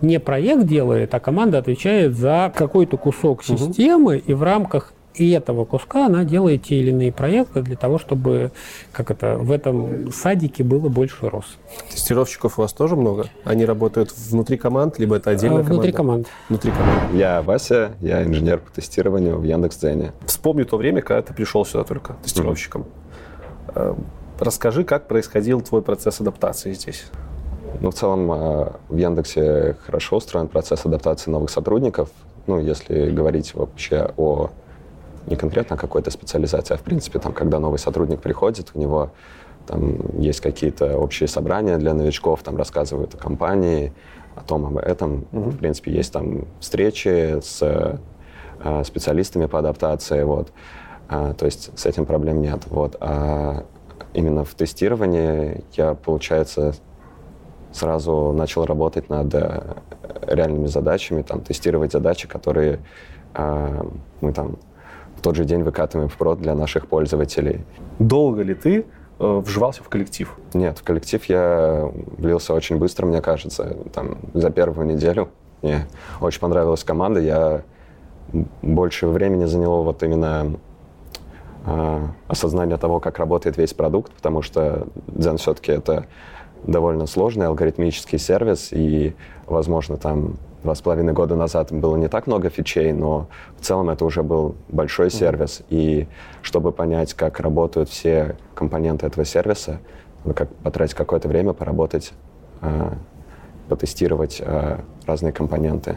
не 0.00 0.18
проект 0.18 0.66
делает, 0.66 1.14
а 1.14 1.20
команда 1.20 1.58
отвечает 1.58 2.16
за 2.16 2.52
какой-то 2.54 2.96
кусок 2.96 3.44
системы, 3.44 4.16
угу. 4.16 4.24
и 4.26 4.34
в 4.34 4.42
рамках 4.42 4.92
и 5.14 5.30
этого 5.30 5.64
куска 5.64 6.06
она 6.06 6.24
делает 6.24 6.64
те 6.64 6.76
или 6.76 6.90
иные 6.90 7.10
проекты 7.10 7.62
для 7.62 7.76
того, 7.76 7.98
чтобы 7.98 8.52
как 8.92 9.10
это, 9.10 9.38
в 9.38 9.50
этом 9.50 10.12
садике 10.12 10.62
было 10.62 10.90
больше 10.90 11.30
роз. 11.30 11.46
Тестировщиков 11.90 12.58
у 12.58 12.62
вас 12.62 12.74
тоже 12.74 12.96
много? 12.96 13.26
Они 13.44 13.64
работают 13.64 14.12
внутри 14.12 14.58
команд, 14.58 14.98
либо 14.98 15.16
это 15.16 15.30
отдельная 15.30 15.62
внутри 15.62 15.92
команда? 15.92 16.28
Внутри 16.50 16.70
команд. 16.70 16.90
Внутри 16.90 17.00
команд. 17.00 17.14
Я 17.14 17.40
Вася, 17.40 17.92
я 18.02 18.24
инженер 18.24 18.58
по 18.58 18.70
тестированию 18.70 19.38
в 19.38 19.44
Яндекс.Дзене. 19.44 20.12
Вспомни 20.26 20.64
то 20.64 20.76
время, 20.76 21.00
когда 21.00 21.22
ты 21.22 21.32
пришел 21.32 21.64
сюда 21.64 21.84
только 21.84 22.16
тестировщиком. 22.22 22.84
Mm-hmm. 23.68 24.04
Расскажи, 24.38 24.84
как 24.84 25.08
происходил 25.08 25.62
твой 25.62 25.80
процесс 25.80 26.20
адаптации 26.20 26.74
здесь? 26.74 27.06
Ну, 27.80 27.90
в 27.90 27.94
целом, 27.94 28.32
э, 28.32 28.72
в 28.88 28.96
Яндексе 28.96 29.76
хорошо 29.84 30.16
устроен 30.16 30.48
процесс 30.48 30.84
адаптации 30.86 31.30
новых 31.30 31.50
сотрудников. 31.50 32.10
Ну, 32.46 32.58
если 32.58 33.10
говорить 33.10 33.54
вообще 33.54 34.10
о 34.16 34.50
не 35.26 35.36
конкретно 35.36 35.76
какой-то 35.76 36.10
специализации, 36.10 36.74
а 36.74 36.76
в 36.76 36.82
принципе, 36.82 37.18
там, 37.18 37.32
когда 37.32 37.58
новый 37.58 37.78
сотрудник 37.78 38.20
приходит, 38.20 38.70
у 38.74 38.78
него 38.78 39.10
там 39.66 40.20
есть 40.20 40.40
какие-то 40.40 40.96
общие 40.96 41.28
собрания 41.28 41.76
для 41.78 41.94
новичков, 41.94 42.42
там 42.44 42.56
рассказывают 42.56 43.14
о 43.14 43.18
компании, 43.18 43.92
о 44.36 44.42
том, 44.42 44.66
об 44.66 44.78
этом. 44.78 45.26
Mm-hmm. 45.32 45.50
В 45.50 45.58
принципе, 45.58 45.92
есть 45.92 46.12
там 46.12 46.46
встречи 46.60 47.40
с 47.40 47.58
э, 47.60 48.84
специалистами 48.84 49.46
по 49.46 49.58
адаптации, 49.58 50.22
вот. 50.22 50.52
А, 51.08 51.34
то 51.34 51.46
есть 51.46 51.76
с 51.76 51.86
этим 51.86 52.06
проблем 52.06 52.40
нет, 52.40 52.62
вот. 52.66 52.96
А 53.00 53.64
именно 54.14 54.44
в 54.44 54.54
тестировании 54.54 55.64
я, 55.72 55.94
получается, 55.94 56.74
сразу 57.76 58.32
начал 58.32 58.64
работать 58.64 59.10
над 59.10 59.34
э, 59.34 59.62
реальными 60.26 60.66
задачами, 60.66 61.22
там, 61.22 61.40
тестировать 61.42 61.92
задачи, 61.92 62.26
которые 62.26 62.80
э, 63.34 63.82
мы 64.20 64.32
там 64.32 64.56
в 65.16 65.20
тот 65.22 65.36
же 65.36 65.44
день 65.44 65.62
выкатываем 65.62 66.08
в 66.08 66.16
прод 66.16 66.40
для 66.40 66.54
наших 66.54 66.88
пользователей. 66.88 67.64
Долго 67.98 68.42
ли 68.42 68.54
ты 68.54 68.86
э, 69.18 69.42
вживался 69.44 69.82
в 69.82 69.88
коллектив? 69.88 70.34
Нет, 70.54 70.78
в 70.78 70.84
коллектив 70.84 71.22
я 71.26 71.90
влился 72.18 72.54
очень 72.54 72.78
быстро, 72.78 73.06
мне 73.06 73.20
кажется, 73.20 73.76
там, 73.92 74.18
за 74.32 74.50
первую 74.50 74.86
неделю. 74.86 75.28
Мне 75.62 75.86
очень 76.20 76.40
понравилась 76.40 76.84
команда, 76.84 77.20
я 77.20 77.62
больше 78.62 79.06
времени 79.06 79.44
заняло 79.44 79.82
вот 79.82 80.02
именно 80.02 80.56
э, 81.66 82.06
осознание 82.28 82.78
того, 82.78 83.00
как 83.00 83.18
работает 83.18 83.58
весь 83.58 83.74
продукт, 83.74 84.12
потому 84.12 84.42
что 84.42 84.86
Zen 85.08 85.36
все-таки 85.36 85.72
это 85.72 86.06
довольно 86.64 87.06
сложный 87.06 87.46
алгоритмический 87.46 88.18
сервис, 88.18 88.72
и, 88.72 89.14
возможно, 89.46 89.96
там 89.96 90.36
два 90.62 90.74
с 90.74 90.80
половиной 90.80 91.12
года 91.12 91.36
назад 91.36 91.72
было 91.72 91.96
не 91.96 92.08
так 92.08 92.26
много 92.26 92.50
фичей, 92.50 92.92
но 92.92 93.28
в 93.58 93.64
целом 93.64 93.90
это 93.90 94.04
уже 94.04 94.22
был 94.22 94.56
большой 94.68 95.10
сервис, 95.10 95.62
и 95.68 96.08
чтобы 96.42 96.72
понять, 96.72 97.14
как 97.14 97.40
работают 97.40 97.88
все 97.88 98.36
компоненты 98.54 99.06
этого 99.06 99.24
сервиса, 99.24 99.78
надо 100.24 100.34
как 100.34 100.54
потратить 100.56 100.94
какое-то 100.94 101.28
время 101.28 101.52
поработать, 101.52 102.12
э, 102.62 102.90
потестировать 103.68 104.42
э, 104.44 104.78
разные 105.06 105.32
компоненты. 105.32 105.96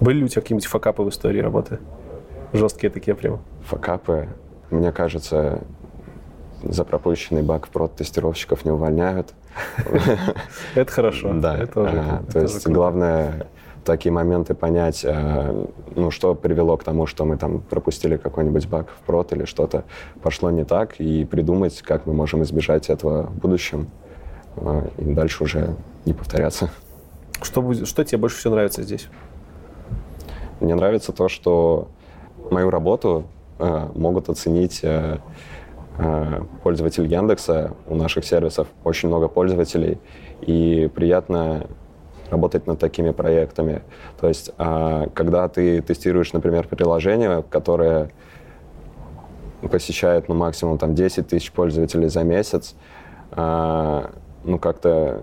Были 0.00 0.18
ли 0.18 0.24
у 0.24 0.28
тебя 0.28 0.42
какие-нибудь 0.42 0.66
факапы 0.66 1.02
в 1.02 1.08
истории 1.08 1.40
работы? 1.40 1.78
Жесткие 2.52 2.90
такие 2.90 3.14
прямо. 3.14 3.40
Факапы, 3.64 4.28
мне 4.70 4.92
кажется, 4.92 5.62
за 6.62 6.84
пропущенный 6.84 7.42
баг 7.42 7.68
прод 7.68 7.96
тестировщиков 7.96 8.64
не 8.64 8.70
увольняют. 8.70 9.32
Это 10.74 10.92
хорошо. 10.92 11.32
Да, 11.34 11.66
то 11.66 12.40
есть 12.40 12.66
главное 12.66 13.46
такие 13.84 14.12
моменты 14.12 14.54
понять, 14.54 15.04
э, 15.04 15.66
ну, 15.94 16.10
что 16.10 16.34
привело 16.34 16.76
к 16.76 16.84
тому, 16.84 17.06
что 17.06 17.24
мы 17.24 17.36
там 17.36 17.60
пропустили 17.60 18.16
какой-нибудь 18.16 18.68
баг 18.68 18.88
в 18.88 19.04
прод 19.06 19.32
или 19.32 19.44
что-то 19.44 19.84
пошло 20.22 20.50
не 20.50 20.64
так, 20.64 21.00
и 21.00 21.24
придумать, 21.24 21.82
как 21.82 22.06
мы 22.06 22.12
можем 22.12 22.42
избежать 22.42 22.90
этого 22.90 23.24
в 23.24 23.38
будущем, 23.38 23.88
э, 24.56 24.88
и 24.98 25.04
дальше 25.04 25.44
уже 25.44 25.74
не 26.04 26.12
повторяться. 26.12 26.70
Что, 27.42 27.62
будет, 27.62 27.88
что 27.88 28.04
тебе 28.04 28.18
больше 28.18 28.36
всего 28.36 28.54
нравится 28.54 28.82
здесь? 28.82 29.08
Мне 30.60 30.74
нравится 30.74 31.12
то, 31.12 31.28
что 31.28 31.88
мою 32.50 32.70
работу 32.70 33.24
э, 33.58 33.88
могут 33.94 34.28
оценить 34.28 34.84
э, 35.98 36.40
пользователи 36.62 37.06
Яндекса. 37.06 37.74
У 37.86 37.94
наших 37.94 38.24
сервисов 38.24 38.68
очень 38.84 39.08
много 39.08 39.28
пользователей, 39.28 39.98
и 40.40 40.90
приятно 40.94 41.66
работать 42.30 42.66
над 42.66 42.78
такими 42.78 43.10
проектами. 43.10 43.82
То 44.20 44.28
есть, 44.28 44.50
э, 44.58 45.06
когда 45.14 45.48
ты 45.48 45.82
тестируешь, 45.82 46.32
например, 46.32 46.66
приложение, 46.66 47.44
которое 47.48 48.10
посещает 49.70 50.28
ну, 50.28 50.34
максимум 50.34 50.78
там, 50.78 50.94
10 50.94 51.28
тысяч 51.28 51.52
пользователей 51.52 52.08
за 52.08 52.24
месяц, 52.24 52.74
э, 53.32 54.06
ну 54.44 54.58
как-то 54.58 55.22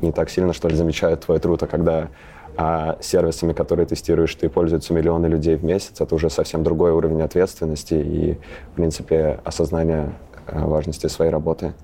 не 0.00 0.12
так 0.12 0.30
сильно, 0.30 0.52
что 0.52 0.68
ли, 0.68 0.76
замечают 0.76 1.20
твой 1.20 1.38
труд, 1.38 1.62
а 1.62 1.66
когда 1.66 2.08
а 2.56 2.96
сервисами, 3.00 3.52
которые 3.52 3.86
тестируешь, 3.86 4.34
ты 4.34 4.48
пользуются 4.48 4.94
миллионы 4.94 5.26
людей 5.26 5.56
в 5.56 5.64
месяц, 5.64 6.00
это 6.00 6.14
уже 6.14 6.30
совсем 6.30 6.62
другой 6.62 6.92
уровень 6.92 7.22
ответственности 7.22 7.94
и, 7.94 8.38
в 8.72 8.76
принципе, 8.76 9.40
осознание 9.44 10.12
э, 10.46 10.64
важности 10.64 11.06
своей 11.08 11.30
работы. 11.30 11.74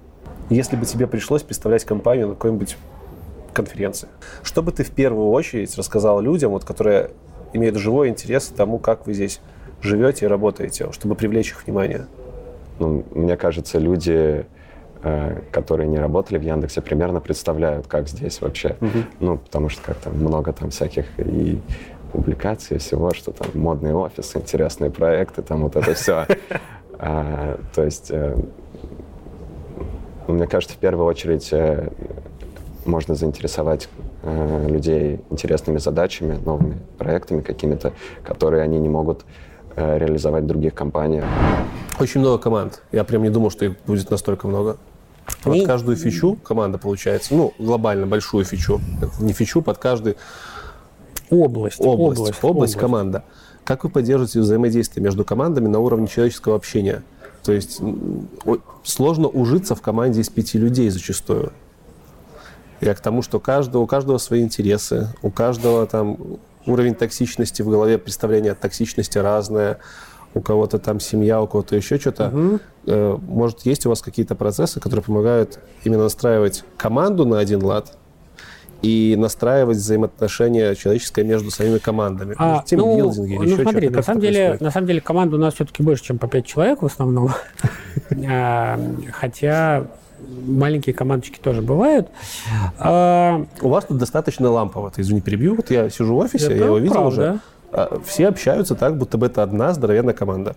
Если 0.48 0.76
бы 0.76 0.86
тебе 0.86 1.06
пришлось 1.06 1.42
представлять 1.42 1.84
компанию 1.84 2.28
на 2.28 2.34
какой-нибудь 2.34 2.76
конференции, 3.52 4.08
что 4.42 4.62
бы 4.62 4.72
ты 4.72 4.82
в 4.82 4.90
первую 4.90 5.30
очередь 5.30 5.76
рассказал 5.76 6.20
людям, 6.20 6.52
вот, 6.52 6.64
которые 6.64 7.10
имеют 7.52 7.76
живой 7.76 8.08
интерес 8.08 8.48
к 8.48 8.54
тому, 8.54 8.78
как 8.78 9.06
вы 9.06 9.14
здесь 9.14 9.40
живете 9.82 10.24
и 10.24 10.28
работаете, 10.28 10.90
чтобы 10.92 11.14
привлечь 11.14 11.50
их 11.50 11.66
внимание? 11.66 12.06
Ну, 12.78 13.04
мне 13.12 13.36
кажется, 13.36 13.78
люди, 13.78 14.46
которые 15.50 15.88
не 15.88 15.98
работали 15.98 16.38
в 16.38 16.42
Яндексе, 16.42 16.80
примерно 16.80 17.20
представляют, 17.20 17.86
как 17.88 18.08
здесь 18.08 18.40
вообще. 18.40 18.76
Ну, 19.20 19.38
потому 19.38 19.68
что 19.68 19.82
как 19.82 19.96
там 19.96 20.14
много 20.16 20.52
там 20.52 20.70
всяких 20.70 21.06
и 21.18 21.60
публикаций, 22.12 22.78
всего, 22.78 23.12
что 23.12 23.32
там 23.32 23.48
модные 23.54 23.94
офисы, 23.94 24.38
интересные 24.38 24.90
проекты, 24.90 25.42
там 25.42 25.62
вот 25.62 25.76
это 25.76 25.94
все. 25.94 26.26
А, 27.04 27.58
То 27.74 27.82
есть, 27.82 28.12
э, 28.12 28.36
мне 30.28 30.46
кажется, 30.46 30.76
в 30.76 30.78
первую 30.78 31.04
очередь 31.04 31.48
э, 31.52 31.88
можно 32.84 33.16
заинтересовать 33.16 33.88
э, 34.22 34.66
людей 34.68 35.20
интересными 35.30 35.78
задачами, 35.78 36.38
новыми 36.44 36.78
проектами 36.98 37.40
какими-то, 37.40 37.92
которые 38.22 38.62
они 38.62 38.78
не 38.78 38.88
могут 38.88 39.24
э, 39.74 39.98
реализовать 39.98 40.44
в 40.44 40.46
других 40.46 40.74
компаниях. 40.74 41.24
Очень 41.98 42.20
много 42.20 42.38
команд. 42.38 42.82
Я 42.92 43.02
прям 43.02 43.22
не 43.24 43.30
думал, 43.30 43.50
что 43.50 43.64
их 43.64 43.74
будет 43.84 44.08
настолько 44.08 44.46
много. 44.46 44.76
Под 45.42 45.52
Они- 45.52 45.66
каждую 45.66 45.96
фичу 45.96 46.36
команда 46.42 46.78
получается, 46.78 47.34
ну, 47.34 47.54
глобально 47.58 48.06
большую 48.06 48.44
фичу, 48.44 48.80
не 49.20 49.32
фичу, 49.32 49.62
под 49.62 49.78
каждую 49.78 50.16
Область, 51.30 51.80
область, 51.80 52.42
область, 52.42 52.76
команда. 52.76 53.24
Как 53.64 53.84
вы 53.84 53.90
поддерживаете 53.90 54.40
взаимодействие 54.40 55.02
между 55.02 55.24
командами 55.24 55.68
на 55.68 55.78
уровне 55.78 56.06
человеческого 56.06 56.56
общения? 56.56 57.02
То 57.42 57.52
есть 57.52 57.80
сложно 58.84 59.28
ужиться 59.28 59.74
в 59.74 59.80
команде 59.80 60.20
из 60.20 60.28
пяти 60.28 60.58
людей 60.58 60.90
зачастую. 60.90 61.52
Я 62.80 62.94
к 62.94 63.00
тому, 63.00 63.22
что 63.22 63.40
каждого, 63.40 63.82
у 63.82 63.86
каждого 63.86 64.18
свои 64.18 64.42
интересы, 64.42 65.08
у 65.22 65.30
каждого 65.30 65.86
там 65.86 66.18
уровень 66.66 66.94
токсичности 66.94 67.62
в 67.62 67.68
голове, 67.68 67.96
представление 67.98 68.52
о 68.52 68.54
токсичности 68.54 69.18
разное, 69.18 69.78
у 70.34 70.40
кого-то 70.40 70.78
там 70.78 71.00
семья, 71.00 71.40
у 71.42 71.46
кого-то 71.46 71.76
еще 71.76 71.98
что-то. 71.98 72.32
Э, 72.86 73.18
Может, 73.28 73.60
есть 73.66 73.86
у 73.86 73.90
вас 73.90 74.02
какие-то 74.02 74.34
процессы, 74.34 74.80
которые 74.80 75.02
помогают 75.04 75.58
именно 75.84 76.04
настраивать 76.04 76.64
команду 76.76 77.24
на 77.26 77.38
один 77.38 77.62
лад 77.62 77.96
и 78.82 79.14
настраивать 79.16 79.76
взаимоотношения 79.76 80.74
человеческое 80.74 81.24
между 81.24 81.50
самими 81.50 81.78
командами? 81.78 82.34
А, 82.38 82.54
Может, 82.54 82.64
тимбилдинги 82.66 83.32
или 83.34 83.38
ну, 83.38 83.44
еще 83.44 83.62
смотри, 83.62 83.88
на 83.88 84.02
самом, 84.02 84.20
деле, 84.20 84.34
происходит? 84.34 84.60
на 84.60 84.70
самом 84.70 84.86
деле 84.88 85.00
команда 85.00 85.36
у 85.36 85.38
нас 85.38 85.54
все-таки 85.54 85.82
больше, 85.82 86.04
чем 86.04 86.18
по 86.18 86.26
5 86.26 86.46
человек 86.46 86.82
в 86.82 86.86
основном. 86.86 87.30
А, 88.28 88.80
Хотя 89.12 89.86
маленькие 90.46 90.94
командочки 90.94 91.38
тоже 91.38 91.62
бывают. 91.62 92.08
А, 92.78 93.44
У 93.60 93.68
вас 93.68 93.84
тут 93.84 93.98
достаточно 93.98 94.50
лампово. 94.50 94.92
Извини, 94.96 95.20
перебью. 95.20 95.54
Вот 95.54 95.70
я 95.70 95.88
сижу 95.90 96.14
в 96.14 96.18
офисе, 96.18 96.56
я 96.56 96.64
его 96.66 96.78
видел 96.78 97.06
уже. 97.06 97.38
А, 97.72 97.98
Все 98.04 98.28
общаются 98.28 98.74
так, 98.74 98.96
будто 98.96 99.18
бы 99.18 99.26
это 99.26 99.42
одна 99.42 99.72
здоровенная 99.72 100.14
команда. 100.14 100.54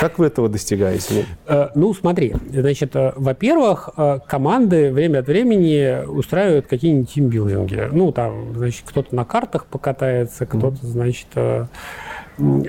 Как 0.00 0.18
вы 0.18 0.26
этого 0.26 0.48
достигаете? 0.48 1.24
Ну, 1.48 1.54
Э, 1.54 1.68
Ну, 1.74 1.94
смотри, 1.94 2.34
значит, 2.52 2.94
э, 2.94 3.12
во-первых, 3.16 3.88
э, 3.96 4.18
команды 4.28 4.92
время 4.92 5.20
от 5.20 5.26
времени 5.26 6.04
устраивают 6.06 6.66
какие-нибудь 6.66 7.10
тимбилдинги. 7.12 7.88
Ну, 7.90 8.12
там, 8.12 8.54
значит, 8.56 8.84
кто-то 8.86 9.14
на 9.16 9.24
картах 9.24 9.64
покатается, 9.66 10.44
кто-то, 10.46 10.76
значит, 10.86 11.28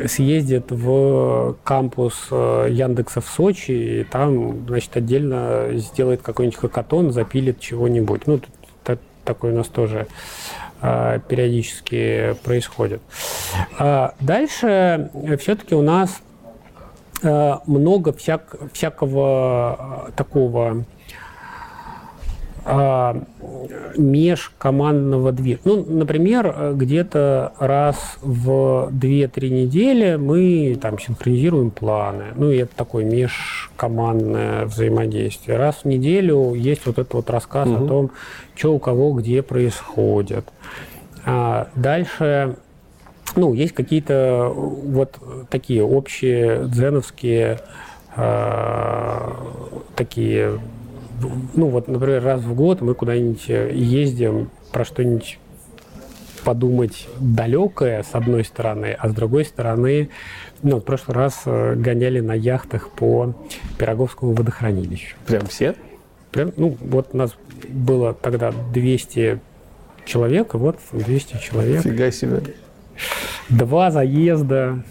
съездит 0.07 0.71
в 0.71 1.55
кампус 1.63 2.29
Яндекса 2.31 3.21
в 3.21 3.27
Сочи, 3.27 3.71
и 3.71 4.03
там, 4.03 4.65
значит, 4.67 4.95
отдельно 4.97 5.67
сделает 5.73 6.21
какой-нибудь 6.23 6.57
хакатон, 6.57 7.11
запилит 7.11 7.59
чего-нибудь. 7.59 8.25
Ну, 8.25 8.39
тут 8.39 8.49
та- 8.83 8.97
такое 9.25 9.53
у 9.53 9.55
нас 9.57 9.67
тоже 9.67 10.07
периодически 10.81 12.35
происходит. 12.43 13.01
А 13.77 14.13
Дальше 14.19 15.09
все-таки 15.39 15.75
у 15.75 15.81
нас 15.81 16.21
э, 17.21 17.53
много 17.65 18.13
всяк, 18.13 18.55
всякого 18.73 20.11
такого 20.15 20.85
э, 22.69 23.13
межкомандного 23.97 25.31
движения. 25.31 25.61
Ну, 25.65 25.85
например, 25.85 26.73
где-то 26.75 27.53
раз 27.59 28.17
в 28.21 28.89
2-3 28.91 29.49
недели 29.49 30.15
мы 30.15 30.77
там 30.81 30.99
синхронизируем 30.99 31.71
планы. 31.71 32.25
Ну, 32.35 32.51
и 32.51 32.57
это 32.57 32.75
такое 32.75 33.05
межкомандное 33.05 34.65
взаимодействие. 34.65 35.57
Раз 35.57 35.79
в 35.83 35.85
неделю 35.85 36.53
есть 36.53 36.85
вот 36.85 36.99
этот 36.99 37.13
вот 37.13 37.29
рассказ 37.29 37.67
о 37.67 37.85
том, 37.87 38.11
что 38.55 38.73
у 38.73 38.79
кого 38.79 39.13
где 39.13 39.41
происходит. 39.41 40.45
А 41.25 41.67
дальше 41.75 42.55
ну, 43.35 43.53
есть 43.53 43.73
какие-то 43.73 44.51
вот 44.55 45.19
такие 45.49 45.83
общие 45.83 46.65
дзеновские 46.65 47.59
э, 48.15 49.31
такие, 49.95 50.59
ну 51.53 51.67
вот, 51.67 51.87
например, 51.87 52.23
раз 52.23 52.41
в 52.41 52.53
год 52.53 52.81
мы 52.81 52.93
куда-нибудь 52.93 53.47
ездим, 53.47 54.49
про 54.71 54.85
что-нибудь 54.85 55.39
подумать 56.43 57.07
далекое, 57.19 58.03
с 58.03 58.13
одной 58.13 58.43
стороны, 58.43 58.95
а 58.97 59.09
с 59.09 59.13
другой 59.13 59.45
стороны, 59.45 60.09
ну, 60.61 60.77
в 60.77 60.81
прошлый 60.81 61.15
раз 61.15 61.41
э, 61.45 61.75
гоняли 61.75 62.19
на 62.19 62.33
яхтах 62.33 62.89
по 62.89 63.35
Пироговскому 63.77 64.33
водохранилищу. 64.33 65.15
Прям 65.25 65.45
все? 65.47 65.75
Прям, 66.31 66.51
ну, 66.57 66.77
вот 66.79 67.09
у 67.13 67.17
нас 67.17 67.35
было 67.67 68.13
тогда 68.13 68.51
200 68.73 69.39
человек, 70.05 70.53
вот 70.53 70.77
200 70.91 71.37
человек. 71.37 71.81
Фига 71.81 72.11
себе. 72.11 72.41
Два 73.49 73.91
заезда, 73.91 74.83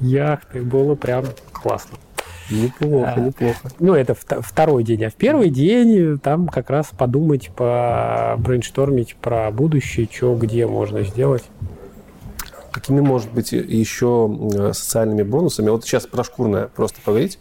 яхты, 0.00 0.62
было 0.62 0.94
прям 0.94 1.24
классно. 1.52 1.98
Неплохо, 2.50 3.12
А, 3.16 3.20
неплохо. 3.20 3.58
Ну, 3.80 3.94
это 3.94 4.12
вт- 4.12 4.40
второй 4.42 4.84
день. 4.84 5.04
А 5.04 5.10
в 5.10 5.14
первый 5.14 5.50
день 5.50 6.18
там 6.18 6.48
как 6.48 6.70
раз 6.70 6.88
подумать, 6.96 7.50
по 7.56 8.36
брейнштормить 8.38 9.16
про 9.16 9.50
будущее, 9.50 10.08
что 10.10 10.34
где 10.36 10.66
можно 10.66 11.02
сделать. 11.02 11.44
Какими, 12.72 13.00
может 13.00 13.32
быть, 13.32 13.52
еще 13.52 14.30
э, 14.54 14.72
социальными 14.74 15.22
бонусами? 15.22 15.70
Вот 15.70 15.84
сейчас 15.84 16.06
про 16.06 16.22
шкурное 16.24 16.68
просто 16.68 17.00
поговорить, 17.00 17.38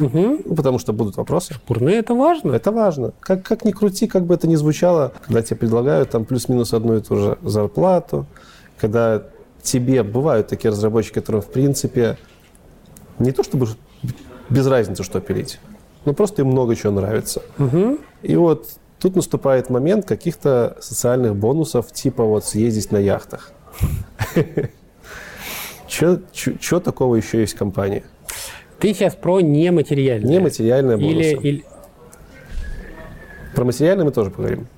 Угу. 0.00 0.42
ну, 0.46 0.54
потому 0.54 0.78
что 0.78 0.92
будут 0.92 1.16
вопросы. 1.16 1.54
Шкурные 1.54 1.96
это 1.98 2.14
важно. 2.14 2.52
Это 2.52 2.70
важно. 2.72 3.12
Как, 3.20 3.42
как 3.42 3.64
ни 3.64 3.72
крути, 3.72 4.06
как 4.06 4.24
бы 4.24 4.34
это 4.34 4.46
ни 4.48 4.54
звучало, 4.54 5.12
когда 5.26 5.42
тебе 5.42 5.56
предлагают 5.56 6.10
там 6.10 6.24
плюс-минус 6.24 6.72
одну 6.72 6.96
и 6.96 7.00
ту 7.02 7.16
же 7.16 7.38
зарплату, 7.42 8.26
когда 8.78 9.22
тебе 9.62 10.02
бывают 10.04 10.46
такие 10.48 10.70
разработчики, 10.70 11.14
которые, 11.14 11.42
в 11.42 11.46
принципе, 11.48 12.16
не 13.18 13.32
то 13.32 13.42
чтобы 13.42 13.66
без 14.50 14.66
разницы, 14.66 15.02
что 15.02 15.20
пилить, 15.20 15.58
но 16.04 16.12
просто 16.14 16.42
им 16.42 16.48
много 16.48 16.74
чего 16.76 16.92
нравится. 16.92 17.42
Мгм. 17.58 17.98
И 18.22 18.36
вот 18.36 18.68
тут 18.98 19.16
наступает 19.16 19.70
момент 19.70 20.06
каких-то 20.06 20.76
социальных 20.80 21.36
бонусов, 21.36 21.92
типа 21.92 22.24
вот 22.24 22.44
съездить 22.44 22.92
на 22.92 22.98
яхтах. 22.98 23.52
Что 25.88 26.80
такого 26.80 27.16
еще 27.16 27.40
есть 27.40 27.54
в 27.54 27.58
компании? 27.58 28.04
Ты 28.78 28.94
сейчас 28.94 29.14
про 29.14 29.40
нематериальное. 29.40 30.30
Нематериальные 30.30 30.96
бонусы. 30.98 31.32
Или, 31.32 31.48
или, 31.48 31.64
Про 33.54 33.64
материальные 33.64 34.04
мы 34.04 34.12
тоже 34.12 34.30
поговорим. 34.30 34.68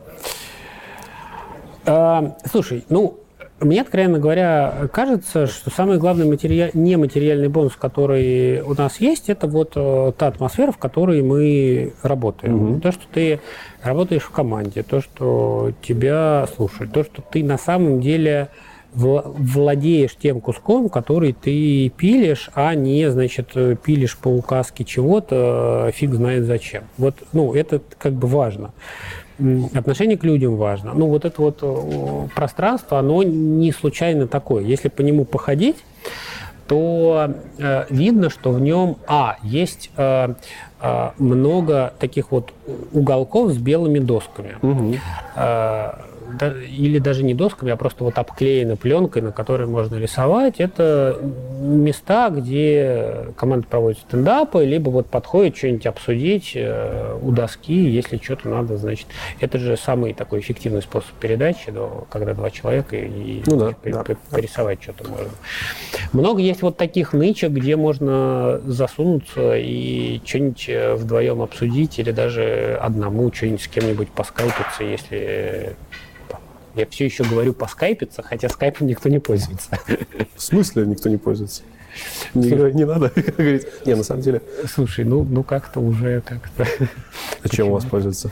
А, 1.85 2.37
слушай, 2.51 2.85
ну, 2.89 3.19
мне, 3.61 3.83
откровенно 3.83 4.19
говоря, 4.19 4.89
кажется, 4.93 5.47
что 5.47 5.71
самый 5.71 5.99
главный 5.99 6.27
материа- 6.27 6.71
нематериальный 6.75 7.49
бонус, 7.49 7.77
который 7.77 8.63
у 8.63 8.75
нас 8.75 9.01
есть, 9.01 9.29
это 9.29 9.47
вот 9.47 9.73
э, 9.77 10.13
та 10.17 10.29
атмосфера, 10.29 10.73
в 10.73 10.79
которой 10.79 11.23
мы 11.23 11.93
работаем. 12.03 12.81
То, 12.81 12.93
что 12.93 13.03
ты 13.13 13.41
работаешь 13.83 14.23
в 14.23 14.31
команде, 14.31 14.83
то, 14.83 15.01
что 15.01 15.73
тебя 15.83 16.47
слушают, 16.57 16.93
то, 16.93 17.05
что 17.05 17.23
ты 17.23 17.45
на 17.45 17.59
самом 17.59 18.01
деле 18.01 18.49
вла- 18.95 19.25
владеешь 19.37 20.17
тем 20.17 20.41
куском, 20.41 20.89
который 20.89 21.33
ты 21.33 21.91
пилишь, 21.91 22.51
а 22.55 22.75
не, 22.75 23.11
значит, 23.11 23.55
пилишь 23.85 24.17
по 24.17 24.29
указке 24.29 24.85
чего-то, 24.85 25.87
э, 25.89 25.93
фиг 25.93 26.15
знает 26.15 26.45
зачем. 26.45 26.85
Вот, 26.99 27.15
ну, 27.33 27.55
это 27.55 27.81
как 27.99 28.13
бы 28.15 28.27
важно. 28.27 28.73
Отношение 29.75 30.19
к 30.19 30.25
людям 30.25 30.57
важно. 30.57 30.93
Ну, 30.95 31.07
вот 31.07 31.25
это 31.25 31.41
вот 31.41 31.59
э, 31.63 32.29
пространство, 32.35 32.99
оно 32.99 33.23
не 33.23 33.73
случайно 33.73 34.27
такое. 34.27 34.65
Если 34.65 34.89
по 34.89 35.03
нему 35.03 35.25
походить, 35.25 35.77
то 36.71 37.35
э, 37.59 37.87
видно, 37.91 38.31
что 38.31 38.53
в 38.53 38.61
нем, 38.61 38.99
а, 39.09 39.39
есть 39.43 39.91
э, 39.97 40.35
э, 40.81 41.11
много 41.19 41.93
таких 41.99 42.31
вот 42.31 42.53
уголков 42.93 43.53
с 43.53 43.57
белыми 43.57 43.99
досками. 43.99 44.57
Э, 45.35 45.93
да- 46.39 46.55
или 46.63 46.99
даже 46.99 47.23
не 47.25 47.35
досками, 47.35 47.73
а 47.73 47.77
просто 47.77 48.05
вот 48.05 48.19
обклеены 48.19 48.77
пленкой, 48.77 49.23
на 49.23 49.33
которой 49.33 49.67
можно 49.67 49.97
рисовать. 49.97 50.61
Это 50.61 51.19
места, 51.61 52.31
где 52.31 53.27
команда 53.37 53.67
проводит 53.69 53.99
стендапы, 54.01 54.65
либо 54.65 54.91
вот 54.91 55.07
подходит 55.07 55.57
что-нибудь 55.57 55.87
обсудить 55.87 56.53
э, 56.55 57.19
у 57.21 57.31
доски, 57.33 57.75
если 57.75 58.17
что-то 58.19 58.49
надо, 58.49 58.77
значит. 58.77 59.07
Это 59.41 59.59
же 59.59 59.77
самый 59.77 60.15
такой 60.15 60.41
эффективный 60.41 60.83
способ 60.83 61.11
передачи, 61.21 61.71
да, 61.71 61.89
когда 62.11 62.35
два 62.35 62.51
человека 62.51 62.97
и 62.97 63.43
Ну 63.47 63.57
да, 63.57 63.73
пе- 63.73 63.93
да, 63.93 64.05
пе- 64.05 64.17
порисовать 64.31 64.83
что-то 64.83 65.09
можно. 65.09 65.29
Много 66.13 66.41
есть 66.41 66.63
вот 66.63 66.77
таких 66.77 67.13
нычек, 67.13 67.51
где 67.51 67.77
можно 67.77 68.61
засунуться 68.65 69.57
и 69.57 70.21
что-нибудь 70.25 70.65
э, 70.69 70.95
вдвоем 70.95 71.43
обсудить, 71.43 71.99
или 71.99 72.11
даже 72.11 72.79
одному 72.81 73.33
что-нибудь 73.33 73.63
с 73.63 73.69
кем-нибудь 73.69 74.09
поскайпиться, 74.11 74.85
если 74.85 75.77
я 76.75 76.87
все 76.87 77.05
еще 77.05 77.25
говорю 77.25 77.53
поскайпиться, 77.53 78.23
хотя 78.23 78.49
скайпом 78.49 78.87
никто 78.87 79.09
не 79.09 79.19
пользуется. 79.19 79.71
В 80.37 80.43
смысле 80.43 80.87
никто 80.87 81.09
не 81.09 81.17
пользуется? 81.17 81.63
Не, 82.35 82.51
не 82.73 82.85
надо 82.85 83.11
говорить. 83.37 83.67
Не, 83.85 83.95
на 83.95 84.05
самом 84.05 84.23
деле, 84.23 84.43
Слушай, 84.73 85.05
ну, 85.05 85.25
ну 85.25 85.43
как-то 85.43 85.81
уже 85.81 86.21
как-то... 86.21 86.67
о 87.43 87.49
чем 87.49 87.69
у 87.69 87.73
вас 87.73 87.85
пользуются? 87.85 88.31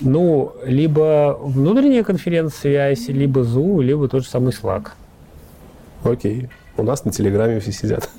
Ну, 0.00 0.54
либо 0.64 1.38
внутренняя 1.40 2.04
конференц-связь, 2.04 3.08
либо 3.08 3.40
Zoom, 3.40 3.82
либо 3.82 4.08
тот 4.08 4.24
же 4.24 4.28
самый 4.28 4.52
Slack. 4.52 4.88
Окей. 6.02 6.50
У 6.76 6.82
нас 6.82 7.04
на 7.04 7.12
Телеграме 7.12 7.60
все 7.60 7.72
сидят. 7.72 8.10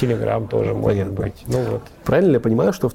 Telegram 0.00 0.48
тоже 0.48 0.74
может 0.74 0.98
Понятно. 0.98 1.12
быть. 1.12 1.34
Ну 1.46 1.62
вот. 1.62 1.82
Правильно 2.04 2.30
ли 2.30 2.34
я 2.34 2.40
понимаю, 2.40 2.72
что 2.72 2.90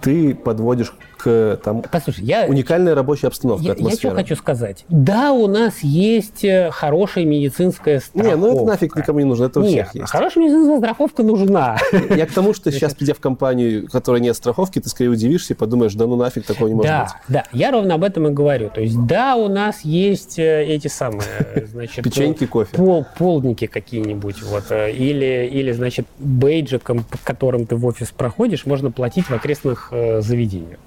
ты 0.00 0.34
подводишь 0.34 0.94
к 1.24 1.58
там 1.62 1.82
Послушай, 1.90 2.24
я, 2.24 2.44
уникальной 2.46 2.92
рабочей 2.92 3.26
обстановке, 3.26 3.68
я, 3.68 3.74
я 3.78 3.90
что 3.96 4.10
хочу 4.10 4.36
сказать. 4.36 4.84
Да, 4.90 5.32
у 5.32 5.46
нас 5.46 5.80
есть 5.80 6.44
э, 6.44 6.70
хорошая 6.70 7.24
медицинская 7.24 8.00
страховка. 8.00 8.36
Не, 8.36 8.40
ну 8.40 8.54
это 8.54 8.64
нафиг 8.64 8.94
никому 8.96 9.20
не 9.20 9.24
нужно, 9.24 9.44
это 9.44 9.60
у 9.60 9.62
Нет, 9.62 9.88
всех 9.88 9.94
есть. 10.02 10.10
хорошая 10.10 10.44
медицинская 10.44 10.78
страховка 10.78 11.22
нужна. 11.22 11.78
Я 12.14 12.26
к 12.26 12.32
тому, 12.32 12.52
что 12.52 12.70
сейчас, 12.72 12.94
придя 12.94 13.14
в 13.14 13.20
компанию, 13.20 13.84
у 13.84 13.88
которой 13.88 14.20
нет 14.20 14.36
страховки, 14.36 14.80
ты 14.80 14.88
скорее 14.90 15.10
удивишься 15.10 15.54
и 15.54 15.56
подумаешь, 15.56 15.94
да 15.94 16.06
ну 16.06 16.16
нафиг 16.16 16.44
такого 16.44 16.68
не 16.68 16.74
может 16.74 16.90
Да, 16.90 17.02
быть. 17.04 17.12
да, 17.28 17.44
я 17.52 17.70
ровно 17.70 17.94
об 17.94 18.04
этом 18.04 18.26
и 18.28 18.30
говорю. 18.30 18.68
То 18.68 18.82
есть, 18.82 19.06
да, 19.06 19.36
у 19.36 19.48
нас 19.48 19.80
есть 19.82 20.38
э, 20.38 20.64
эти 20.66 20.88
самые, 20.88 21.22
э, 21.54 21.64
значит, 21.72 22.04
Печеньки, 22.04 22.46
кофе. 22.46 22.76
пол, 22.76 23.06
полники 23.16 23.66
какие-нибудь, 23.66 24.42
вот, 24.42 24.64
или, 24.70 25.48
или, 25.50 25.72
значит, 25.72 26.06
бейджиком, 26.18 27.04
по 27.04 27.18
которым 27.24 27.66
ты 27.66 27.76
в 27.76 27.86
офис 27.86 28.10
проходишь, 28.10 28.66
можно 28.66 28.90
платить 28.90 29.26
в 29.26 29.32
окрестных 29.32 29.90
заведениях. 30.18 30.78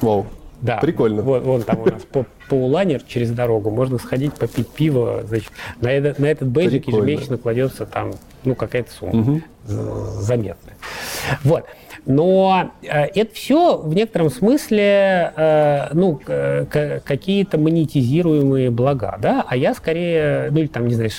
Вау. 0.00 0.26
Да. 0.60 0.76
Прикольно. 0.78 1.22
Вот, 1.22 1.42
вон 1.42 1.62
там 1.62 1.80
у 1.80 1.86
нас 1.86 2.02
по, 2.04 2.24
по 2.48 2.54
уланер 2.54 3.02
через 3.02 3.30
дорогу, 3.32 3.70
можно 3.70 3.98
сходить 3.98 4.32
попить 4.34 4.68
пиво, 4.68 5.22
значит, 5.26 5.50
на, 5.80 5.88
это- 5.90 6.14
на 6.22 6.26
этот 6.26 6.46
бейджик 6.48 6.86
ежемесячно 6.86 7.36
кладется 7.36 7.84
там, 7.84 8.12
ну, 8.44 8.54
какая-то 8.54 8.92
сумма 8.92 9.40
з- 9.64 10.20
заметная. 10.20 10.76
Вот. 11.42 11.64
Но 12.06 12.70
э, 12.82 12.86
это 13.06 13.34
все 13.34 13.76
в 13.76 13.92
некотором 13.94 14.28
смысле, 14.30 15.32
э, 15.36 15.88
ну, 15.94 16.20
какие-то 17.04 17.58
монетизируемые 17.58 18.70
блага, 18.70 19.18
да, 19.20 19.44
а 19.46 19.56
я 19.56 19.74
скорее, 19.74 20.48
ну, 20.50 20.58
или 20.60 20.66
там, 20.68 20.86
не 20.86 20.94
знаю, 20.94 21.10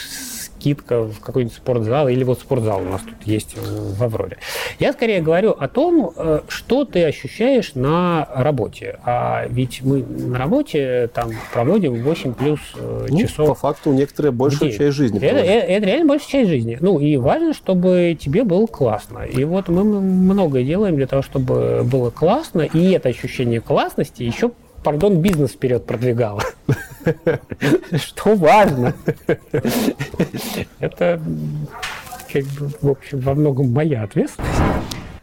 скидка 0.63 1.03
в 1.03 1.19
какой-нибудь 1.19 1.55
спортзал, 1.55 2.07
или 2.07 2.23
вот 2.23 2.39
спортзал 2.39 2.79
у 2.81 2.85
нас 2.85 3.01
тут 3.01 3.15
есть 3.25 3.55
в 3.57 4.01
Авроре. 4.01 4.37
Я 4.79 4.93
скорее 4.93 5.21
говорю 5.21 5.51
о 5.51 5.67
том, 5.67 6.11
э, 6.15 6.39
что 6.47 6.85
ты 6.85 7.03
ощущаешь 7.03 7.75
на 7.75 8.29
работе. 8.33 8.97
А 9.03 9.45
ведь 9.49 9.81
мы 9.83 10.03
на 10.03 10.37
работе 10.39 11.09
там 11.13 11.31
проводим 11.53 12.01
8 12.01 12.33
плюс 12.33 12.59
э, 12.77 13.07
Ну, 13.09 13.17
часов 13.19 13.49
по 13.49 13.55
факту 13.55 13.91
некоторые 13.91 14.31
большую 14.31 14.69
Где? 14.69 14.77
часть 14.77 14.95
жизни. 14.95 15.17
это, 15.17 15.37
это- 15.37 15.67
это 15.67 15.85
реально 15.85 16.05
большая 16.07 16.29
часть 16.29 16.49
жизни. 16.49 16.77
Ну, 16.79 16.97
и 16.99 17.17
важно, 17.17 17.53
чтобы 17.53 18.17
тебе 18.17 18.45
было 18.45 18.65
классно. 18.65 19.19
И 19.25 19.43
вот 19.43 19.67
мы 19.67 19.83
многое 19.83 20.63
делаем 20.63 20.95
для 20.95 21.07
того, 21.07 21.21
чтобы 21.23 21.81
было 21.83 22.09
классно, 22.09 22.61
и 22.61 22.91
это 22.91 23.09
ощущение 23.09 23.59
классности 23.59 24.23
еще 24.23 24.51
пардон, 24.83 25.17
бизнес 25.17 25.51
вперед 25.51 25.85
продвигало. 25.85 26.41
Что 27.95 28.35
важно. 28.35 28.93
Это, 30.79 31.19
как 32.31 32.43
бы, 32.43 32.69
в 32.81 32.89
общем, 32.89 33.19
во 33.19 33.33
многом 33.33 33.71
моя 33.71 34.03
ответственность. 34.03 34.59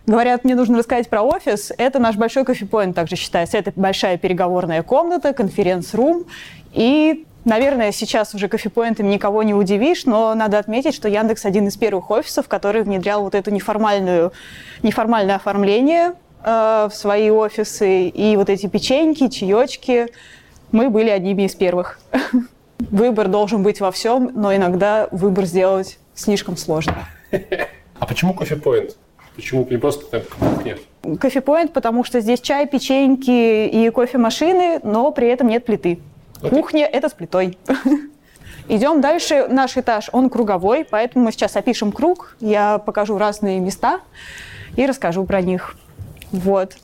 Говорят, 0.06 0.44
мне 0.44 0.54
нужно 0.54 0.78
рассказать 0.78 1.08
про 1.08 1.22
офис. 1.22 1.72
Это 1.78 1.98
наш 1.98 2.16
большой 2.16 2.44
кофепоинт 2.44 2.96
также 2.96 3.16
считается. 3.16 3.58
Это 3.58 3.72
большая 3.76 4.18
переговорная 4.18 4.82
комната, 4.82 5.32
конференц-рум. 5.32 6.24
И, 6.72 7.26
наверное, 7.44 7.92
сейчас 7.92 8.34
уже 8.34 8.48
кофепоинтами 8.48 9.08
никого 9.08 9.42
не 9.42 9.54
удивишь, 9.54 10.06
но 10.06 10.34
надо 10.34 10.58
отметить, 10.58 10.94
что 10.94 11.08
Яндекс 11.08 11.44
один 11.44 11.68
из 11.68 11.76
первых 11.76 12.10
офисов, 12.10 12.48
который 12.48 12.82
внедрял 12.82 13.22
вот 13.22 13.34
это 13.36 13.52
неформальную, 13.52 14.32
неформальное 14.82 15.36
оформление 15.36 16.14
э, 16.44 16.88
в 16.90 16.94
свои 16.94 17.30
офисы. 17.30 18.08
И 18.08 18.36
вот 18.36 18.50
эти 18.50 18.66
печеньки, 18.66 19.28
чаечки. 19.28 20.08
Мы 20.72 20.90
были 20.90 21.10
одними 21.10 21.42
из 21.42 21.54
первых. 21.54 22.00
Выбор 22.78 23.28
должен 23.28 23.62
быть 23.62 23.80
во 23.80 23.90
всем, 23.90 24.30
но 24.34 24.54
иногда 24.54 25.08
выбор 25.10 25.44
сделать 25.44 25.98
слишком 26.14 26.56
сложно. 26.56 27.06
А 27.98 28.06
почему 28.06 28.32
кофе-поинт? 28.32 28.96
Почему 29.36 29.66
не 29.68 29.76
просто 29.76 30.06
там 30.06 30.22
кухня? 30.38 30.78
Кофепоинт, 31.18 31.72
потому 31.72 32.04
что 32.04 32.20
здесь 32.20 32.40
чай, 32.40 32.66
печеньки 32.66 33.66
и 33.66 33.90
кофемашины, 33.90 34.80
но 34.82 35.12
при 35.12 35.28
этом 35.28 35.48
нет 35.48 35.64
плиты. 35.64 36.00
Кухня– 36.40 36.86
это 36.92 37.08
с 37.08 37.12
плитой. 37.12 37.58
Идем 38.68 39.00
дальше. 39.00 39.46
Наш 39.48 39.76
этаж, 39.76 40.08
он 40.12 40.30
круговой, 40.30 40.86
поэтому 40.88 41.26
мы 41.26 41.32
сейчас 41.32 41.56
опишем 41.56 41.92
круг. 41.92 42.36
Я 42.40 42.78
покажу 42.78 43.18
разные 43.18 43.60
места 43.60 44.00
и 44.76 44.86
расскажу 44.86 45.24
про 45.24 45.42
них. 45.42 45.76
Вот. 46.32 46.74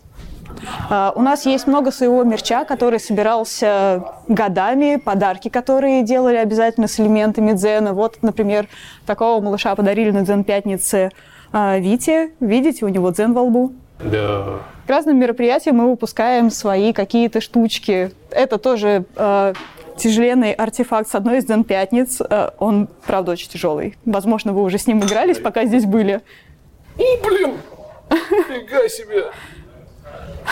А, 0.89 1.13
у 1.15 1.23
нас 1.23 1.47
есть 1.47 1.67
много 1.67 1.91
своего 1.91 2.23
мерча, 2.25 2.65
который 2.65 3.01
собирался 3.01 4.05
годами, 4.29 4.97
подарки, 4.97 5.49
которые 5.49 6.03
делали 6.03 6.37
обязательно 6.37 6.89
с 6.89 6.99
элементами 7.01 7.53
дзена. 7.53 7.93
Вот, 7.93 8.19
например, 8.23 8.69
такого 9.07 9.43
малыша 9.43 9.75
подарили 9.75 10.11
на 10.11 10.23
дзен 10.23 10.45
пятнице 10.45 11.11
а, 11.53 11.79
Вите. 11.79 12.33
Видите, 12.41 12.85
у 12.85 12.89
него 12.89 13.11
дзен 13.11 13.33
во 13.33 13.43
лбу. 13.43 13.73
Да. 13.99 14.61
К 14.87 14.91
разным 14.91 15.19
мероприятиям 15.19 15.77
мы 15.77 15.91
выпускаем 15.91 16.51
свои 16.51 16.93
какие-то 16.93 17.41
штучки. 17.41 18.13
Это 18.31 18.59
тоже 18.59 19.05
э, 19.17 19.55
тяжеленный 19.97 20.53
артефакт 20.53 21.09
с 21.09 21.15
одной 21.15 21.39
из 21.39 21.47
дзен 21.47 21.65
пятниц. 21.65 22.21
Э, 22.21 22.51
он, 22.59 22.89
правда, 23.05 23.33
очень 23.33 23.49
тяжелый. 23.51 23.97
Возможно, 24.05 24.53
вы 24.53 24.63
уже 24.63 24.79
с 24.79 24.87
ним 24.87 25.01
игрались, 25.01 25.39
пока 25.39 25.65
здесь 25.65 25.87
были. 25.87 26.21
О, 26.99 27.27
блин! 27.27 27.55
Фига 28.11 28.89
себе! 28.89 29.27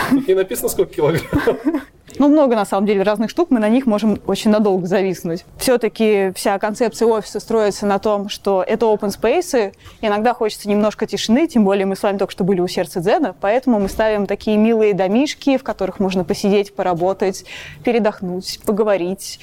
Тут 0.09 0.27
не 0.27 0.33
написано, 0.33 0.69
сколько 0.69 0.93
килограмм. 0.93 1.81
Ну, 2.17 2.29
много, 2.29 2.55
на 2.55 2.65
самом 2.65 2.87
деле, 2.87 3.03
разных 3.03 3.29
штук, 3.29 3.49
мы 3.51 3.59
на 3.59 3.67
них 3.67 3.85
можем 3.85 4.21
очень 4.25 4.49
надолго 4.49 4.87
зависнуть. 4.87 5.43
Все-таки 5.57 6.31
вся 6.33 6.57
концепция 6.59 7.07
офиса 7.07 7.39
строится 7.41 7.85
на 7.85 7.99
том, 7.99 8.29
что 8.29 8.63
это 8.65 8.85
open 8.85 9.09
space, 9.09 9.73
иногда 10.01 10.33
хочется 10.33 10.69
немножко 10.69 11.07
тишины, 11.07 11.47
тем 11.47 11.65
более 11.65 11.85
мы 11.85 11.95
с 11.97 12.03
вами 12.03 12.17
только 12.17 12.31
что 12.31 12.45
были 12.45 12.61
у 12.61 12.67
сердца 12.67 13.01
Дзена, 13.01 13.35
поэтому 13.41 13.79
мы 13.79 13.89
ставим 13.89 14.27
такие 14.27 14.55
милые 14.55 14.93
домишки, 14.93 15.57
в 15.57 15.63
которых 15.63 15.99
можно 15.99 16.23
посидеть, 16.23 16.73
поработать, 16.73 17.45
передохнуть, 17.83 18.61
поговорить. 18.65 19.39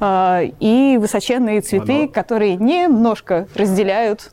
А, 0.00 0.42
И 0.60 0.96
высоченные 0.98 1.60
цветы, 1.60 2.08
которые 2.08 2.56
немножко 2.56 3.46
разделяют 3.54 4.30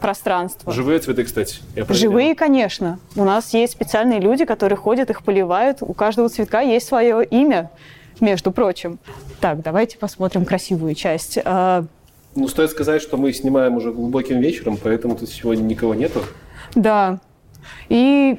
пространство. 0.00 0.72
Живые 0.72 0.98
цветы, 1.00 1.24
кстати. 1.24 1.58
я. 1.74 1.84
Живые, 1.88 2.34
конечно. 2.34 2.98
У 3.16 3.24
нас 3.24 3.52
есть 3.54 3.72
специальные 3.72 4.20
люди, 4.20 4.44
которые 4.44 4.76
ходят, 4.76 5.10
их 5.10 5.22
поливают. 5.22 5.78
У 5.80 5.92
каждого 5.92 6.28
цветка 6.28 6.60
есть 6.60 6.86
свое 6.86 7.24
имя, 7.24 7.70
между 8.20 8.50
прочим. 8.52 8.98
Так, 9.40 9.62
давайте 9.62 9.98
посмотрим 9.98 10.44
красивую 10.44 10.94
часть. 10.94 11.38
А, 11.44 11.84
Ну, 12.34 12.48
стоит 12.48 12.70
сказать, 12.70 13.02
что 13.02 13.16
мы 13.16 13.32
снимаем 13.32 13.76
уже 13.76 13.92
глубоким 13.92 14.40
вечером, 14.40 14.78
поэтому 14.82 15.16
тут 15.16 15.28
сегодня 15.28 15.62
никого 15.62 15.94
нету. 15.94 16.22
Да. 16.74 17.20
И 17.88 18.38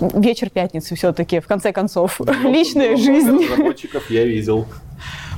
вечер 0.00 0.50
пятницы 0.50 0.94
все-таки, 0.94 1.40
в 1.40 1.46
конце 1.46 1.72
концов. 1.72 2.20
Личная 2.44 2.96
жизнь. 2.96 3.44
Разработчиков 3.44 4.10
я 4.10 4.24
видел. 4.24 4.66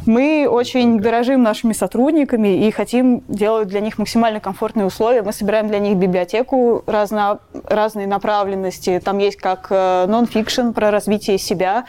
Мы 0.04 0.48
очень 0.50 0.98
дорожим 0.98 1.42
нашими 1.42 1.72
сотрудниками 1.72 2.66
и 2.66 2.70
хотим 2.72 3.22
делать 3.28 3.68
для 3.68 3.80
них 3.80 3.98
максимально 3.98 4.40
комфортные 4.40 4.84
условия. 4.84 5.22
Мы 5.22 5.32
собираем 5.32 5.68
для 5.68 5.78
них 5.78 5.96
библиотеку 5.96 6.82
разно, 6.86 7.38
разной 7.64 8.06
направленности. 8.06 9.00
Там 9.04 9.18
есть 9.18 9.36
как 9.36 9.68
э, 9.70 10.06
нон-фикшн 10.08 10.72
про 10.72 10.90
развитие 10.90 11.38
себя, 11.38 11.84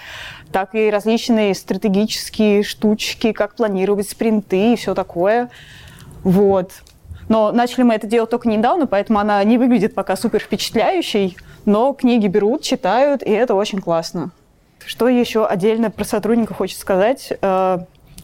так 0.51 0.75
и 0.75 0.91
различные 0.91 1.55
стратегические 1.55 2.61
штучки, 2.61 3.31
как 3.31 3.55
планировать 3.55 4.07
спринты 4.07 4.73
и 4.73 4.75
все 4.75 4.93
такое. 4.93 5.49
Вот. 6.23 6.71
Но 7.29 7.51
начали 7.51 7.81
мы 7.81 7.95
это 7.95 8.05
делать 8.05 8.29
только 8.29 8.47
недавно, 8.47 8.85
поэтому 8.85 9.17
она 9.17 9.43
не 9.43 9.57
выглядит 9.57 9.95
пока 9.95 10.15
супер 10.15 10.39
впечатляющей, 10.39 11.35
но 11.65 11.93
книги 11.93 12.27
берут, 12.27 12.61
читают, 12.61 13.23
и 13.23 13.31
это 13.31 13.55
очень 13.55 13.81
классно. 13.81 14.29
Что 14.85 15.07
еще 15.07 15.45
отдельно 15.45 15.89
про 15.89 16.03
сотрудников 16.03 16.57
хочется 16.57 16.81
сказать? 16.81 17.33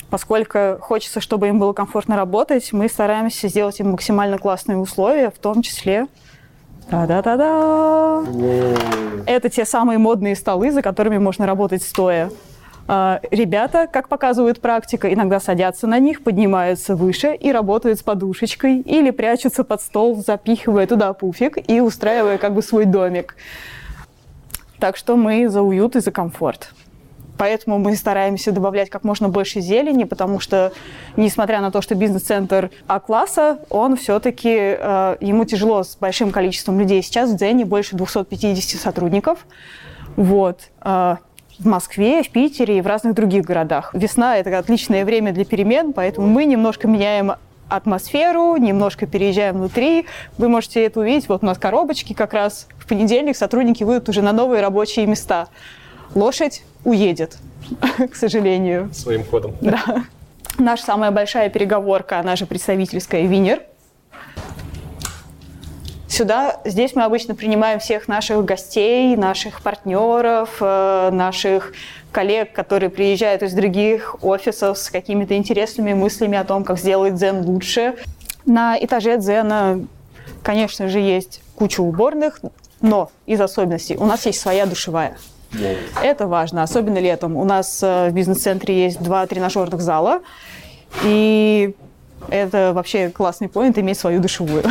Поскольку 0.10 0.78
хочется, 0.82 1.22
чтобы 1.22 1.50
им 1.50 1.60
было 1.60 1.74
комфортно 1.74 2.16
работать, 2.16 2.74
мы 2.74 2.90
стараемся 2.90 3.48
сделать 3.48 3.80
им 3.80 3.92
максимально 3.92 4.38
классные 4.38 4.78
условия, 4.78 5.30
в 5.30 5.38
том 5.38 5.62
числе... 5.62 6.08
Та-да-да-да! 6.90 8.24
Это 9.28 9.50
те 9.50 9.64
самые 9.66 10.00
модные 10.00 10.36
столы, 10.36 10.72
за 10.72 10.82
которыми 10.82 11.20
можно 11.20 11.46
работать 11.46 11.84
стоя. 11.84 12.32
А, 12.88 13.20
Ребята, 13.30 13.86
как 13.86 14.10
показывает 14.10 14.60
практика, 14.60 15.14
иногда 15.14 15.40
садятся 15.40 15.86
на 15.86 16.00
них, 16.00 16.24
поднимаются 16.24 16.96
выше 16.96 17.36
и 17.36 17.52
работают 17.52 18.00
с 18.00 18.04
подушечкой 18.04 18.80
или 18.80 19.12
прячутся 19.12 19.64
под 19.64 19.82
стол, 19.82 20.16
запихивая 20.16 20.88
туда 20.88 21.14
пуфик 21.14 21.60
и 21.70 21.82
устраивая 21.82 22.40
как 22.40 22.56
бы 22.56 22.64
свой 22.64 22.86
домик. 22.86 23.36
Так 24.80 24.98
что 24.98 25.16
мы 25.16 25.48
за 25.50 25.62
уют 25.62 25.96
и 25.96 26.00
за 26.00 26.12
комфорт. 26.12 26.74
Поэтому 27.40 27.80
мы 27.80 27.96
стараемся 27.96 28.52
добавлять 28.52 28.90
как 28.90 29.06
можно 29.06 29.30
больше 29.30 29.62
зелени, 29.62 30.04
потому 30.04 30.42
что, 30.42 30.74
несмотря 31.16 31.62
на 31.62 31.72
то, 31.72 31.82
что 31.82 31.96
бизнес-центр 31.96 32.70
А-класса, 32.86 33.60
он 33.70 33.96
все-таки, 33.96 34.50
э, 34.78 35.16
ему 35.22 35.46
тяжело 35.46 35.84
с 35.84 35.96
большим 35.96 36.32
количеством 36.32 36.78
людей. 36.78 37.02
Сейчас 37.02 37.32
в 37.32 37.38
Дзене 37.38 37.64
больше 37.64 37.96
250 37.96 38.82
сотрудников. 38.82 39.48
Вот. 40.18 40.64
Э, 40.82 41.16
в 41.58 41.66
Москве, 41.66 42.24
в 42.24 42.30
Питере 42.30 42.80
и 42.80 42.82
в 42.82 42.88
разных 42.88 43.14
других 43.14 43.46
городах. 43.46 43.92
Весна– 43.94 44.38
это 44.40 44.58
отличное 44.58 45.06
время 45.06 45.32
для 45.32 45.46
перемен, 45.46 45.94
поэтому 45.94 46.28
мы 46.28 46.44
немножко 46.44 46.90
меняем 46.90 47.36
атмосферу, 47.70 48.58
немножко 48.58 49.08
переезжаем 49.08 49.56
внутри. 49.56 50.08
Вы 50.38 50.50
можете 50.50 50.84
это 50.84 51.00
увидеть. 51.00 51.30
Вот 51.30 51.42
у 51.42 51.46
нас 51.46 51.58
коробочки 51.58 52.12
как 52.12 52.34
раз. 52.34 52.68
В 52.78 52.86
понедельник 52.86 53.38
сотрудники 53.38 53.86
выйдут 53.86 54.10
уже 54.10 54.22
на 54.22 54.34
новые 54.34 54.62
рабочие 54.62 55.06
места. 55.06 55.48
Лошадь 56.16 56.64
уедет, 56.84 57.38
к 58.12 58.16
сожалению. 58.16 58.90
Своим 58.94 59.24
ходом. 59.24 59.56
Да. 59.62 60.06
Наша 60.58 60.84
самая 60.84 61.12
большая 61.12 61.50
переговорка, 61.50 62.20
она 62.20 62.36
же 62.36 62.46
представительская 62.46 63.24
Винер. 63.24 63.62
Сюда, 66.10 66.60
здесь 66.66 66.96
мы 66.96 67.04
обычно 67.04 67.36
принимаем 67.36 67.80
всех 67.80 68.08
наших 68.08 68.44
гостей, 68.44 69.16
наших 69.16 69.62
партнеров, 69.62 70.58
э, 70.60 71.12
наших 71.12 71.72
коллег, 72.12 72.52
которые 72.52 72.90
приезжают 72.90 73.44
из 73.44 73.54
других 73.54 74.22
офисов 74.22 74.78
с 74.80 74.90
какими-то 74.90 75.38
интересными 75.38 75.94
мыслями 75.94 76.38
о 76.38 76.44
том, 76.44 76.64
как 76.64 76.80
сделать 76.80 77.14
дзен 77.14 77.46
лучше. 77.46 77.96
На 78.46 78.78
этаже 78.84 79.18
дзена, 79.18 79.86
конечно 80.42 80.90
же, 80.90 81.00
есть 81.00 81.42
куча 81.56 81.82
уборных, 81.82 82.42
но 82.82 83.12
из 83.26 83.40
особенностей 83.40 83.96
у 83.96 84.06
нас 84.06 84.26
есть 84.26 84.42
своя 84.42 84.66
душевая. 84.66 85.16
Это 86.02 86.28
важно, 86.28 86.64
особенно 86.64 87.00
летом. 87.00 87.36
У 87.36 87.44
нас 87.44 87.82
э, 87.82 88.10
в 88.10 88.14
бизнес-центре 88.14 88.84
есть 88.84 89.02
два 89.02 89.26
тренажерных 89.26 89.82
зала, 89.82 90.22
и 91.04 91.74
это 92.30 92.72
вообще 92.74 93.10
классный 93.10 93.50
поинт 93.50 93.78
иметь 93.78 93.98
свою 93.98 94.20
душевую. 94.20 94.64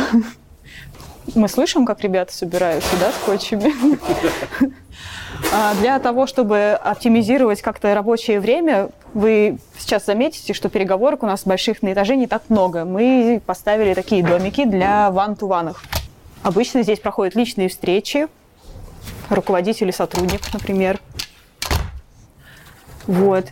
Мы 1.35 1.47
слышим, 1.47 1.85
как 1.85 2.01
ребята 2.01 2.33
собираются, 2.33 2.95
да, 2.99 3.11
скотчами? 3.11 3.73
А 5.53 5.73
Для 5.75 5.99
того, 5.99 6.27
чтобы 6.27 6.71
оптимизировать 6.71 7.61
как-то 7.61 7.93
рабочее 7.93 8.41
время, 8.41 8.89
вы 9.13 9.57
сейчас 9.77 10.05
заметите, 10.05 10.53
что 10.53 10.67
переговорок 10.69 11.23
у 11.23 11.27
нас 11.27 11.45
больших 11.45 11.81
на 11.81 11.93
этаже 11.93 12.17
не 12.17 12.27
так 12.27 12.43
много. 12.49 12.83
Мы 12.83 13.41
поставили 13.45 13.93
такие 13.93 14.23
домики 14.23 14.65
для 14.65 15.09
ван-ту-ванов. 15.11 15.81
Обычно 16.43 16.83
здесь 16.83 16.99
проходят 16.99 17.35
личные 17.35 17.69
встречи, 17.69 18.27
руководитель 19.29 19.89
и 19.89 19.91
сотрудник, 19.91 20.41
например. 20.53 20.99
Вот. 23.07 23.45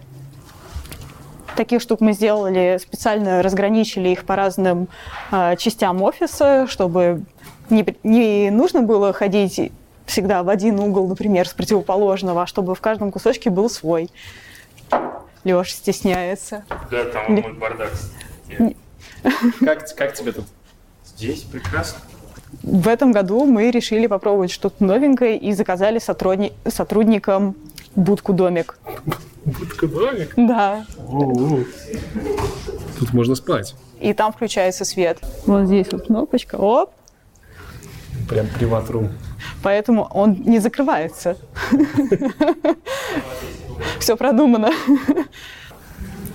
Таких 1.55 1.81
штук 1.81 2.01
мы 2.01 2.13
сделали, 2.13 2.77
специально 2.79 3.41
разграничили 3.41 4.09
их 4.09 4.25
по 4.25 4.35
разным 4.35 4.87
э, 5.31 5.55
частям 5.57 6.03
офиса, 6.03 6.67
чтобы 6.67 7.23
не, 7.69 7.85
не 8.03 8.51
нужно 8.51 8.83
было 8.83 9.11
ходить 9.13 9.71
всегда 10.05 10.43
в 10.43 10.49
один 10.49 10.79
угол, 10.79 11.07
например, 11.07 11.47
с 11.47 11.53
противоположного, 11.53 12.43
а 12.43 12.47
чтобы 12.47 12.75
в 12.75 12.81
каждом 12.81 13.11
кусочке 13.11 13.49
был 13.49 13.69
свой. 13.69 14.09
Леша 15.43 15.71
стесняется. 15.71 16.63
Да, 16.91 17.05
там 17.05 17.35
Не- 17.35 17.41
мой 17.41 17.53
бардак. 17.53 17.91
Как, 19.59 19.95
как 19.95 20.13
тебе 20.13 20.31
тут? 20.31 20.45
Здесь 21.05 21.41
прекрасно. 21.41 21.99
В 22.63 22.87
этом 22.87 23.11
году 23.11 23.45
мы 23.45 23.71
решили 23.71 24.07
попробовать 24.07 24.51
что-то 24.51 24.83
новенькое 24.83 25.37
и 25.37 25.53
заказали 25.53 25.99
сотрудни- 25.99 26.53
сотрудникам 26.67 27.55
будку-домик. 27.95 28.77
Будка-домик? 29.45 30.33
Да. 30.35 30.85
Тут 32.99 33.13
можно 33.13 33.35
спать. 33.35 33.75
И 33.99 34.13
там 34.13 34.33
включается 34.33 34.85
свет. 34.85 35.19
Вот 35.45 35.65
здесь 35.67 35.87
вот 35.91 36.07
кнопочка. 36.07 36.55
Оп. 36.55 36.91
Прям 38.29 38.47
приват-рум. 38.47 39.09
Поэтому 39.63 40.03
он 40.13 40.33
не 40.45 40.59
закрывается. 40.59 41.37
Все 43.99 44.17
продумано. 44.17 44.71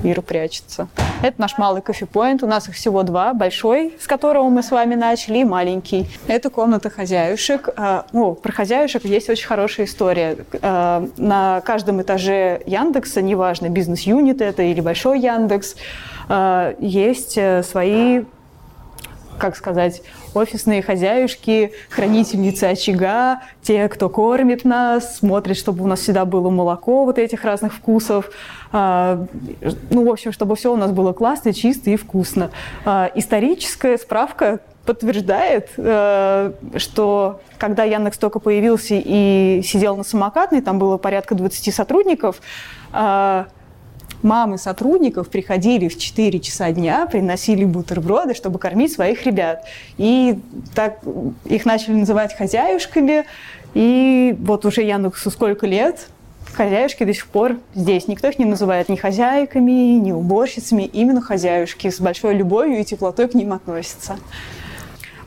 Ира 0.03 0.23
прячется. 0.23 0.89
Это 1.23 1.41
наш 1.41 1.57
малый 1.57 1.83
кофепоинт. 1.83 2.43
У 2.43 2.47
нас 2.49 2.69
их 2.69 2.75
всего 2.75 3.05
два. 3.05 3.33
Большой, 3.33 3.95
с 4.01 4.09
которого 4.09 4.49
мы 4.49 4.63
с 4.63 4.73
вами 4.73 4.97
начали, 4.97 5.39
и 5.39 5.45
маленький. 5.45 6.09
Это 6.27 6.51
комната 6.51 6.91
хозяюшек. 6.91 7.69
А, 7.77 8.07
ну, 8.13 8.35
про 8.35 8.51
хозяюшек 8.51 9.05
есть 9.05 9.31
очень 9.31 9.47
хорошая 9.47 9.87
история. 9.87 10.37
А, 10.63 11.07
на 11.17 11.61
каждом 11.61 12.03
этаже 12.03 12.61
Яндекса, 12.67 13.23
неважно, 13.23 13.69
бизнес-юнит 13.69 14.41
это 14.41 14.63
или 14.63 14.81
большой 14.81 15.21
Яндекс, 15.21 15.77
а, 16.29 16.75
есть 16.81 17.39
э, 17.39 17.63
свои 17.63 18.25
как 19.39 19.57
сказать, 19.57 20.03
офисные 20.35 20.83
хозяюшки, 20.83 21.73
хранительницы 21.91 22.65
очага, 22.65 23.43
те, 23.63 23.89
кто 23.89 24.09
кормит 24.09 24.65
нас, 24.65 25.19
смотрит, 25.19 25.57
чтобы 25.57 25.85
у 25.85 25.87
нас 25.87 26.01
всегда 26.01 26.25
было 26.25 26.51
молоко 26.51 27.05
вот 27.05 27.19
этих 27.19 27.45
разных 27.45 27.75
вкусов. 27.75 28.31
А, 28.73 29.27
ну, 29.91 30.05
в 30.05 30.11
общем, 30.11 30.33
чтобы 30.33 30.57
все 30.57 30.73
у 30.73 30.77
нас 30.77 30.93
было 30.93 31.13
классно, 31.13 31.53
чисто 31.53 31.91
и 31.91 31.97
вкусно. 31.97 32.51
А, 32.85 33.11
историческая 33.15 33.99
справка 33.99 34.61
подтверждает, 34.85 35.71
э, 35.77 36.53
что 36.77 37.41
когда 37.59 37.85
Яндекс 37.85 38.19
только 38.19 38.41
появился 38.41 38.95
и 38.97 39.63
сидел 39.65 39.97
на 39.97 40.03
самокатной, 40.03 40.61
там 40.61 40.79
было 40.79 40.97
порядка 40.97 41.35
20 41.35 41.73
сотрудников, 41.73 42.41
а, 42.93 43.47
мамы 44.23 44.59
сотрудников 44.59 45.29
приходили 45.29 45.89
в 45.89 45.99
4 45.99 46.41
часа 46.41 46.71
дня, 46.73 47.07
приносили 47.07 47.65
бутерброды, 47.65 48.35
чтобы 48.35 48.59
кормить 48.59 48.93
своих 48.93 49.25
ребят. 49.25 49.65
И 49.99 50.39
так 50.75 51.01
их 51.45 51.65
начали 51.65 51.95
называть 51.95 52.37
хозяюшками. 52.37 53.25
И 53.75 54.37
вот 54.39 54.65
уже 54.65 54.83
Яндексу 54.83 55.31
сколько 55.31 55.67
лет, 55.67 56.09
хозяюшки 56.53 57.05
до 57.05 57.15
сих 57.15 57.27
пор 57.27 57.57
здесь. 57.75 58.09
Никто 58.09 58.29
их 58.29 58.39
не 58.39 58.45
называет 58.45 58.89
ни 58.89 58.97
хозяйками, 58.97 59.71
ни 59.99 60.13
уборщицами, 60.13 60.83
именно 60.83 61.21
хозяюшки. 61.21 61.91
С 61.91 62.01
большой 62.01 62.35
любовью 62.35 62.81
и 62.81 62.85
теплотой 62.85 63.29
к 63.29 63.35
ним 63.35 63.53
относятся. 63.53 64.19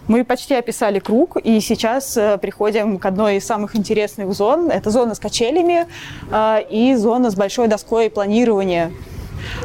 Мы 0.07 0.23
почти 0.23 0.53
описали 0.53 0.99
круг, 0.99 1.37
и 1.37 1.59
сейчас 1.59 2.15
э, 2.15 2.37
приходим 2.37 2.99
к 2.99 3.05
одной 3.05 3.37
из 3.37 3.45
самых 3.45 3.75
интересных 3.75 4.33
зон. 4.33 4.69
Это 4.69 4.91
зона 4.91 5.15
с 5.15 5.19
качелями 5.19 5.87
э, 6.31 6.57
и 6.69 6.95
зона 6.95 7.31
с 7.31 7.35
большой 7.35 7.67
доской 7.67 8.09
планирования. 8.11 8.91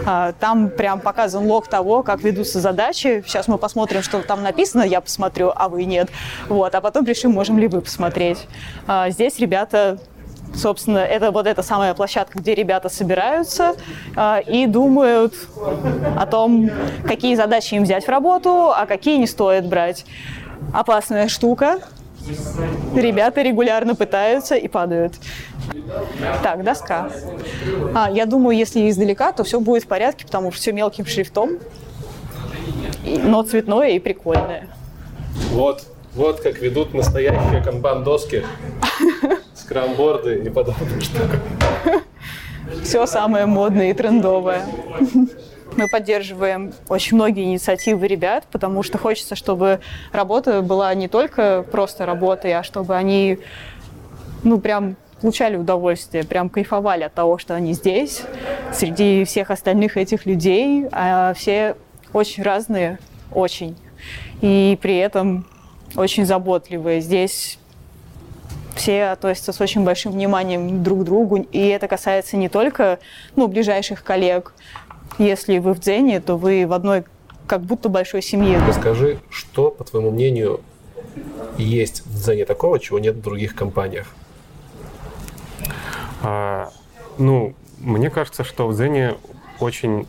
Э, 0.06 0.32
там 0.40 0.70
прям 0.70 1.00
показан 1.00 1.46
лог 1.46 1.68
того, 1.68 2.02
как 2.02 2.22
ведутся 2.22 2.60
задачи. 2.60 3.22
Сейчас 3.26 3.48
мы 3.48 3.58
посмотрим, 3.58 4.02
что 4.02 4.22
там 4.22 4.42
написано, 4.42 4.82
я 4.82 5.00
посмотрю, 5.00 5.52
а 5.54 5.68
вы 5.68 5.84
нет. 5.84 6.08
Вот, 6.48 6.74
а 6.74 6.80
потом 6.80 7.04
решим, 7.04 7.32
можем 7.32 7.58
ли 7.58 7.68
вы 7.68 7.82
посмотреть. 7.82 8.46
Э, 8.86 9.10
здесь 9.10 9.38
ребята 9.38 9.98
Собственно, 10.54 10.98
это 10.98 11.30
вот 11.30 11.46
эта 11.46 11.62
самая 11.62 11.94
площадка, 11.94 12.38
где 12.38 12.54
ребята 12.54 12.88
собираются 12.88 13.76
э, 14.16 14.42
и 14.46 14.66
думают 14.66 15.34
о 16.16 16.26
том, 16.26 16.70
какие 17.04 17.34
задачи 17.34 17.74
им 17.74 17.84
взять 17.84 18.04
в 18.04 18.08
работу, 18.08 18.70
а 18.70 18.86
какие 18.86 19.18
не 19.18 19.26
стоит 19.26 19.66
брать. 19.66 20.04
Опасная 20.72 21.28
штука. 21.28 21.80
Ребята 22.94 23.42
регулярно 23.42 23.94
пытаются 23.94 24.54
и 24.54 24.68
падают. 24.68 25.14
Так, 26.42 26.64
доска. 26.64 27.10
А, 27.94 28.10
я 28.10 28.26
думаю, 28.26 28.56
если 28.56 28.88
издалека, 28.90 29.32
то 29.32 29.44
все 29.44 29.60
будет 29.60 29.84
в 29.84 29.86
порядке, 29.86 30.26
потому 30.26 30.50
что 30.52 30.60
все 30.60 30.72
мелким 30.72 31.06
шрифтом, 31.06 31.58
но 33.04 33.42
цветное 33.42 33.90
и 33.90 33.98
прикольное. 33.98 34.68
Вот, 35.50 35.84
вот 36.14 36.40
как 36.40 36.58
ведут 36.58 36.92
настоящие 36.92 37.62
канбан-доски. 37.62 38.44
скрамборды 39.70 40.42
и 40.44 40.50
подобные 40.50 41.00
штуки. 41.00 41.38
Все 42.82 43.06
самое 43.06 43.46
модное 43.46 43.90
и 43.90 43.92
трендовое. 43.92 44.66
Мы 45.76 45.88
поддерживаем 45.88 46.72
очень 46.88 47.16
многие 47.16 47.44
инициативы 47.44 48.08
ребят, 48.08 48.46
потому 48.50 48.82
что 48.82 48.98
хочется, 48.98 49.36
чтобы 49.36 49.78
работа 50.12 50.62
была 50.62 50.92
не 50.94 51.06
только 51.06 51.64
просто 51.70 52.04
работой, 52.04 52.52
а 52.52 52.64
чтобы 52.64 52.96
они, 52.96 53.38
ну, 54.42 54.58
прям 54.58 54.96
получали 55.20 55.56
удовольствие, 55.56 56.24
прям 56.24 56.48
кайфовали 56.48 57.04
от 57.04 57.14
того, 57.14 57.38
что 57.38 57.54
они 57.54 57.72
здесь, 57.72 58.22
среди 58.72 59.24
всех 59.24 59.52
остальных 59.52 59.96
этих 59.96 60.26
людей, 60.26 60.86
а 60.90 61.32
все 61.34 61.76
очень 62.12 62.42
разные, 62.42 62.98
очень. 63.32 63.76
И 64.40 64.76
при 64.82 64.96
этом 64.98 65.46
очень 65.94 66.26
заботливые. 66.26 67.00
Здесь 67.00 67.60
все 68.74 69.06
относятся 69.06 69.52
с 69.52 69.60
очень 69.60 69.84
большим 69.84 70.12
вниманием 70.12 70.82
друг 70.82 71.00
к 71.00 71.04
другу, 71.04 71.36
и 71.36 71.66
это 71.68 71.88
касается 71.88 72.36
не 72.36 72.48
только 72.48 72.98
ну, 73.36 73.48
ближайших 73.48 74.02
коллег. 74.02 74.54
Если 75.18 75.58
вы 75.58 75.74
в 75.74 75.80
Дзене, 75.80 76.20
то 76.20 76.36
вы 76.36 76.66
в 76.66 76.72
одной 76.72 77.04
как 77.46 77.62
будто 77.62 77.88
большой 77.88 78.22
семье. 78.22 78.60
Расскажи, 78.66 79.18
что, 79.28 79.70
по 79.70 79.84
твоему 79.84 80.10
мнению, 80.10 80.60
есть 81.58 82.06
в 82.06 82.14
Дзене 82.14 82.44
такого, 82.44 82.78
чего 82.78 82.98
нет 82.98 83.16
в 83.16 83.22
других 83.22 83.54
компаниях? 83.54 84.06
А, 86.22 86.70
ну, 87.18 87.54
мне 87.78 88.10
кажется, 88.10 88.44
что 88.44 88.68
в 88.68 88.74
Дзене 88.74 89.16
очень 89.58 90.06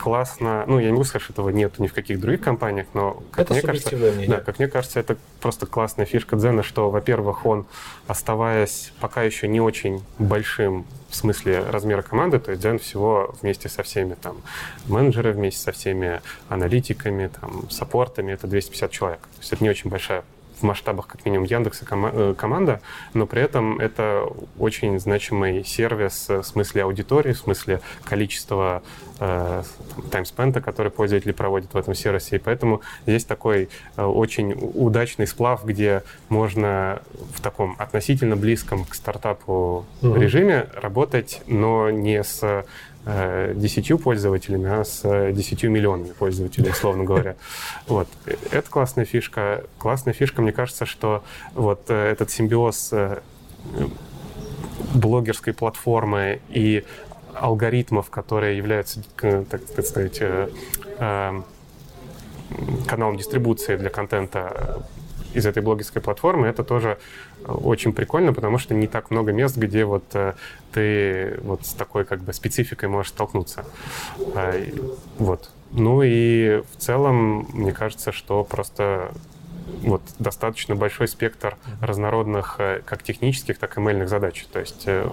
классно, 0.00 0.64
ну, 0.66 0.78
я 0.78 0.86
не 0.86 0.92
могу 0.92 1.04
сказать, 1.04 1.22
что 1.22 1.34
этого 1.34 1.50
нет 1.50 1.78
ни 1.78 1.86
в 1.86 1.92
каких 1.92 2.20
других 2.20 2.40
компаниях, 2.40 2.86
но, 2.94 3.22
как 3.30 3.46
это 3.46 3.52
мне 3.54 3.62
кажется, 3.62 3.96
мнение. 3.96 4.28
да, 4.28 4.40
как 4.40 4.58
мне 4.58 4.66
кажется, 4.66 4.98
это 4.98 5.18
просто 5.40 5.66
классная 5.66 6.06
фишка 6.06 6.36
Дзена, 6.36 6.62
что, 6.62 6.90
во-первых, 6.90 7.44
он, 7.44 7.66
оставаясь 8.06 8.92
пока 8.98 9.22
еще 9.22 9.46
не 9.46 9.60
очень 9.60 10.02
большим 10.18 10.86
в 11.10 11.16
смысле 11.16 11.64
размера 11.68 12.00
команды, 12.00 12.38
то 12.38 12.50
есть 12.50 12.62
Дзен 12.62 12.78
всего 12.78 13.34
вместе 13.42 13.68
со 13.68 13.82
всеми 13.82 14.14
там 14.14 14.38
менеджеры, 14.86 15.32
вместе 15.32 15.60
со 15.60 15.72
всеми 15.72 16.22
аналитиками, 16.48 17.30
там, 17.38 17.68
саппортами, 17.68 18.32
это 18.32 18.46
250 18.46 18.90
человек. 18.90 19.20
То 19.20 19.40
есть 19.40 19.52
это 19.52 19.62
не 19.62 19.68
очень 19.68 19.90
большая 19.90 20.24
в 20.60 20.62
масштабах 20.62 21.06
как 21.06 21.24
минимум 21.24 21.44
Яндекса 21.46 21.86
э, 21.90 22.34
команда, 22.36 22.80
но 23.14 23.26
при 23.26 23.42
этом 23.42 23.80
это 23.80 24.26
очень 24.58 24.98
значимый 24.98 25.64
сервис 25.64 26.28
в 26.28 26.42
смысле 26.42 26.84
аудитории, 26.84 27.32
в 27.32 27.38
смысле 27.38 27.80
количества 28.04 28.82
э, 29.18 29.62
таймспента, 30.10 30.60
который 30.60 30.90
пользователи 30.90 31.32
проводят 31.32 31.72
в 31.72 31.76
этом 31.76 31.94
сервисе. 31.94 32.36
И 32.36 32.38
поэтому 32.38 32.82
здесь 33.06 33.24
такой 33.24 33.68
э, 33.96 34.04
очень 34.04 34.52
удачный 34.52 35.26
сплав, 35.26 35.64
где 35.64 36.02
можно 36.28 37.02
в 37.34 37.40
таком 37.40 37.76
относительно 37.78 38.36
близком 38.36 38.84
к 38.84 38.94
стартапу 38.94 39.86
угу. 40.02 40.14
режиме 40.14 40.66
работать, 40.74 41.42
но 41.46 41.90
не 41.90 42.22
с 42.22 42.64
десятью 43.04 43.98
пользователями, 43.98 44.68
а 44.68 44.84
с 44.84 45.32
десятью 45.32 45.70
миллионами 45.70 46.12
пользователей, 46.12 46.70
условно 46.70 47.04
говоря. 47.04 47.36
Вот. 47.86 48.08
Это 48.50 48.68
классная 48.70 49.04
фишка. 49.04 49.64
Классная 49.78 50.12
фишка, 50.12 50.42
мне 50.42 50.52
кажется, 50.52 50.86
что 50.86 51.24
вот 51.54 51.90
этот 51.90 52.30
симбиоз 52.30 52.92
блогерской 54.94 55.52
платформы 55.52 56.40
и 56.48 56.84
алгоритмов, 57.34 58.10
которые 58.10 58.56
являются, 58.56 59.02
так 59.16 59.62
сказать, 59.86 60.20
каналом 62.86 63.16
дистрибуции 63.16 63.76
для 63.76 63.90
контента 63.90 64.84
из 65.32 65.46
этой 65.46 65.62
блогерской 65.62 66.02
платформы, 66.02 66.48
это 66.48 66.64
тоже 66.64 66.98
очень 67.46 67.92
прикольно, 67.92 68.32
потому 68.32 68.58
что 68.58 68.74
не 68.74 68.86
так 68.86 69.10
много 69.10 69.32
мест, 69.32 69.56
где 69.56 69.84
вот 69.84 70.04
э, 70.14 70.34
ты 70.72 71.38
вот 71.42 71.66
с 71.66 71.72
такой 71.72 72.04
как 72.04 72.20
бы 72.20 72.32
спецификой 72.32 72.88
можешь 72.88 73.10
столкнуться. 73.12 73.64
А, 74.34 74.54
вот. 75.18 75.50
Ну 75.72 76.02
и 76.02 76.62
в 76.72 76.76
целом, 76.78 77.46
мне 77.52 77.72
кажется, 77.72 78.12
что 78.12 78.44
просто 78.44 79.12
вот 79.82 80.02
достаточно 80.18 80.74
большой 80.74 81.08
спектр 81.08 81.56
разнородных 81.80 82.56
э, 82.58 82.82
как 82.84 83.02
технических, 83.02 83.58
так 83.58 83.76
и 83.76 83.80
мельных 83.80 84.08
задач. 84.08 84.44
То 84.52 84.60
есть 84.60 84.84
э, 84.86 85.08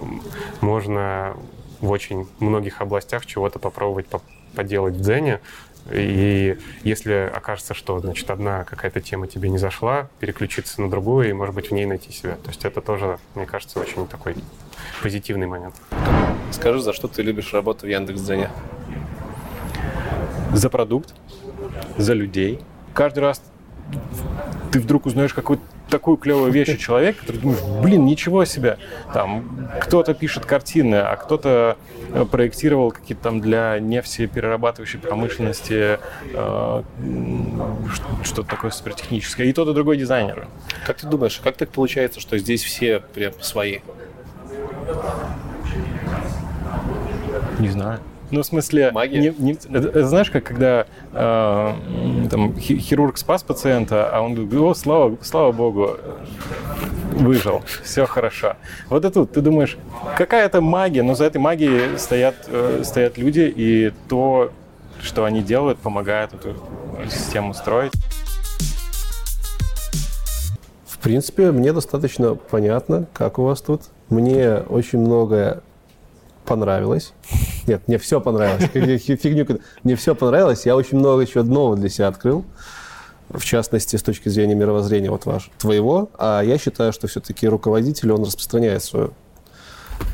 можно 0.60 1.36
в 1.80 1.90
очень 1.90 2.26
многих 2.40 2.80
областях 2.80 3.24
чего-то 3.26 3.58
попробовать 3.58 4.06
поделать 4.54 4.94
в 4.94 5.00
Дзене, 5.00 5.40
и 5.90 6.58
если 6.82 7.30
окажется, 7.34 7.74
что 7.74 7.98
значит, 8.00 8.30
одна 8.30 8.64
какая-то 8.64 9.00
тема 9.00 9.26
тебе 9.26 9.48
не 9.48 9.58
зашла, 9.58 10.08
переключиться 10.20 10.80
на 10.80 10.90
другую 10.90 11.28
и, 11.28 11.32
может 11.32 11.54
быть, 11.54 11.70
в 11.70 11.72
ней 11.72 11.86
найти 11.86 12.12
себя. 12.12 12.36
То 12.36 12.48
есть 12.48 12.64
это 12.64 12.80
тоже, 12.80 13.18
мне 13.34 13.46
кажется, 13.46 13.80
очень 13.80 14.06
такой 14.06 14.36
позитивный 15.02 15.46
момент. 15.46 15.74
Скажи, 16.52 16.80
за 16.80 16.92
что 16.92 17.08
ты 17.08 17.22
любишь 17.22 17.52
работу 17.52 17.86
в 17.86 17.88
Яндекс.Дзене? 17.88 18.50
За 20.52 20.70
продукт, 20.70 21.14
за 21.96 22.14
людей. 22.14 22.60
Каждый 22.94 23.20
раз 23.20 23.42
ты 24.70 24.80
вдруг 24.80 25.06
узнаешь 25.06 25.34
какой-то 25.34 25.62
такую 25.88 26.16
клевую 26.16 26.52
вещь 26.52 26.68
у 26.68 26.76
человека, 26.76 27.20
который 27.20 27.38
думаешь, 27.38 27.60
блин, 27.82 28.04
ничего 28.04 28.44
себе. 28.44 28.78
Там 29.12 29.70
кто-то 29.80 30.14
пишет 30.14 30.44
картины, 30.44 30.96
а 30.96 31.16
кто-то 31.16 31.76
э, 32.12 32.24
проектировал 32.30 32.90
какие-то 32.90 33.22
там 33.22 33.40
для 33.40 33.78
нефтеперерабатывающей 33.78 34.98
промышленности 34.98 35.98
э, 36.34 36.82
что-то 38.22 38.48
такое 38.48 38.70
супертехническое. 38.70 39.46
И 39.46 39.52
тот, 39.52 39.68
и 39.68 39.74
другой 39.74 39.96
дизайнер. 39.96 40.48
Как 40.86 40.98
ты 40.98 41.06
думаешь, 41.06 41.40
как 41.42 41.56
так 41.56 41.70
получается, 41.70 42.20
что 42.20 42.36
здесь 42.38 42.62
все 42.62 43.00
прям 43.14 43.32
свои? 43.40 43.78
Не 47.58 47.68
знаю. 47.68 48.00
Ну, 48.30 48.42
в 48.42 48.46
смысле, 48.46 48.90
Магия? 48.92 49.20
не- 49.20 49.34
не- 49.38 49.52
это- 49.52 49.88
это 49.88 50.06
знаешь, 50.06 50.30
как 50.30 50.44
когда 50.44 50.86
э, 51.12 51.72
там, 52.30 52.58
хи- 52.58 52.78
хирург 52.78 53.16
спас 53.16 53.42
пациента, 53.42 54.10
а 54.12 54.20
он 54.20 54.34
говорит, 54.34 54.54
о, 54.54 54.74
слава, 54.74 55.16
слава 55.22 55.52
богу, 55.52 55.96
выжил, 57.12 57.62
все 57.82 58.04
хорошо. 58.06 58.56
Вот 58.90 59.04
и 59.04 59.10
тут 59.10 59.32
ты 59.32 59.40
думаешь, 59.40 59.78
какая-то 60.16 60.60
магия, 60.60 61.02
но 61.02 61.14
за 61.14 61.24
этой 61.24 61.38
магией 61.38 61.98
стоят, 61.98 62.34
э, 62.48 62.82
стоят 62.84 63.16
люди, 63.18 63.50
и 63.54 63.92
то, 64.08 64.52
что 65.02 65.24
они 65.24 65.40
делают, 65.42 65.78
помогает 65.78 66.34
эту 66.34 66.54
систему 67.10 67.54
строить. 67.54 67.92
В 70.86 70.98
принципе, 70.98 71.52
мне 71.52 71.72
достаточно 71.72 72.34
понятно, 72.34 73.06
как 73.14 73.38
у 73.38 73.44
вас 73.44 73.60
тут. 73.62 73.82
Мне 74.10 74.54
очень 74.68 74.98
многое 74.98 75.60
понравилось. 76.48 77.12
Нет, 77.66 77.82
мне 77.86 77.98
все 77.98 78.20
понравилось. 78.20 78.64
Фиг- 78.72 79.20
Фигню. 79.20 79.60
Мне 79.84 79.94
все 79.96 80.14
понравилось. 80.14 80.64
Я 80.66 80.74
очень 80.74 80.98
много 80.98 81.20
еще 81.20 81.42
нового 81.42 81.76
для 81.76 81.90
себя 81.90 82.08
открыл. 82.08 82.44
В 83.28 83.44
частности, 83.44 83.96
с 83.96 84.02
точки 84.02 84.30
зрения 84.30 84.54
мировоззрения 84.54 85.10
вот 85.10 85.26
ваш, 85.26 85.50
твоего. 85.58 86.08
А 86.18 86.40
я 86.40 86.56
считаю, 86.56 86.94
что 86.94 87.06
все-таки 87.06 87.46
руководитель, 87.46 88.10
он 88.12 88.22
распространяет 88.22 88.82
свою 88.82 89.10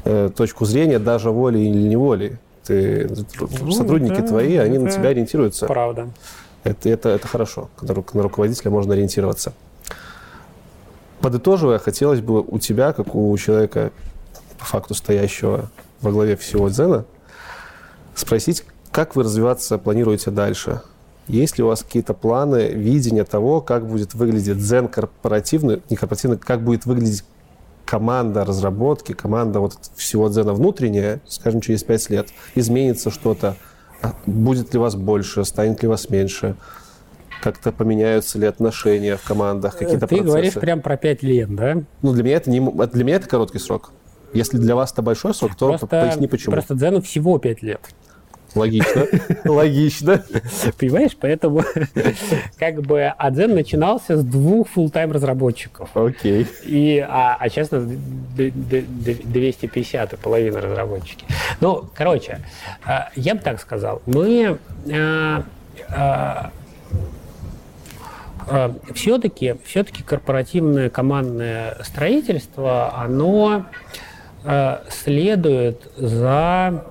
э, 0.04 0.30
точку 0.36 0.64
зрения, 0.64 0.98
даже 0.98 1.30
волей 1.30 1.70
или 1.70 1.88
неволей. 1.88 2.38
Ты, 2.64 3.08
сотрудники 3.70 4.20
да, 4.20 4.26
твои, 4.26 4.56
они 4.56 4.78
на 4.78 4.88
это 4.88 4.96
тебя 4.96 5.10
ориентируются. 5.10 5.66
Правда. 5.66 6.08
Это, 6.64 6.88
это, 6.88 7.10
это 7.10 7.28
хорошо, 7.28 7.68
когда 7.76 7.94
на 7.94 8.22
руководителя 8.22 8.70
можно 8.70 8.94
ориентироваться. 8.94 9.52
Подытоживая, 11.20 11.78
хотелось 11.78 12.20
бы 12.20 12.40
у 12.40 12.58
тебя, 12.58 12.92
как 12.92 13.14
у 13.14 13.36
человека, 13.38 13.92
по 14.58 14.64
факту 14.64 14.94
стоящего 14.94 15.70
во 16.04 16.12
главе 16.12 16.36
всего 16.36 16.68
Дзена, 16.68 17.06
спросить, 18.14 18.64
как 18.92 19.16
вы 19.16 19.24
развиваться 19.24 19.78
планируете 19.78 20.30
дальше? 20.30 20.82
Есть 21.26 21.56
ли 21.56 21.64
у 21.64 21.68
вас 21.68 21.82
какие-то 21.82 22.12
планы, 22.12 22.68
видение 22.68 23.24
того, 23.24 23.62
как 23.62 23.88
будет 23.88 24.12
выглядеть 24.14 24.58
Дзен 24.58 24.88
корпоративный, 24.88 25.82
не 25.88 25.96
корпоративный, 25.96 26.36
как 26.36 26.62
будет 26.62 26.84
выглядеть 26.84 27.24
команда 27.86 28.44
разработки, 28.44 29.12
команда 29.12 29.60
вот 29.60 29.78
всего 29.96 30.28
Дзена 30.28 30.52
внутренняя, 30.52 31.20
скажем, 31.26 31.62
через 31.62 31.82
пять 31.82 32.08
лет? 32.10 32.28
Изменится 32.54 33.10
что-то? 33.10 33.56
А 34.02 34.12
Будет 34.26 34.74
ли 34.74 34.78
вас 34.78 34.96
больше? 34.96 35.44
Станет 35.46 35.82
ли 35.82 35.88
вас 35.88 36.10
меньше? 36.10 36.56
Как-то 37.42 37.72
поменяются 37.72 38.38
ли 38.38 38.46
отношения 38.46 39.16
в 39.16 39.22
командах, 39.22 39.76
какие-то 39.78 40.06
Ты 40.06 40.16
процессы? 40.16 40.26
говоришь 40.26 40.54
прям 40.54 40.80
про 40.82 40.96
пять 40.98 41.22
лет, 41.22 41.54
да? 41.54 41.82
Ну, 42.02 42.12
для 42.12 42.22
меня 42.22 42.36
это 42.36 42.50
не 42.50 42.58
м- 42.58 42.76
для 42.92 43.04
меня 43.04 43.16
это 43.16 43.28
короткий 43.28 43.58
срок. 43.58 43.92
Если 44.34 44.58
для 44.58 44.74
вас 44.74 44.92
это 44.92 45.02
большой 45.02 45.34
срок, 45.34 45.54
то 45.54 45.68
Просто, 45.68 45.86
поясни 45.86 46.26
почему. 46.26 46.52
просто 46.52 46.74
Дзену 46.74 47.00
всего 47.00 47.38
пять 47.38 47.62
лет. 47.62 47.80
Логично. 48.54 49.06
Логично. 49.44 50.22
Понимаешь? 50.78 51.16
Поэтому 51.20 51.62
как 52.58 52.82
бы 52.82 53.12
а 53.16 53.30
Дзен 53.30 53.54
начинался 53.54 54.16
с 54.16 54.24
двух 54.24 54.68
full-time 54.76 55.12
разработчиков. 55.12 55.90
Окей. 55.94 56.46
И, 56.64 56.98
а, 56.98 57.36
а 57.38 57.48
сейчас 57.48 57.72
у 57.72 57.76
нас 57.76 57.84
д- 57.84 58.50
д- 58.50 58.84
д- 58.86 59.14
250 59.24 60.12
и 60.12 60.16
половина 60.16 60.60
разработчики. 60.60 61.26
Ну, 61.60 61.84
короче, 61.94 62.40
а, 62.84 63.10
я 63.16 63.34
бы 63.34 63.40
так 63.40 63.60
сказал. 63.60 64.02
Мы 64.06 64.58
а, 64.88 65.44
все-таки 68.94 69.56
все-таки 69.64 70.02
корпоративное 70.02 70.90
командное 70.90 71.76
строительство, 71.82 72.94
оно 72.96 73.48
а, 73.48 73.66
следует 74.90 75.80
за 75.96 76.84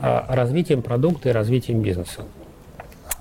а, 0.00 0.26
развитием 0.28 0.82
продукта 0.82 1.30
и 1.30 1.32
развитием 1.32 1.82
бизнеса. 1.82 2.24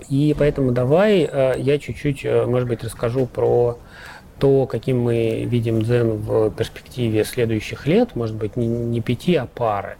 И 0.09 0.35
поэтому 0.37 0.71
давай 0.71 1.21
э, 1.29 1.55
я 1.57 1.79
чуть-чуть, 1.79 2.23
э, 2.23 2.45
может 2.45 2.69
быть, 2.69 2.83
расскажу 2.83 3.25
про 3.25 3.79
то, 4.37 4.67
каким 4.67 5.01
мы 5.01 5.43
видим 5.45 5.81
Дзен 5.81 6.17
в 6.17 6.51
перспективе 6.51 7.23
следующих 7.23 7.87
лет, 7.87 8.15
может 8.15 8.35
быть, 8.35 8.55
не, 8.55 8.67
не 8.67 9.01
пяти, 9.01 9.35
а 9.35 9.47
пары. 9.47 9.97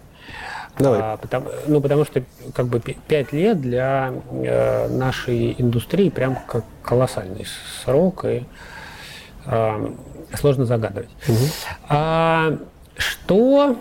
Давай. 0.78 1.00
А, 1.02 1.18
потому, 1.18 1.48
ну, 1.66 1.82
потому 1.82 2.06
что 2.06 2.22
как 2.54 2.68
бы 2.68 2.80
пять 2.80 3.34
лет 3.34 3.60
для 3.60 4.14
э, 4.30 4.88
нашей 4.90 5.56
индустрии 5.58 6.10
прям 6.10 6.38
как 6.48 6.64
колоссальный 6.84 7.48
срок 7.84 8.26
и 8.26 8.44
э, 9.48 9.90
сложно 10.36 10.66
загадывать. 10.66 11.10
А, 11.90 12.56
что, 12.98 13.78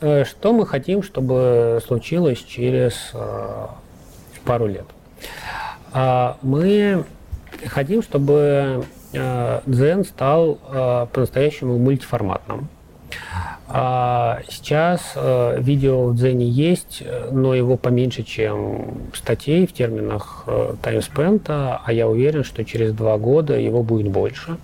э, 0.00 0.24
что 0.24 0.52
мы 0.52 0.66
хотим, 0.66 1.02
чтобы 1.02 1.80
случилось 1.84 2.38
через 2.38 3.10
э, 3.12 3.66
пару 4.44 4.66
лет? 4.66 4.86
А, 5.92 6.36
мы 6.42 7.04
хотим, 7.66 8.02
чтобы 8.02 8.84
э, 9.12 9.60
Дзен 9.66 10.04
стал 10.04 10.56
по-настоящему 11.12 11.78
мультиформатным. 11.78 12.68
А 13.66 14.40
Сейчас 14.48 15.14
видео 15.16 16.08
в 16.08 16.16
Дзене 16.16 16.46
есть, 16.46 17.02
но 17.30 17.54
его 17.54 17.76
поменьше, 17.76 18.22
чем 18.22 18.98
статей 19.14 19.66
в 19.66 19.72
терминах 19.72 20.44
таймспента, 20.82 21.80
а 21.84 21.92
я 21.92 22.08
уверен, 22.08 22.44
что 22.44 22.64
через 22.64 22.92
два 22.92 23.16
года 23.16 23.58
его 23.58 23.82
будет 23.82 24.08
больше. 24.08 24.58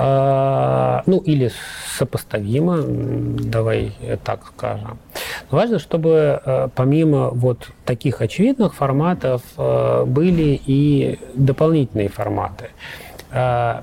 А, 0.00 1.02
Ну, 1.06 1.18
или 1.18 1.50
сопоставимо, 1.98 2.78
давай 2.82 3.92
так 4.24 4.40
скажем. 4.56 4.98
Но 5.50 5.58
важно, 5.58 5.78
чтобы 5.78 6.40
э, 6.44 6.68
помимо 6.74 7.30
вот 7.30 7.68
таких 7.84 8.20
очевидных 8.20 8.74
форматов 8.74 9.42
э, 9.56 10.04
были 10.06 10.60
и 10.66 11.18
дополнительные 11.34 12.08
форматы. 12.08 12.66
А, 13.32 13.82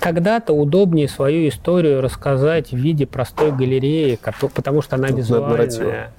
когда-то 0.00 0.52
удобнее 0.52 1.08
свою 1.08 1.48
историю 1.48 2.00
рассказать 2.00 2.70
в 2.72 2.76
виде 2.76 3.06
простой 3.06 3.52
галереи, 3.52 4.18
потому 4.54 4.82
что 4.82 4.96
она 4.96 5.08
Ну, 5.08 5.16
нарратива. 5.16 5.56
визуальная. 5.56 6.12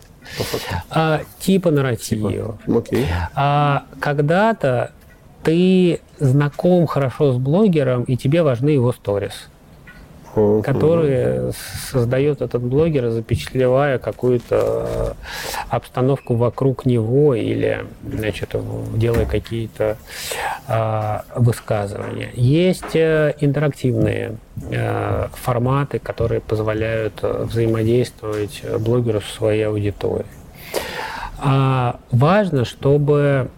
А, 0.90 1.22
типа 1.40 1.70
нарратива. 1.72 2.58
Окей. 2.68 3.06
А 3.36 3.84
когда-то 4.00 4.92
ты 5.44 6.00
знаком 6.20 6.88
хорошо 6.88 7.34
с 7.34 7.38
блогером, 7.38 8.04
и 8.04 8.16
тебе 8.16 8.44
важны 8.44 8.70
его 8.70 8.92
сторис, 8.94 9.50
которые 10.64 11.52
создает 11.92 12.42
этот 12.42 12.64
блогер, 12.64 13.10
запечатлевая 13.12 14.00
какую-то 14.00 15.16
обстановку 15.70 16.36
вокруг 16.36 16.86
него 16.86 17.36
или 17.36 17.86
значит, 18.04 18.56
делая 18.96 19.26
какие-то 19.26 19.98
а, 20.68 21.24
высказывания. 21.36 22.30
Есть 22.34 22.96
э, 22.96 23.36
интерактивные 23.40 24.38
э, 24.72 25.28
форматы, 25.34 26.00
которые 26.00 26.42
позволяют 26.42 27.20
э, 27.22 27.44
взаимодействовать 27.44 28.62
э, 28.64 28.78
блогеру 28.78 29.22
со 29.22 29.36
своей 29.36 29.68
аудиторией. 29.68 30.26
А 31.38 32.00
важно, 32.12 32.66
чтобы 32.66 33.50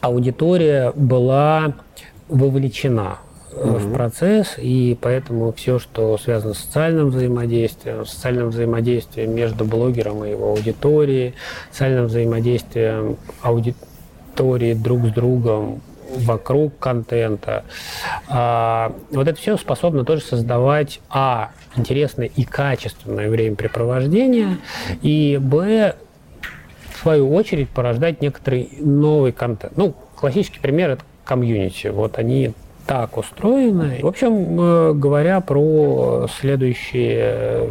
аудитория 0.00 0.92
была 0.94 1.74
вовлечена 2.28 3.18
э, 3.52 3.78
в 3.78 3.92
процесс, 3.92 4.54
и 4.58 4.96
поэтому 5.00 5.52
все, 5.52 5.78
что 5.78 6.18
связано 6.18 6.54
с 6.54 6.58
социальным 6.58 7.08
взаимодействием, 7.08 8.06
социальным 8.06 8.50
взаимодействием 8.50 9.34
между 9.34 9.64
блогером 9.64 10.24
и 10.24 10.30
его 10.30 10.50
аудиторией, 10.50 11.34
социальным 11.70 12.06
взаимодействием 12.06 13.16
аудитории 13.42 14.74
друг 14.74 15.06
с 15.06 15.10
другом 15.10 15.80
вокруг 16.16 16.78
контента. 16.78 17.64
А, 18.28 18.92
вот 19.10 19.28
это 19.28 19.38
все 19.38 19.56
способно 19.56 20.04
тоже 20.04 20.22
создавать, 20.22 21.00
а, 21.10 21.50
интересное 21.76 22.26
и 22.26 22.44
качественное 22.44 23.28
времяпрепровождение, 23.28 24.58
и, 25.02 25.38
б, 25.40 25.96
свою 27.08 27.34
очередь, 27.34 27.70
порождать 27.70 28.20
некоторый 28.20 28.68
новый 28.80 29.32
контент. 29.32 29.76
Ну, 29.78 29.94
классический 30.14 30.60
пример– 30.60 30.90
это 30.90 31.02
комьюнити. 31.24 31.86
Вот 31.86 32.18
они 32.18 32.52
так 32.86 33.16
устроены. 33.16 34.00
В 34.02 34.06
общем, 34.06 34.60
э, 34.60 34.92
говоря 34.92 35.40
про 35.40 36.26
следующие 36.38 37.18
э, 37.18 37.68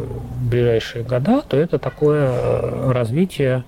ближайшие 0.50 1.04
года, 1.04 1.42
то 1.48 1.56
это 1.56 1.78
такое 1.78 2.30
э, 2.32 2.90
развитие 2.92 3.64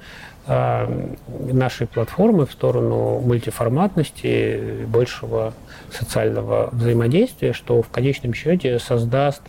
нашей 0.47 1.87
платформы 1.87 2.45
в 2.45 2.51
сторону 2.51 3.21
мультиформатности, 3.21 4.85
большего 4.87 5.53
социального 5.93 6.71
взаимодействия, 6.73 7.53
что 7.53 7.83
в 7.83 7.89
конечном 7.89 8.35
счете 8.35 8.81
создаст 8.81 9.43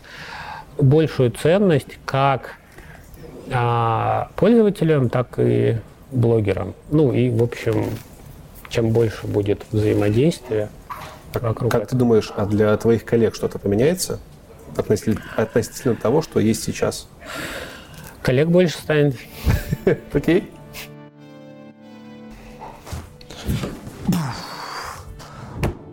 большую 0.77 1.31
ценность 1.31 1.97
как 2.05 2.57
а, 3.51 4.29
пользователям, 4.35 5.09
так 5.09 5.39
и 5.39 5.77
блогерам. 6.11 6.73
Ну 6.89 7.13
и, 7.13 7.29
в 7.29 7.41
общем, 7.43 7.85
чем 8.69 8.91
больше 8.91 9.27
будет 9.27 9.63
взаимодействия 9.71 10.69
вокруг 11.33 11.71
Как 11.71 11.83
этого. 11.83 11.89
ты 11.91 11.95
думаешь, 11.95 12.31
а 12.35 12.45
для 12.45 12.75
твоих 12.77 13.05
коллег 13.05 13.35
что-то 13.35 13.59
поменяется 13.59 14.19
относительно, 14.77 15.21
относительно 15.35 15.95
того, 15.95 16.21
что 16.21 16.39
есть 16.39 16.63
сейчас? 16.63 17.07
Коллег 18.21 18.47
больше 18.49 18.77
станет. 18.77 19.15
Окей. 20.13 20.49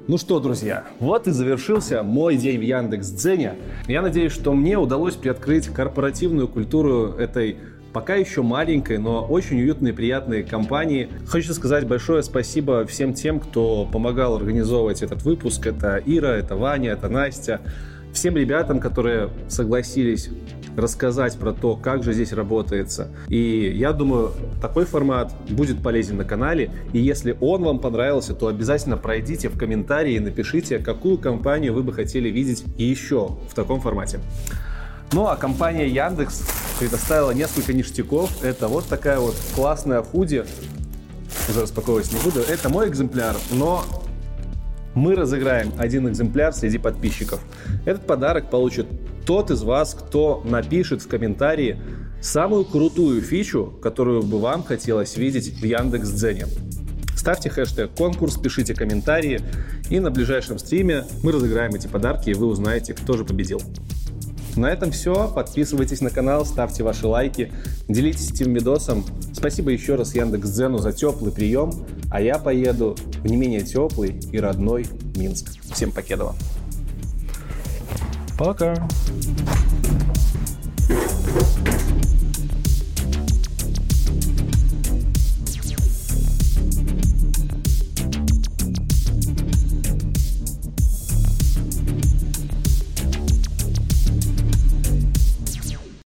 Ну 0.07 0.17
что, 0.17 0.41
друзья, 0.41 0.85
вот 1.01 1.27
и 1.29 1.33
завершился 1.33 2.03
мой 2.03 2.37
день 2.37 2.59
в 2.59 2.63
Яндекс.Дзене. 2.63 3.57
Я 3.89 4.01
надеюсь, 4.01 4.33
что 4.33 4.55
мне 4.55 4.79
удалось 4.79 5.17
приоткрыть 5.17 5.67
корпоративную 5.69 6.49
культуру 6.49 7.13
этой 7.13 7.59
пока 7.93 8.15
еще 8.15 8.43
маленькой, 8.43 8.99
но 8.99 9.25
очень 9.25 9.59
уютной 9.59 9.93
приятной 9.93 10.43
компании. 10.43 11.09
Хочу 11.27 11.53
сказать 11.55 11.87
большое 11.87 12.23
спасибо 12.23 12.87
всем 12.87 13.15
тем, 13.15 13.41
кто 13.41 13.87
помогал 13.87 14.37
организовывать 14.37 15.03
этот 15.03 15.23
выпуск. 15.23 15.67
Это 15.67 16.01
Ира, 16.05 16.37
это 16.37 16.57
Ваня, 16.57 16.93
это 16.93 17.09
Настя. 17.09 17.61
Всем 18.13 18.37
ребятам, 18.37 18.81
которые 18.81 19.31
согласились 19.49 20.31
рассказать 20.77 21.37
про 21.37 21.53
то, 21.53 21.77
как 21.77 22.03
же 22.03 22.13
здесь 22.13 22.33
работается. 22.33 23.09
И 23.29 23.73
я 23.75 23.93
думаю, 23.93 24.33
такой 24.63 24.87
формат 24.87 25.35
будет 25.51 25.83
полезен 25.83 26.17
на 26.17 26.25
канале. 26.25 26.71
И 26.93 26.99
если 26.99 27.37
он 27.41 27.65
вам 27.65 27.81
понравился, 27.81 28.35
то 28.35 28.47
обязательно 28.47 28.97
пройдите 28.97 29.49
в 29.49 29.59
комментарии 29.59 30.15
и 30.15 30.21
напишите, 30.21 30.79
какую 30.79 31.19
компанию 31.19 31.75
вы 31.75 31.83
бы 31.83 31.93
хотели 31.93 32.29
видеть 32.29 32.65
еще 32.77 33.37
в 33.49 33.55
таком 33.55 33.81
формате. 33.81 34.21
Ну 35.13 35.27
а 35.27 35.37
компания 35.37 35.89
Яндекс 35.89 36.43
предоставила 36.79 37.31
несколько 37.31 37.73
ништяков. 37.73 38.45
Это 38.45 38.69
вот 38.69 38.87
такая 38.87 39.19
вот 39.19 39.35
классная 39.55 40.03
худи. 40.03 40.45
Уже 41.49 41.63
распаковывать 41.63 42.13
не 42.13 42.19
буду. 42.21 42.41
Это 42.41 42.69
мой 42.69 42.89
экземпляр, 42.89 43.37
но 43.51 43.85
мы 44.95 45.15
разыграем 45.15 45.73
один 45.79 46.09
экземпляр 46.09 46.53
среди 46.53 46.79
подписчиков. 46.79 47.41
Этот 47.87 48.07
подарок 48.07 48.51
получит 48.51 48.87
тот 49.25 49.51
из 49.51 49.63
вас, 49.63 49.95
кто 49.95 50.43
напишет 50.45 51.03
в 51.03 51.09
комментарии 51.09 51.81
самую 52.21 52.65
крутую 52.65 53.23
фичу, 53.23 53.79
которую 53.83 54.23
бы 54.23 54.39
вам 54.39 54.63
хотелось 54.63 55.17
видеть 55.17 55.61
в 55.61 55.65
Яндекс.Дзене. 55.65 56.47
Ставьте 57.17 57.51
хэштег 57.51 57.91
конкурс, 57.97 58.37
пишите 58.37 58.75
комментарии, 58.75 59.41
и 59.91 60.01
на 60.01 60.11
ближайшем 60.11 60.59
стриме 60.59 61.05
мы 61.23 61.33
разыграем 61.33 61.75
эти 61.75 61.87
подарки, 61.87 62.31
и 62.31 62.35
вы 62.35 62.47
узнаете, 62.47 62.95
кто 62.95 63.17
же 63.17 63.25
победил. 63.25 63.61
На 64.59 64.73
этом 64.73 64.91
все. 64.91 65.31
Подписывайтесь 65.33 66.01
на 66.01 66.11
канал, 66.11 66.45
ставьте 66.45 66.83
ваши 66.83 67.07
лайки, 67.07 67.53
делитесь 67.87 68.33
этим 68.33 68.53
видосом. 68.53 69.05
Спасибо 69.33 69.71
еще 69.71 69.95
раз 69.95 70.17
Яндекс.Дзену 70.17 70.79
за 70.79 70.93
теплый 70.93 71.31
прием, 71.31 71.73
а 72.11 72.21
я 72.21 72.39
поеду 72.39 72.97
в 73.23 73.27
не 73.27 73.37
менее 73.37 73.61
теплый 73.61 74.19
и 74.33 74.39
родной 74.41 74.87
Минск. 75.15 75.53
Всем 75.73 75.93
покедова. 75.93 76.35
Пока. 78.37 78.75